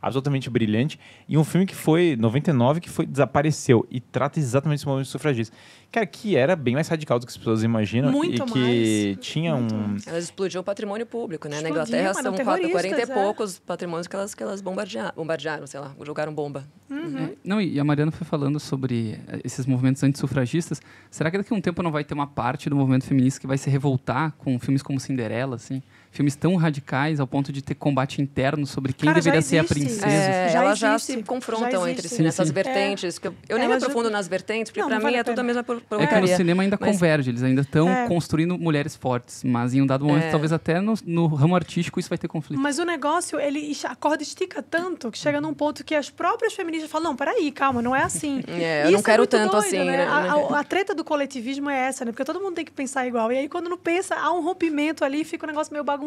absolutamente 0.00 0.48
brilhante. 0.48 0.98
E 1.28 1.36
um 1.36 1.44
filme 1.44 1.66
que 1.66 1.74
foi 1.74 2.16
99, 2.18 2.80
que 2.80 2.88
foi 2.88 3.06
desapareceu. 3.06 3.86
E 3.90 4.00
trata 4.00 4.38
exatamente 4.38 4.80
esse 4.80 4.86
movimento 4.86 5.08
sufragista. 5.08 5.56
Cara, 5.90 6.06
que 6.06 6.36
era 6.36 6.54
bem 6.54 6.74
mais 6.74 6.86
radical 6.88 7.18
do 7.18 7.26
que 7.26 7.30
as 7.30 7.36
pessoas 7.36 7.62
imaginam. 7.62 8.10
Muito 8.12 8.42
e 8.42 8.46
que 8.52 9.14
mais. 9.14 9.26
tinha 9.26 9.54
um. 9.54 9.96
Elas 10.06 10.24
explodiam 10.24 10.60
o 10.60 10.64
patrimônio 10.64 11.06
público, 11.06 11.48
né? 11.48 11.60
Na 11.60 11.68
Explodiam, 11.68 12.00
Inglaterra 12.00 12.14
são 12.14 12.34
quatro- 12.44 12.70
40 12.70 12.98
e 12.98 13.02
é. 13.02 13.06
poucos 13.06 13.58
patrimônios 13.58 14.06
que 14.06 14.14
elas, 14.14 14.34
que 14.34 14.42
elas 14.42 14.60
bombardearam, 14.60 15.12
bombardearam, 15.16 15.66
sei 15.66 15.80
lá, 15.80 15.94
jogaram 16.04 16.34
bomba. 16.34 16.64
É, 16.90 17.36
não, 17.42 17.60
e 17.60 17.80
a 17.80 17.84
Mariana 17.84 18.10
foi 18.10 18.26
falando 18.26 18.60
sobre 18.60 19.18
eh, 19.28 19.40
esses 19.44 19.64
movimentos 19.66 20.02
antissufragistas. 20.02 20.80
Será 21.10 21.30
que 21.30 21.38
daqui 21.38 21.52
a 21.52 21.56
um 21.56 21.60
tempo 21.60 21.82
não 21.82 21.90
vai 21.90 22.04
ter 22.04 22.14
uma 22.14 22.26
parte 22.26 22.68
do 22.68 22.76
movimento 22.76 23.04
feminista 23.04 23.40
que 23.40 23.46
vai 23.46 23.56
se 23.58 23.70
revoltar 23.70 24.32
com 24.38 24.58
filmes 24.58 24.82
como 24.82 25.00
Cinderela, 25.00 25.56
assim? 25.56 25.82
Filmes 26.10 26.34
tão 26.34 26.56
radicais 26.56 27.20
ao 27.20 27.26
ponto 27.26 27.52
de 27.52 27.62
ter 27.62 27.74
combate 27.74 28.20
interno 28.22 28.66
sobre 28.66 28.92
quem 28.92 29.08
Cara, 29.08 29.20
já 29.20 29.30
deveria 29.30 29.42
ser 29.42 29.58
a 29.58 29.64
princesa. 29.64 30.06
É, 30.06 30.48
Já 30.48 30.62
elas 30.64 30.78
já 30.78 30.94
existe, 30.94 31.12
se 31.12 31.22
confrontam 31.22 31.82
já 31.84 31.90
entre 31.90 32.08
si 32.08 32.22
nessas 32.22 32.48
Sim, 32.48 32.54
sim. 32.54 32.62
vertentes. 32.62 33.18
que 33.18 33.28
eu, 33.28 33.34
eu 33.48 33.56
nem 33.58 33.66
Elas 33.66 33.76
me 33.76 33.80
já- 33.80 33.86
aprofundo 33.86 34.10
nas 34.10 34.26
vertentes, 34.26 34.72
porque 34.72 34.80
não 34.80 34.88
mim 34.96 35.02
vale 35.02 35.16
é 35.16 35.22
tudo 35.24 35.38
a 35.38 35.42
mesma 35.42 35.62
por- 35.62 35.82
É 36.00 36.06
que 36.06 36.20
no 36.20 36.26
cinema 36.28 36.62
ainda 36.62 36.78
Mas- 36.80 36.90
converge, 36.92 37.30
eles 37.30 37.42
ainda 37.42 37.60
estão 37.60 37.88
É. 37.88 38.06
construindo 38.08 38.58
mulheres 38.58 38.96
fortes, 38.96 39.44
mas 39.44 39.74
em 39.74 39.82
um 39.82 39.86
dado 39.86 40.04
momento, 40.04 40.24
É. 40.24 40.30
talvez 40.30 40.52
até 40.52 40.80
no, 40.80 40.94
no 41.04 41.26
ramo 41.26 41.54
artístico, 41.54 42.00
isso 42.00 42.08
vai 42.08 42.18
ter 42.18 42.26
conflito. 42.28 42.58
Mas 42.60 42.78
o 42.78 42.84
negócio, 42.84 43.38
ele 43.38 43.76
a 43.84 43.94
corda 43.94 44.22
estica 44.22 44.62
tanto 44.62 45.10
que 45.10 45.18
chega 45.18 45.40
num 45.40 45.52
ponto 45.54 45.84
que 45.84 45.94
as 45.94 46.08
próprias 46.10 46.52
feministas 46.54 46.90
falam: 46.90 47.10
não, 47.10 47.16
peraí, 47.16 47.52
calma, 47.52 47.80
não 47.82 47.94
é 47.94 48.02
assim. 48.02 48.42
É, 48.48 48.86
eu 48.86 48.90
não 48.92 49.02
quero 49.02 49.26
tanto 49.26 49.52
doido, 49.52 49.64
assim, 49.66 49.78
né? 49.78 49.98
né? 49.98 50.04
A, 50.06 50.32
a- 50.56 50.60
a 50.60 50.64
treta 50.64 50.94
do 50.94 51.04
coletivismo 51.04 51.68
é 51.70 51.78
essa, 51.88 52.04
né? 52.04 52.10
Porque 52.12 52.24
todo 52.24 52.40
mundo 52.40 52.54
tem 52.54 52.64
que 52.64 52.72
pensar 52.72 53.06
igual. 53.06 53.30
E 53.30 53.36
aí, 53.38 53.48
quando 53.48 53.68
não 53.70 53.76
pensa, 53.78 54.14
há 54.16 54.32
um 54.32 54.42
rompimento 54.42 55.04
ali, 55.04 55.22
fica 55.24 55.46
um 55.46 55.48
negócio 55.48 55.72
meio 55.72 55.84
bagunçado. 55.84 55.97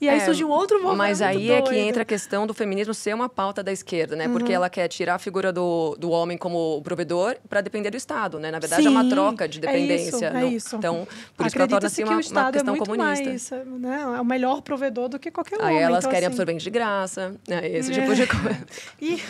E 0.00 0.08
aí 0.08 0.18
É, 0.18 0.24
surge 0.24 0.44
um 0.44 0.48
outro 0.50 0.76
movimento. 0.76 0.96
Mas 0.98 1.20
aí 1.22 1.50
é 1.50 1.60
que 1.62 1.76
entra 1.76 2.02
a 2.02 2.04
questão 2.04 2.46
do 2.46 2.54
feminismo 2.54 2.92
ser 2.94 3.14
uma 3.14 3.28
pauta 3.28 3.62
da 3.62 3.72
esquerda, 3.72 4.14
né? 4.16 4.26
Uhum. 4.26 4.32
Porque 4.32 4.52
ela 4.52 4.68
quer 4.70 4.88
tirar 4.88 5.14
a 5.16 5.18
figura 5.18 5.52
do, 5.52 5.96
do 5.98 6.10
homem 6.10 6.36
como 6.38 6.80
provedor 6.82 7.36
para 7.48 7.60
depender 7.60 7.90
do 7.90 7.96
Estado, 7.96 8.38
né? 8.38 8.50
Na 8.50 8.58
verdade, 8.58 8.86
é 8.86 8.90
uma 8.90 9.02
Sim, 9.02 9.08
troca 9.10 9.48
de 9.48 9.58
é 9.58 9.60
dependência. 9.60 10.08
isso, 10.08 10.24
é 10.24 10.30
não- 10.32 10.48
isso. 10.48 10.76
Então, 10.76 11.08
por 11.36 11.46
isso 11.46 11.54
que 11.56 11.62
ela 11.62 11.68
torna-se 11.68 11.96
que 11.96 12.02
uma, 12.04 12.10
o 12.12 12.14
uma 12.16 12.20
Estado 12.20 12.48
é 12.48 12.52
questão 12.52 12.74
muito 12.76 12.90
comunista. 12.90 13.24
mais, 13.28 13.50
né? 13.80 14.00
É 14.16 14.20
o 14.20 14.24
melhor 14.24 14.62
provedor 14.62 15.08
do 15.08 15.18
que 15.18 15.30
qualquer 15.30 15.60
Aí 15.60 15.66
homem. 15.74 15.78
elas 15.82 15.98
então, 16.00 16.10
querem 16.10 16.26
assim, 16.26 16.34
absorvente 16.34 16.64
de 16.64 16.70
graça, 16.70 17.34
né? 17.48 17.68
Esse 17.68 17.90
É. 17.92 17.94
tipo 17.94 18.14
de 18.14 18.26
coisa. 18.26 18.66
Ih, 19.00 19.22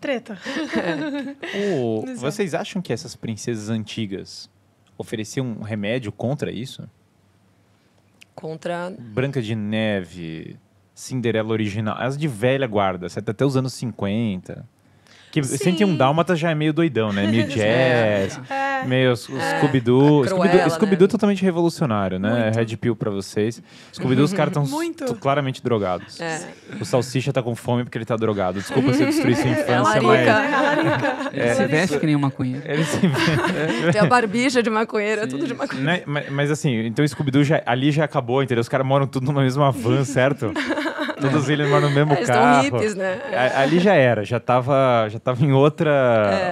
treta. 0.00 0.38
O- 1.74 2.04
vocês 2.16 2.54
acham 2.54 2.80
que 2.80 2.92
essas 2.92 3.14
princesas 3.16 3.68
antigas 3.68 4.48
ofereciam 4.96 5.46
um 5.46 5.62
remédio 5.62 6.12
contra 6.12 6.50
isso? 6.50 6.88
Contra. 8.34 8.94
Branca 8.98 9.40
de 9.42 9.54
Neve, 9.54 10.58
Cinderela 10.94 11.50
original, 11.50 11.96
as 11.98 12.16
de 12.16 12.28
velha 12.28 12.66
guarda, 12.66 13.08
certo? 13.08 13.30
até 13.30 13.44
os 13.44 13.56
anos 13.56 13.72
50. 13.74 14.66
Que 15.32 15.42
Sim. 15.42 15.56
101 15.56 15.96
Dálmata 15.96 16.36
já 16.36 16.50
é 16.50 16.54
meio 16.54 16.72
doidão, 16.74 17.10
né? 17.12 17.26
Meio 17.26 17.46
jazz, 17.48 18.38
É. 18.50 18.84
meio 18.86 19.12
os- 19.12 19.26
os 19.28 19.34
É, 19.42 19.56
Scooby-Doo. 19.58 20.24
Scooby-Doo 20.26 20.50
Cruella, 20.50 20.70
Scooby-Doo 20.70 21.06
né? 21.06 21.10
totalmente 21.10 21.42
revolucionário, 21.42 22.18
né? 22.18 22.42
Muito. 22.52 22.56
Red 22.58 22.76
Pill 22.76 22.94
pra 22.94 23.10
vocês. 23.10 23.62
Scooby-Doo, 23.94 24.24
os 24.26 24.32
caras 24.34 24.54
estão 24.56 25.14
claramente 25.18 25.62
drogados. 25.64 26.20
É. 26.20 26.38
O 26.78 26.84
Salsicha 26.84 27.32
tá 27.32 27.42
com 27.42 27.54
fome 27.56 27.82
porque 27.84 27.96
ele 27.96 28.04
tá 28.04 28.14
drogado. 28.14 28.58
Desculpa 28.60 28.92
se 28.92 29.00
eu 29.02 29.06
destruí 29.06 29.34
sua 29.34 29.48
É 29.48 29.52
infância, 29.52 30.02
larica. 30.02 30.04
mas... 30.04 30.28
É, 30.28 30.54
a 30.54 30.60
larica. 30.60 31.30
Ele 31.32 31.54
se 31.54 31.66
veste 31.66 31.98
que 31.98 32.04
nem 32.06 32.14
um 32.14 32.18
maconheiro. 32.20 32.62
Ele 32.66 32.84
se 32.84 32.98
Tem 33.92 34.00
a 34.02 34.04
barbicha 34.04 34.62
de 34.62 34.68
maconheiro, 34.68 35.22
é 35.22 35.26
tudo 35.26 35.46
de 35.46 35.54
maconheiro. 35.54 35.86
Né, 35.86 36.02
Mas, 36.04 36.28
mas 36.30 36.50
assim, 36.50 36.84
então 36.86 37.02
o 37.02 37.08
Scooby-Doo 37.08 37.42
ali 37.64 37.90
já 37.90 38.04
acabou, 38.04 38.42
entendeu? 38.42 38.60
Os 38.60 38.68
caras 38.68 38.86
moram 38.86 39.06
tudo 39.06 39.24
numa 39.24 39.40
mesma 39.42 39.70
van, 39.70 40.04
certo? 40.04 40.52
Todos 41.30 41.48
eles 41.48 41.68
moram 41.68 41.88
no 41.88 41.94
mesmo 41.94 42.12
Eles 42.12 42.28
estão 42.28 42.42
carro. 42.42 42.62
hippies, 42.62 42.94
né? 42.94 43.20
Ali 43.56 43.78
já 43.78 43.94
era, 43.94 44.24
já 44.24 44.38
tava, 44.40 45.06
já 45.08 45.18
tava 45.18 45.44
em 45.44 45.52
outra, 45.52 45.90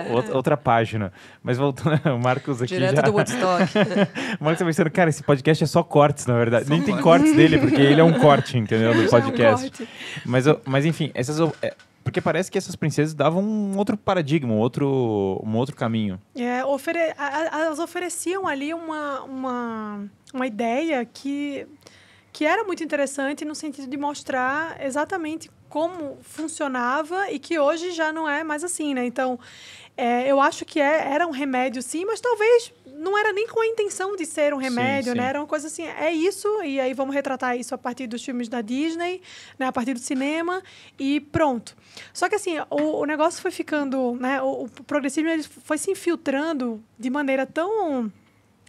É. 0.09 0.13
outra, 0.13 0.37
outra 0.37 0.57
página. 0.57 1.13
Mas 1.43 1.59
voltando, 1.59 2.01
o 2.15 2.19
Marcos 2.19 2.63
aqui 2.63 2.75
Direto 2.75 2.97
já... 2.97 3.03
do 3.03 3.13
Woodstock. 3.13 3.65
O 4.41 4.45
Marcos 4.45 4.59
tá 4.61 4.65
pensando, 4.65 4.91
cara, 4.91 5.11
esse 5.11 5.23
podcast 5.23 5.65
é 5.65 5.67
só 5.67 5.83
cortes, 5.83 6.27
na 6.27 6.35
verdade. 6.37 6.69
Nem 6.69 6.83
tem 6.83 6.97
cortes 7.01 7.35
dele, 7.35 7.59
porque 7.59 7.81
ele 7.81 8.01
é 8.01 8.05
um 8.05 8.19
corte, 8.19 8.57
entendeu? 8.57 8.95
Do 8.95 9.03
É 9.03 9.07
um 9.07 9.09
podcast. 9.09 9.89
Mas, 10.25 10.45
mas 10.65 10.85
enfim, 10.87 11.11
essas... 11.15 11.39
é, 11.63 11.75
Porque 12.03 12.21
parece 12.21 12.51
que 12.51 12.57
essas 12.59 12.75
princesas 12.75 13.13
davam 13.15 13.43
um 13.43 13.77
outro 13.77 13.97
paradigma, 13.97 14.53
um 14.53 14.59
outro, 14.59 15.41
um 15.45 15.57
outro 15.57 15.77
caminho. 15.77 16.19
É, 16.35 16.65
ofere- 16.65 17.15
elas 17.53 17.79
ofereciam 17.79 18.49
ali 18.49 18.73
uma, 18.73 19.21
uma, 19.23 20.05
uma 20.33 20.47
ideia 20.47 21.05
que, 21.05 21.67
que 22.41 22.47
era 22.47 22.65
muito 22.65 22.83
interessante 22.83 23.45
no 23.45 23.55
sentido 23.55 23.87
de 23.87 23.99
mostrar 23.99 24.83
exatamente 24.83 25.51
como 25.69 26.17
funcionava 26.23 27.31
e 27.31 27.39
que 27.39 27.59
hoje 27.59 27.91
já 27.91 28.15
não 28.15 28.27
é 28.27 28.43
mais 28.43 28.65
assim, 28.65 28.95
né? 28.95 29.05
Então, 29.05 29.39
é, 29.95 30.27
eu 30.27 30.41
acho 30.41 30.65
que 30.65 30.81
é, 30.81 31.13
era 31.13 31.27
um 31.27 31.33
remédio, 31.33 31.83
sim, 31.83 32.07
mas 32.07 32.19
talvez 32.19 32.73
não 32.95 33.19
era 33.19 33.31
nem 33.31 33.47
com 33.47 33.61
a 33.61 33.67
intenção 33.67 34.17
de 34.17 34.25
ser 34.25 34.55
um 34.55 34.57
remédio, 34.57 35.13
sim, 35.13 35.19
né? 35.19 35.25
sim. 35.25 35.29
Era 35.29 35.39
uma 35.39 35.47
coisa 35.47 35.67
assim, 35.67 35.83
é 35.83 36.11
isso, 36.11 36.49
e 36.63 36.81
aí 36.81 36.95
vamos 36.95 37.15
retratar 37.15 37.59
isso 37.59 37.75
a 37.75 37.79
partir 37.79 38.07
dos 38.07 38.25
filmes 38.25 38.49
da 38.49 38.63
Disney, 38.63 39.21
né? 39.59 39.67
A 39.67 39.73
partir 39.73 39.93
do 39.93 40.01
cinema, 40.01 40.63
e 40.99 41.21
pronto. 41.21 41.77
Só 42.11 42.27
que 42.27 42.37
assim, 42.37 42.59
o, 42.71 43.01
o 43.01 43.05
negócio 43.05 43.43
foi 43.43 43.51
ficando, 43.51 44.17
né? 44.19 44.41
O, 44.41 44.65
o 44.65 44.69
progressismo 44.87 45.29
foi 45.63 45.77
se 45.77 45.91
infiltrando 45.91 46.83
de 46.99 47.11
maneira 47.11 47.45
tão 47.45 48.11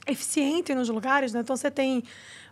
eficiente 0.05 0.76
nos 0.76 0.89
lugares, 0.89 1.32
né? 1.32 1.39
Então 1.39 1.55
você 1.55 1.72
tem 1.72 2.03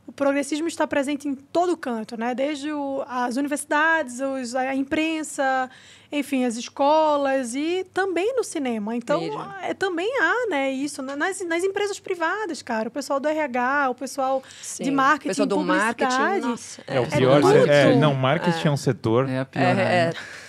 o 0.08 0.12
progressismo 0.12 0.68
está 0.68 0.88
presente 0.88 1.28
em 1.28 1.36
todo 1.36 1.78
canto, 1.78 2.18
né? 2.18 2.34
Desde 2.34 2.72
o, 2.72 3.04
as 3.08 3.38
universidades, 3.38 4.20
os, 4.20 4.56
a 4.56 4.76
imprensa, 4.76 5.70
enfim, 6.12 6.43
as 6.45 6.55
escolas 6.55 7.53
e 7.55 7.86
também 7.93 8.36
no 8.36 8.43
cinema. 8.43 8.95
Então, 8.95 9.22
é, 9.62 9.74
também 9.74 10.10
há, 10.22 10.47
né, 10.49 10.72
isso 10.72 11.01
nas, 11.01 11.41
nas 11.45 11.64
empresas 11.64 11.99
privadas, 11.99 12.62
cara. 12.62 12.88
O 12.88 12.91
pessoal 12.91 13.20
do 13.20 13.28
RH, 13.28 13.89
o 13.91 13.95
pessoal 13.95 14.41
Sim. 14.62 14.84
de 14.86 14.91
marketing, 14.91 15.28
Pessoa 15.28 15.45
do 15.45 15.60
marketing, 15.60 16.39
nossa. 16.41 16.82
É, 16.88 16.99
o 16.99 17.03
É 17.03 17.05
pior. 17.07 17.41
tudo. 17.41 17.72
É, 17.72 17.95
não, 17.95 18.14
marketing 18.16 18.68
é, 18.68 18.72
um 18.72 18.78
setor. 18.78 19.30
É 19.30 19.39
a 19.39 19.45
pior. 19.45 19.62
É, 19.64 19.74
né? 19.74 19.84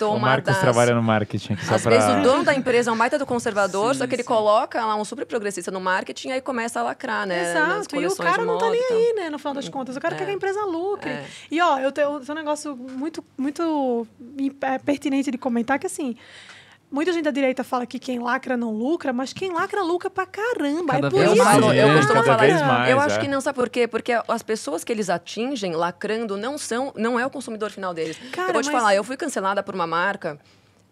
é, 0.00 0.04
o 0.04 0.18
Marcos 0.18 0.52
das- 0.54 0.60
trabalha 0.60 0.94
no 0.94 1.02
marketing 1.02 1.52
aqui 1.52 1.66
só 1.66 1.74
Às 1.74 1.82
pra... 1.82 1.90
vezes 1.90 2.08
o 2.08 2.22
dono 2.22 2.42
da 2.44 2.54
empresa 2.54 2.90
é 2.90 2.94
um 2.94 2.96
baita 2.96 3.18
do 3.18 3.26
conservador, 3.26 3.92
Sim, 3.94 3.98
só 4.00 4.06
que 4.06 4.14
ele 4.14 4.22
sim. 4.22 4.28
coloca 4.28 4.84
lá 4.84 4.96
um 4.96 5.04
super 5.04 5.26
progressista 5.26 5.70
no 5.70 5.80
marketing 5.80 6.28
e 6.28 6.32
aí 6.32 6.40
começa 6.40 6.80
a 6.80 6.82
lacrar, 6.82 7.26
né? 7.26 7.50
Exato, 7.50 7.96
e 7.96 8.06
o 8.06 8.16
cara 8.16 8.44
não 8.44 8.56
tá 8.56 8.70
nem 8.70 8.82
aí, 8.90 9.12
né, 9.16 9.30
no 9.30 9.38
final 9.38 9.52
das 9.54 9.68
contas. 9.68 9.96
O 9.96 10.00
cara 10.00 10.14
É. 10.14 10.18
quer 10.18 10.24
que 10.24 10.30
a 10.30 10.34
empresa 10.34 10.64
lucre. 10.64 11.10
É. 11.10 11.24
E, 11.50 11.60
ó, 11.60 11.78
eu 11.78 11.92
tenho, 11.92 12.18
tenho 12.20 12.32
um 12.32 12.34
negócio 12.34 12.74
muito, 12.74 13.22
muito 13.36 14.06
é, 14.62 14.78
pertinente 14.78 15.30
de 15.30 15.36
comentar, 15.50 15.78
que 15.78 15.86
assim, 15.86 16.16
muita 16.90 17.12
gente 17.12 17.24
da 17.24 17.30
direita 17.30 17.62
fala 17.64 17.84
que 17.84 17.98
quem 17.98 18.18
lacra 18.18 18.56
não 18.56 18.72
lucra, 18.72 19.12
mas 19.12 19.32
quem 19.32 19.52
lacra 19.52 19.82
lucra 19.82 20.08
pra 20.08 20.24
caramba. 20.24 20.94
Cada 20.94 21.06
é 21.08 21.10
por 21.10 21.24
isso. 21.24 21.36
mais, 21.36 21.58
eu 21.58 21.72
é, 21.72 21.96
costumo 21.96 22.14
cada 22.14 22.24
falar 22.24 22.48
isso. 22.48 22.64
mais, 22.64 22.90
eu 22.90 23.00
acho 23.00 23.16
é. 23.16 23.20
que 23.20 23.28
não, 23.28 23.40
sabe 23.40 23.56
por 23.56 23.68
quê? 23.68 23.86
Porque 23.88 24.12
as 24.26 24.42
pessoas 24.42 24.84
que 24.84 24.92
eles 24.92 25.10
atingem 25.10 25.74
lacrando 25.74 26.36
não 26.36 26.56
são, 26.56 26.92
não 26.96 27.18
é 27.18 27.26
o 27.26 27.30
consumidor 27.30 27.70
final 27.70 27.92
deles. 27.92 28.16
Cara, 28.32 28.50
eu 28.50 28.54
vou 28.54 28.62
te 28.62 28.70
mas- 28.70 28.80
falar, 28.80 28.94
eu 28.94 29.04
fui 29.04 29.16
cancelada 29.16 29.62
por 29.62 29.74
uma 29.74 29.86
marca, 29.86 30.38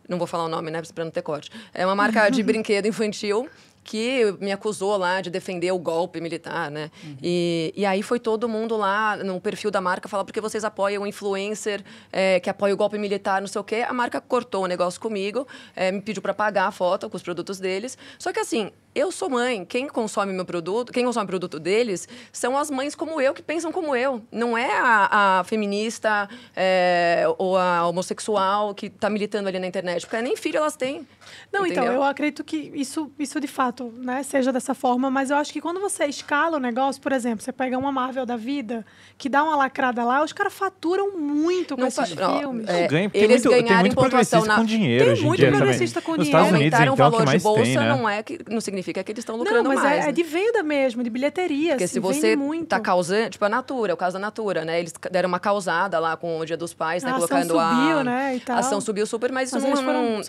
não 0.09 0.19
vou 0.19 0.27
falar 0.27 0.45
o 0.45 0.49
nome, 0.49 0.71
né, 0.71 0.83
pra 0.95 1.05
não 1.05 1.11
ter 1.11 1.23
corte. 1.23 1.51
É 1.73 1.87
uma 1.87 1.95
marca 1.95 2.29
de 2.29 2.43
brinquedo 2.45 2.87
infantil 2.87 3.49
que 3.89 4.37
me 4.39 4.53
acusou 4.53 4.99
lá 4.99 5.23
de 5.23 5.31
defender 5.31 5.73
o 5.73 5.79
golpe 5.79 6.21
militar, 6.21 6.71
né? 6.71 6.91
E, 7.23 7.73
e 7.75 7.87
aí 7.87 8.03
foi 8.03 8.21
todo 8.21 8.47
mundo 8.47 8.77
lá 8.77 9.17
no 9.17 9.41
perfil 9.41 9.71
da 9.71 9.81
marca 9.81 10.07
falar 10.07 10.27
porque 10.27 10.43
vocês 10.43 10.63
apoiam 10.63 11.05
o 11.05 11.07
influencer 11.07 11.83
é, 12.13 12.39
que 12.39 12.51
apoia 12.51 12.75
o 12.75 12.77
golpe 12.77 12.99
militar, 12.99 13.41
não 13.41 13.49
sei 13.49 13.59
o 13.59 13.65
quê. 13.65 13.87
A 13.89 13.93
marca 13.95 14.21
cortou 14.21 14.65
o 14.65 14.67
negócio 14.67 15.01
comigo, 15.01 15.49
é, 15.75 15.91
me 15.91 16.03
pediu 16.03 16.21
para 16.21 16.35
pagar 16.35 16.67
a 16.67 16.71
foto 16.71 17.09
com 17.09 17.17
os 17.17 17.23
produtos 17.23 17.59
deles. 17.59 17.97
Só 18.19 18.31
que 18.31 18.39
assim, 18.39 18.71
eu 18.99 19.13
sou 19.13 19.31
mãe, 19.31 19.65
quem 19.65 19.87
consome 19.89 20.33
meu 20.33 20.45
produto, 20.45 20.93
quem 20.93 21.05
consome 21.05 21.25
o 21.25 21.29
produto 21.29 21.59
deles 21.61 22.09
são 22.33 22.57
as 22.59 22.71
mães 22.71 22.95
como 22.95 23.21
eu 23.21 23.33
que 23.33 23.43
pensam 23.43 23.71
como 23.71 23.95
eu. 23.95 24.23
Não 24.33 24.57
é 24.59 24.71
a, 24.79 25.39
a 25.41 25.45
feminista 25.45 26.29
é, 26.57 27.25
ou 27.39 27.57
a 27.57 27.87
homossexual 27.87 28.75
que 28.75 28.87
está 28.87 29.09
militando 29.09 29.49
ali 29.49 29.59
na 29.59 29.67
internet, 29.67 30.07
porque 30.07 30.21
nem 30.23 30.37
filho 30.37 30.57
elas 30.57 30.77
têm. 30.77 31.07
Não, 31.53 31.67
então, 31.67 31.85
entendeu? 31.85 31.93
eu 32.01 32.03
acredito 32.03 32.43
que 32.43 32.73
isso, 32.75 33.11
isso 33.19 33.39
de 33.41 33.47
fato 33.47 33.93
né, 33.99 34.23
seja 34.23 34.51
dessa 34.53 34.75
forma, 34.75 35.11
mas 35.11 35.31
eu 35.31 35.37
acho 35.37 35.53
que 35.53 35.61
quando 35.61 35.79
você 35.81 36.07
escala 36.07 36.57
o 36.57 36.61
negócio, 36.61 37.01
por 37.01 37.13
exemplo, 37.13 37.45
você 37.45 37.53
pega 37.53 37.77
uma 37.79 37.93
Marvel 37.93 38.25
da 38.27 38.37
vida, 38.37 38.85
que 39.17 39.29
dá 39.29 39.45
uma 39.45 39.55
lacrada 39.57 40.03
lá, 40.05 40.25
os 40.25 40.33
caras 40.33 40.53
faturam 40.55 41.17
muito 41.19 41.75
com 41.75 41.83
Não 41.83 41.89
esses 41.89 42.17
ó, 42.19 42.39
filmes. 42.39 42.67
é, 42.69 42.87
Ganha, 42.89 43.11
eles 43.13 43.45
muito, 43.45 43.51
tem 43.51 43.63
ganharam 43.65 43.81
muito 43.81 43.93
em 43.93 43.95
pontuação 43.95 44.45
na- 44.45 44.57
com 44.57 44.65
dinheiro 44.65 45.15
Tem 45.15 45.23
muito 45.23 45.37
dia 45.39 45.47
também. 45.47 45.59
progressista 45.61 46.01
com 46.01 46.13
dinheiro. 46.17 46.29
Estados 46.29 46.49
Unidos, 46.59 46.73
Aumentaram 46.81 46.95
então, 46.95 47.05
o 47.05 47.09
é 47.09 47.09
o 47.09 47.19
valor 47.25 47.37
de 47.37 47.43
bolsa, 47.43 47.63
tem, 47.63 47.77
né? 47.77 47.89
não, 47.89 48.09
é 48.09 48.23
que, 48.23 48.39
não 48.49 48.61
significa 48.61 48.88
que 48.93 49.13
eles 49.13 49.23
estão 49.23 49.37
Não, 49.37 49.45
lucrando 49.45 49.69
mas 49.69 49.83
mais. 49.83 49.99
é, 49.99 50.03
né? 50.05 50.09
é 50.09 50.13
de 50.13 50.23
venda 50.23 50.63
mesmo, 50.63 51.03
de 51.03 51.11
bilheteria. 51.11 51.71
Porque 51.73 51.85
assim, 51.85 51.95
se 51.95 52.01
você 52.01 52.21
vende 52.31 52.37
muito. 52.37 52.67
tá 52.69 52.81
causando, 52.81 53.31
tipo 53.31 53.45
a 53.45 53.49
Natura, 53.49 53.95
o 53.95 53.97
caso 53.97 54.15
da 54.15 54.19
Natura, 54.21 54.65
né? 54.65 54.79
Eles 54.81 54.93
deram 55.11 55.29
uma 55.29 55.41
causada 55.41 55.99
lá 55.99 56.17
com 56.17 56.39
o 56.39 56.45
Dia 56.47 56.57
dos 56.57 56.73
Pais, 56.75 57.03
né? 57.03 57.11
A 57.11 57.17
ação 57.17 57.29
colocando 57.29 57.59
a 57.59 57.71
subiu, 57.75 58.05
né, 58.05 58.37
e 58.37 58.41
tal. 58.41 58.57
A 58.57 58.59
ação 58.61 58.81
subiu 58.81 59.07
super, 59.07 59.33
mas, 59.33 59.53
Mas 59.53 59.63
isso 59.65 59.83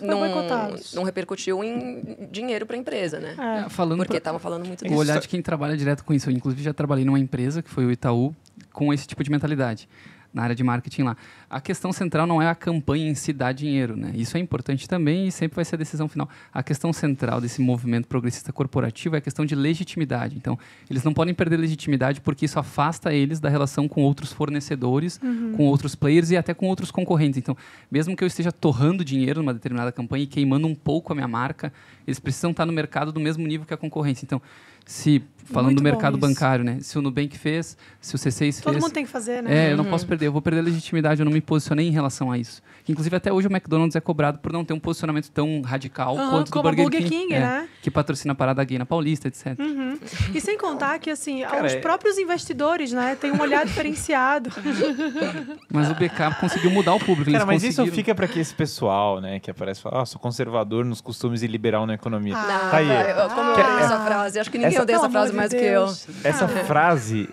não, 0.04 0.16
não, 0.28 0.74
não 0.94 1.02
repercutiu 1.04 1.62
em 1.64 2.28
dinheiro 2.30 2.66
para 2.66 2.76
a 2.76 2.78
empresa, 2.78 3.18
né? 3.20 3.34
É. 3.38 3.66
É, 3.66 3.68
Falando 3.68 3.98
Porque 3.98 4.12
pra- 4.12 4.18
estavam 4.18 4.38
falando 4.40 4.66
muito 4.66 4.82
o 4.82 4.84
disso. 4.84 4.98
olhar 4.98 5.18
de 5.20 5.28
quem 5.28 5.42
trabalha 5.42 5.76
direto 5.76 6.04
com 6.04 6.12
isso. 6.12 6.28
Eu, 6.28 6.34
inclusive, 6.34 6.62
já 6.62 6.72
trabalhei 6.72 7.04
numa 7.04 7.18
empresa, 7.18 7.62
que 7.62 7.70
foi 7.70 7.84
o 7.84 7.90
Itaú, 7.90 8.34
com 8.72 8.92
esse 8.92 9.06
tipo 9.06 9.22
de 9.24 9.30
mentalidade, 9.30 9.88
na 10.32 10.42
área 10.42 10.54
de 10.54 10.62
marketing 10.62 11.02
lá. 11.02 11.16
A 11.48 11.60
questão 11.60 11.92
central 11.92 12.26
não 12.26 12.40
é 12.40 12.48
a 12.48 12.54
campanha 12.54 13.08
em 13.08 13.14
si 13.14 13.32
dar 13.32 13.52
dinheiro, 13.52 13.96
né? 13.96 14.12
Isso 14.14 14.36
é 14.36 14.40
importante 14.40 14.88
também 14.88 15.26
e 15.26 15.32
sempre 15.32 15.56
vai 15.56 15.64
ser 15.64 15.74
a 15.74 15.78
decisão 15.78 16.08
final. 16.08 16.28
A 16.52 16.62
questão 16.62 16.92
central 16.92 17.40
desse 17.40 17.60
movimento 17.60 18.06
progressista 18.06 18.52
corporativo 18.52 19.16
é 19.16 19.18
a 19.18 19.20
questão 19.20 19.44
de 19.44 19.54
legitimidade. 19.54 20.36
Então, 20.36 20.58
eles 20.88 21.02
não 21.02 21.12
podem 21.12 21.34
perder 21.34 21.56
legitimidade 21.56 22.20
porque 22.20 22.44
isso 22.44 22.58
afasta 22.58 23.12
eles 23.12 23.40
da 23.40 23.48
relação 23.48 23.88
com 23.88 24.02
outros 24.02 24.32
fornecedores, 24.32 25.18
com 25.56 25.66
outros 25.66 25.94
players 25.94 26.30
e 26.30 26.36
até 26.36 26.54
com 26.54 26.66
outros 26.66 26.90
concorrentes. 26.90 27.38
Então, 27.38 27.56
mesmo 27.90 28.16
que 28.16 28.22
eu 28.22 28.28
esteja 28.28 28.52
torrando 28.52 29.04
dinheiro 29.04 29.40
numa 29.40 29.54
determinada 29.54 29.90
campanha 29.90 30.24
e 30.24 30.26
queimando 30.26 30.66
um 30.66 30.74
pouco 30.74 31.12
a 31.12 31.16
minha 31.16 31.28
marca, 31.28 31.72
eles 32.06 32.20
precisam 32.20 32.50
estar 32.50 32.66
no 32.66 32.72
mercado 32.72 33.12
do 33.12 33.20
mesmo 33.20 33.46
nível 33.46 33.66
que 33.66 33.74
a 33.74 33.76
concorrência. 33.76 34.24
Então, 34.24 34.40
se 34.86 35.22
falando 35.44 35.66
Muito 35.66 35.78
do 35.78 35.82
mercado 35.82 36.16
bancário, 36.16 36.64
né? 36.64 36.78
Se 36.80 36.98
o 36.98 37.02
Nubank 37.02 37.36
fez, 37.36 37.76
se 38.00 38.14
o 38.14 38.18
C6 38.18 38.62
Todo 38.62 38.72
fez, 38.74 38.84
mundo 38.84 38.92
tem 38.92 39.04
que 39.04 39.10
fazer, 39.10 39.42
né? 39.42 39.68
é, 39.68 39.72
eu 39.72 39.76
não 39.76 39.84
posso 39.84 40.06
perder, 40.06 40.26
eu 40.28 40.32
vou 40.32 40.40
perder 40.40 40.60
a 40.60 40.62
legitimidade, 40.62 41.20
eu 41.20 41.24
não 41.24 41.32
me 41.32 41.40
posicionei 41.40 41.88
em 41.88 41.90
relação 41.90 42.30
a 42.30 42.38
isso. 42.38 42.62
Inclusive, 42.88 43.14
até 43.16 43.32
hoje 43.32 43.46
o 43.46 43.50
McDonald's 43.52 43.94
é 43.96 44.00
cobrado 44.00 44.38
por 44.38 44.52
não 44.52 44.64
ter 44.64 44.72
um 44.74 44.80
posicionamento 44.80 45.30
tão 45.30 45.62
radical 45.62 46.16
quanto 46.16 46.50
como 46.50 46.62
do 46.62 46.68
a 46.68 46.72
Burger, 46.72 46.84
Burger 46.84 47.08
King, 47.08 47.34
é, 47.34 47.40
né? 47.40 47.68
Que 47.82 47.90
patrocina 47.90 48.32
a 48.32 48.34
parada 48.34 48.62
gay 48.64 48.78
na 48.78 48.86
Paulista, 48.86 49.28
etc. 49.28 49.58
Uhum. 49.58 49.98
E 50.34 50.40
sem 50.40 50.58
contar 50.58 50.98
que, 50.98 51.10
assim, 51.10 51.42
Cara, 51.42 51.66
os 51.66 51.72
é- 51.74 51.80
próprios 51.80 52.18
investidores, 52.18 52.92
né, 52.92 53.16
têm 53.20 53.30
um 53.32 53.40
olhar 53.40 53.64
diferenciado. 53.66 54.50
Mas 55.72 55.90
o 55.90 55.94
BK 55.94 56.34
conseguiu 56.40 56.70
mudar 56.70 56.94
o 56.94 56.98
público. 57.00 57.30
Cara, 57.30 57.46
mas 57.46 57.62
isso 57.62 57.84
fica 57.86 58.14
pra 58.14 58.26
que 58.26 58.38
esse 58.40 58.54
pessoal, 58.54 59.20
né, 59.20 59.38
que 59.38 59.50
aparece 59.50 59.80
e 59.80 59.82
fala, 59.82 60.02
ah, 60.02 60.06
sou 60.06 60.20
conservador 60.20 60.84
nos 60.84 61.00
costumes 61.00 61.42
e 61.42 61.46
liberal 61.46 61.86
na 61.86 61.94
economia. 61.94 62.36
Ah, 62.36 62.46
Não, 62.64 62.70
tá 62.70 62.76
aí. 62.78 62.88
eu- 62.88 63.28
como 63.30 63.50
eu 63.50 63.54
Que- 63.54 63.60
odeio 63.60 63.78
é- 63.78 63.82
essa 63.82 64.00
frase? 64.00 64.38
Acho 64.40 64.50
que 64.50 64.58
ninguém 64.58 64.72
essa- 64.74 64.82
odeia 64.82 64.96
essa 64.96 65.10
frase 65.10 65.30
amor 65.30 65.36
mais 65.36 65.50
de 65.50 65.56
do 65.56 65.60
que 65.60 65.66
eu. 65.66 65.84
Deus. 65.86 66.06
Essa 66.24 66.48
frase, 66.48 67.28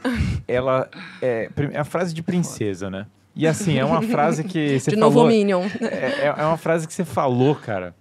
ela 0.48 0.90
é, 1.22 1.50
é 1.72 1.80
a 1.80 1.84
frase 1.86 2.14
de 2.14 2.22
princesa, 2.22 2.90
né? 2.90 3.06
E 3.38 3.46
assim, 3.48 3.78
é 3.78 3.86
uma 3.86 4.02
frase 4.02 4.44
que 4.44 4.80
você 4.80 4.92
De 4.92 4.98
novo 4.98 5.14
falou... 5.20 5.28
o 5.28 5.32
Minion. 5.32 5.64
É, 5.82 6.26
é- 6.28 6.34
é 6.38 6.46
uma 6.46 6.58
frase 6.58 6.88
que 6.88 6.94
você 6.94 7.06
falou, 7.06 7.56
cara, 7.56 7.94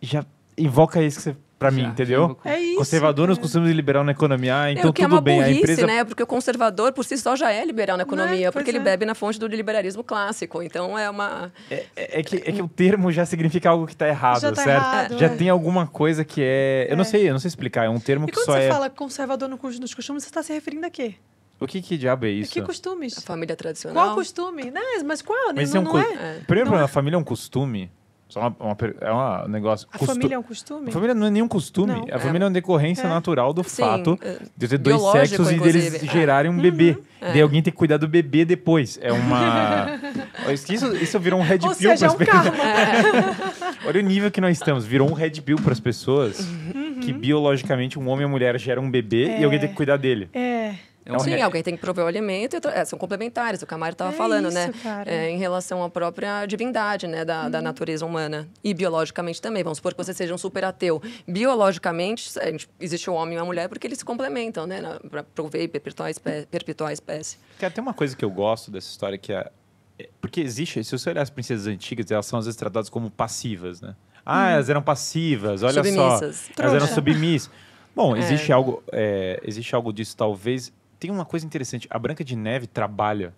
já 0.00 0.24
invoca 0.58 1.00
isso 1.00 1.18
que 1.18 1.22
você, 1.22 1.36
pra 1.58 1.70
mim, 1.70 1.84
entendeu? 1.84 2.36
É 2.44 2.58
isso. 2.58 2.76
Conservador 2.78 3.28
nos 3.28 3.38
é. 3.38 3.40
costumes 3.40 3.70
e 3.70 3.72
liberal 3.72 4.02
na 4.02 4.10
economia, 4.10 4.54
ah, 4.62 4.72
então 4.72 4.86
é 4.86 4.90
o 4.90 4.92
que 4.92 5.00
é 5.02 5.04
tudo 5.04 5.14
uma 5.14 5.20
bem. 5.20 5.36
burrice, 5.38 5.54
a 5.54 5.58
empresa 5.60 5.86
né? 5.86 6.04
Porque 6.04 6.22
o 6.22 6.26
conservador, 6.26 6.92
por 6.92 7.04
si 7.04 7.16
só, 7.16 7.36
já 7.36 7.52
é 7.52 7.64
liberal 7.64 7.96
na 7.96 8.02
economia, 8.02 8.46
Né? 8.46 8.50
porque 8.50 8.64
Pois 8.64 8.68
ele 8.74 8.78
é. 8.78 8.80
bebe 8.80 9.06
na 9.06 9.14
fonte 9.14 9.38
do 9.38 9.46
liberalismo 9.46 10.02
clássico. 10.02 10.60
Então, 10.62 10.98
é 10.98 11.08
uma... 11.08 11.52
É, 11.70 11.86
é 11.96 12.22
que, 12.24 12.36
é 12.38 12.50
que 12.52 12.60
o 12.60 12.66
termo 12.68 13.12
já 13.12 13.24
significa 13.24 13.70
algo 13.70 13.86
que 13.86 13.94
tá 13.94 14.08
errado, 14.08 14.40
Já 14.40 14.50
tá 14.52 14.62
certo? 14.64 14.82
errado, 14.84 15.18
já 15.18 15.26
é. 15.26 15.28
tem 15.28 15.48
alguma 15.48 15.86
coisa 15.86 16.24
que 16.24 16.42
é. 16.44 16.88
Eu 16.90 16.96
não 16.96 17.02
É. 17.02 17.06
sei, 17.06 17.28
eu 17.28 17.32
não 17.32 17.38
sei 17.40 17.48
explicar. 17.48 17.84
É 17.84 17.88
um 17.88 18.00
termo 18.00 18.26
E 18.26 18.32
que 18.32 18.34
quando 18.36 18.46
só 18.46 18.52
você 18.54 18.64
é. 18.64 18.68
fala 18.68 18.90
conservador 18.90 19.48
no 19.48 19.56
cos- 19.56 19.78
nos 19.78 19.94
costumes, 19.94 20.24
você 20.24 20.28
está 20.28 20.42
se 20.42 20.52
referindo 20.52 20.84
a 20.86 20.90
quê? 20.90 21.14
O 21.62 21.66
que, 21.66 21.80
que 21.82 21.96
diabo 21.96 22.26
é 22.26 22.30
isso? 22.30 22.52
Que 22.52 22.60
costumes? 22.62 23.16
A 23.18 23.20
família 23.20 23.54
tradicional. 23.56 24.04
Qual 24.04 24.14
costume? 24.16 24.70
Né? 24.70 24.80
Mas 25.04 25.22
qual? 25.22 25.52
Mas 25.54 25.72
não, 25.72 25.78
é 25.78 25.80
um 25.80 25.84
não 25.84 25.92
co- 25.92 25.98
é? 25.98 26.40
Primeiro, 26.46 26.70
Não 26.70 26.78
é. 26.78 26.82
a 26.82 26.88
família 26.88 27.16
é 27.16 27.18
um 27.18 27.24
costume. 27.24 27.90
Só 28.28 28.40
uma, 28.40 28.56
uma 28.60 28.76
é 29.02 29.44
um 29.44 29.48
negócio. 29.48 29.86
A 29.92 29.98
costu- 29.98 30.14
família 30.14 30.36
é 30.36 30.38
um 30.38 30.42
costume? 30.42 30.88
A 30.88 30.92
família 30.92 31.14
não 31.14 31.26
é 31.26 31.30
nenhum 31.30 31.46
costume. 31.46 31.92
Não. 31.92 32.06
A 32.10 32.18
família 32.18 32.44
é 32.44 32.48
uma 32.48 32.50
decorrência 32.54 33.04
É. 33.04 33.08
natural 33.08 33.52
do 33.52 33.62
Sim, 33.62 33.82
fato 33.82 34.18
é, 34.22 34.38
de 34.56 34.68
ter 34.68 34.78
dois 34.78 34.96
biológico, 34.96 35.26
sexos 35.44 35.50
e 35.50 35.58
deles 35.60 35.84
inclusive. 35.86 36.06
É. 36.08 36.10
gerarem 36.12 36.50
um 36.50 36.58
bebê. 36.58 36.92
Uhum. 36.92 37.02
Daí 37.20 37.42
alguém 37.42 37.62
tem 37.62 37.70
que 37.70 37.76
cuidar 37.78 37.98
do 37.98 38.08
bebê 38.08 38.46
depois. 38.46 38.98
É 39.02 39.12
uma. 39.12 40.00
Isso, 40.68 40.96
isso 40.96 41.20
virou 41.20 41.38
um 41.38 41.42
red 41.42 41.58
Ou 41.62 41.74
pill 41.76 41.90
é 41.92 41.96
pras 41.96 42.14
um 42.14 42.16
pessoas. 42.16 42.46
Olha 43.86 44.00
o 44.00 44.02
nível 44.02 44.30
que 44.30 44.40
nós 44.40 44.56
estamos. 44.56 44.84
Virou 44.84 45.08
um 45.08 45.12
red 45.12 45.30
pill 45.42 45.56
para 45.58 45.72
as 45.72 45.78
pessoas 45.80 46.40
Uhum. 46.40 47.00
que 47.00 47.12
biologicamente 47.12 47.98
um 47.98 48.08
homem 48.08 48.22
e 48.22 48.24
uma 48.24 48.30
mulher 48.30 48.58
geram 48.58 48.82
um 48.84 48.90
bebê 48.90 49.38
e 49.38 49.44
alguém 49.44 49.60
tem 49.60 49.68
que 49.68 49.74
cuidar 49.74 49.96
dele. 49.98 50.28
É. 50.32 50.74
É 51.04 51.12
um 51.12 51.18
Sim, 51.18 51.30
re- 51.30 51.40
alguém 51.42 51.62
tem 51.64 51.74
que 51.74 51.80
prover 51.80 52.04
o 52.04 52.06
alimento, 52.08 52.54
e 52.54 52.56
outra- 52.56 52.72
é, 52.78 52.84
são 52.84 52.96
complementares, 52.98 53.60
o 53.62 53.78
Mari 53.78 53.94
estava 53.94 54.12
É 54.12 54.16
falando, 54.16 54.46
isso, 54.48 54.54
né? 54.54 54.72
cara. 54.82 55.10
É, 55.10 55.30
em 55.30 55.36
relação 55.36 55.82
à 55.82 55.90
própria 55.90 56.46
divindade, 56.46 57.08
né, 57.08 57.24
da, 57.24 57.44
Uhum. 57.44 57.50
da 57.50 57.60
natureza 57.60 58.06
humana. 58.06 58.48
E 58.62 58.72
biologicamente 58.72 59.42
também. 59.42 59.64
Vamos 59.64 59.78
supor 59.78 59.94
que 59.94 60.04
você 60.04 60.14
seja 60.14 60.32
um 60.32 60.38
super 60.38 60.64
ateu. 60.64 61.02
Biologicamente, 61.26 62.38
a 62.38 62.46
gente- 62.50 62.68
existe 62.80 63.10
o 63.10 63.14
homem 63.14 63.36
e 63.36 63.40
a 63.40 63.44
mulher 63.44 63.68
porque 63.68 63.86
eles 63.86 63.98
se 63.98 64.04
complementam, 64.04 64.66
né? 64.66 64.80
Para 65.10 65.22
prover 65.24 65.62
e 65.62 65.68
perpetuar 65.68 66.06
a, 66.06 66.10
espé 66.10 66.46
perpetuar 66.50 66.90
a 66.90 66.92
espécie. 66.92 67.36
Tem 67.58 67.82
uma 67.82 67.92
coisa 67.94 68.16
que 68.16 68.24
eu 68.24 68.30
gosto 68.30 68.70
dessa 68.70 68.88
história 68.88 69.18
que 69.18 69.32
é. 69.32 69.50
é- 69.98 70.08
Porque 70.20 70.40
existe, 70.40 70.82
se 70.84 70.96
você 70.96 71.10
olhar 71.10 71.22
as 71.22 71.30
princesas 71.30 71.66
antigas, 71.66 72.10
elas 72.10 72.26
são 72.26 72.38
às 72.38 72.46
vezes 72.46 72.56
tratadas 72.58 72.88
como 72.88 73.10
passivas, 73.10 73.80
né? 73.80 73.94
Ah, 74.24 74.50
elas 74.50 74.70
eram 74.70 74.82
passivas, 74.82 75.62
olha 75.64 75.72
Submissas. 75.74 76.36
só. 76.36 76.62
Elas 76.62 76.72
eram 76.74 76.86
Trouxa. 76.86 76.94
submissas. 76.94 77.50
Bom, 77.94 78.14
É. 78.16 78.20
existe 78.20 78.52
algo, 78.52 78.82
é, 78.92 79.40
existe 79.44 79.74
algo 79.74 79.92
disso, 79.92 80.16
talvez. 80.16 80.72
Tem 81.02 81.10
uma 81.10 81.24
coisa 81.24 81.44
interessante. 81.44 81.88
A 81.90 81.98
Branca 81.98 82.22
de 82.22 82.36
Neve 82.36 82.68
trabalha. 82.68 83.34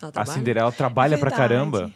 Ela 0.00 0.10
A 0.10 0.12
trabalha? 0.12 0.38
Cinderela 0.38 0.70
trabalha 0.70 1.16
pra 1.16 1.30
Verdade. 1.30 1.48
caramba. 1.54 1.90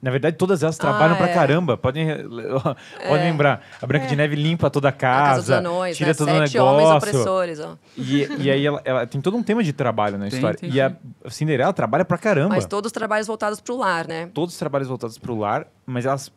Na 0.00 0.10
verdade, 0.10 0.36
todas 0.38 0.62
elas 0.62 0.78
trabalham 0.78 1.12
Ah, 1.14 1.18
pra 1.18 1.28
é. 1.28 1.34
caramba. 1.34 1.76
Podem, 1.76 2.06
podem 3.06 3.24
lembrar. 3.30 3.62
A 3.82 3.86
Branca 3.86 4.06
de 4.06 4.16
Neve 4.16 4.34
limpa 4.34 4.70
toda 4.70 4.88
a 4.88 4.90
A 4.90 4.92
Casa 4.92 5.40
dos 5.40 5.48
casa, 5.50 5.58
Anões, 5.58 5.94
tira 5.94 6.08
né? 6.08 6.14
todo 6.14 6.28
o 6.28 6.38
Sete 6.38 6.58
homens 6.58 6.88
negócio. 6.88 6.96
opressores, 7.10 7.60
ó. 7.60 7.76
E, 7.98 8.26
e 8.44 8.50
aí 8.50 8.64
ela, 8.66 8.80
ela 8.82 9.06
tem 9.06 9.20
todo 9.20 9.36
um 9.36 9.42
tema 9.42 9.62
de 9.62 9.74
trabalho 9.74 10.16
na 10.16 10.26
Tem, 10.28 10.34
história. 10.38 10.58
tem, 10.58 10.70
e 10.70 10.80
a 10.80 10.96
Cinderela 11.28 11.72
trabalha 11.74 12.04
pra 12.06 12.16
caramba. 12.16 12.54
Mas 12.54 12.64
todos 12.64 12.88
os 12.88 12.92
trabalhos 12.92 13.26
voltados 13.26 13.60
pro 13.60 13.76
lar, 13.76 14.08
né? 14.08 14.30
Todos 14.32 14.54
os 14.54 14.58
trabalhos 14.58 14.88
voltados 14.88 15.18
pro 15.18 15.36
lar, 15.38 15.66
mas 15.84 16.06
elas 16.06 16.32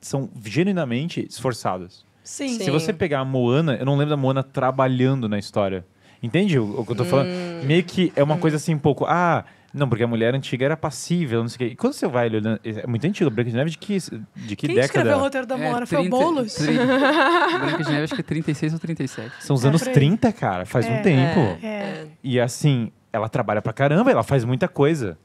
são 0.00 0.30
genuinamente 0.42 1.26
esforçadas. 1.28 2.06
Sim. 2.24 2.48
Sim. 2.48 2.64
Se 2.64 2.70
você 2.70 2.90
pegar 2.92 3.20
a 3.20 3.24
Moana, 3.24 3.74
eu 3.76 3.84
não 3.86 3.96
lembro 3.96 4.10
da 4.10 4.16
Moana 4.16 4.42
trabalhando 4.42 5.28
na 5.28 5.38
história. 5.38 5.84
Entende 6.22 6.58
o, 6.58 6.80
o 6.80 6.84
que 6.86 6.92
eu 6.92 6.96
tô 6.96 7.04
falando? 7.04 7.28
Hum. 7.28 7.62
Meio 7.64 7.82
que 7.84 8.12
é 8.16 8.22
uma 8.22 8.36
coisa 8.38 8.56
assim, 8.56 8.74
um 8.74 8.78
pouco. 8.78 9.04
Ah, 9.06 9.44
não, 9.72 9.88
porque 9.88 10.02
a 10.02 10.06
mulher 10.06 10.34
antiga 10.34 10.64
era 10.64 10.76
passível, 10.76 11.40
não 11.42 11.48
sei 11.48 11.54
o 11.54 11.58
quê. 11.58 11.74
E 11.74 11.76
quando 11.76 11.92
você 11.92 12.08
vai 12.08 12.26
olhando. 12.28 12.58
É 12.64 12.86
muito 12.86 13.06
antigo, 13.06 13.30
Branca 13.30 13.50
de 13.50 13.56
Neve 13.56 13.70
de 13.70 13.78
que, 13.78 13.98
de 13.98 14.56
que 14.56 14.66
Quem 14.66 14.74
década? 14.74 14.84
escreveu 14.86 15.16
o 15.16 15.20
roteiro 15.20 15.46
da 15.46 15.58
É, 15.58 15.70
Moana? 15.70 15.86
Foi 15.86 15.98
o 15.98 16.00
30 16.02 16.16
Boulos? 16.16 16.54
tri- 16.54 16.74
Branca 17.60 17.84
de 17.84 17.90
Neve 17.90 18.04
acho 18.04 18.14
que 18.14 18.20
é 18.20 18.24
36 18.24 18.72
ou 18.72 18.78
37. 18.78 19.30
São 19.40 19.54
os 19.54 19.64
É, 19.64 19.68
anos 19.68 19.82
por 19.82 19.88
aí. 19.88 19.94
30, 19.94 20.32
cara. 20.32 20.64
Faz 20.66 20.86
um 20.86 20.92
É, 20.92 21.00
tempo. 21.02 21.40
É, 21.40 21.58
É. 21.62 21.68
é. 21.68 22.06
E 22.24 22.40
assim, 22.40 22.90
ela 23.12 23.28
trabalha 23.28 23.60
pra 23.62 23.72
caramba, 23.72 24.10
ela 24.10 24.22
faz 24.22 24.44
muita 24.44 24.66
coisa. 24.68 25.16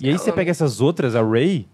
E 0.00 0.08
aí 0.08 0.16
você 0.18 0.30
pega 0.32 0.50
essas 0.50 0.80
outras, 0.80 1.16
a 1.16 1.22
Ray, 1.22 1.66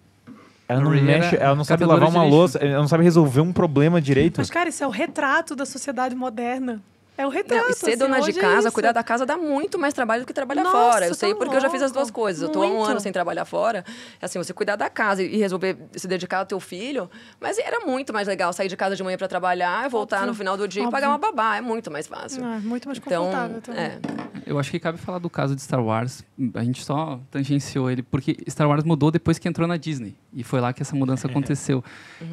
ela 0.69 0.81
não 0.81 0.91
mexe, 0.91 1.37
ela 1.37 1.55
não 1.57 1.65
sabe 1.65 1.85
lavar 1.85 2.09
uma 2.09 2.23
lixo. 2.25 2.35
louça, 2.37 2.59
ela 2.59 2.79
não 2.81 2.89
sabe 2.89 3.03
resolver 3.05 3.41
um 3.41 3.53
problema 3.53 4.01
direito. 4.01 4.39
Mas, 4.39 4.49
cara, 4.49 4.69
isso 4.69 4.83
é 4.83 4.87
o 4.87 4.91
retrato 4.91 5.55
da 5.57 5.67
sociedade 5.67 6.15
moderna. 6.15 6.81
É 7.17 7.27
o 7.27 7.29
retrato. 7.29 7.65
Não, 7.65 7.71
e 7.71 7.75
ser 7.75 7.91
assim, 7.91 7.99
dona 7.99 8.21
de 8.23 8.31
é 8.31 8.41
casa, 8.41 8.69
isso. 8.69 8.73
cuidar 8.73 8.93
da 8.93 9.03
casa 9.05 9.27
dá 9.27 9.37
muito 9.37 9.79
mais 9.79 9.93
trabalho 9.93 10.23
do 10.23 10.27
que 10.27 10.33
trabalhar 10.33 10.65
Nossa, 10.65 10.77
fora. 10.77 11.05
Eu 11.05 11.11
tá 11.11 11.15
sei 11.17 11.35
porque 11.35 11.55
eu 11.55 11.61
já 11.61 11.69
fiz 11.69 11.83
as 11.83 11.93
duas 11.93 12.07
louco. 12.09 12.21
coisas. 12.21 12.43
Eu 12.43 12.49
tô 12.49 12.63
há 12.63 12.67
um 12.67 12.77
Muito. 12.79 12.91
ano 12.91 13.01
sem 13.01 13.13
trabalhar 13.13 13.45
fora. 13.45 13.85
Assim, 14.21 14.39
você 14.39 14.53
cuidar 14.55 14.77
da 14.77 14.89
casa 14.89 15.23
e 15.23 15.37
resolver 15.37 15.77
se 15.95 16.09
dedicar 16.09 16.39
ao 16.39 16.47
teu 16.47 16.59
filho. 16.59 17.11
Mas 17.39 17.59
era 17.59 17.81
muito 17.85 18.15
mais 18.15 18.27
legal 18.27 18.51
sair 18.55 18.69
de 18.69 18.77
casa 18.79 18.97
de 18.97 19.03
manhã 19.03 19.19
para 19.19 19.29
trabalhar, 19.29 19.89
voltar 19.91 20.17
Óbvio. 20.19 20.29
no 20.29 20.35
final 20.35 20.57
do 20.57 20.67
dia 20.67 20.83
e 20.83 20.87
Óbvio. 20.87 20.93
pagar 20.93 21.09
uma 21.11 21.19
babá. 21.19 21.57
É 21.59 21.61
muito 21.61 21.91
mais 21.91 22.07
fácil. 22.07 22.43
É, 22.45 22.59
muito 22.61 22.89
mais 22.89 22.99
Então, 22.99 23.25
confortável 23.27 23.61
também. 23.61 23.81
é. 23.83 23.99
Eu 24.47 24.59
acho 24.59 24.71
que 24.71 24.81
cabe 24.81 24.97
falar 24.99 25.19
do 25.19 25.29
caso 25.31 25.55
de 25.55 25.61
Star 25.63 25.85
Wars. 25.85 26.25
A 26.55 26.65
gente 26.65 26.83
só 26.83 27.21
tangenciou 27.31 27.91
ele, 27.91 28.03
porque 28.03 28.39
Star 28.49 28.67
Wars 28.69 28.85
mudou 28.85 29.11
depois 29.11 29.39
que 29.39 29.47
entrou 29.47 29.69
na 29.69 29.77
Disney. 29.77 30.17
E 30.33 30.43
foi 30.43 30.61
lá 30.61 30.73
que 30.73 30.81
essa 30.83 30.97
mudança 30.97 31.27
aconteceu. 31.29 31.85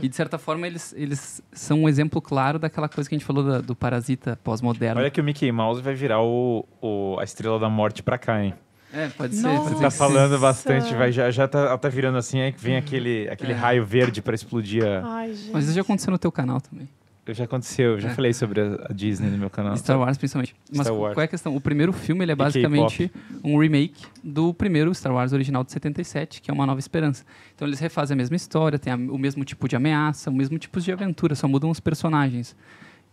E, 0.01 0.07
de 0.07 0.15
certa 0.15 0.37
forma, 0.37 0.65
eles, 0.65 0.93
eles 0.97 1.41
são 1.51 1.81
um 1.83 1.89
exemplo 1.89 2.21
claro 2.21 2.57
daquela 2.57 2.87
coisa 2.87 3.09
que 3.09 3.13
a 3.15 3.17
gente 3.17 3.25
falou 3.25 3.43
da- 3.43 3.59
do 3.61 3.75
parasita 3.75 4.39
pós-moderno. 4.41 4.68
Olha 4.99 5.09
que 5.09 5.19
o 5.21 5.23
Mickey 5.23 5.51
Mouse 5.51 5.81
vai 5.81 5.93
virar 5.95 6.21
o, 6.21 6.65
o- 6.81 7.17
a 7.19 7.23
Estrela 7.23 7.57
da 7.59 7.69
Morte 7.69 8.03
pra 8.03 8.17
cá, 8.17 8.43
hein? 8.43 8.53
É, 8.93 9.07
pode 9.09 9.35
ser. 9.35 9.43
Nossa. 9.47 9.75
ser 9.75 9.81
Tá 9.81 9.91
falando 9.91 10.39
bastante, 10.39 10.93
vai, 10.95 11.11
já, 11.11 11.29
já 11.29 11.47
tá, 11.47 11.77
tá 11.77 11.89
virando 11.89 12.17
assim, 12.17 12.39
aí 12.41 12.53
vem 12.57 12.75
aquele, 12.75 13.29
aquele 13.29 13.51
É. 13.53 13.55
raio 13.55 13.85
verde 13.85 14.21
pra 14.21 14.33
explodir. 14.33 14.83
a- 14.85 15.01
Ai, 15.05 15.33
gente. 15.33 15.51
Mas 15.51 15.65
isso 15.65 15.73
já 15.73 15.81
aconteceu 15.81 16.11
no 16.11 16.17
teu 16.17 16.31
canal 16.31 16.59
também. 16.59 16.87
Já 17.31 17.43
aconteceu, 17.43 17.91
eu 17.91 17.99
já 17.99 18.09
É. 18.09 18.13
falei 18.15 18.33
sobre 18.33 18.59
a, 18.59 18.87
a 18.89 18.91
Disney 18.91 19.29
no 19.29 19.37
meu 19.37 19.51
canal. 19.51 19.77
Star 19.77 19.99
Wars, 19.99 20.17
principalmente. 20.17 20.55
Mas 20.75 20.87
Star 20.87 20.95
Wars. 20.97 21.13
qual 21.13 21.21
é 21.21 21.25
a 21.25 21.27
questão? 21.27 21.55
O 21.55 21.61
primeiro 21.61 21.93
filme 21.93 22.25
ele 22.25 22.31
é 22.31 22.35
basicamente 22.35 23.11
um 23.43 23.59
remake 23.59 24.03
do 24.23 24.51
primeiro 24.51 24.91
Star 24.95 25.13
Wars 25.13 25.31
original 25.31 25.63
de 25.63 25.71
77, 25.71 26.41
que 26.41 26.49
é 26.49 26.53
Uma 26.53 26.65
Nova 26.65 26.79
Esperança. 26.79 27.23
Então 27.53 27.67
eles 27.67 27.79
refazem 27.79 28.15
a 28.15 28.17
mesma 28.17 28.35
história, 28.35 28.79
tem 28.79 28.91
a- 28.91 28.95
o 28.95 29.19
mesmo 29.19 29.45
tipo 29.45 29.67
de 29.69 29.75
ameaça, 29.75 30.31
o 30.31 30.33
mesmo 30.33 30.57
tipo 30.57 30.81
de 30.81 30.91
aventura, 30.91 31.35
só 31.35 31.47
mudam 31.47 31.69
os 31.69 31.79
personagens. 31.79 32.55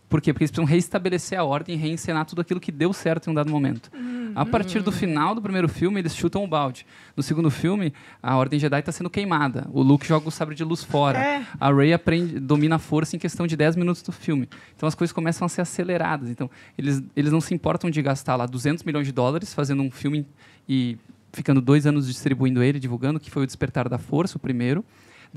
Por 0.09 0.21
quê? 0.21 0.31
Porque 0.31 0.43
eles 0.43 0.51
precisam 0.51 0.65
reestabelecer 0.65 1.37
a 1.37 1.43
ordem 1.43 1.75
e 1.75 1.77
reencenar 1.77 2.25
tudo 2.25 2.41
aquilo 2.41 2.59
que 2.59 2.71
deu 2.71 2.93
certo 2.93 3.27
em 3.27 3.31
um 3.31 3.33
dado 3.33 3.49
momento. 3.49 3.91
A 4.35 4.45
partir 4.45 4.81
do 4.81 4.91
final 4.91 5.35
do 5.35 5.41
primeiro 5.41 5.67
filme, 5.67 5.99
eles 5.99 6.15
chutam 6.15 6.43
o 6.43 6.47
balde. 6.47 6.85
No 7.15 7.23
segundo 7.23 7.49
filme, 7.49 7.91
a 8.21 8.35
Ordem 8.37 8.59
Jedi 8.59 8.79
está 8.79 8.91
sendo 8.91 9.09
queimada. 9.09 9.67
O 9.71 9.81
Luke 9.81 10.07
joga 10.07 10.27
o 10.27 10.31
sabre 10.31 10.55
de 10.55 10.63
luz 10.63 10.83
fora. 10.83 11.17
É. 11.17 11.45
A 11.59 11.73
Rey 11.73 11.91
aprende, 11.91 12.39
domina 12.39 12.75
a 12.75 12.79
força 12.79 13.15
em 13.15 13.19
questão 13.19 13.47
de 13.47 13.57
10 13.57 13.75
minutos 13.75 14.01
do 14.01 14.11
filme. 14.11 14.47
Então 14.75 14.87
as 14.87 14.95
coisas 14.95 15.11
começam 15.11 15.45
a 15.45 15.49
ser 15.49 15.61
aceleradas. 15.61 16.29
Então 16.29 16.49
eles, 16.77 17.03
eles 17.15 17.31
não 17.31 17.41
se 17.41 17.53
importam 17.53 17.89
de 17.89 18.01
gastar 18.01 18.35
lá 18.35 18.45
200 18.45 18.83
milhões 18.83 19.07
de 19.07 19.11
dólares 19.11 19.53
fazendo 19.53 19.81
um 19.81 19.91
filme 19.91 20.25
e 20.69 20.97
ficando 21.33 21.59
dois 21.59 21.85
anos 21.85 22.07
distribuindo 22.07 22.63
ele, 22.63 22.79
divulgando, 22.79 23.19
que 23.19 23.29
foi 23.29 23.43
o 23.43 23.45
Despertar 23.45 23.89
da 23.89 23.97
Força, 23.97 24.37
o 24.37 24.39
primeiro. 24.39 24.85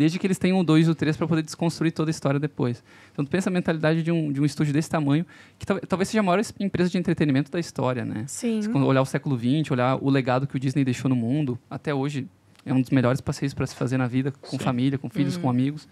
Desde 0.00 0.18
que 0.18 0.26
eles 0.26 0.38
tenham 0.38 0.58
o 0.58 0.64
2 0.64 0.86
e 0.88 0.90
o 0.90 0.94
3 0.94 1.14
para 1.16 1.26
poder 1.28 1.42
desconstruir 1.42 1.92
toda 1.92 2.08
a 2.10 2.12
história 2.12 2.40
depois. 2.40 2.82
Então, 3.12 3.22
tu 3.24 3.30
pensa 3.30 3.50
a 3.50 3.52
mentalidade 3.52 4.02
de 4.02 4.10
um, 4.10 4.32
de 4.32 4.40
um 4.40 4.44
estúdio 4.46 4.72
desse 4.72 4.88
tamanho, 4.88 5.26
que 5.58 5.66
tal- 5.66 5.78
talvez 5.80 6.08
seja 6.08 6.20
a 6.20 6.22
maior 6.22 6.38
es- 6.38 6.54
empresa 6.58 6.88
de 6.88 6.96
entretenimento 6.96 7.50
da 7.50 7.60
história, 7.60 8.04
né? 8.04 8.24
Sim. 8.26 8.62
Se 8.62 8.68
olhar 8.70 9.02
o 9.02 9.04
século 9.06 9.38
XX, 9.38 9.70
olhar 9.70 9.96
o 10.02 10.08
legado 10.08 10.46
que 10.46 10.56
o 10.56 10.58
Disney 10.58 10.84
deixou 10.84 11.08
no 11.08 11.14
mundo, 11.16 11.58
até 11.68 11.94
hoje 11.94 12.26
é 12.64 12.72
um 12.72 12.80
dos 12.80 12.90
melhores 12.90 13.20
passeios 13.20 13.52
para 13.54 13.66
se 13.66 13.74
fazer 13.74 13.96
na 13.98 14.06
vida, 14.06 14.32
com 14.40 14.50
Sim. 14.56 14.58
família, 14.58 14.98
com 14.98 15.08
filhos, 15.10 15.36
Uhum. 15.36 15.42
com 15.42 15.50
amigos. 15.50 15.86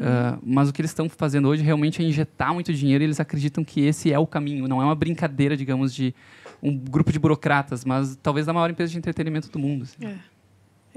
Ah, 0.00 0.38
mas 0.42 0.68
o 0.68 0.72
que 0.72 0.80
eles 0.80 0.90
estão 0.90 1.08
fazendo 1.08 1.48
hoje 1.48 1.62
realmente 1.62 2.02
é 2.02 2.04
injetar 2.04 2.52
muito 2.54 2.72
dinheiro 2.72 3.02
e 3.02 3.06
eles 3.06 3.18
acreditam 3.20 3.64
que 3.64 3.80
esse 3.80 4.12
é 4.12 4.18
o 4.18 4.26
caminho. 4.26 4.66
Não 4.68 4.80
é 4.82 4.84
uma 4.84 4.94
brincadeira, 4.94 5.56
digamos, 5.56 5.94
de 5.94 6.14
um 6.62 6.76
grupo 6.76 7.12
de 7.12 7.18
burocratas, 7.18 7.84
mas 7.84 8.16
talvez 8.22 8.46
da 8.46 8.52
maior 8.52 8.70
empresa 8.70 8.92
de 8.92 8.98
entretenimento 8.98 9.48
do 9.50 9.58
mundo. 9.58 9.82
assim. 9.84 10.04
É. 10.06 10.14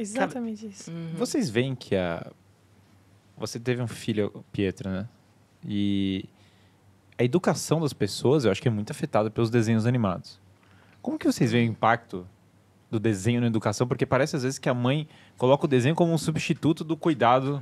Exatamente 0.02 0.68
isso. 0.68 0.91
Uhum. 0.91 1.14
Vocês 1.16 1.49
veem 1.49 1.76
que 1.76 1.95
a. 1.95 2.32
Você 3.38 3.60
teve 3.60 3.82
um 3.82 3.88
filho, 3.88 4.43
Pietro, 4.52 4.89
né? 4.89 5.08
E 5.66 6.26
a 7.18 7.24
educação 7.24 7.80
das 7.80 7.93
pessoas, 7.93 8.45
eu 8.45 8.52
acho 8.52 8.62
que 8.62 8.68
é 8.68 8.72
muito 8.72 8.91
afetada 8.91 9.30
pelos 9.30 9.49
desenhos 9.49 9.86
animados. 9.86 10.39
Como 11.02 11.18
que 11.18 11.26
vocês 11.26 11.52
veem 11.52 11.70
o 11.70 11.72
impacto 11.72 12.28
do 12.92 13.00
desenho 13.00 13.39
na 13.42 13.48
educação? 13.48 13.88
Porque 13.88 14.06
parece 14.06 14.36
às 14.36 14.44
vezes 14.44 14.60
que 14.60 14.68
a 14.70 14.74
mãe 14.74 15.08
coloca 15.38 15.66
o 15.66 15.68
desenho 15.68 15.96
como 15.96 16.14
um 16.14 16.18
substituto 16.18 16.84
do 16.84 16.96
cuidado 16.98 17.60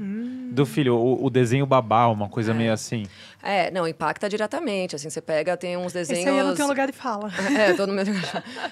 do 0.51 0.65
filho. 0.65 0.95
O, 0.97 1.25
o 1.25 1.29
desenho 1.29 1.65
babá, 1.65 2.07
uma 2.07 2.27
coisa 2.27 2.51
É. 2.51 2.53
meio 2.53 2.73
assim. 2.73 3.05
É, 3.41 3.69
não, 3.71 3.87
impacta 3.87 4.27
diretamente. 4.27 4.95
Assim, 4.95 5.09
você 5.09 5.21
pega, 5.21 5.55
tem 5.55 5.77
uns 5.77 5.93
desenhos. 5.93 6.21
Esse 6.25 6.29
aí 6.29 6.43
não 6.43 6.55
tem 6.55 6.65
um 6.65 6.67
lugar 6.67 6.87
de 6.87 6.93
fala. 6.93 7.29
É, 7.57 7.73
todo 7.73 7.89
mundo. 7.93 8.09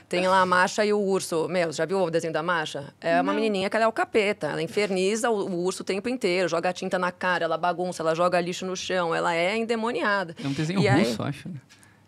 Tem 0.09 0.27
lá 0.27 0.41
a 0.41 0.45
Macha 0.45 0.83
e 0.83 0.91
o 0.91 0.99
urso. 0.99 1.47
Meu, 1.47 1.71
já 1.71 1.85
viu 1.85 2.01
o 2.01 2.09
desenho 2.09 2.33
da 2.33 2.41
Macha? 2.43 2.93
É 2.99 3.15
uma 3.21 3.31
Não. 3.31 3.35
menininha 3.39 3.69
que 3.69 3.75
ela 3.75 3.85
é 3.85 3.87
o 3.87 3.91
capeta. 3.91 4.47
Ela 4.47 4.61
inferniza 4.63 5.29
o, 5.29 5.47
o 5.49 5.63
urso 5.63 5.83
o 5.83 5.85
tempo 5.85 6.09
inteiro, 6.09 6.49
joga 6.49 6.73
tinta 6.73 6.97
na 6.97 7.11
cara, 7.11 7.45
ela 7.45 7.57
bagunça, 7.57 8.01
ela 8.01 8.15
joga 8.15 8.41
lixo 8.41 8.65
no 8.65 8.75
chão, 8.75 9.13
ela 9.13 9.33
é 9.35 9.55
endemoniada. 9.57 10.35
É 10.43 10.47
um 10.47 10.53
desenho 10.53 10.79
E 10.81 10.87
aí- 10.87 11.03
russo, 11.03 11.21
acho. 11.23 11.49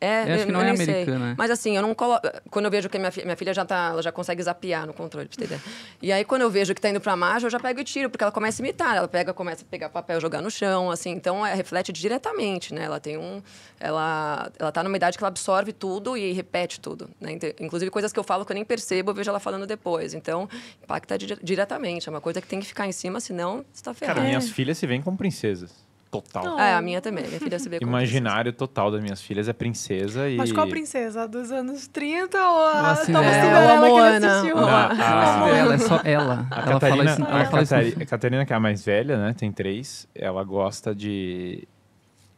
É, 0.02 0.30
Eu 0.30 0.36
acho 0.36 0.43
que 0.45 0.50
eu 0.50 0.54
não 0.54 0.62
é 0.62 0.76
sei. 0.78 0.86
americana, 0.93 1.26
né? 1.28 1.36
Mas 1.38 1.52
assim, 1.52 1.76
eu 1.76 1.82
não 1.82 1.93
coloco. 1.93 2.26
Quando 2.50 2.66
eu 2.66 2.72
vejo 2.72 2.88
que 2.89 2.97
minha, 2.97 3.12
fi- 3.12 3.24
minha 3.24 3.36
filha 3.36 3.54
já 3.54 3.66
tá. 3.66 3.89
Ela 3.91 4.02
já 4.02 4.12
consegue 4.12 4.41
zapear 4.41 4.86
no 4.88 4.93
controle, 4.93 5.28
pra 5.28 5.36
você 5.36 5.39
ter 5.41 5.45
ideia. 5.45 5.62
E 6.02 6.12
aí, 6.12 6.24
quando 6.24 6.43
eu 6.43 6.50
vejo 6.50 6.74
que 6.74 6.80
tá 6.80 6.89
indo 6.89 7.02
pra 7.02 7.16
marcha, 7.18 7.47
eu 7.47 7.50
já 7.52 7.60
pego 7.60 7.80
e 7.82 7.84
tiro, 7.84 8.10
porque 8.10 8.24
ela 8.24 8.32
começa 8.32 8.62
a 8.62 8.64
imitar. 8.64 8.95
Ela 8.95 9.08
pega, 9.10 9.34
começa 9.34 9.64
a 9.64 9.68
pegar 9.70 9.89
papel 9.89 10.18
e 10.18 10.22
jogar 10.22 10.41
no 10.41 10.50
chão, 10.50 10.89
assim. 10.89 11.10
Então, 11.12 11.45
é, 11.45 11.54
reflete 11.54 11.91
diretamente, 11.91 12.74
né? 12.74 12.84
Ela 12.86 13.00
tem 13.00 13.18
um. 13.18 13.41
Ela, 13.80 14.52
ela 14.58 14.72
tá 14.72 14.84
numa 14.84 14.95
idade 14.95 15.18
que 15.18 15.24
ela 15.24 15.30
absorve 15.30 15.74
tudo 15.74 16.16
e 16.18 16.32
repete 16.34 16.80
tudo. 16.80 17.10
Né? 17.20 17.38
Inclusive, 17.60 17.91
coisas 17.91 18.12
que 18.14 18.20
eu 18.20 18.24
falo 18.24 18.45
que 18.45 18.52
eu 18.52 18.56
nem 18.56 18.64
percebo, 18.66 19.12
eu 19.12 19.16
vejo 19.16 19.30
ela 19.30 19.39
falando 19.39 19.66
depois. 19.68 20.14
Então, 20.14 20.47
impacta 20.84 21.18
di- 21.18 21.38
diretamente. 21.43 22.08
É 22.08 22.12
uma 22.12 22.22
coisa 22.22 22.41
que 22.41 22.47
tem 22.47 22.60
que 22.60 22.66
ficar 22.68 22.88
em 22.88 22.91
cima, 22.91 23.20
senão 23.20 23.66
você 23.74 23.84
tá 23.84 23.93
ferrado. 23.93 24.18
Cara, 24.18 24.28
minhas 24.30 24.50
filhas 24.50 24.78
se 24.78 24.88
veem 24.88 25.02
como 25.02 25.18
princesas. 25.18 25.88
Total. 26.12 26.43
Não. 26.43 26.60
É, 26.60 26.74
a 26.74 26.82
minha 26.82 26.99
também. 27.01 27.28
Minha 27.28 27.39
filha 27.39 27.60
se 27.60 27.70
vê 27.70 27.78
Imaginário 27.82 28.51
total 28.51 28.89
das 28.89 28.99
minhas 28.99 29.22
filhas 29.22 29.47
é 29.47 29.53
princesa 29.53 30.28
e. 30.28 30.38
Mas 30.38 30.51
qual 30.51 30.68
princesa? 30.68 31.28
Dos 31.28 31.51
anos 31.51 31.88
30 31.88 32.36
ou 32.49 32.66
a 32.66 32.72
Tava 32.72 32.91
é, 32.91 33.05
Cinderela 33.05 33.60
ou 33.60 33.70
a 33.70 33.80
que 33.80 33.86
ele 33.86 33.89
Moana. 33.91 34.32
assistiu? 34.32 34.57
A- 34.57 34.62
Não 34.62 34.70
é 34.70 35.03
Ah. 35.03 35.38
Cinderela, 35.45 35.74
é 35.74 35.78
só 35.78 36.01
ela. 36.03 36.47
A 36.49 36.55
ela 36.62 36.72
Catarina, 36.72 36.80
fala 36.80 37.03
isso, 37.05 37.22
ela 37.22 37.41
a, 37.41 37.45
fala 37.45 37.64
isso 37.64 37.76
a 38.01 38.05
Catarina, 38.05 38.45
que 38.45 38.53
é 38.53 38.55
a 38.55 38.60
mais 38.60 38.84
velha, 38.84 39.18
né? 39.18 39.36
Tem 39.38 39.51
três. 39.51 40.07
Ela 40.16 40.43
gosta 40.43 40.95
de 40.95 41.68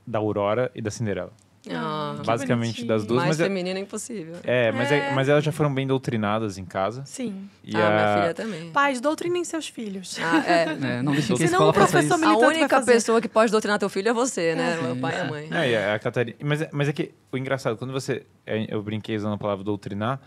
da 0.06 0.20
Aurora 0.20 0.70
e 0.76 0.82
da 0.82 0.92
Cinderela. 0.92 1.32
Ah, 1.70 2.16
Que 2.20 2.26
Basicamente 2.26 2.84
das 2.86 3.06
duas, 3.06 3.18
mais 3.20 3.30
mas 3.30 3.40
é, 3.40 3.44
feminina 3.44 3.78
é 3.78 3.82
impossível. 3.84 4.36
é, 4.44 4.72
mas 4.72 4.92
é- 4.92 5.10
É. 5.10 5.14
mas 5.14 5.30
elas 5.30 5.44
já 5.44 5.52
foram 5.52 5.72
bem 5.72 5.86
doutrinadas 5.86 6.58
em 6.58 6.66
casa. 6.66 7.04
Sim. 7.06 7.48
E 7.64 7.76
ah, 7.76 7.88
a, 7.88 7.90
minha 7.92 8.18
filha 8.22 8.34
também. 8.34 8.72
Pais, 8.72 9.00
doutrinem 9.00 9.44
seus 9.44 9.68
filhos. 9.68 10.18
Ah, 10.20 10.44
é. 10.46 10.62
É, 10.98 11.02
não 11.04 11.12
deixem 11.14 11.36
que 11.36 11.44
a 11.44 11.46
escola 11.46 11.72
faça 11.72 11.92
professor 12.00 12.16
isso. 12.20 12.26
A 12.26 12.38
única 12.48 12.82
pessoa 12.82 13.22
que 13.22 13.28
pode 13.30 13.52
doutrinar 13.52 13.78
teu 13.78 13.90
filho 13.90 14.10
é 14.10 14.14
você, 14.14 14.56
né? 14.56 14.80
É. 14.84 14.92
o 14.92 14.96
pai 14.98 15.16
e 15.16 15.20
a 15.20 15.26
mãe. 15.26 15.48
É, 15.52 15.70
e 15.70 15.76
a 15.78 16.00
Catarina. 16.00 16.36
Mas, 16.44 16.62
é- 16.64 16.70
mas 16.72 16.90
é 16.90 16.94
que 16.94 17.12
o 17.32 17.38
engraçado, 17.38 17.78
quando 17.78 17.92
você. 17.94 18.26
é, 18.46 18.74
Eu 18.74 18.82
brinquei 18.82 19.16
usando 19.16 19.34
a 19.34 19.38
palavra 19.38 19.64
doutrinar, 19.64 20.20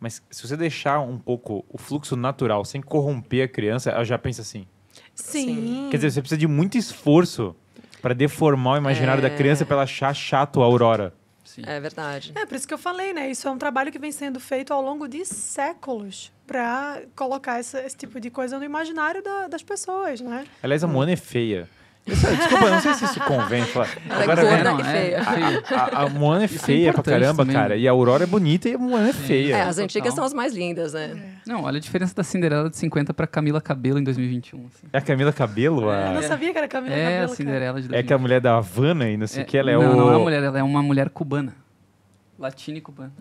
mas 0.00 0.22
se 0.30 0.46
você 0.46 0.56
deixar 0.56 1.00
um 1.00 1.18
pouco 1.18 1.66
o 1.68 1.76
fluxo 1.76 2.16
natural, 2.16 2.64
sem 2.64 2.80
corromper 2.80 3.44
a 3.44 3.48
criança, 3.48 3.90
ela 3.90 4.04
já 4.04 4.16
pensa 4.16 4.40
assim. 4.40 4.66
Sim. 5.14 5.88
Quer 5.90 5.96
dizer, 5.98 6.12
você 6.12 6.20
precisa 6.20 6.38
de 6.38 6.46
muito 6.46 6.78
esforço 6.78 7.54
para 8.00 8.14
deformar 8.14 8.74
o 8.74 8.76
imaginário 8.76 9.24
É. 9.24 9.28
da 9.28 9.34
criança 9.34 9.64
pra 9.66 9.74
ela 9.76 9.82
achar 9.84 10.14
chato 10.14 10.60
a 10.62 10.64
Aurora. 10.64 11.12
Sim. 11.44 11.62
É 11.66 11.80
verdade. 11.80 12.32
É, 12.34 12.44
por 12.44 12.54
isso 12.54 12.68
que 12.68 12.74
eu 12.74 12.78
falei, 12.78 13.12
né? 13.12 13.30
Isso 13.30 13.48
é 13.48 13.50
um 13.50 13.56
trabalho 13.58 13.90
que 13.90 13.98
vem 13.98 14.12
sendo 14.12 14.38
feito 14.38 14.72
ao 14.72 14.82
longo 14.82 15.08
de 15.08 15.24
séculos 15.24 16.30
para 16.46 17.00
colocar 17.16 17.58
essa- 17.58 17.80
esse 17.80 17.96
tipo 17.96 18.20
de 18.20 18.30
coisa 18.30 18.58
no 18.58 18.64
imaginário 18.64 19.22
da- 19.22 19.48
das 19.48 19.62
pessoas, 19.62 20.20
né? 20.20 20.44
Aliás, 20.62 20.84
a 20.84 20.86
Moana 20.86 21.12
é 21.12 21.16
feia. 21.16 21.68
Isso- 22.06 22.26
desculpa, 22.26 22.64
eu 22.64 22.70
não 22.70 22.80
sei 22.80 22.94
se 22.94 23.04
isso 23.04 23.20
convém. 23.20 23.64
Falar. 23.64 23.88
Ela 24.08 24.20
é 24.20 24.22
Agora, 24.22 24.42
gorda 24.42 24.64
não, 24.64 24.78
e 24.78 24.82
é- 24.82 24.84
feia. 24.84 25.16
é 25.16 25.24
feio. 25.24 25.64
A, 25.78 26.02
a 26.02 26.08
Moana 26.08 26.42
é 26.42 26.46
Isso 26.46 26.54
é 26.56 26.58
feia 26.58 26.80
pra 26.84 27.00
importante 27.00 27.20
caramba, 27.20 27.42
também, 27.44 27.56
cara. 27.56 27.76
E 27.76 27.86
a 27.88 27.90
Aurora 27.90 28.24
é 28.24 28.26
bonita 28.26 28.68
e 28.68 28.74
a 28.74 28.78
Moana 28.78 29.08
é 29.10 29.12
feia. 29.12 29.56
É, 29.56 29.60
as 29.62 29.68
total. 29.76 29.84
antigas 29.84 30.14
são 30.14 30.24
as 30.24 30.32
mais 30.32 30.54
lindas, 30.54 30.94
né? 30.94 31.10
Não, 31.48 31.64
olha 31.64 31.78
a 31.78 31.80
diferença 31.80 32.14
da 32.14 32.22
Cinderela 32.22 32.68
de 32.68 32.76
50 32.76 33.14
pra 33.14 33.26
Camila 33.26 33.60
Cabelo 33.60 33.98
em 33.98 34.04
2021. 34.04 34.58
assim. 34.66 34.86
É 34.92 34.98
a 34.98 35.00
Camila 35.00 35.32
Cabelo? 35.32 35.82
Eu 35.84 35.90
A... 35.90 36.10
não 36.12 36.22
sabia 36.22 36.52
que 36.52 36.58
era 36.58 36.68
Camila 36.68 36.94
É, 36.94 36.98
a 36.98 37.04
Cabello, 37.06 37.26
cara. 37.26 37.36
Cinderela 37.36 37.80
de 37.80 37.86
É 37.86 37.88
2021. 37.88 38.06
que 38.06 38.12
a 38.12 38.18
mulher 38.18 38.40
da 38.40 38.56
Havana 38.56 39.08
e 39.08 39.16
não 39.16 39.26
sei 39.26 39.42
o 39.42 39.46
que, 39.46 39.56
ela 39.56 39.70
é 39.70 39.74
não, 39.74 39.80
o... 39.80 39.96
não 39.96 40.08
é 40.08 40.10
uma 40.12 40.18
mulher, 40.18 40.42
ela 40.42 40.58
é 40.58 40.62
uma 40.62 40.82
mulher 40.82 41.08
cubana. 41.08 41.54
Latina 42.38 42.78
e 42.78 42.80
cubana. 42.80 43.12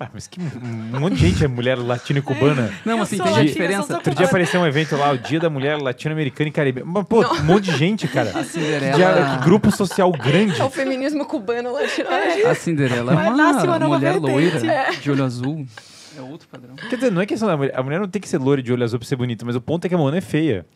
Ah, 0.00 0.08
mas 0.12 0.26
que 0.26 0.40
um 0.40 0.98
monte 0.98 1.14
de 1.14 1.28
gente 1.28 1.44
é 1.44 1.46
mulher 1.48 1.78
latina 1.78 2.18
e 2.18 2.22
cubana. 2.22 2.72
Não, 2.84 2.96
Eu 2.96 3.02
assim, 3.04 3.18
tem 3.18 3.26
a 3.26 3.30
latina, 3.30 3.46
diferença. 3.52 3.94
Outro 3.94 4.12
dia 4.12 4.26
apareceu 4.26 4.60
um 4.60 4.66
evento 4.66 4.96
lá, 4.96 5.12
o 5.12 5.18
Dia 5.18 5.38
da 5.38 5.48
Mulher 5.48 5.78
Latino-Americana 5.80 6.48
e 6.48 6.52
Caribe. 6.52 6.82
Mas, 6.84 7.06
pô, 7.06 7.20
um 7.24 7.44
monte 7.44 7.70
de 7.70 7.76
gente, 7.76 8.08
cara. 8.08 8.36
A 8.36 8.42
Cinderela. 8.42 8.98
Já, 8.98 9.38
que 9.38 9.44
grupo 9.44 9.70
social 9.70 10.10
grande. 10.10 10.60
É 10.60 10.64
o 10.64 10.70
feminismo 10.70 11.24
cubano 11.24 11.72
latino. 11.72 12.08
A 12.50 12.54
Cinderela 12.56 13.12
é 13.12 13.14
uma 13.14 13.76
uma 13.76 13.78
mulher 13.78 14.18
vertente. 14.18 14.32
loira, 14.32 14.90
de 15.00 15.10
olho 15.10 15.24
azul. 15.24 15.64
É 16.16 16.20
outro 16.20 16.46
padrão. 16.48 16.74
Quer 16.76 16.96
dizer, 16.96 17.10
não 17.10 17.22
é 17.22 17.26
questão 17.26 17.48
da 17.48 17.56
mulher. 17.56 17.72
A 17.78 17.82
mulher 17.82 17.98
não 18.00 18.08
tem 18.08 18.20
que 18.20 18.28
ser 18.28 18.38
loira 18.38 18.62
de 18.62 18.72
olho 18.72 18.84
azul 18.84 18.98
pra 18.98 19.08
ser 19.08 19.16
bonita, 19.16 19.44
mas 19.44 19.56
o 19.56 19.60
ponto 19.60 19.84
é 19.84 19.88
que 19.88 19.94
a 19.94 19.98
Mona 19.98 20.18
é 20.18 20.20
feia. 20.20 20.66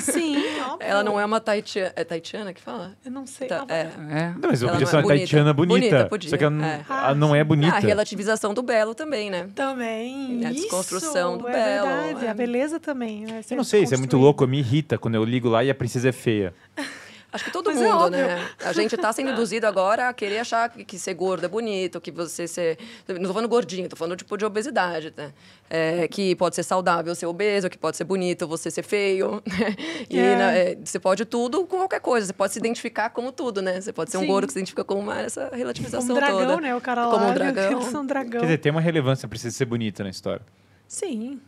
Sim, 0.00 0.36
óbvio. 0.62 0.78
Ela 0.80 1.02
não 1.02 1.18
é 1.18 1.24
uma 1.24 1.40
taitiana. 1.40 1.92
É 1.96 2.04
taitiana 2.04 2.52
que 2.52 2.60
fala? 2.60 2.92
Eu 3.04 3.10
não 3.10 3.26
sei. 3.26 3.48
Tá, 3.48 3.64
Ah, 3.68 3.74
é. 3.74 3.80
É. 4.10 4.34
Não, 4.40 4.48
mas 4.50 4.62
eu 4.62 4.68
podia 4.68 4.84
não 4.84 4.90
ser 4.90 4.96
é 4.96 4.98
uma 4.98 5.02
bonita. 5.02 5.18
taitiana 5.20 5.52
bonita. 5.52 5.78
Bonita, 5.80 6.06
podia, 6.08 6.30
Só 6.30 6.36
que 6.36 6.44
ela, 6.44 6.50
não- 6.54 6.64
é. 6.64 6.84
ela 6.88 7.14
não 7.14 7.34
é 7.34 7.42
bonita. 7.44 7.74
A 7.76 7.78
relativização 7.80 8.54
do 8.54 8.62
belo 8.62 8.94
também, 8.94 9.30
né? 9.30 9.48
Também. 9.54 10.44
É 10.44 10.46
a 10.46 10.52
isso, 10.52 10.62
desconstrução 10.62 11.38
do 11.38 11.48
é 11.48 11.52
belo, 11.52 11.86
Verdade. 12.04 12.26
é. 12.26 12.30
A 12.30 12.34
beleza 12.34 12.78
também. 12.78 13.24
Né? 13.26 13.40
Eu 13.50 13.56
não 13.56 13.64
sei, 13.64 13.82
isso 13.82 13.94
é 13.94 13.96
muito 13.96 14.16
louco. 14.16 14.46
Me 14.46 14.58
irrita 14.58 14.96
quando 14.98 15.14
eu 15.16 15.24
ligo 15.24 15.48
lá 15.48 15.64
e 15.64 15.70
a 15.70 15.74
princesa 15.74 16.08
é 16.08 16.12
feia. 16.12 16.54
Acho 17.34 17.44
que 17.46 17.50
todo 17.50 17.66
Mas 17.66 17.82
é 17.82 17.84
mundo, 17.84 17.96
óbvio. 18.04 18.26
né? 18.28 18.48
A 18.64 18.72
gente 18.72 18.96
tá 18.96 19.12
sendo 19.12 19.30
induzido 19.34 19.66
agora 19.66 20.08
a 20.08 20.12
querer 20.14 20.38
achar 20.38 20.68
que, 20.68 20.84
que 20.84 20.96
ser 20.96 21.14
gordo 21.14 21.44
é 21.44 21.48
bonito, 21.48 22.00
que 22.00 22.12
você 22.12 22.46
ser. 22.46 22.78
Não 23.08 23.22
tô 23.26 23.32
falando 23.32 23.48
gordinho, 23.48 23.88
tô 23.88 23.96
falando 23.96 24.16
tipo 24.16 24.36
de 24.36 24.44
obesidade, 24.44 25.12
né? 25.16 25.32
É, 25.68 26.06
que 26.06 26.36
pode 26.36 26.54
ser 26.54 26.62
saudável 26.62 27.12
ser 27.12 27.26
obeso, 27.26 27.68
que 27.68 27.76
pode 27.76 27.96
ser 27.96 28.04
bonito 28.04 28.46
você 28.46 28.70
ser 28.70 28.84
feio. 28.84 29.42
Né? 29.58 29.74
E 30.08 30.16
É. 30.18 30.36
né, 30.36 30.58
é, 30.58 30.78
você 30.84 31.00
pode 31.00 31.24
tudo 31.24 31.64
com 31.66 31.78
qualquer 31.78 32.00
coisa. 32.00 32.26
Você 32.28 32.32
pode 32.32 32.52
se 32.52 32.58
identificar 32.60 33.10
como 33.10 33.32
tudo, 33.32 33.60
né? 33.60 33.80
Você 33.80 33.92
pode 33.92 34.12
ser 34.12 34.18
um 34.18 34.20
Sim. 34.20 34.26
gordo 34.28 34.46
que 34.46 34.52
se 34.52 34.58
identifica 34.60 34.84
como 34.84 35.00
uma, 35.00 35.20
essa 35.20 35.46
Como 35.46 35.56
relativização 35.56 36.14
um 36.14 36.18
dragão, 36.18 36.38
toda. 36.38 36.60
né? 36.60 36.76
O 36.76 36.80
cara 36.80 37.06
lá. 37.06 37.10
Como 37.18 37.26
um 37.30 37.34
dragão. 37.34 37.72
Eles 37.72 37.86
são 37.86 38.06
dragão. 38.06 38.40
Quer 38.40 38.46
dizer, 38.46 38.58
tem 38.58 38.70
uma 38.70 38.80
relevância, 38.80 39.26
precisa 39.28 39.56
ser 39.56 39.64
bonita 39.64 40.04
na 40.04 40.10
história. 40.10 40.42
Sim. 40.86 41.40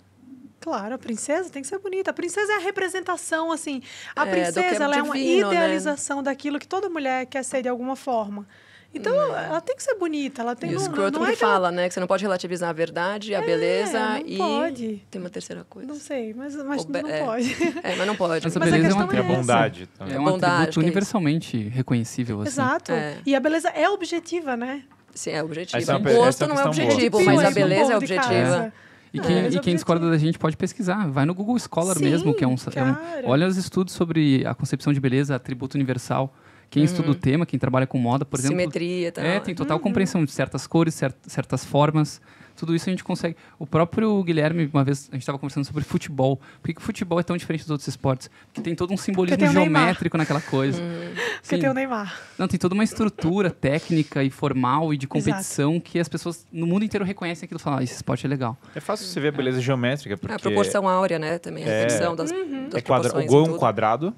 Claro, 0.66 0.96
a 0.96 0.98
princesa 0.98 1.48
tem 1.48 1.62
que 1.62 1.68
ser 1.68 1.78
bonita. 1.78 2.10
A 2.10 2.12
princesa 2.12 2.52
é 2.54 2.56
a 2.56 2.58
representação, 2.58 3.52
assim. 3.52 3.80
A 4.16 4.22
É, 4.22 4.24
que 4.24 4.30
é 4.30 4.42
princesa, 4.42 4.82
ela 4.82 4.96
é 4.96 5.02
uma 5.02 5.14
divino, 5.14 5.48
né? 5.48 5.54
idealização 5.54 6.24
daquilo 6.24 6.58
que 6.58 6.66
toda 6.66 6.88
mulher 6.88 7.24
quer 7.26 7.44
ser 7.44 7.62
de 7.62 7.68
alguma 7.68 7.94
forma. 7.94 8.44
Então, 8.92 9.14
ela 9.36 9.60
tem 9.60 9.76
que 9.76 9.82
ser 9.84 9.94
bonita. 9.94 10.42
Ela 10.42 10.56
tem 10.56 10.70
E 10.72 10.74
o 10.74 10.78
não, 10.80 10.84
Scruton 10.86 11.20
não 11.20 11.26
é 11.26 11.30
que 11.30 11.36
que 11.36 11.44
ela- 11.44 11.52
fala, 11.54 11.70
né? 11.70 11.86
Que 11.86 11.94
você 11.94 12.00
não 12.00 12.06
pode 12.08 12.24
relativizar 12.24 12.70
a 12.70 12.72
verdade, 12.72 13.32
a 13.32 13.38
É, 13.38 13.46
beleza 13.46 14.00
não 14.00 14.18
e. 14.26 14.38
pode. 14.38 15.06
Tem 15.08 15.20
uma 15.20 15.30
terceira 15.30 15.64
coisa. 15.70 15.86
Não 15.86 15.94
sei, 15.94 16.34
mas, 16.34 16.56
mas 16.56 16.84
be- 16.84 17.00
não 17.02 17.10
é. 17.10 17.20
pode. 17.24 17.44
É, 17.84 17.94
mas 17.94 18.06
não 18.08 18.16
pode. 18.16 18.44
Mas 18.44 18.56
a 18.56 18.58
Mas 18.58 18.68
a 18.68 18.70
beleza 18.76 18.90
é 18.92 18.94
uma 19.04 19.12
é 19.14 19.18
essa. 19.18 19.22
bondade. 19.22 19.86
também. 19.96 20.14
É 20.16 20.18
um 20.20 20.24
Bondade, 20.24 20.54
atributo 20.54 20.80
é 20.80 20.82
universalmente 20.82 21.56
reconhecível, 21.68 22.40
assim. 22.40 22.48
Exato. 22.50 22.90
É. 22.90 23.18
E 23.24 23.36
a 23.36 23.38
beleza 23.40 23.68
é 23.68 23.88
objetiva, 23.88 24.56
né? 24.56 24.82
Sim, 25.14 25.30
é 25.30 25.42
objetivo. 25.44 25.78
Essa 25.80 25.92
é 25.92 25.94
o 25.94 25.98
essa 25.98 26.08
é 26.10 26.14
gosto 26.16 26.46
não 26.48 26.58
é 26.58 26.64
objetivo, 26.64 27.20
mas 27.22 27.44
a 27.44 27.50
beleza 27.52 27.92
é 27.92 27.96
objetiva. 27.96 28.72
E 29.16 29.20
É, 29.20 29.22
quem, 29.22 29.42
mas 29.44 29.54
e 29.54 29.60
quem 29.60 29.74
discorda 29.74 30.10
da 30.10 30.18
gente 30.18 30.38
pode 30.38 30.56
pesquisar. 30.56 31.08
Vai 31.08 31.24
no 31.24 31.34
Google 31.34 31.58
Scholar 31.58 31.96
Sim, 31.96 32.04
mesmo, 32.04 32.34
que 32.34 32.44
é 32.44 32.46
um, 32.46 32.54
é 32.74 32.82
um-. 32.82 32.96
Olha 33.30 33.46
os 33.46 33.56
estudos 33.56 33.94
sobre 33.94 34.44
a 34.46 34.54
concepção 34.54 34.92
de 34.92 35.00
beleza, 35.00 35.34
atributo 35.34 35.76
universal. 35.76 36.34
Quem 36.68 36.82
estuda 36.84 37.10
o 37.12 37.14
tema, 37.14 37.46
quem 37.46 37.58
trabalha 37.58 37.86
com 37.86 37.96
moda, 37.96 38.24
por 38.24 38.38
exemplo. 38.38 38.58
Simetria 38.58 39.12
tal. 39.12 39.24
É, 39.24 39.38
tem 39.40 39.54
total 39.54 39.78
compreensão 39.78 40.24
de 40.24 40.32
certas 40.32 40.66
cores, 40.66 40.94
cer- 40.94 41.14
certas 41.26 41.64
formas. 41.64 42.20
Tudo 42.56 42.74
isso 42.74 42.88
a 42.88 42.90
gente 42.92 43.04
consegue. 43.04 43.36
O 43.58 43.66
próprio 43.66 44.22
Guilherme, 44.22 44.68
uma 44.72 44.82
vez, 44.82 45.08
a 45.10 45.14
gente 45.14 45.22
estava 45.22 45.38
conversando 45.38 45.64
sobre 45.64 45.84
futebol. 45.84 46.36
Por 46.60 46.66
que, 46.68 46.74
que 46.74 46.80
o 46.80 46.84
futebol 46.84 47.20
é 47.20 47.22
tão 47.22 47.36
diferente 47.36 47.60
dos 47.62 47.70
outros 47.70 47.86
esportes? 47.88 48.30
Porque 48.46 48.60
tem 48.60 48.74
todo 48.74 48.92
um 48.92 48.96
simbolismo 48.96 49.46
geométrico 49.46 50.16
naquela 50.16 50.40
coisa. 50.40 50.80
Porque 50.80 51.56
Sim. 51.56 51.58
tem 51.60 51.68
o 51.70 51.74
Neymar. 51.74 52.18
Não, 52.38 52.48
tem 52.48 52.58
toda 52.58 52.74
uma 52.74 52.84
estrutura 52.84 53.50
técnica 53.50 54.22
e 54.24 54.30
formal 54.30 54.92
e 54.92 54.96
de 54.96 55.06
competição 55.06 55.78
que 55.78 55.98
as 55.98 56.08
pessoas 56.08 56.46
no 56.52 56.66
mundo 56.66 56.84
inteiro 56.84 57.04
reconhecem 57.04 57.46
aquilo 57.46 57.60
e 57.60 57.62
falam, 57.62 57.78
ah, 57.80 57.82
esse 57.82 57.94
esporte 57.94 58.26
é 58.26 58.28
legal. 58.28 58.56
É 58.74 58.80
fácil 58.80 59.06
você 59.06 59.20
ver 59.20 59.28
a 59.28 59.32
beleza 59.32 59.60
geométrica, 59.60 60.16
porque 60.16 60.34
A 60.34 60.38
proporção 60.38 60.88
áurea, 60.88 61.18
né? 61.18 61.38
Também 61.38 61.64
a 61.64 61.68
É. 61.68 61.86
das, 61.86 62.30
Uhum. 62.30 62.68
das 62.68 62.74
é 62.74 62.80
quadra... 62.80 63.18
o 63.18 63.26
gol 63.26 63.40
é 63.40 63.42
um 63.42 63.46
tudo. 63.46 63.58
quadrado 63.58 64.14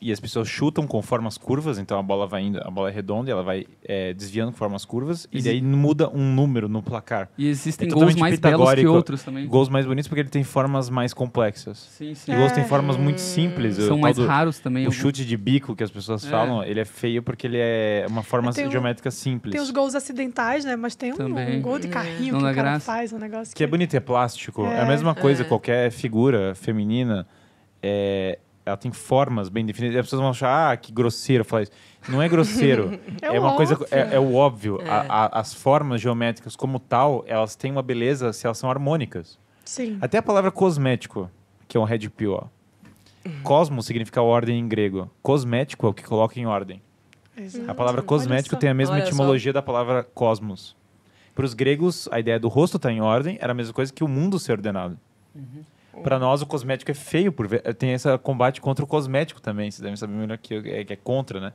e 0.00 0.10
as 0.10 0.18
pessoas 0.18 0.48
chutam 0.48 0.86
com 0.86 1.02
formas 1.02 1.36
curvas, 1.36 1.78
então 1.78 1.98
a 1.98 2.02
bola 2.02 2.26
vai 2.26 2.42
indo, 2.42 2.58
a 2.62 2.70
bola 2.70 2.88
é 2.88 2.92
redonda 2.92 3.28
e 3.28 3.32
ela 3.32 3.42
vai 3.42 3.66
é, 3.84 4.14
desviando 4.14 4.50
com 4.52 4.56
formas 4.58 4.84
curvas 4.84 5.28
e 5.32 5.42
daí 5.42 5.60
muda 5.60 6.08
um 6.08 6.32
número 6.34 6.68
no 6.68 6.82
placar. 6.82 7.28
E 7.36 7.46
existem 7.48 7.86
É 7.88 7.90
gols 7.90 8.14
mais 8.16 8.16
belos 8.16 8.30
que 8.30 8.36
pitagórico. 8.40 8.90
outros 8.90 9.22
também. 9.22 9.46
Gols 9.46 9.68
mais 9.68 9.84
bonitos 9.84 10.08
porque 10.08 10.20
ele 10.22 10.28
tem 10.30 10.42
formas 10.42 10.88
mais 10.88 11.12
complexas. 11.12 11.78
Sim, 11.96 12.14
sim. 12.14 12.32
E 12.32 12.36
gols 12.36 12.52
têm 12.52 12.64
É. 12.64 12.66
formas 12.66 12.96
muito 12.96 13.20
simples. 13.20 13.76
o 13.78 13.86
São 13.86 13.98
mais 13.98 14.16
do- 14.16 14.26
raros 14.26 14.58
também. 14.58 14.84
O 14.84 14.86
alguns. 14.86 14.96
chute 15.00 15.24
de 15.24 15.36
bico 15.36 15.76
que 15.76 15.84
as 15.84 15.90
pessoas 15.90 16.24
É. 16.24 16.30
falam, 16.30 16.64
ele 16.64 16.80
é 16.80 16.84
feio 16.84 17.22
porque 17.22 17.46
ele 17.46 17.58
é 17.58 18.06
uma 18.08 18.22
forma 18.22 18.52
Tem 18.52 18.66
o- 18.66 18.70
geométrica 18.70 19.10
simples. 19.10 19.52
Tem 19.52 19.60
os 19.60 19.70
gols 19.70 19.94
acidentais, 19.94 20.64
né? 20.64 20.76
Mas 20.76 20.94
tem 20.96 21.12
um, 21.12 21.16
um 21.56 21.60
gol 21.60 21.78
de 21.78 21.86
É. 21.88 21.90
carrinho 21.90 22.34
que 22.36 22.38
o 22.38 22.40
cara 22.40 22.52
graça. 22.52 22.80
faz, 22.86 23.12
um 23.12 23.18
negócio 23.18 23.54
Que 23.54 23.64
é 23.64 23.66
bonito, 23.66 23.94
é 23.94 24.00
plástico. 24.00 24.64
É, 24.64 24.80
a 24.80 24.84
É. 24.84 24.88
mesma 24.88 25.14
coisa, 25.14 25.42
É. 25.42 25.44
qualquer 25.44 25.90
figura 25.90 26.54
feminina, 26.54 27.26
é, 27.82 28.38
ela 28.64 28.76
tem 28.76 28.92
formas 28.92 29.48
bem 29.48 29.64
definidas. 29.64 29.96
As 29.96 30.06
pessoas 30.06 30.20
vão 30.20 30.30
achar, 30.30 30.72
ah, 30.72 30.76
que 30.76 30.92
grosseiro 30.92 31.44
falar 31.44 31.62
isso. 31.62 31.72
Não 32.08 32.20
é 32.22 32.28
grosseiro. 32.28 32.98
É 33.22 33.36
é, 33.36 33.40
uma 33.40 33.52
o 33.52 33.56
coisa, 33.56 33.74
óbvio. 33.74 33.88
é, 33.90 34.14
é 34.14 34.18
o 34.20 34.34
óbvio. 34.34 34.80
É. 34.82 34.88
A- 34.88 35.06
a- 35.08 35.40
as 35.40 35.52
formas 35.54 36.00
geométricas 36.00 36.56
como 36.56 36.78
tal, 36.78 37.24
elas 37.26 37.54
têm 37.56 37.70
uma 37.72 37.82
beleza 37.82 38.32
se 38.32 38.46
elas 38.46 38.58
são 38.58 38.70
harmônicas. 38.70 39.38
Sim. 39.64 39.98
Até 40.00 40.18
a 40.18 40.22
palavra 40.22 40.50
cosmético, 40.50 41.30
que 41.68 41.76
é 41.76 41.80
um 41.80 41.84
red 41.84 42.08
pill, 42.10 42.32
ó. 42.34 42.44
Uhum. 43.24 43.42
Cosmo 43.42 43.82
significa 43.82 44.22
ordem 44.22 44.58
em 44.58 44.66
grego. 44.66 45.10
Cosmético 45.22 45.86
é 45.86 45.90
o 45.90 45.94
que 45.94 46.02
coloca 46.02 46.38
em 46.40 46.46
ordem. 46.46 46.80
Exato. 47.36 47.70
A 47.70 47.74
palavra 47.74 48.02
cosmético 48.02 48.54
só. 48.56 48.60
tem 48.60 48.70
a 48.70 48.74
mesma 48.74 48.94
Olha 48.94 49.02
só. 49.04 49.08
etimologia 49.08 49.52
da 49.52 49.62
palavra 49.62 50.02
cosmos. 50.02 50.74
Para 51.34 51.44
os 51.44 51.54
gregos, 51.54 52.08
a 52.10 52.18
ideia 52.18 52.38
do 52.40 52.48
rosto 52.48 52.76
estar 52.76 52.90
em 52.90 53.00
ordem 53.00 53.36
era 53.40 53.52
a 53.52 53.54
mesma 53.54 53.72
coisa 53.72 53.92
que 53.92 54.02
o 54.02 54.08
mundo 54.08 54.38
ser 54.38 54.52
ordenado. 54.52 54.98
Para 56.02 56.18
nós, 56.18 56.40
o 56.42 56.46
cosmético 56.46 56.90
é 56.90 56.94
feio, 56.94 57.32
por 57.32 57.46
ver- 57.48 57.62
tem 57.74 57.92
esse 57.92 58.16
combate 58.18 58.60
contra 58.60 58.84
o 58.84 58.88
cosmético 58.88 59.40
também, 59.40 59.70
vocês 59.70 59.80
devem 59.80 59.96
saber 59.96 60.12
melhor 60.14 60.38
que 60.38 60.54
é, 60.54 60.84
que 60.84 60.92
é 60.92 60.96
contra, 60.96 61.40
né? 61.40 61.52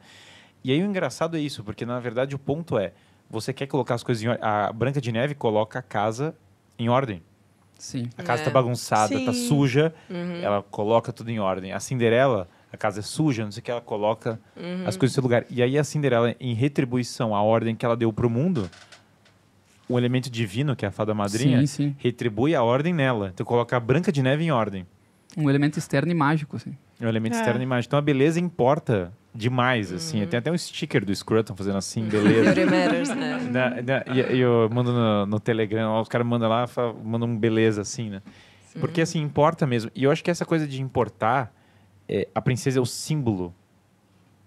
E 0.63 0.71
aí 0.71 0.81
o 0.81 0.85
engraçado 0.85 1.37
é 1.37 1.39
isso, 1.39 1.63
porque 1.63 1.85
na 1.85 1.99
verdade 1.99 2.35
o 2.35 2.39
ponto 2.39 2.77
é, 2.77 2.91
você 3.29 3.53
quer 3.53 3.67
colocar 3.67 3.95
as 3.95 4.03
coisas 4.03 4.23
em 4.23 4.27
ordem, 4.27 4.43
a 4.45 4.71
Branca 4.73 4.99
de 4.99 5.11
Neve 5.11 5.35
coloca 5.35 5.79
a 5.79 5.81
casa 5.81 6.35
em 6.77 6.89
ordem. 6.89 7.21
Sim. 7.77 8.09
A 8.17 8.23
casa 8.23 8.41
É. 8.41 8.45
tá 8.45 8.51
bagunçada, 8.51 9.19
tá 9.25 9.33
Sim. 9.33 9.47
suja, 9.47 9.93
Uhum. 10.09 10.39
ela 10.41 10.63
coloca 10.63 11.11
tudo 11.13 11.29
em 11.29 11.39
ordem. 11.39 11.71
A 11.73 11.79
Cinderela, 11.79 12.47
a 12.71 12.77
casa 12.77 12.99
é 12.99 13.03
suja, 13.03 13.43
não 13.43 13.51
sei 13.51 13.61
o 13.61 13.63
que, 13.63 13.71
ela 13.71 13.81
coloca 13.81 14.39
Uhum. 14.55 14.83
as 14.87 14.95
coisas 14.97 15.15
no 15.15 15.21
seu 15.21 15.23
lugar. 15.23 15.45
E 15.49 15.61
aí 15.61 15.77
a 15.77 15.83
Cinderela, 15.83 16.33
em 16.39 16.53
retribuição 16.53 17.35
à 17.35 17.41
ordem 17.41 17.75
que 17.75 17.85
ela 17.85 17.95
deu 17.97 18.11
pro 18.13 18.29
mundo, 18.29 18.69
o 19.87 19.97
elemento 19.97 20.29
divino, 20.29 20.75
que 20.75 20.85
é 20.85 20.87
a 20.87 20.91
fada 20.91 21.13
madrinha, 21.13 21.59
Sim, 21.61 21.65
sim. 21.67 21.95
retribui 21.99 22.55
a 22.55 22.63
ordem 22.63 22.93
nela. 22.93 23.31
Então 23.33 23.45
coloca 23.45 23.75
a 23.77 23.79
Branca 23.79 24.11
de 24.11 24.21
Neve 24.21 24.43
em 24.43 24.51
ordem. 24.51 24.85
Um 25.37 25.49
elemento 25.49 25.77
externo 25.77 26.11
e 26.11 26.15
mágico, 26.15 26.55
assim. 26.55 26.75
É 26.99 27.05
um 27.05 27.09
elemento 27.09 27.33
É. 27.33 27.37
externo 27.37 27.59
da 27.59 27.63
imagem. 27.63 27.87
Então 27.87 27.99
a 27.99 28.01
beleza 28.01 28.39
importa 28.39 29.11
demais, 29.33 29.91
assim. 29.91 30.25
Tem 30.27 30.37
até 30.39 30.49
um 30.51 30.57
sticker 30.57 31.03
do 31.03 31.13
Scruton 31.13 31.55
fazendo 31.55 31.77
assim, 31.77 32.03
beleza. 32.07 32.53
Beauty 32.53 32.65
matters, 32.71 33.09
né? 33.09 33.39
Na- 33.51 33.69
na- 33.81 34.15
e, 34.15 34.35
e 34.37 34.39
eu 34.39 34.69
mando 34.71 34.93
no, 34.93 35.25
no 35.25 35.39
Telegram, 35.39 35.99
os 35.99 36.07
caras 36.07 36.25
mandam 36.25 36.47
lá, 36.49 36.65
mandam 37.03 37.27
um 37.27 37.37
beleza 37.37 37.81
assim, 37.81 38.09
né? 38.09 38.21
Porque 38.79 39.01
assim, 39.01 39.21
importa 39.21 39.67
mesmo. 39.67 39.91
E 39.93 40.03
eu 40.05 40.11
acho 40.11 40.23
que 40.23 40.31
essa 40.31 40.45
coisa 40.45 40.65
de 40.65 40.81
importar, 40.81 41.53
é, 42.07 42.27
a 42.33 42.41
princesa 42.41 42.79
é 42.79 42.81
o 42.81 42.85
símbolo 42.85 43.53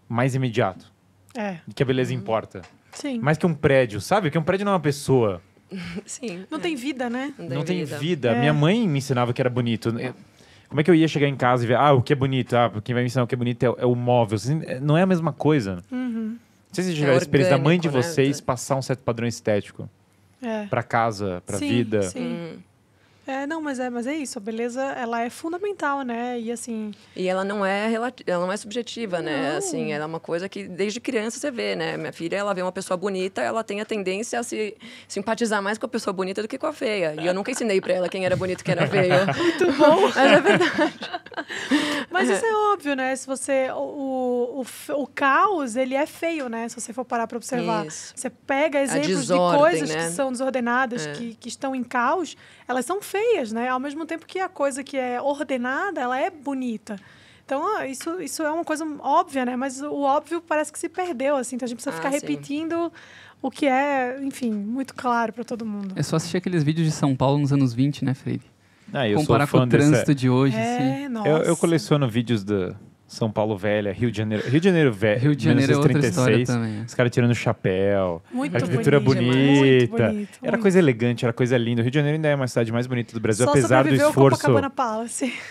mais 0.08 0.34
imediato 0.34 0.90
É, 1.36 1.58
de 1.66 1.74
que 1.74 1.82
a 1.82 1.86
beleza 1.86 2.14
importa. 2.14 2.62
Sim. 2.92 3.18
Mais 3.18 3.38
que 3.38 3.46
um 3.46 3.54
prédio, 3.54 4.00
sabe? 4.00 4.30
Que 4.30 4.38
um 4.38 4.42
prédio 4.42 4.64
não 4.64 4.72
é 4.72 4.74
uma 4.76 4.80
pessoa. 4.80 5.40
Sim. 6.06 6.46
Não 6.50 6.58
tem 6.58 6.74
vida, 6.74 7.10
né? 7.10 7.34
não 7.38 7.62
tem 7.62 7.84
vida. 7.84 8.30
É. 8.30 8.40
Minha 8.40 8.54
mãe 8.54 8.88
me 8.88 8.98
ensinava 8.98 9.34
que 9.34 9.42
era 9.42 9.50
bonito. 9.50 9.90
Eu- 10.00 10.14
Como 10.66 10.80
é 10.80 10.84
que 10.84 10.90
eu 10.90 10.94
ia 10.94 11.06
chegar 11.06 11.28
em 11.28 11.36
casa 11.36 11.62
e 11.64 11.66
ver, 11.66 11.76
ah, 11.76 11.92
o 11.92 12.00
que 12.02 12.12
é 12.12 12.16
bonito? 12.16 12.54
Ah, 12.56 12.72
quem 12.82 12.94
vai 12.94 13.02
me 13.02 13.06
ensinar 13.08 13.24
o 13.24 13.26
que 13.26 13.34
é 13.34 13.38
bonito 13.38 13.62
é, 13.62 13.66
é 13.82 13.84
o 13.86 13.94
móvel. 13.94 14.36
Assim, 14.36 14.62
é- 14.64 14.80
Não 14.80 14.96
é 14.96 15.02
a 15.02 15.06
mesma 15.06 15.30
coisa. 15.32 15.82
Uhum. 15.92 16.36
Não 16.38 16.74
sei 16.74 16.84
se 16.84 16.88
vocês 16.88 16.94
tiveram 16.96 17.14
a 17.14 17.18
experiência 17.18 17.56
da 17.56 17.62
mãe 17.62 17.78
de 17.78 17.88
né? 17.88 17.92
vocês 17.92 18.40
passar 18.40 18.76
um 18.76 18.82
certo 18.82 19.00
padrão 19.00 19.28
estético 19.28 19.88
É. 20.42 20.64
pra 20.66 20.82
casa, 20.82 21.42
pra 21.46 21.58
Sim, 21.58 21.68
vida. 21.68 22.02
Sim. 22.02 22.20
Hum. 22.22 22.58
É, 23.28 23.46
não, 23.46 23.60
mas 23.60 23.78
é, 23.78 23.90
mas 23.90 24.06
é 24.06 24.14
isso. 24.14 24.38
A 24.38 24.40
beleza, 24.40 24.82
ela 24.82 25.20
é 25.20 25.28
fundamental, 25.28 26.00
né? 26.00 26.40
E 26.40 26.50
assim, 26.50 26.92
E 27.14 27.28
ela 27.28 27.44
não 27.44 27.64
é 27.64 27.92
ela 27.92 28.10
não 28.26 28.50
é 28.50 28.56
subjetiva, 28.56 29.20
né? 29.20 29.50
Não. 29.50 29.58
Assim, 29.58 29.92
ela 29.92 30.04
é 30.04 30.06
uma 30.06 30.18
coisa 30.18 30.48
que 30.48 30.66
desde 30.66 30.98
criança 30.98 31.38
você 31.38 31.50
vê, 31.50 31.76
né? 31.76 31.98
Minha 31.98 32.12
filha, 32.12 32.36
ela 32.36 32.54
vê 32.54 32.62
uma 32.62 32.72
pessoa 32.72 32.96
bonita, 32.96 33.42
ela 33.42 33.62
tem 33.62 33.82
a 33.82 33.84
tendência 33.84 34.40
a 34.40 34.42
se 34.42 34.74
simpatizar 35.06 35.62
mais 35.62 35.76
com 35.76 35.84
a 35.84 35.88
pessoa 35.90 36.14
bonita 36.14 36.40
do 36.40 36.48
que 36.48 36.56
com 36.56 36.66
a 36.68 36.72
feia. 36.72 37.14
E 37.20 37.26
eu 37.26 37.34
nunca 37.34 37.50
ensinei 37.50 37.82
pra 37.82 37.92
ela 37.92 38.08
quem 38.08 38.24
era 38.24 38.34
bonito 38.34 38.62
e 38.62 38.64
quem 38.64 38.72
era 38.72 38.86
feio. 38.88 39.12
Muito 39.36 39.72
bom. 39.76 40.08
Mas 40.08 40.16
é 40.16 40.40
verdade. 40.40 40.94
Mas 42.10 42.30
isso 42.30 42.46
é 42.46 42.72
óbvio, 42.72 42.96
né? 42.96 43.14
Se 43.14 43.26
você. 43.26 43.68
O, 43.72 44.62
o, 44.62 45.02
o 45.02 45.06
caos, 45.06 45.76
ele 45.76 45.94
é 45.94 46.06
feio, 46.06 46.48
né? 46.48 46.66
Se 46.68 46.80
você 46.80 46.94
for 46.94 47.04
parar 47.04 47.26
para 47.26 47.36
observar. 47.36 47.86
Isso. 47.86 48.14
Você 48.16 48.30
pega 48.30 48.80
exemplos 48.80 49.06
de 49.08 49.14
desordem, 49.16 49.60
coisas 49.60 49.90
né? 49.90 50.06
que 50.06 50.12
são 50.12 50.32
desordenadas, 50.32 51.06
É. 51.06 51.12
que, 51.12 51.34
que 51.34 51.48
estão 51.48 51.74
em 51.74 51.84
caos, 51.84 52.36
elas 52.68 52.84
são 52.84 53.00
feias. 53.02 53.50
né? 53.50 53.68
Ao 53.68 53.80
mesmo 53.80 54.04
tempo 54.06 54.26
que 54.26 54.38
a 54.38 54.48
coisa 54.48 54.84
que 54.84 54.96
é 54.96 55.20
ordenada, 55.20 56.00
ela 56.00 56.18
é 56.20 56.30
bonita. 56.30 56.96
Então, 57.44 57.82
isso, 57.86 58.20
isso 58.20 58.42
é 58.42 58.50
uma 58.50 58.64
coisa 58.64 58.84
óbvia, 59.00 59.44
né? 59.46 59.56
Mas 59.56 59.80
o 59.80 60.02
óbvio 60.02 60.42
parece 60.42 60.70
que 60.70 60.78
se 60.78 60.86
perdeu, 60.88 61.34
assim. 61.34 61.56
Então, 61.56 61.64
a 61.64 61.68
gente 61.68 61.76
precisa 61.82 61.94
Ah, 61.96 61.98
ficar 61.98 62.12
sim. 62.12 62.20
repetindo 62.26 62.92
o 63.40 63.50
que 63.50 63.66
é, 63.66 64.18
enfim, 64.22 64.52
muito 64.52 64.94
claro 64.94 65.32
para 65.32 65.44
todo 65.44 65.64
mundo. 65.64 65.94
É 65.96 66.02
só 66.02 66.16
assistir 66.16 66.36
aqueles 66.36 66.62
vídeos 66.62 66.86
de 66.86 66.92
São 66.92 67.16
Paulo 67.16 67.38
nos 67.38 67.50
anos 67.52 67.72
20, 67.72 68.04
né, 68.04 68.12
Freire? 68.12 68.42
Ah, 68.92 69.08
eu 69.08 69.18
Comparar 69.18 69.46
sou 69.46 69.60
com 69.60 69.66
o 69.66 69.68
trânsito 69.68 69.96
dessa... 69.98 70.14
de 70.14 70.28
hoje, 70.28 70.56
assim. 70.58 71.04
É, 71.04 71.08
nossa. 71.08 71.28
Eu, 71.28 71.36
eu 71.38 71.56
coleciono 71.56 72.06
vídeos 72.08 72.44
da 72.44 72.74
São 73.08 73.30
Paulo 73.30 73.56
Velha, 73.56 73.90
Rio 73.90 74.10
de 74.10 74.18
Janeiro. 74.18 74.46
Rio 74.46 74.60
de 74.60 74.68
Janeiro 74.68 74.92
Velho. 74.92 75.20
Rio 75.20 75.34
de 75.34 75.42
Janeiro 75.44 75.72
é 75.72 75.76
outra 75.76 75.92
história 75.98 76.36
1936. 76.36 76.48
também. 76.48 76.82
é. 76.82 76.84
Os 76.84 76.94
caras 76.94 77.10
tirando 77.10 77.34
chapéu. 77.34 78.22
Muito 78.30 78.54
arquitetura 78.54 79.00
bonito, 79.00 79.24
bonita. 79.24 79.38
Muito 79.58 79.90
bonito, 80.12 80.38
Era 80.42 80.52
muito. 80.52 80.62
coisa 80.62 80.78
elegante, 80.78 81.24
era 81.24 81.32
coisa 81.32 81.56
linda. 81.56 81.80
O 81.80 81.82
Rio 81.84 81.90
de 81.90 81.94
Janeiro 81.98 82.16
ainda 82.16 82.28
é 82.28 82.34
uma 82.34 82.46
cidade 82.46 82.70
mais 82.70 82.86
bonita 82.86 83.14
do 83.14 83.18
Brasil, 83.20 83.46
Só 83.46 83.50
apesar 83.50 83.84
do 83.84 83.94
esforço. 83.94 84.46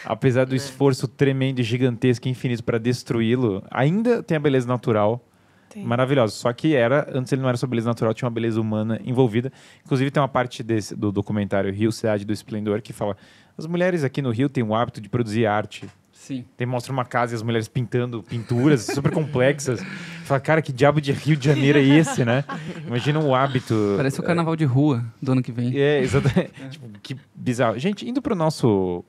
Apesar 0.05 0.41
É. 0.41 0.45
do 0.45 0.55
esforço 0.55 1.07
tremendo, 1.07 1.59
e 1.59 1.63
gigantesco 1.63 2.27
e 2.27 2.31
infinito 2.31 2.63
para 2.63 2.77
destruí-lo, 2.77 3.63
ainda 3.71 4.21
tem 4.21 4.37
a 4.37 4.39
beleza 4.39 4.67
natural 4.67 5.25
Tem. 5.69 5.83
maravilhosa. 5.83 6.33
Só 6.33 6.53
que 6.53 6.75
era, 6.75 7.09
antes 7.11 7.33
ele 7.33 7.41
não 7.41 7.49
era 7.49 7.57
só 7.57 7.65
beleza 7.65 7.89
natural, 7.89 8.13
tinha 8.13 8.27
uma 8.27 8.33
beleza 8.35 8.61
humana 8.61 9.01
envolvida. 9.03 9.51
Inclusive 9.83 10.11
tem 10.11 10.21
uma 10.21 10.27
parte 10.29 10.61
desse, 10.61 10.95
do 10.95 11.11
documentário 11.11 11.73
Rio 11.73 11.91
Cidade 11.91 12.23
do 12.23 12.31
Esplendor 12.31 12.83
que 12.83 12.93
fala: 12.93 13.17
as 13.57 13.65
mulheres 13.65 14.03
aqui 14.03 14.21
no 14.21 14.29
Rio 14.29 14.47
têm 14.47 14.63
o 14.63 14.75
hábito 14.75 15.01
de 15.01 15.09
produzir 15.09 15.47
arte. 15.47 15.87
Sim. 16.28 16.43
Tem 16.57 16.67
mostra 16.67 16.91
uma 16.91 17.05
casa 17.05 17.34
e 17.34 17.36
as 17.38 17.41
mulheres 17.41 17.69
pintando 17.69 18.21
pinturas 18.21 18.82
super 18.93 19.13
complexas. 19.13 19.80
Fala, 20.25 20.41
cara, 20.41 20.61
que 20.61 20.73
diabo 20.73 20.99
de 20.99 21.13
Rio 21.13 21.38
de 21.38 21.45
Janeiro 21.45 21.80
é 21.80 21.82
esse, 21.82 22.25
né? 22.25 22.43
Imagina 22.86 23.17
o 23.17 23.34
hábito. 23.34 23.93
Parece 23.95 24.19
o 24.19 24.23
carnaval 24.23 24.53
de 24.53 24.65
rua 24.65 25.05
do 25.21 25.32
ano 25.32 25.41
que 25.41 25.53
vem. 25.53 25.80
É, 25.80 26.01
exatamente. 26.01 26.51
tipo, 26.69 26.89
que 27.01 27.15
bizarro. 27.34 27.80
Gente, 27.80 28.05
indo 28.05 28.21
para 28.21 28.36
nosso 28.36 29.05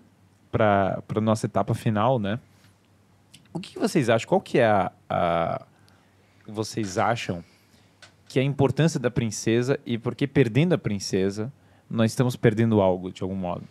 para 0.53 1.03
para 1.09 1.21
nossa 1.21 1.47
etapa 1.47 1.75
final, 1.75 2.21
né? 2.21 2.39
O 3.53 3.59
que, 3.59 3.73
que 3.73 3.81
vocês 3.81 4.09
acham? 4.09 4.29
Qual 4.29 4.41
que 4.41 4.61
é 4.61 4.66
a, 4.66 4.93
a 5.11 5.66
vocês 6.47 6.99
acham 6.99 7.43
que 8.29 8.39
é 8.39 8.43
a 8.43 8.45
importância 8.45 9.01
da 9.01 9.11
princesa 9.11 9.81
e 9.85 9.99
porque 9.99 10.25
perdendo 10.25 10.73
a 10.73 10.79
princesa 10.79 11.53
nós 11.91 12.12
estamos 12.12 12.37
perdendo 12.37 12.81
algo 12.81 13.11
de 13.11 13.25
algum 13.25 13.35
modo? 13.35 13.64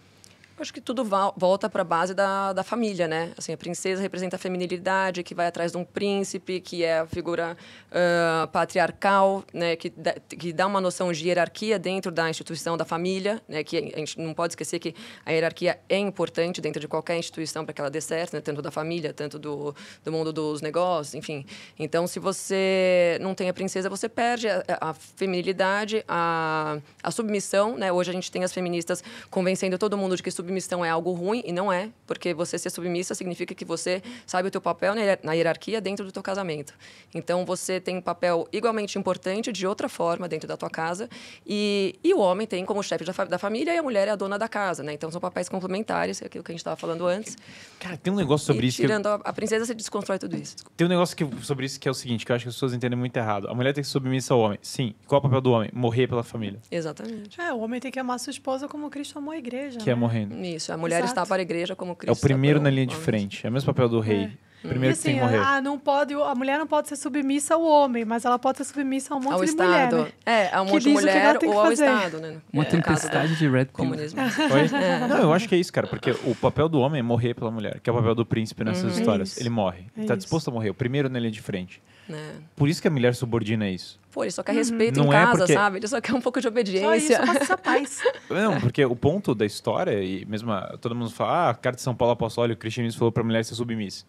Acho 0.60 0.74
que 0.74 0.82
tudo 0.82 1.06
volta 1.36 1.70
para 1.70 1.84
a 1.84 1.86
base 1.86 2.16
da, 2.16 2.52
da 2.52 2.64
família, 2.64 3.08
né? 3.08 3.32
Assim, 3.38 3.54
a 3.54 3.58
princesa 3.58 4.02
representa 4.02 4.38
a 4.38 4.40
feminilidade, 4.40 5.22
que 5.22 5.36
vai 5.36 5.46
atrás 5.46 5.72
de 5.72 5.78
um 5.78 5.86
príncipe, 5.86 6.60
que 6.60 6.84
é 6.84 7.02
a 7.02 7.06
figura 7.06 7.56
ah, 7.92 8.50
patriarcal, 8.52 9.44
né? 9.54 9.76
Que 9.76 9.92
dá, 9.92 10.14
que 10.14 10.52
dá 10.52 10.66
uma 10.66 10.82
noção 10.82 11.12
de 11.12 11.28
hierarquia 11.28 11.78
dentro 11.78 12.12
da 12.12 12.28
instituição 12.28 12.76
da 12.76 12.86
família, 12.86 13.40
né? 13.48 13.64
Que 13.64 13.94
a 13.96 14.00
gente 14.00 14.20
não 14.20 14.34
pode 14.34 14.54
esquecer 14.54 14.80
que 14.80 14.96
a 15.24 15.32
hierarquia 15.32 15.80
é 15.88 16.00
importante 16.00 16.60
dentro 16.60 16.80
de 16.80 16.88
qualquer 16.88 17.20
instituição 17.20 17.64
para 17.64 17.72
que 17.72 17.80
ela 17.80 17.92
dê 17.92 18.02
certo, 18.02 18.34
né? 18.34 18.42
Tanto 18.42 18.60
da 18.60 18.72
família, 18.72 19.14
tanto 19.14 19.38
do, 19.38 19.76
do 20.04 20.12
mundo 20.12 20.34
dos 20.34 20.60
negócios, 20.64 21.14
enfim. 21.14 21.46
Então, 21.78 22.08
se 22.08 22.18
você 22.18 23.20
não 23.22 23.36
tem 23.36 23.48
a 23.48 23.54
princesa, 23.54 23.92
você 23.92 24.10
perde 24.10 24.50
a, 24.50 24.64
a 24.82 24.94
feminilidade, 24.96 26.04
a, 26.08 26.80
a 27.04 27.12
submissão, 27.12 27.78
né? 27.78 27.92
Hoje 27.92 28.10
a 28.10 28.14
gente 28.14 28.32
tem 28.32 28.44
as 28.44 28.52
feministas 28.52 29.04
convencendo 29.30 29.78
todo 29.78 29.96
mundo 29.96 30.16
de 30.16 30.24
que 30.24 30.32
submissão 30.32 30.47
é 30.86 30.90
algo 30.90 31.12
ruim 31.12 31.42
e 31.46 31.52
não 31.52 31.72
é, 31.72 31.90
porque 32.06 32.34
você 32.34 32.58
ser 32.58 32.70
submissa 32.70 33.14
significa 33.16 33.54
que 33.54 33.66
você 33.66 34.02
sabe 34.26 34.48
o 34.48 34.52
teu 34.52 34.62
papel 34.62 34.96
na 34.96 35.02
hier- 35.02 35.20
na 35.24 35.34
hierarquia 35.34 35.82
dentro 35.82 36.06
do 36.06 36.12
teu 36.12 36.24
casamento. 36.24 36.74
Então 37.14 37.46
você 37.46 37.80
tem 37.80 37.98
um 37.98 38.02
papel 38.02 38.48
igualmente 38.52 38.98
importante 38.98 39.52
de 39.52 39.66
outra 39.68 39.88
forma 39.90 40.28
dentro 40.28 40.48
da 40.48 40.56
tua 40.58 40.70
casa 40.70 41.10
e, 41.46 41.96
e 42.04 42.14
o 42.14 42.20
homem 42.20 42.46
tem 42.48 42.64
como 42.66 42.82
chefe 42.84 43.04
da, 43.04 43.14
fa- 43.14 43.26
da 43.26 43.38
família 43.38 43.74
e 43.74 43.78
a 43.78 43.84
mulher 43.84 44.08
é 44.08 44.12
a 44.12 44.16
dona 44.16 44.38
da 44.38 44.48
casa, 44.48 44.84
né? 44.84 44.94
Então 44.94 45.12
são 45.12 45.20
papéis 45.22 45.50
complementares, 45.50 46.22
é 46.22 46.26
aquilo 46.26 46.44
que 46.44 46.52
a 46.52 46.54
gente 46.54 46.60
estava 46.62 46.76
falando 46.76 47.06
antes. 47.06 47.38
Cara, 47.80 47.98
tem 47.98 48.12
um 48.12 48.16
negócio 48.16 48.46
sobre 48.48 48.66
e 48.66 48.70
isso 48.70 48.78
que 48.78 48.84
eu- 48.84 48.88
tirando 48.88 49.08
a, 49.08 49.16
a 49.16 49.34
princesa, 49.34 49.66
você 49.66 49.74
desconstrói 49.74 50.20
tudo 50.20 50.36
isso. 50.36 50.56
Tem 50.76 50.86
um 50.86 50.90
negócio 50.90 51.16
que, 51.16 51.26
sobre 51.44 51.66
isso 51.66 51.80
que 51.80 51.88
é 51.88 51.92
o 51.92 51.94
seguinte, 51.94 52.26
que 52.26 52.32
eu 52.32 52.36
acho 52.36 52.46
que 52.46 52.50
as 52.50 52.56
pessoas 52.56 52.74
entendem 52.74 52.98
muito 52.98 53.16
errado. 53.18 53.48
A 53.50 53.54
mulher 53.54 53.74
tem 53.74 53.82
que 53.82 53.88
ser 53.88 53.94
submissa 53.94 54.34
ao 54.34 54.40
homem. 54.40 54.60
Sim. 54.62 54.94
Qual 55.06 55.18
é 55.18 55.20
o 55.20 55.24
papel 55.24 55.42
do 55.42 55.52
homem? 55.52 55.70
Morrer 55.74 56.08
pela 56.08 56.24
família. 56.24 56.60
Exatamente. 56.72 57.40
É, 57.40 57.52
o 57.54 57.60
homem 57.60 57.80
tem 57.80 57.92
que 57.92 58.00
amar 58.00 58.20
sua 58.20 58.32
esposa 58.32 58.68
como 58.68 58.90
Cristo 58.90 59.18
amou 59.18 59.32
a 59.34 59.38
igreja. 59.38 59.80
Que 59.80 59.90
é 59.90 59.94
né? 59.94 60.00
morrendo. 60.00 60.36
Isso, 60.42 60.72
a 60.74 60.78
mulher 60.78 60.98
Exato. 61.00 61.12
está 61.12 61.26
para 61.26 61.42
a 61.42 61.44
igreja 61.44 61.76
como 61.76 61.92
É 61.94 61.96
Cristo. 61.96 62.18
o 62.18 62.22
primeiro 62.22 62.60
está 62.60 62.64
na 62.70 62.74
linha 62.74 62.88
de 62.88 62.96
frente. 62.96 63.46
É 63.46 63.50
o 63.50 63.54
mesmo 63.54 63.66
papel 63.74 63.90
do 63.90 64.00
rei. 64.00 64.32
E 64.64 64.68
Primeiro 64.68 64.96
que 64.98 65.04
tem 65.04 65.20
assim, 65.20 65.20
que 65.20 65.26
morrer. 65.38 65.46
ah, 65.48 65.62
não 65.62 65.78
pode, 65.78 66.16
a 66.16 66.34
mulher 66.34 66.58
não 66.58 66.66
pode 66.66 66.88
ser 66.90 66.96
submissa 66.96 67.54
ao 67.54 67.64
homem, 67.64 68.04
mas 68.04 68.26
ela 68.26 68.40
pode 68.40 68.58
ser 68.58 68.64
submissa 68.64 69.14
a 69.14 69.18
um 69.18 69.20
monte 69.22 69.34
Ao 69.34 69.40
de 69.44 69.46
Estado. 69.52 69.68
mulher, 69.70 69.94
né? 69.94 70.12
É, 70.26 70.50
a 70.54 70.62
um 70.62 70.66
Que 70.66 70.72
monte 70.74 70.84
de 70.84 70.90
mulher 70.90 71.38
ou 71.46 71.60
ao. 71.60 71.72
Estado, 71.72 72.18
né? 72.20 72.38
Uma 72.52 72.64
É, 72.64 72.66
tempestade 72.66 73.36
de 73.36 73.48
Red 73.48 73.66
Pill. 73.66 73.74
Comunismo. 73.74 74.20
Oi? 74.52 75.08
Não, 75.08 75.18
eu 75.20 75.32
acho 75.34 75.48
que 75.48 75.54
é 75.54 75.60
isso, 75.60 75.72
cara, 75.72 75.86
porque 75.86 76.10
o 76.26 76.34
papel 76.36 76.68
do 76.68 76.80
homem 76.80 77.00
é 77.00 77.04
morrer 77.04 77.36
pela 77.36 77.52
mulher, 77.52 77.80
que 77.80 77.90
é 77.90 77.94
o 77.94 77.96
papel 77.96 78.16
do 78.16 78.26
príncipe 78.26 78.64
nessas 78.64 78.84
Uhum. 78.94 79.00
histórias. 79.00 79.38
É. 79.38 79.42
Ele 79.42 79.50
morre. 79.50 79.86
É 79.96 80.00
Ele 80.00 80.08
tá 80.08 80.16
isso. 80.16 80.22
disposto 80.24 80.48
a 80.50 80.52
morrer, 80.52 80.72
o 80.72 80.74
primeiro 80.74 81.08
na 81.08 81.20
linha 81.20 81.32
de 81.32 81.42
frente. 81.42 81.80
Né? 82.08 82.36
Por 82.56 82.68
isso 82.70 82.82
que 82.82 82.88
a 82.88 82.92
mulher 82.92 83.14
subordina 83.16 83.70
isso. 83.70 84.00
Pô, 84.12 84.24
ele 84.24 84.32
só 84.32 84.42
quer 84.42 84.54
respeito 84.54 84.98
Não 85.00 85.06
em 85.08 85.10
é 85.10 85.12
casa, 85.12 85.38
porque- 85.40 85.54
sabe? 85.54 85.78
Ele 85.78 85.88
só 85.88 86.02
quer 86.02 86.14
um 86.14 86.22
pouco 86.22 86.40
de 86.40 86.44
Só 86.44 86.50
isso, 86.50 86.58
obediência. 86.58 87.18
só 87.18 87.26
passa 87.26 87.40
essa 87.44 87.58
paz. 87.58 88.02
Não, 88.30 88.60
porque 88.60 88.84
o 88.84 88.96
ponto 88.96 89.36
da 89.36 89.46
história, 89.46 90.04
e 90.04 90.26
mesmo 90.26 90.52
a- 90.52 90.78
todo 90.82 90.96
mundo 90.96 91.12
fala, 91.12 91.32
ah, 91.32 91.50
a 91.52 91.54
carta 91.54 91.76
de 91.78 91.82
São 91.84 91.96
Paulo 91.96 92.14
Apostólio, 92.14 92.54
o 92.56 92.58
cristianismo 92.58 92.98
falou 93.00 93.12
pra 93.12 93.24
mulher 93.24 93.44
ser 93.46 93.54
submissa. 93.56 94.06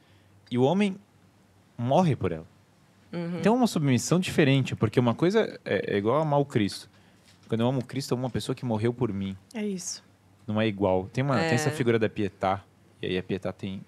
E 0.51 0.57
o 0.57 0.63
homem 0.63 0.97
morre 1.77 2.17
por 2.17 2.33
ela. 2.33 2.47
Uhum. 3.13 3.39
Então 3.39 3.55
é 3.55 3.57
uma 3.57 3.67
submissão 3.67 4.19
diferente, 4.21 4.75
porque 4.77 4.99
uma 5.01 5.15
coisa 5.15 5.59
é, 5.65 5.95
é 5.95 5.99
igual 5.99 6.21
amar 6.21 6.41
o 6.41 6.45
Cristo. 6.45 6.89
Quando 7.49 7.63
eu 7.63 7.69
amo 7.69 7.85
Cristo, 7.85 8.13
eu 8.13 8.17
amo 8.17 8.25
uma 8.27 8.31
pessoa 8.31 8.55
que 8.55 8.65
morreu 8.65 8.93
por 8.93 9.13
mim. 9.13 9.37
É 9.55 9.65
isso. 9.65 10.05
Não 10.47 10.61
é 10.61 10.67
igual. 10.67 11.09
Tem, 11.13 11.23
uma, 11.25 11.39
É. 11.41 11.47
tem 11.49 11.55
essa 11.55 11.71
figura 11.71 11.99
da 11.99 12.09
Pietà, 12.09 12.63
e 13.03 13.07
aí 13.07 13.19
a 13.19 13.23
Pietà 13.23 13.53
tem 13.53 13.81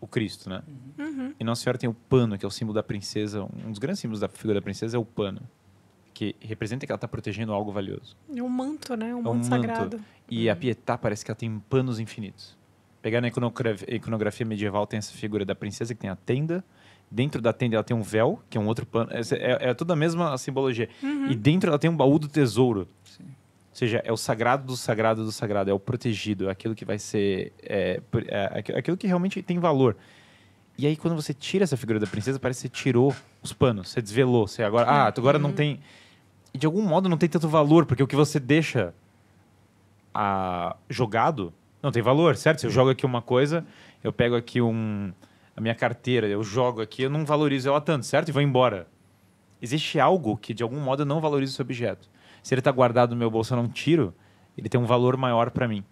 o 0.00 0.06
Cristo, 0.06 0.48
né? 0.48 0.62
Uhum. 0.98 1.34
E 1.38 1.44
Nossa 1.44 1.62
Senhora 1.62 1.78
tem 1.78 1.88
o 1.88 1.94
pano, 1.94 2.38
que 2.38 2.44
é 2.44 2.48
o 2.48 2.50
símbolo 2.50 2.74
da 2.74 2.82
princesa. 2.82 3.42
Um 3.44 3.70
dos 3.70 3.78
grandes 3.78 4.00
símbolos 4.00 4.20
da 4.20 4.28
figura 4.28 4.54
da 4.54 4.62
princesa 4.62 4.96
é 4.96 5.00
o 5.00 5.04
pano, 5.04 5.42
que 6.14 6.34
representa 6.40 6.86
que 6.86 6.92
ela 6.92 6.96
está 6.96 7.06
protegendo 7.08 7.52
algo 7.52 7.70
valioso. 7.70 8.16
É 8.34 8.42
um 8.42 8.48
manto, 8.48 8.96
né? 8.96 9.06
Um 9.14 9.18
É 9.18 9.20
um 9.20 9.22
manto 9.34 9.48
manto. 9.48 9.66
sagrado. 9.66 10.00
E 10.28 10.48
a 10.48 10.56
Pietà 10.56 10.96
parece 10.96 11.24
que 11.24 11.30
ela 11.30 11.36
tem 11.36 11.58
panos 11.68 11.98
infinitos. 12.00 12.56
Pegar 13.02 13.20
na 13.20 13.28
iconografia, 13.28 14.44
medieval 14.46 14.86
tem 14.86 14.98
essa 14.98 15.12
figura 15.12 15.44
da 15.44 15.54
princesa 15.54 15.94
que 15.94 16.00
tem 16.00 16.10
a 16.10 16.16
tenda. 16.16 16.64
Dentro 17.10 17.40
da 17.42 17.52
tenda 17.52 17.74
ela 17.76 17.82
tem 17.82 17.96
um 17.96 18.02
véu, 18.02 18.40
que 18.48 18.56
é 18.56 18.60
um 18.60 18.66
outro 18.66 18.86
pano. 18.86 19.10
É, 19.10 19.20
é, 19.32 19.70
é 19.70 19.74
tudo 19.74 19.92
a 19.92 19.96
mesma 19.96 20.36
simbologia. 20.38 20.88
E 21.28 21.34
dentro 21.34 21.70
ela 21.70 21.78
tem 21.78 21.90
um 21.90 21.96
baú 21.96 22.18
do 22.18 22.28
tesouro. 22.28 22.80
Ou 22.80 22.86
seja, 23.80 24.00
é 24.04 24.12
o 24.12 24.16
sagrado 24.16 24.64
do 24.64 24.76
sagrado 24.76 25.24
do 25.24 25.32
sagrado. 25.32 25.70
É 25.70 25.74
o 25.74 25.78
protegido. 25.80 26.48
É 26.48 26.52
aquilo 26.52 26.74
que 26.74 26.84
vai 26.84 26.98
ser... 26.98 27.52
É, 27.62 28.00
é 28.28 28.58
aqu- 28.60 28.76
aquilo 28.76 28.96
que 28.96 29.06
realmente 29.06 29.42
tem 29.42 29.58
valor. 29.58 29.96
E 30.78 30.86
aí, 30.86 30.96
quando 30.96 31.14
você 31.14 31.34
tira 31.34 31.64
essa 31.64 31.76
figura 31.76 31.98
da 31.98 32.06
princesa, 32.06 32.38
parece 32.38 32.68
que 32.68 32.76
você 32.78 32.82
tirou 32.82 33.14
os 33.42 33.52
panos. 33.52 33.90
Você 33.90 34.00
desvelou. 34.00 34.46
Você 34.46 34.62
agora... 34.62 34.88
Ah, 34.88 35.06
agora 35.08 35.38
não 35.38 35.52
tem... 35.52 35.80
E 36.52 36.58
de 36.58 36.66
algum 36.66 36.82
modo 36.82 37.08
não 37.08 37.16
tem 37.16 37.28
tanto 37.28 37.48
valor, 37.48 37.86
porque 37.86 38.02
o 38.02 38.06
que 38.06 38.16
você 38.16 38.40
deixa 38.40 38.92
a, 40.12 40.76
jogado 40.88 41.52
não 41.82 41.92
tem 41.92 42.02
valor, 42.02 42.36
certo? 42.36 42.60
Se 42.60 42.66
eu 42.66 42.70
jogo 42.70 42.90
aqui 42.90 43.06
uma 43.06 43.22
coisa, 43.22 43.64
eu 44.02 44.12
pego 44.12 44.34
aqui 44.34 44.60
um, 44.60 45.12
a 45.56 45.60
minha 45.60 45.74
carteira, 45.74 46.26
eu 46.26 46.42
jogo 46.42 46.80
aqui, 46.82 47.02
eu 47.02 47.10
não 47.10 47.24
valorizo 47.24 47.68
ela 47.68 47.80
tanto, 47.80 48.04
certo? 48.04 48.28
E 48.28 48.32
vou 48.32 48.42
embora. 48.42 48.88
Existe 49.62 50.00
algo 50.00 50.36
que 50.36 50.52
de 50.52 50.62
algum 50.62 50.80
modo 50.80 51.02
eu 51.02 51.06
não 51.06 51.20
valorizo 51.20 51.52
esse 51.52 51.62
objeto. 51.62 52.08
Se 52.42 52.54
ele 52.54 52.60
está 52.60 52.70
guardado 52.70 53.10
no 53.10 53.16
meu 53.16 53.30
bolso, 53.30 53.52
eu 53.52 53.56
não 53.56 53.68
tiro, 53.68 54.14
ele 54.56 54.68
tem 54.68 54.80
um 54.80 54.86
valor 54.86 55.16
maior 55.16 55.50
para 55.50 55.68
mim. 55.68 55.84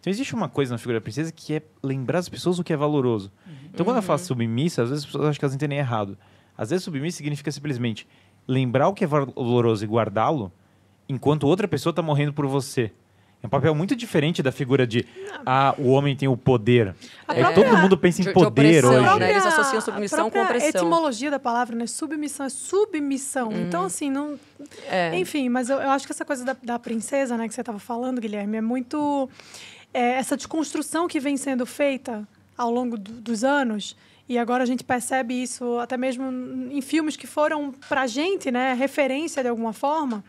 Então 0.00 0.10
existe 0.10 0.34
uma 0.34 0.48
coisa 0.48 0.74
na 0.74 0.78
figura 0.78 0.98
da 0.98 1.02
princesa 1.02 1.32
que 1.32 1.54
é 1.54 1.62
lembrar 1.82 2.18
as 2.18 2.28
pessoas 2.28 2.58
o 2.58 2.64
que 2.64 2.72
é 2.72 2.76
valoroso. 2.76 3.32
Então 3.72 3.84
quando 3.84 3.96
eu 3.96 4.02
faço 4.02 4.26
submissa, 4.26 4.82
às 4.82 4.90
vezes 4.90 5.04
as 5.04 5.06
pessoas 5.06 5.28
acham 5.28 5.38
que 5.38 5.44
elas 5.44 5.54
entendem 5.54 5.78
errado. 5.78 6.18
Às 6.56 6.70
vezes 6.70 6.84
submissa 6.84 7.16
significa 7.16 7.50
simplesmente 7.50 8.06
lembrar 8.46 8.88
o 8.88 8.92
que 8.92 9.04
é 9.04 9.06
valoroso 9.06 9.82
e 9.82 9.88
guardá-lo, 9.88 10.52
enquanto 11.08 11.46
outra 11.46 11.66
pessoa 11.66 11.90
está 11.90 12.02
morrendo 12.02 12.32
por 12.34 12.46
você. 12.46 12.92
É 13.44 13.46
um 13.46 13.50
papel 13.50 13.74
muito 13.74 13.94
diferente 13.94 14.42
da 14.42 14.50
figura 14.50 14.86
de 14.86 15.04
ah, 15.44 15.74
o 15.76 15.90
homem 15.90 16.16
tem 16.16 16.26
o 16.26 16.34
poder. 16.34 16.94
A 17.28 17.34
É, 17.34 17.40
própria- 17.42 17.52
todo 17.68 17.76
mundo 17.78 17.98
pensa 17.98 18.22
em 18.22 18.24
de- 18.24 18.28
de 18.30 18.32
poder 18.34 18.46
opressão, 18.80 19.04
hoje. 19.04 19.18
né? 19.20 19.30
Eles 19.32 19.44
associam 19.44 19.80
submissão 19.82 20.20
a 20.20 20.22
com 20.24 20.30
própria 20.30 20.56
opressão. 20.56 20.80
etimologia 20.80 21.30
da 21.30 21.38
palavra, 21.38 21.76
né? 21.76 21.86
Submissão 21.86 22.46
é 22.46 22.48
submissão. 22.48 23.48
Uhum. 23.50 23.60
Então, 23.66 23.84
assim, 23.84 24.10
não... 24.10 24.38
É. 24.88 25.14
Enfim, 25.18 25.50
mas 25.50 25.68
eu, 25.68 25.76
eu 25.76 25.90
acho 25.90 26.06
que 26.06 26.12
essa 26.12 26.24
coisa 26.24 26.42
da, 26.42 26.56
da 26.62 26.78
princesa, 26.78 27.36
né, 27.36 27.46
que 27.46 27.52
você 27.54 27.60
estava 27.60 27.78
falando, 27.78 28.18
Guilherme, 28.18 28.56
é 28.56 28.62
muito... 28.62 29.28
é, 29.92 30.12
essa 30.12 30.38
desconstrução 30.38 31.06
que 31.06 31.20
vem 31.20 31.36
sendo 31.36 31.66
feita 31.66 32.26
ao 32.56 32.70
longo 32.70 32.96
do- 32.96 33.12
dos 33.12 33.44
anos, 33.44 33.94
e 34.26 34.38
agora 34.38 34.62
a 34.62 34.66
gente 34.66 34.82
percebe 34.82 35.34
isso 35.34 35.78
até 35.80 35.98
mesmo 35.98 36.24
em 36.72 36.80
filmes 36.80 37.14
que 37.14 37.26
foram, 37.26 37.74
pra 37.90 38.06
gente, 38.06 38.50
né, 38.50 38.72
referência 38.72 39.42
de 39.42 39.50
alguma 39.50 39.74
forma, 39.74 40.24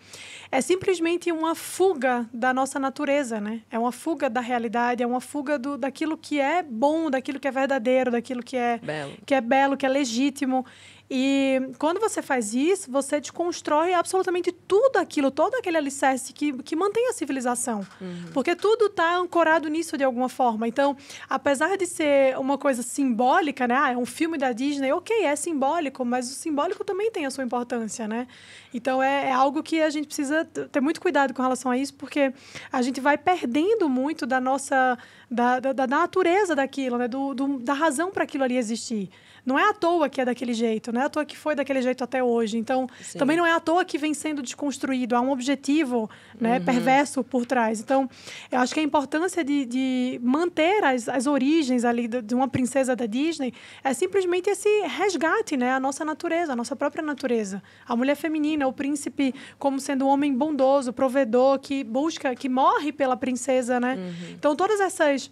é 0.55 0.61
simplesmente 0.61 1.31
uma 1.31 1.53
fuga 1.53 2.27
da 2.33 2.53
nossa 2.53 2.79
natureza, 2.79 3.41
né? 3.41 3.61
É 3.69 3.77
uma 3.77 3.91
fuga 3.91 4.29
da 4.29 4.39
realidade, 4.39 5.03
é 5.03 5.07
uma 5.07 5.19
fuga 5.19 5.59
do, 5.59 5.77
daquilo 5.77 6.17
que 6.17 6.39
é 6.39 6.63
bom, 6.63 7.09
daquilo 7.09 7.39
que 7.39 7.47
é 7.47 7.51
verdadeiro, 7.51 8.11
daquilo 8.11 8.41
que 8.41 8.55
é 8.55 8.77
Belo. 8.77 9.13
que 9.25 9.35
é 9.35 9.41
belo, 9.41 9.75
que 9.75 9.85
é 9.85 9.89
legítimo. 9.89 10.65
E 11.09 11.61
quando 11.77 11.99
você 11.99 12.19
faz 12.19 12.55
isso, 12.55 12.89
você 12.89 13.21
desconstrói 13.21 13.93
absolutamente 13.93 14.51
tudo 14.51 14.97
aquilo, 14.97 15.29
todo 15.29 15.53
aquele 15.53 15.77
alicerce 15.77 16.33
que, 16.33 16.51
que 16.63 16.75
mantém 16.75 17.09
a 17.09 17.13
civilização. 17.13 17.85
Uhum. 18.01 18.31
Porque 18.33 18.55
tudo 18.55 18.87
está 18.87 19.17
ancorado 19.17 19.69
nisso 19.69 19.97
de 19.97 20.03
alguma 20.03 20.27
forma. 20.29 20.67
Então, 20.67 20.97
apesar 21.29 21.77
de 21.77 21.85
ser 21.85 22.35
uma 22.39 22.57
coisa 22.57 22.81
simbólica, 22.81 23.67
né? 23.67 23.75
Ah, 23.77 23.91
é 23.91 23.97
um 23.97 24.05
filme 24.05 24.35
da 24.35 24.51
Disney, 24.51 24.91
ok, 24.93 25.25
é 25.25 25.35
simbólico, 25.35 26.03
mas 26.03 26.31
o 26.31 26.33
simbólico 26.33 26.83
também 26.83 27.11
tem 27.11 27.27
a 27.27 27.29
sua 27.29 27.43
importância, 27.43 28.07
né? 28.07 28.27
Então, 28.73 29.01
é, 29.01 29.27
é 29.27 29.31
algo 29.31 29.61
que 29.61 29.81
a 29.83 29.91
gente 29.91 30.07
precisa 30.07 30.43
ter 30.43 30.81
muito 30.81 30.99
cuidado 30.99 31.35
com 31.35 31.41
relação 31.43 31.71
a 31.71 31.77
isso, 31.77 31.93
porque 31.93 32.33
a 32.71 32.81
gente 32.81 32.99
vai 32.99 33.15
perdendo 33.15 33.87
muito 33.87 34.25
da 34.25 34.41
nossa... 34.41 34.97
da, 35.29 35.59
da, 35.59 35.71
da 35.71 35.85
natureza 35.85 36.55
daquilo, 36.55 36.97
né? 36.97 37.07
Do, 37.07 37.35
do 37.35 37.59
da 37.59 37.73
razão 37.73 38.09
para 38.09 38.23
aquilo 38.23 38.43
ali 38.43 38.57
existir. 38.57 39.09
Não 39.45 39.59
é 39.59 39.69
à 39.69 39.73
toa 39.73 40.09
que 40.09 40.19
é 40.19 40.25
daquele 40.25 40.53
jeito, 40.53 40.91
não 40.91 41.01
é 41.01 41.05
à 41.05 41.09
toa 41.09 41.23
que 41.23 41.37
foi 41.37 41.53
daquele 41.53 41.81
jeito 41.81 42.03
até 42.03 42.23
hoje. 42.23 42.57
Então, 42.57 42.87
Sim. 42.99 43.19
também 43.19 43.37
não 43.37 43.45
é 43.45 43.51
à 43.51 43.59
toa 43.59 43.85
que 43.85 43.97
vem 43.97 44.13
sendo 44.13 44.41
desconstruído. 44.41 45.15
Há 45.15 45.21
um 45.21 45.31
objetivo 45.31 46.09
né, 46.39 46.57
uhum. 46.57 46.65
perverso 46.65 47.23
por 47.23 47.45
trás. 47.45 47.79
Então, 47.79 48.09
eu 48.51 48.59
acho 48.59 48.73
que 48.73 48.79
a 48.79 48.83
importância 48.83 49.43
de, 49.43 49.65
de 49.65 50.19
manter 50.23 50.83
as, 50.83 51.07
as 51.07 51.27
origens 51.27 51.85
ali 51.85 52.07
de, 52.07 52.21
de, 52.21 52.33
uma 52.33 52.47
princesa 52.47 52.95
da 52.95 53.05
Disney 53.05 53.53
é 53.83 53.93
simplesmente 53.93 54.49
esse 54.49 54.69
resgate, 54.87 55.55
né? 55.55 55.73
A 55.73 55.79
nossa 55.79 56.03
natureza, 56.03 56.53
a 56.53 56.55
nossa 56.55 56.75
própria 56.75 57.03
natureza. 57.03 57.61
A 57.87 57.95
mulher 57.95 58.15
feminina, 58.15 58.67
o 58.67 58.73
príncipe 58.73 59.33
como 59.59 59.79
sendo 59.79 60.05
um 60.05 60.09
homem 60.09 60.33
bondoso, 60.33 60.91
provedor, 60.91 61.59
que 61.59 61.83
busca, 61.83 62.33
que 62.33 62.49
morre 62.49 62.91
pela 62.91 63.15
princesa, 63.15 63.79
né? 63.79 63.95
Uhum. 63.95 64.31
Então, 64.31 64.55
todas 64.55 64.79
essas 64.79 65.29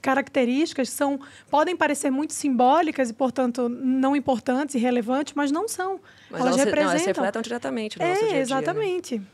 características 0.00 0.90
são 0.90 1.18
podem 1.50 1.76
parecer 1.76 2.10
muito 2.10 2.32
simbólicas 2.32 3.10
e 3.10 3.12
portanto 3.12 3.68
não 3.68 4.14
importantes 4.14 4.74
e 4.74 4.78
relevantes 4.78 5.34
mas 5.34 5.50
não 5.50 5.66
são 5.68 6.00
mas 6.30 6.40
elas, 6.40 6.54
elas 6.54 6.64
representam 6.64 6.84
não, 6.84 6.92
elas 6.92 7.06
refletem 7.06 7.42
diretamente 7.42 7.98
no 7.98 8.04
é, 8.04 8.08
nosso 8.08 8.20
dia 8.20 8.32
-dia, 8.32 8.40
exatamente 8.40 9.18
né? 9.18 9.24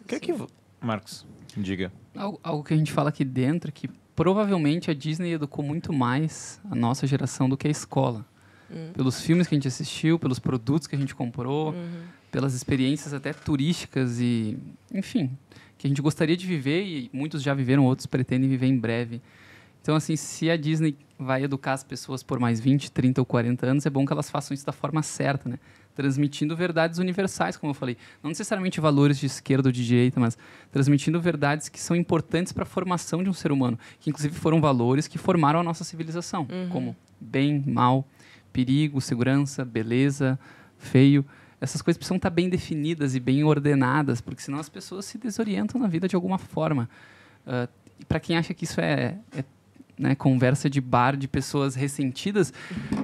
o 0.00 0.04
que 0.04 0.14
é 0.14 0.20
que 0.20 0.34
Marcos 0.80 1.26
diga 1.56 1.92
algo, 2.14 2.40
algo, 2.42 2.64
que 2.64 2.74
a 2.74 2.76
gente 2.76 2.92
fala 2.92 3.10
aqui 3.10 3.24
dentro 3.24 3.70
que 3.70 3.88
provavelmente 4.14 4.90
a 4.90 4.94
Disney 4.94 5.32
educou 5.32 5.64
muito 5.64 5.92
mais 5.92 6.60
a 6.70 6.74
nossa 6.74 7.06
geração 7.06 7.48
do 7.48 7.56
que 7.56 7.68
a 7.68 7.70
escola 7.70 8.24
hum. 8.70 8.90
pelos 8.94 9.20
filmes 9.20 9.46
que 9.46 9.54
a 9.54 9.56
gente 9.56 9.68
assistiu 9.68 10.18
pelos 10.18 10.38
produtos 10.38 10.86
que 10.86 10.96
a 10.96 10.98
gente 10.98 11.14
comprou 11.14 11.72
uhum. 11.72 12.02
pelas 12.30 12.54
experiências 12.54 13.12
até 13.12 13.32
turísticas 13.32 14.18
e 14.20 14.58
enfim 14.92 15.36
que 15.78 15.86
a 15.86 15.88
gente 15.88 16.00
gostaria 16.00 16.36
de 16.36 16.46
viver 16.46 16.82
e 16.82 17.10
muitos 17.12 17.42
já 17.42 17.52
viveram 17.52 17.84
outros 17.84 18.06
pretendem 18.06 18.48
viver 18.48 18.66
em 18.66 18.78
breve 18.78 19.20
então, 19.86 19.94
assim, 19.94 20.16
se 20.16 20.50
a 20.50 20.56
Disney 20.56 20.96
vai 21.16 21.44
educar 21.44 21.74
as 21.74 21.84
pessoas 21.84 22.20
por 22.20 22.40
mais 22.40 22.58
20, 22.58 22.90
30 22.90 23.20
ou 23.20 23.24
40 23.24 23.66
anos, 23.66 23.86
é 23.86 23.90
bom 23.90 24.04
que 24.04 24.12
elas 24.12 24.28
façam 24.28 24.52
isso 24.52 24.66
da 24.66 24.72
forma 24.72 25.00
certa, 25.00 25.48
né? 25.48 25.60
Transmitindo 25.94 26.56
verdades 26.56 26.98
universais, 26.98 27.56
como 27.56 27.70
eu 27.70 27.74
falei. 27.74 27.96
Não 28.20 28.28
necessariamente 28.28 28.80
valores 28.80 29.16
de 29.16 29.26
esquerda 29.26 29.68
ou 29.68 29.72
de 29.72 29.86
direita, 29.86 30.18
mas 30.18 30.36
transmitindo 30.72 31.20
verdades 31.20 31.68
que 31.68 31.78
são 31.78 31.94
importantes 31.94 32.52
para 32.52 32.64
a 32.64 32.66
formação 32.66 33.22
de 33.22 33.30
um 33.30 33.32
ser 33.32 33.52
humano, 33.52 33.78
que 34.00 34.10
inclusive 34.10 34.34
foram 34.34 34.60
valores 34.60 35.06
que 35.06 35.18
formaram 35.18 35.60
a 35.60 35.62
nossa 35.62 35.84
civilização, 35.84 36.48
uhum. 36.50 36.68
como 36.68 36.96
bem, 37.20 37.62
mal, 37.64 38.04
perigo, 38.52 39.00
segurança, 39.00 39.64
beleza, 39.64 40.36
feio 40.76 41.24
essas 41.60 41.80
coisas 41.80 41.96
precisam 41.96 42.16
estar 42.16 42.28
bem 42.28 42.48
definidas 42.48 43.14
e 43.14 43.20
bem 43.20 43.44
ordenadas, 43.44 44.20
porque 44.20 44.42
senão 44.42 44.58
as 44.58 44.68
pessoas 44.68 45.04
se 45.04 45.16
desorientam 45.16 45.80
na 45.80 45.86
vida 45.86 46.08
de 46.08 46.16
alguma 46.16 46.38
forma. 46.38 46.88
Uh, 47.46 47.66
para 48.06 48.20
quem 48.20 48.36
acha 48.36 48.52
que 48.52 48.64
isso 48.64 48.80
é, 48.80 49.16
é 49.34 49.44
né, 49.98 50.14
conversa 50.14 50.68
de 50.68 50.80
bar 50.80 51.16
de 51.16 51.26
pessoas 51.26 51.74
ressentidas. 51.74 52.52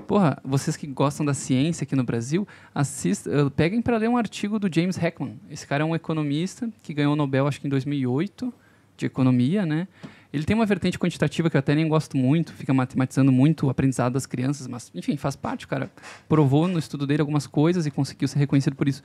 Porra, 0.06 0.38
vocês 0.44 0.76
que 0.76 0.86
gostam 0.86 1.24
da 1.24 1.34
ciência 1.34 1.84
aqui 1.84 1.96
no 1.96 2.04
Brasil, 2.04 2.46
assista, 2.74 3.46
uh, 3.46 3.50
peguem 3.50 3.80
para 3.80 3.96
ler 3.96 4.08
um 4.08 4.16
artigo 4.16 4.58
do 4.58 4.72
James 4.72 4.96
Heckman. 4.96 5.38
Esse 5.50 5.66
cara 5.66 5.82
é 5.82 5.86
um 5.86 5.94
economista 5.94 6.68
que 6.82 6.92
ganhou 6.92 7.14
o 7.14 7.16
Nobel, 7.16 7.46
acho 7.46 7.60
que 7.60 7.66
em 7.66 7.70
2008, 7.70 8.52
de 8.96 9.06
economia, 9.06 9.64
né? 9.64 9.88
Ele 10.32 10.44
tem 10.44 10.56
uma 10.56 10.64
vertente 10.64 10.98
quantitativa 10.98 11.50
que 11.50 11.56
eu 11.56 11.58
até 11.58 11.74
nem 11.74 11.86
gosto 11.86 12.16
muito, 12.16 12.54
fica 12.54 12.72
matematizando 12.72 13.30
muito 13.30 13.66
o 13.66 13.70
aprendizado 13.70 14.14
das 14.14 14.24
crianças, 14.24 14.66
mas, 14.66 14.90
enfim, 14.94 15.16
faz 15.18 15.36
parte. 15.36 15.66
O 15.66 15.68
cara 15.68 15.90
provou 16.26 16.66
no 16.66 16.78
estudo 16.78 17.06
dele 17.06 17.20
algumas 17.20 17.46
coisas 17.46 17.84
e 17.84 17.90
conseguiu 17.90 18.26
ser 18.26 18.38
reconhecido 18.38 18.74
por 18.74 18.88
isso 18.88 19.02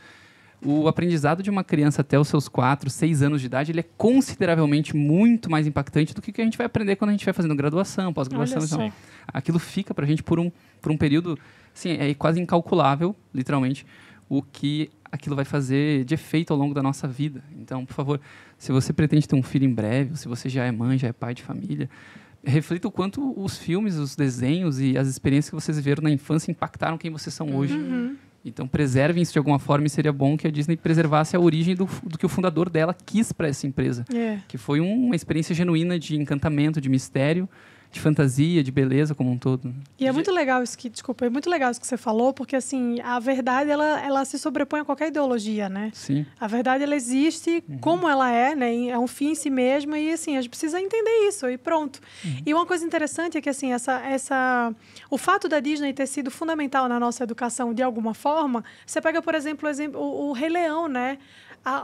o 0.63 0.87
aprendizado 0.87 1.43
de 1.43 1.49
uma 1.49 1.63
criança 1.63 2.01
até 2.01 2.19
os 2.19 2.27
seus 2.27 2.47
4, 2.47 2.89
6 2.89 3.21
anos 3.21 3.41
de 3.41 3.47
idade, 3.47 3.71
ele 3.71 3.81
é 3.81 3.85
consideravelmente 3.97 4.95
muito 4.95 5.51
mais 5.51 5.67
impactante 5.67 6.13
do 6.13 6.21
que 6.21 6.31
o 6.31 6.33
que 6.33 6.41
a 6.41 6.45
gente 6.45 6.57
vai 6.57 6.65
aprender 6.65 6.95
quando 6.95 7.09
a 7.09 7.13
gente 7.13 7.25
vai 7.25 7.33
fazendo 7.33 7.55
graduação, 7.55 8.11
pós-graduação. 8.11 8.85
Então, 8.87 8.93
aquilo 9.27 9.59
fica 9.59 9.93
para 9.93 10.05
a 10.05 10.07
gente 10.07 10.23
por 10.23 10.39
um, 10.39 10.51
por 10.81 10.91
um 10.91 10.97
período, 10.97 11.37
assim, 11.75 11.91
é 11.91 12.13
quase 12.13 12.41
incalculável, 12.41 13.15
literalmente, 13.33 13.85
o 14.27 14.41
que 14.41 14.89
aquilo 15.11 15.35
vai 15.35 15.45
fazer 15.45 16.03
de 16.03 16.15
efeito 16.15 16.51
ao 16.51 16.59
longo 16.59 16.73
da 16.73 16.81
nossa 16.81 17.07
vida. 17.07 17.43
Então, 17.55 17.85
por 17.85 17.93
favor, 17.93 18.21
se 18.57 18.71
você 18.71 18.91
pretende 18.91 19.27
ter 19.27 19.35
um 19.35 19.43
filho 19.43 19.65
em 19.65 19.73
breve, 19.73 20.17
se 20.17 20.27
você 20.27 20.49
já 20.49 20.65
é 20.65 20.71
mãe, 20.71 20.97
já 20.97 21.07
é 21.07 21.13
pai 21.13 21.33
de 21.33 21.43
família, 21.43 21.89
reflita 22.43 22.87
o 22.87 22.91
quanto 22.91 23.33
os 23.39 23.57
filmes, 23.57 23.95
os 23.95 24.15
desenhos 24.15 24.79
e 24.79 24.97
as 24.97 25.07
experiências 25.07 25.49
que 25.49 25.55
vocês 25.55 25.77
viveram 25.77 26.03
na 26.03 26.11
infância 26.11 26.51
impactaram 26.51 26.97
quem 26.97 27.11
vocês 27.11 27.33
são 27.33 27.55
hoje. 27.55 27.73
Uhum. 27.73 28.15
Então 28.45 28.67
preservem 28.67 29.21
isso 29.21 29.33
de 29.33 29.37
alguma 29.37 29.59
forma 29.59 29.87
e 29.87 29.89
seria 29.89 30.13
bom 30.13 30.37
que 30.37 30.47
a 30.47 30.51
Disney 30.51 30.77
preservasse 30.77 31.35
a 31.35 31.39
origem 31.39 31.75
do, 31.75 31.87
do 32.03 32.17
que 32.17 32.25
o 32.25 32.29
fundador 32.29 32.69
dela 32.69 32.95
quis 33.05 33.31
para 33.31 33.47
essa 33.47 33.67
empresa, 33.67 34.05
é. 34.13 34.39
que 34.47 34.57
foi 34.57 34.79
um, 34.79 35.05
uma 35.05 35.15
experiência 35.15 35.53
genuína 35.53 35.99
de 35.99 36.15
encantamento, 36.15 36.79
de 36.79 36.89
mistério 36.89 37.49
de 37.97 38.01
fantasia, 38.01 38.63
de 38.63 38.71
beleza 38.71 39.13
como 39.13 39.31
um 39.31 39.37
todo. 39.37 39.73
E 39.99 40.07
é 40.07 40.11
muito 40.11 40.31
legal 40.31 40.63
isso 40.63 40.77
que, 40.77 40.89
desculpa, 40.89 41.25
é 41.25 41.29
muito 41.29 41.49
legal 41.49 41.71
isso 41.71 41.81
que 41.81 41.87
você 41.87 41.97
falou, 41.97 42.33
porque 42.33 42.55
assim, 42.55 43.01
a 43.01 43.19
verdade 43.19 43.69
ela, 43.69 43.99
ela 44.01 44.25
se 44.25 44.37
sobrepõe 44.37 44.81
a 44.81 44.85
qualquer 44.85 45.07
ideologia, 45.07 45.67
né? 45.67 45.91
Sim. 45.93 46.25
A 46.39 46.47
verdade 46.47 46.83
ela 46.83 46.95
existe 46.95 47.63
uhum. 47.67 47.79
como 47.79 48.07
ela 48.07 48.31
é, 48.31 48.55
né? 48.55 48.87
É 48.87 48.99
um 48.99 49.07
fim 49.07 49.31
em 49.31 49.35
si 49.35 49.49
mesma 49.49 49.97
e 49.99 50.11
assim, 50.11 50.37
a 50.37 50.41
gente 50.41 50.49
precisa 50.49 50.79
entender 50.79 51.27
isso 51.27 51.49
e 51.49 51.57
pronto. 51.57 51.99
Uhum. 52.23 52.41
E 52.45 52.53
uma 52.53 52.65
coisa 52.65 52.85
interessante 52.85 53.37
é 53.37 53.41
que 53.41 53.49
assim, 53.49 53.73
essa 53.73 53.99
essa 54.01 54.73
o 55.09 55.17
fato 55.17 55.49
da 55.49 55.59
Disney 55.59 55.93
ter 55.93 56.07
sido 56.07 56.29
fundamental 56.29 56.87
na 56.87 56.99
nossa 56.99 57.23
educação 57.23 57.73
de 57.73 57.81
alguma 57.81 58.13
forma, 58.13 58.63
você 58.85 59.01
pega, 59.01 59.21
por 59.21 59.33
exemplo, 59.33 59.67
o, 59.67 59.69
exemplo, 59.69 59.99
o, 59.99 60.29
o 60.29 60.31
Rei 60.33 60.49
Leão, 60.49 60.87
né? 60.87 61.17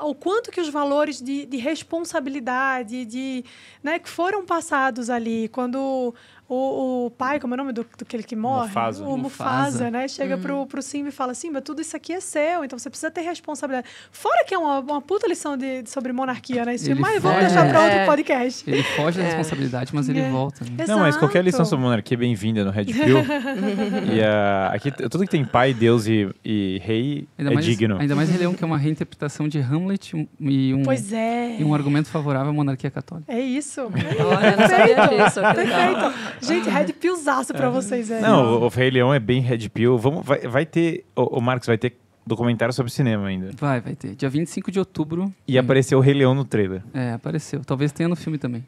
O 0.03 0.15
quanto 0.15 0.51
que 0.51 0.61
os 0.61 0.69
valores 0.69 1.21
de, 1.21 1.45
de 1.45 1.57
responsabilidade, 1.57 3.05
de, 3.05 3.43
né, 3.81 3.99
que 3.99 4.09
foram 4.09 4.45
passados 4.45 5.09
ali, 5.09 5.47
quando 5.49 6.13
o, 6.53 7.05
o 7.05 7.11
pai, 7.11 7.39
como 7.39 7.53
é 7.53 7.55
o 7.55 7.57
nome 7.57 7.73
do, 7.73 7.83
do 7.83 8.03
aquele 8.03 8.23
que 8.23 8.35
morre? 8.35 8.67
Mufasa. 8.67 9.03
O 9.03 9.17
Mufasa, 9.17 9.53
Mufasa 9.53 9.91
né? 9.91 10.07
Chega 10.07 10.35
uhum. 10.35 10.41
pro, 10.41 10.65
pro 10.67 10.81
Simba 10.81 11.09
e 11.09 11.11
fala, 11.11 11.33
Simba, 11.33 11.61
tudo 11.61 11.81
isso 11.81 11.95
aqui 11.95 12.13
é 12.13 12.19
seu, 12.19 12.63
então 12.63 12.77
você 12.77 12.89
precisa 12.89 13.09
ter 13.11 13.21
responsabilidade. 13.21 13.87
Fora 14.11 14.45
que 14.45 14.53
é 14.53 14.57
uma, 14.57 14.79
uma 14.79 15.01
puta 15.01 15.27
lição 15.27 15.57
de, 15.57 15.83
sobre 15.87 16.13
monarquia, 16.13 16.65
né? 16.65 16.75
Esse 16.75 16.93
mas 16.93 17.21
vamos 17.21 17.39
deixar 17.39 17.67
para 17.67 17.81
outro 17.81 17.97
é. 17.97 18.05
podcast. 18.05 18.69
Ele 18.69 18.83
foge 18.83 19.17
da 19.17 19.23
é. 19.23 19.27
responsabilidade, 19.27 19.93
mas 19.93 20.07
ele 20.09 20.19
é. 20.19 20.29
volta. 20.29 20.63
Né? 20.63 20.85
Não, 20.87 20.99
mas 20.99 21.17
qualquer 21.17 21.43
lição 21.43 21.65
sobre 21.65 21.83
monarquia 21.83 22.15
é 22.15 22.19
bem-vinda 22.19 22.63
no 22.63 22.71
Red 22.71 22.85
Pill. 22.85 23.19
e 24.13 24.19
uh, 24.19 24.73
aqui, 24.73 24.91
tudo 24.91 25.23
que 25.23 25.29
tem 25.29 25.43
pai, 25.43 25.73
Deus 25.73 26.07
e, 26.07 26.29
e 26.43 26.79
rei 26.83 27.27
ainda 27.37 27.51
é 27.51 27.53
mais, 27.53 27.65
digno. 27.65 27.97
Ainda 27.97 28.15
mais 28.15 28.29
Rei 28.29 28.53
que 28.53 28.63
é 28.63 28.67
uma 28.67 28.77
reinterpretação 28.77 29.47
de 29.47 29.59
Hamlet 29.59 30.13
e 30.39 30.73
um, 30.73 30.83
pois 30.83 31.11
é. 31.13 31.57
e 31.59 31.63
um 31.63 31.73
argumento 31.73 32.09
favorável 32.09 32.49
à 32.49 32.53
monarquia 32.53 32.91
católica. 32.91 33.31
É 33.31 33.39
isso. 33.39 33.81
Olha, 33.81 34.55
não 34.55 34.67
sabia 34.67 35.07
disso. 35.07 35.41
Perfeito. 35.41 36.42
Gente, 36.43 36.69
Red 36.69 36.93
Pillzaço 36.93 37.53
pra 37.53 37.67
é. 37.67 37.69
vocês, 37.69 38.11
é. 38.11 38.21
Não, 38.21 38.61
o, 38.61 38.65
o 38.65 38.67
Rei 38.67 38.89
Leão 38.89 39.13
é 39.13 39.19
bem 39.19 39.41
Red 39.41 39.69
Pill. 39.69 39.97
Vamos, 39.97 40.25
vai, 40.25 40.39
vai 40.39 40.65
ter. 40.65 41.05
O, 41.15 41.39
o 41.39 41.41
Marcos 41.41 41.67
vai 41.67 41.77
ter 41.77 41.97
documentário 42.25 42.73
sobre 42.73 42.91
cinema 42.91 43.27
ainda. 43.27 43.51
Vai, 43.57 43.81
vai 43.81 43.95
ter. 43.95 44.15
Dia 44.15 44.29
25 44.29 44.71
de 44.71 44.79
outubro. 44.79 45.33
E 45.47 45.57
apareceu 45.57 45.97
o 45.97 46.01
Rei 46.01 46.13
Leão 46.13 46.33
no 46.33 46.45
trailer. 46.45 46.83
É, 46.93 47.13
apareceu. 47.13 47.61
Talvez 47.63 47.91
tenha 47.91 48.09
no 48.09 48.15
filme 48.15 48.37
também. 48.37 48.65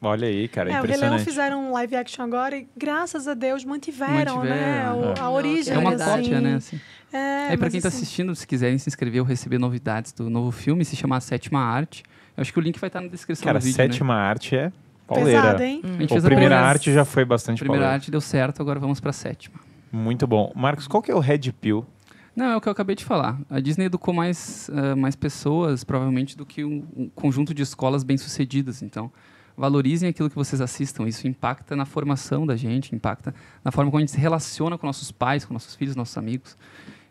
Olha 0.00 0.28
aí, 0.28 0.46
cara, 0.46 0.70
é, 0.70 0.74
é 0.74 0.80
O 0.80 0.84
Rei 0.84 0.96
Leão 0.96 1.18
fizeram 1.18 1.70
um 1.70 1.72
live 1.72 1.96
action 1.96 2.24
agora 2.24 2.56
e, 2.56 2.68
graças 2.76 3.26
a 3.26 3.34
Deus, 3.34 3.64
mantiveram, 3.64 4.36
mantiveram 4.36 4.44
né? 4.44 5.14
O, 5.18 5.20
a 5.20 5.30
origem. 5.30 5.74
É 5.74 5.78
uma 5.78 5.94
assim. 5.94 6.04
cópia, 6.04 6.40
né? 6.40 6.54
Assim. 6.54 6.80
É, 7.12 7.48
Aí, 7.50 7.56
pra 7.56 7.68
quem 7.68 7.78
está 7.78 7.88
assim... 7.88 7.98
assistindo, 7.98 8.34
se 8.34 8.46
quiserem 8.46 8.78
se 8.78 8.88
inscrever 8.88 9.20
ou 9.20 9.26
receber 9.26 9.58
novidades 9.58 10.12
do 10.12 10.30
novo 10.30 10.52
filme, 10.52 10.84
se 10.84 10.94
chama 10.94 11.20
Sétima 11.20 11.60
Arte. 11.60 12.04
Eu 12.36 12.42
acho 12.42 12.52
que 12.52 12.58
o 12.58 12.62
link 12.62 12.78
vai 12.78 12.88
estar 12.88 13.00
na 13.00 13.08
descrição 13.08 13.44
cara, 13.44 13.58
do 13.58 13.64
vídeo, 13.64 13.76
né? 13.76 13.84
Sétima 13.84 14.14
né? 14.14 14.20
Arte 14.20 14.56
é 14.56 14.72
pauleira. 15.08 15.42
Pesado, 15.42 15.62
hein? 15.62 15.82
Hum. 15.84 15.98
A, 16.14 16.18
a 16.18 16.22
primeira 16.22 16.60
arte 16.60 16.92
já 16.92 17.04
foi 17.04 17.24
bastante 17.24 17.56
A 17.56 17.60
primeira 17.60 17.82
pauleira. 17.82 17.94
arte 17.94 18.10
deu 18.10 18.20
certo, 18.20 18.60
agora 18.60 18.78
vamos 18.78 19.00
para 19.00 19.10
a 19.10 19.12
sétima. 19.12 19.58
Muito 19.90 20.26
bom. 20.26 20.52
Marcos, 20.54 20.86
qual 20.86 21.02
que 21.02 21.10
é 21.10 21.14
o 21.14 21.18
Red 21.18 21.50
Pill? 21.60 21.84
Não, 22.36 22.46
é 22.46 22.56
o 22.56 22.60
que 22.60 22.68
eu 22.68 22.72
acabei 22.72 22.94
de 22.94 23.04
falar. 23.04 23.40
A 23.50 23.58
Disney 23.58 23.86
educou 23.86 24.14
mais, 24.14 24.68
uh, 24.68 24.96
mais 24.96 25.16
pessoas, 25.16 25.82
provavelmente, 25.82 26.36
do 26.36 26.46
que 26.46 26.64
um, 26.64 26.86
um 26.96 27.08
conjunto 27.08 27.52
de 27.52 27.62
escolas 27.62 28.04
bem-sucedidas. 28.04 28.80
Então, 28.80 29.10
valorizem 29.56 30.08
aquilo 30.08 30.30
que 30.30 30.36
vocês 30.36 30.60
assistam. 30.60 31.08
Isso 31.08 31.26
impacta 31.26 31.74
na 31.74 31.84
formação 31.84 32.46
da 32.46 32.54
gente, 32.54 32.94
impacta 32.94 33.34
na 33.64 33.72
forma 33.72 33.90
como 33.90 33.98
a 33.98 34.02
gente 34.02 34.12
se 34.12 34.20
relaciona 34.20 34.78
com 34.78 34.86
nossos 34.86 35.10
pais, 35.10 35.44
com 35.44 35.52
nossos 35.52 35.74
filhos, 35.74 35.96
nossos 35.96 36.16
amigos. 36.16 36.56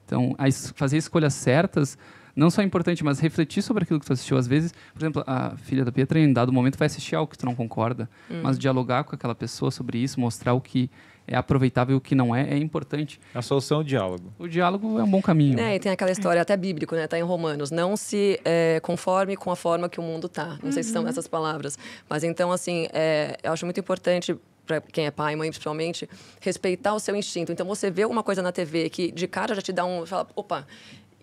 Então, 0.06 0.34
es 0.48 0.72
fazer 0.76 0.95
escolhas 0.95 1.34
certas 1.34 1.98
não 2.38 2.51
só 2.51 2.61
é 2.61 2.65
importante, 2.65 3.03
mas 3.03 3.19
refletir 3.19 3.64
sobre 3.64 3.84
aquilo 3.84 3.99
que 3.99 4.05
tu 4.05 4.14
assistiu. 4.14 4.38
Às 4.38 4.47
vezes, 4.47 4.72
por 4.93 4.99
exemplo, 4.99 5.23
a 5.26 5.57
filha 5.57 5.84
da 5.84 5.91
Pietra, 5.91 6.19
em 6.19 6.31
dado 6.31 6.53
momento, 6.53 6.77
vai 6.77 6.85
assistir 6.85 7.15
algo 7.15 7.31
que 7.31 7.38
tu 7.38 7.45
não 7.45 7.55
concorda, 7.55 8.07
hum. 8.30 8.41
mas 8.43 8.59
dialogar 8.59 9.03
com 9.03 9.15
aquela 9.15 9.34
pessoa 9.34 9.72
sobre 9.72 9.97
isso, 9.97 10.19
mostrar 10.19 10.53
o 10.53 10.61
que 10.61 10.89
é 11.27 11.35
aproveitável 11.35 11.95
e 11.95 11.97
o 11.97 12.01
que 12.01 12.15
não 12.15 12.34
é, 12.34 12.53
é 12.53 12.57
importante. 12.57 13.19
A 13.34 13.41
solução 13.41 13.80
é 13.80 13.81
o 13.81 13.84
diálogo. 13.84 14.31
O 14.39 14.47
diálogo 14.47 14.97
é 14.97 15.03
um 15.03 15.09
bom 15.09 15.22
caminho. 15.22 15.59
É, 15.59 15.76
e 15.76 15.80
tem 15.80 15.91
aquela 15.91 16.11
história 16.11 16.41
até 16.41 16.55
bíblico, 16.55 16.95
né? 16.95 17.05
Tá 17.05 17.19
em 17.19 17.23
Romanos. 17.23 17.69
Não 17.69 17.97
se 17.97 18.39
é, 18.45 18.80
conforme 18.81 19.35
com 19.35 19.51
a 19.51 19.55
forma 19.55 19.89
que 19.89 19.99
o 19.99 20.03
mundo 20.03 20.30
tá. 20.30 20.57
Não 20.64 20.72
sei 20.72 20.84
se 20.84 20.91
são 20.91 21.05
essas 21.05 21.27
palavras. 21.27 21.77
Mas 22.09 22.23
então, 22.23 22.51
assim, 22.51 22.88
é, 22.93 23.38
eu 23.43 23.51
acho 23.51 23.65
muito 23.65 23.80
importante 23.80 24.38
para 24.65 24.80
quem 24.80 25.05
é 25.05 25.11
pai, 25.11 25.35
mãe 25.35 25.49
principalmente, 25.49 26.09
respeitar 26.39 26.93
o 26.93 26.99
seu 26.99 27.15
instinto. 27.15 27.51
Então, 27.51 27.65
você 27.65 27.89
vê 27.89 28.05
uma 28.05 28.22
coisa 28.22 28.41
na 28.41 28.51
TV 28.51 28.89
que 28.89 29.11
de 29.11 29.27
cara 29.27 29.55
já 29.55 29.61
te 29.61 29.73
dá 29.73 29.85
um... 29.85 30.05
Fala, 30.05 30.27
opa, 30.35 30.68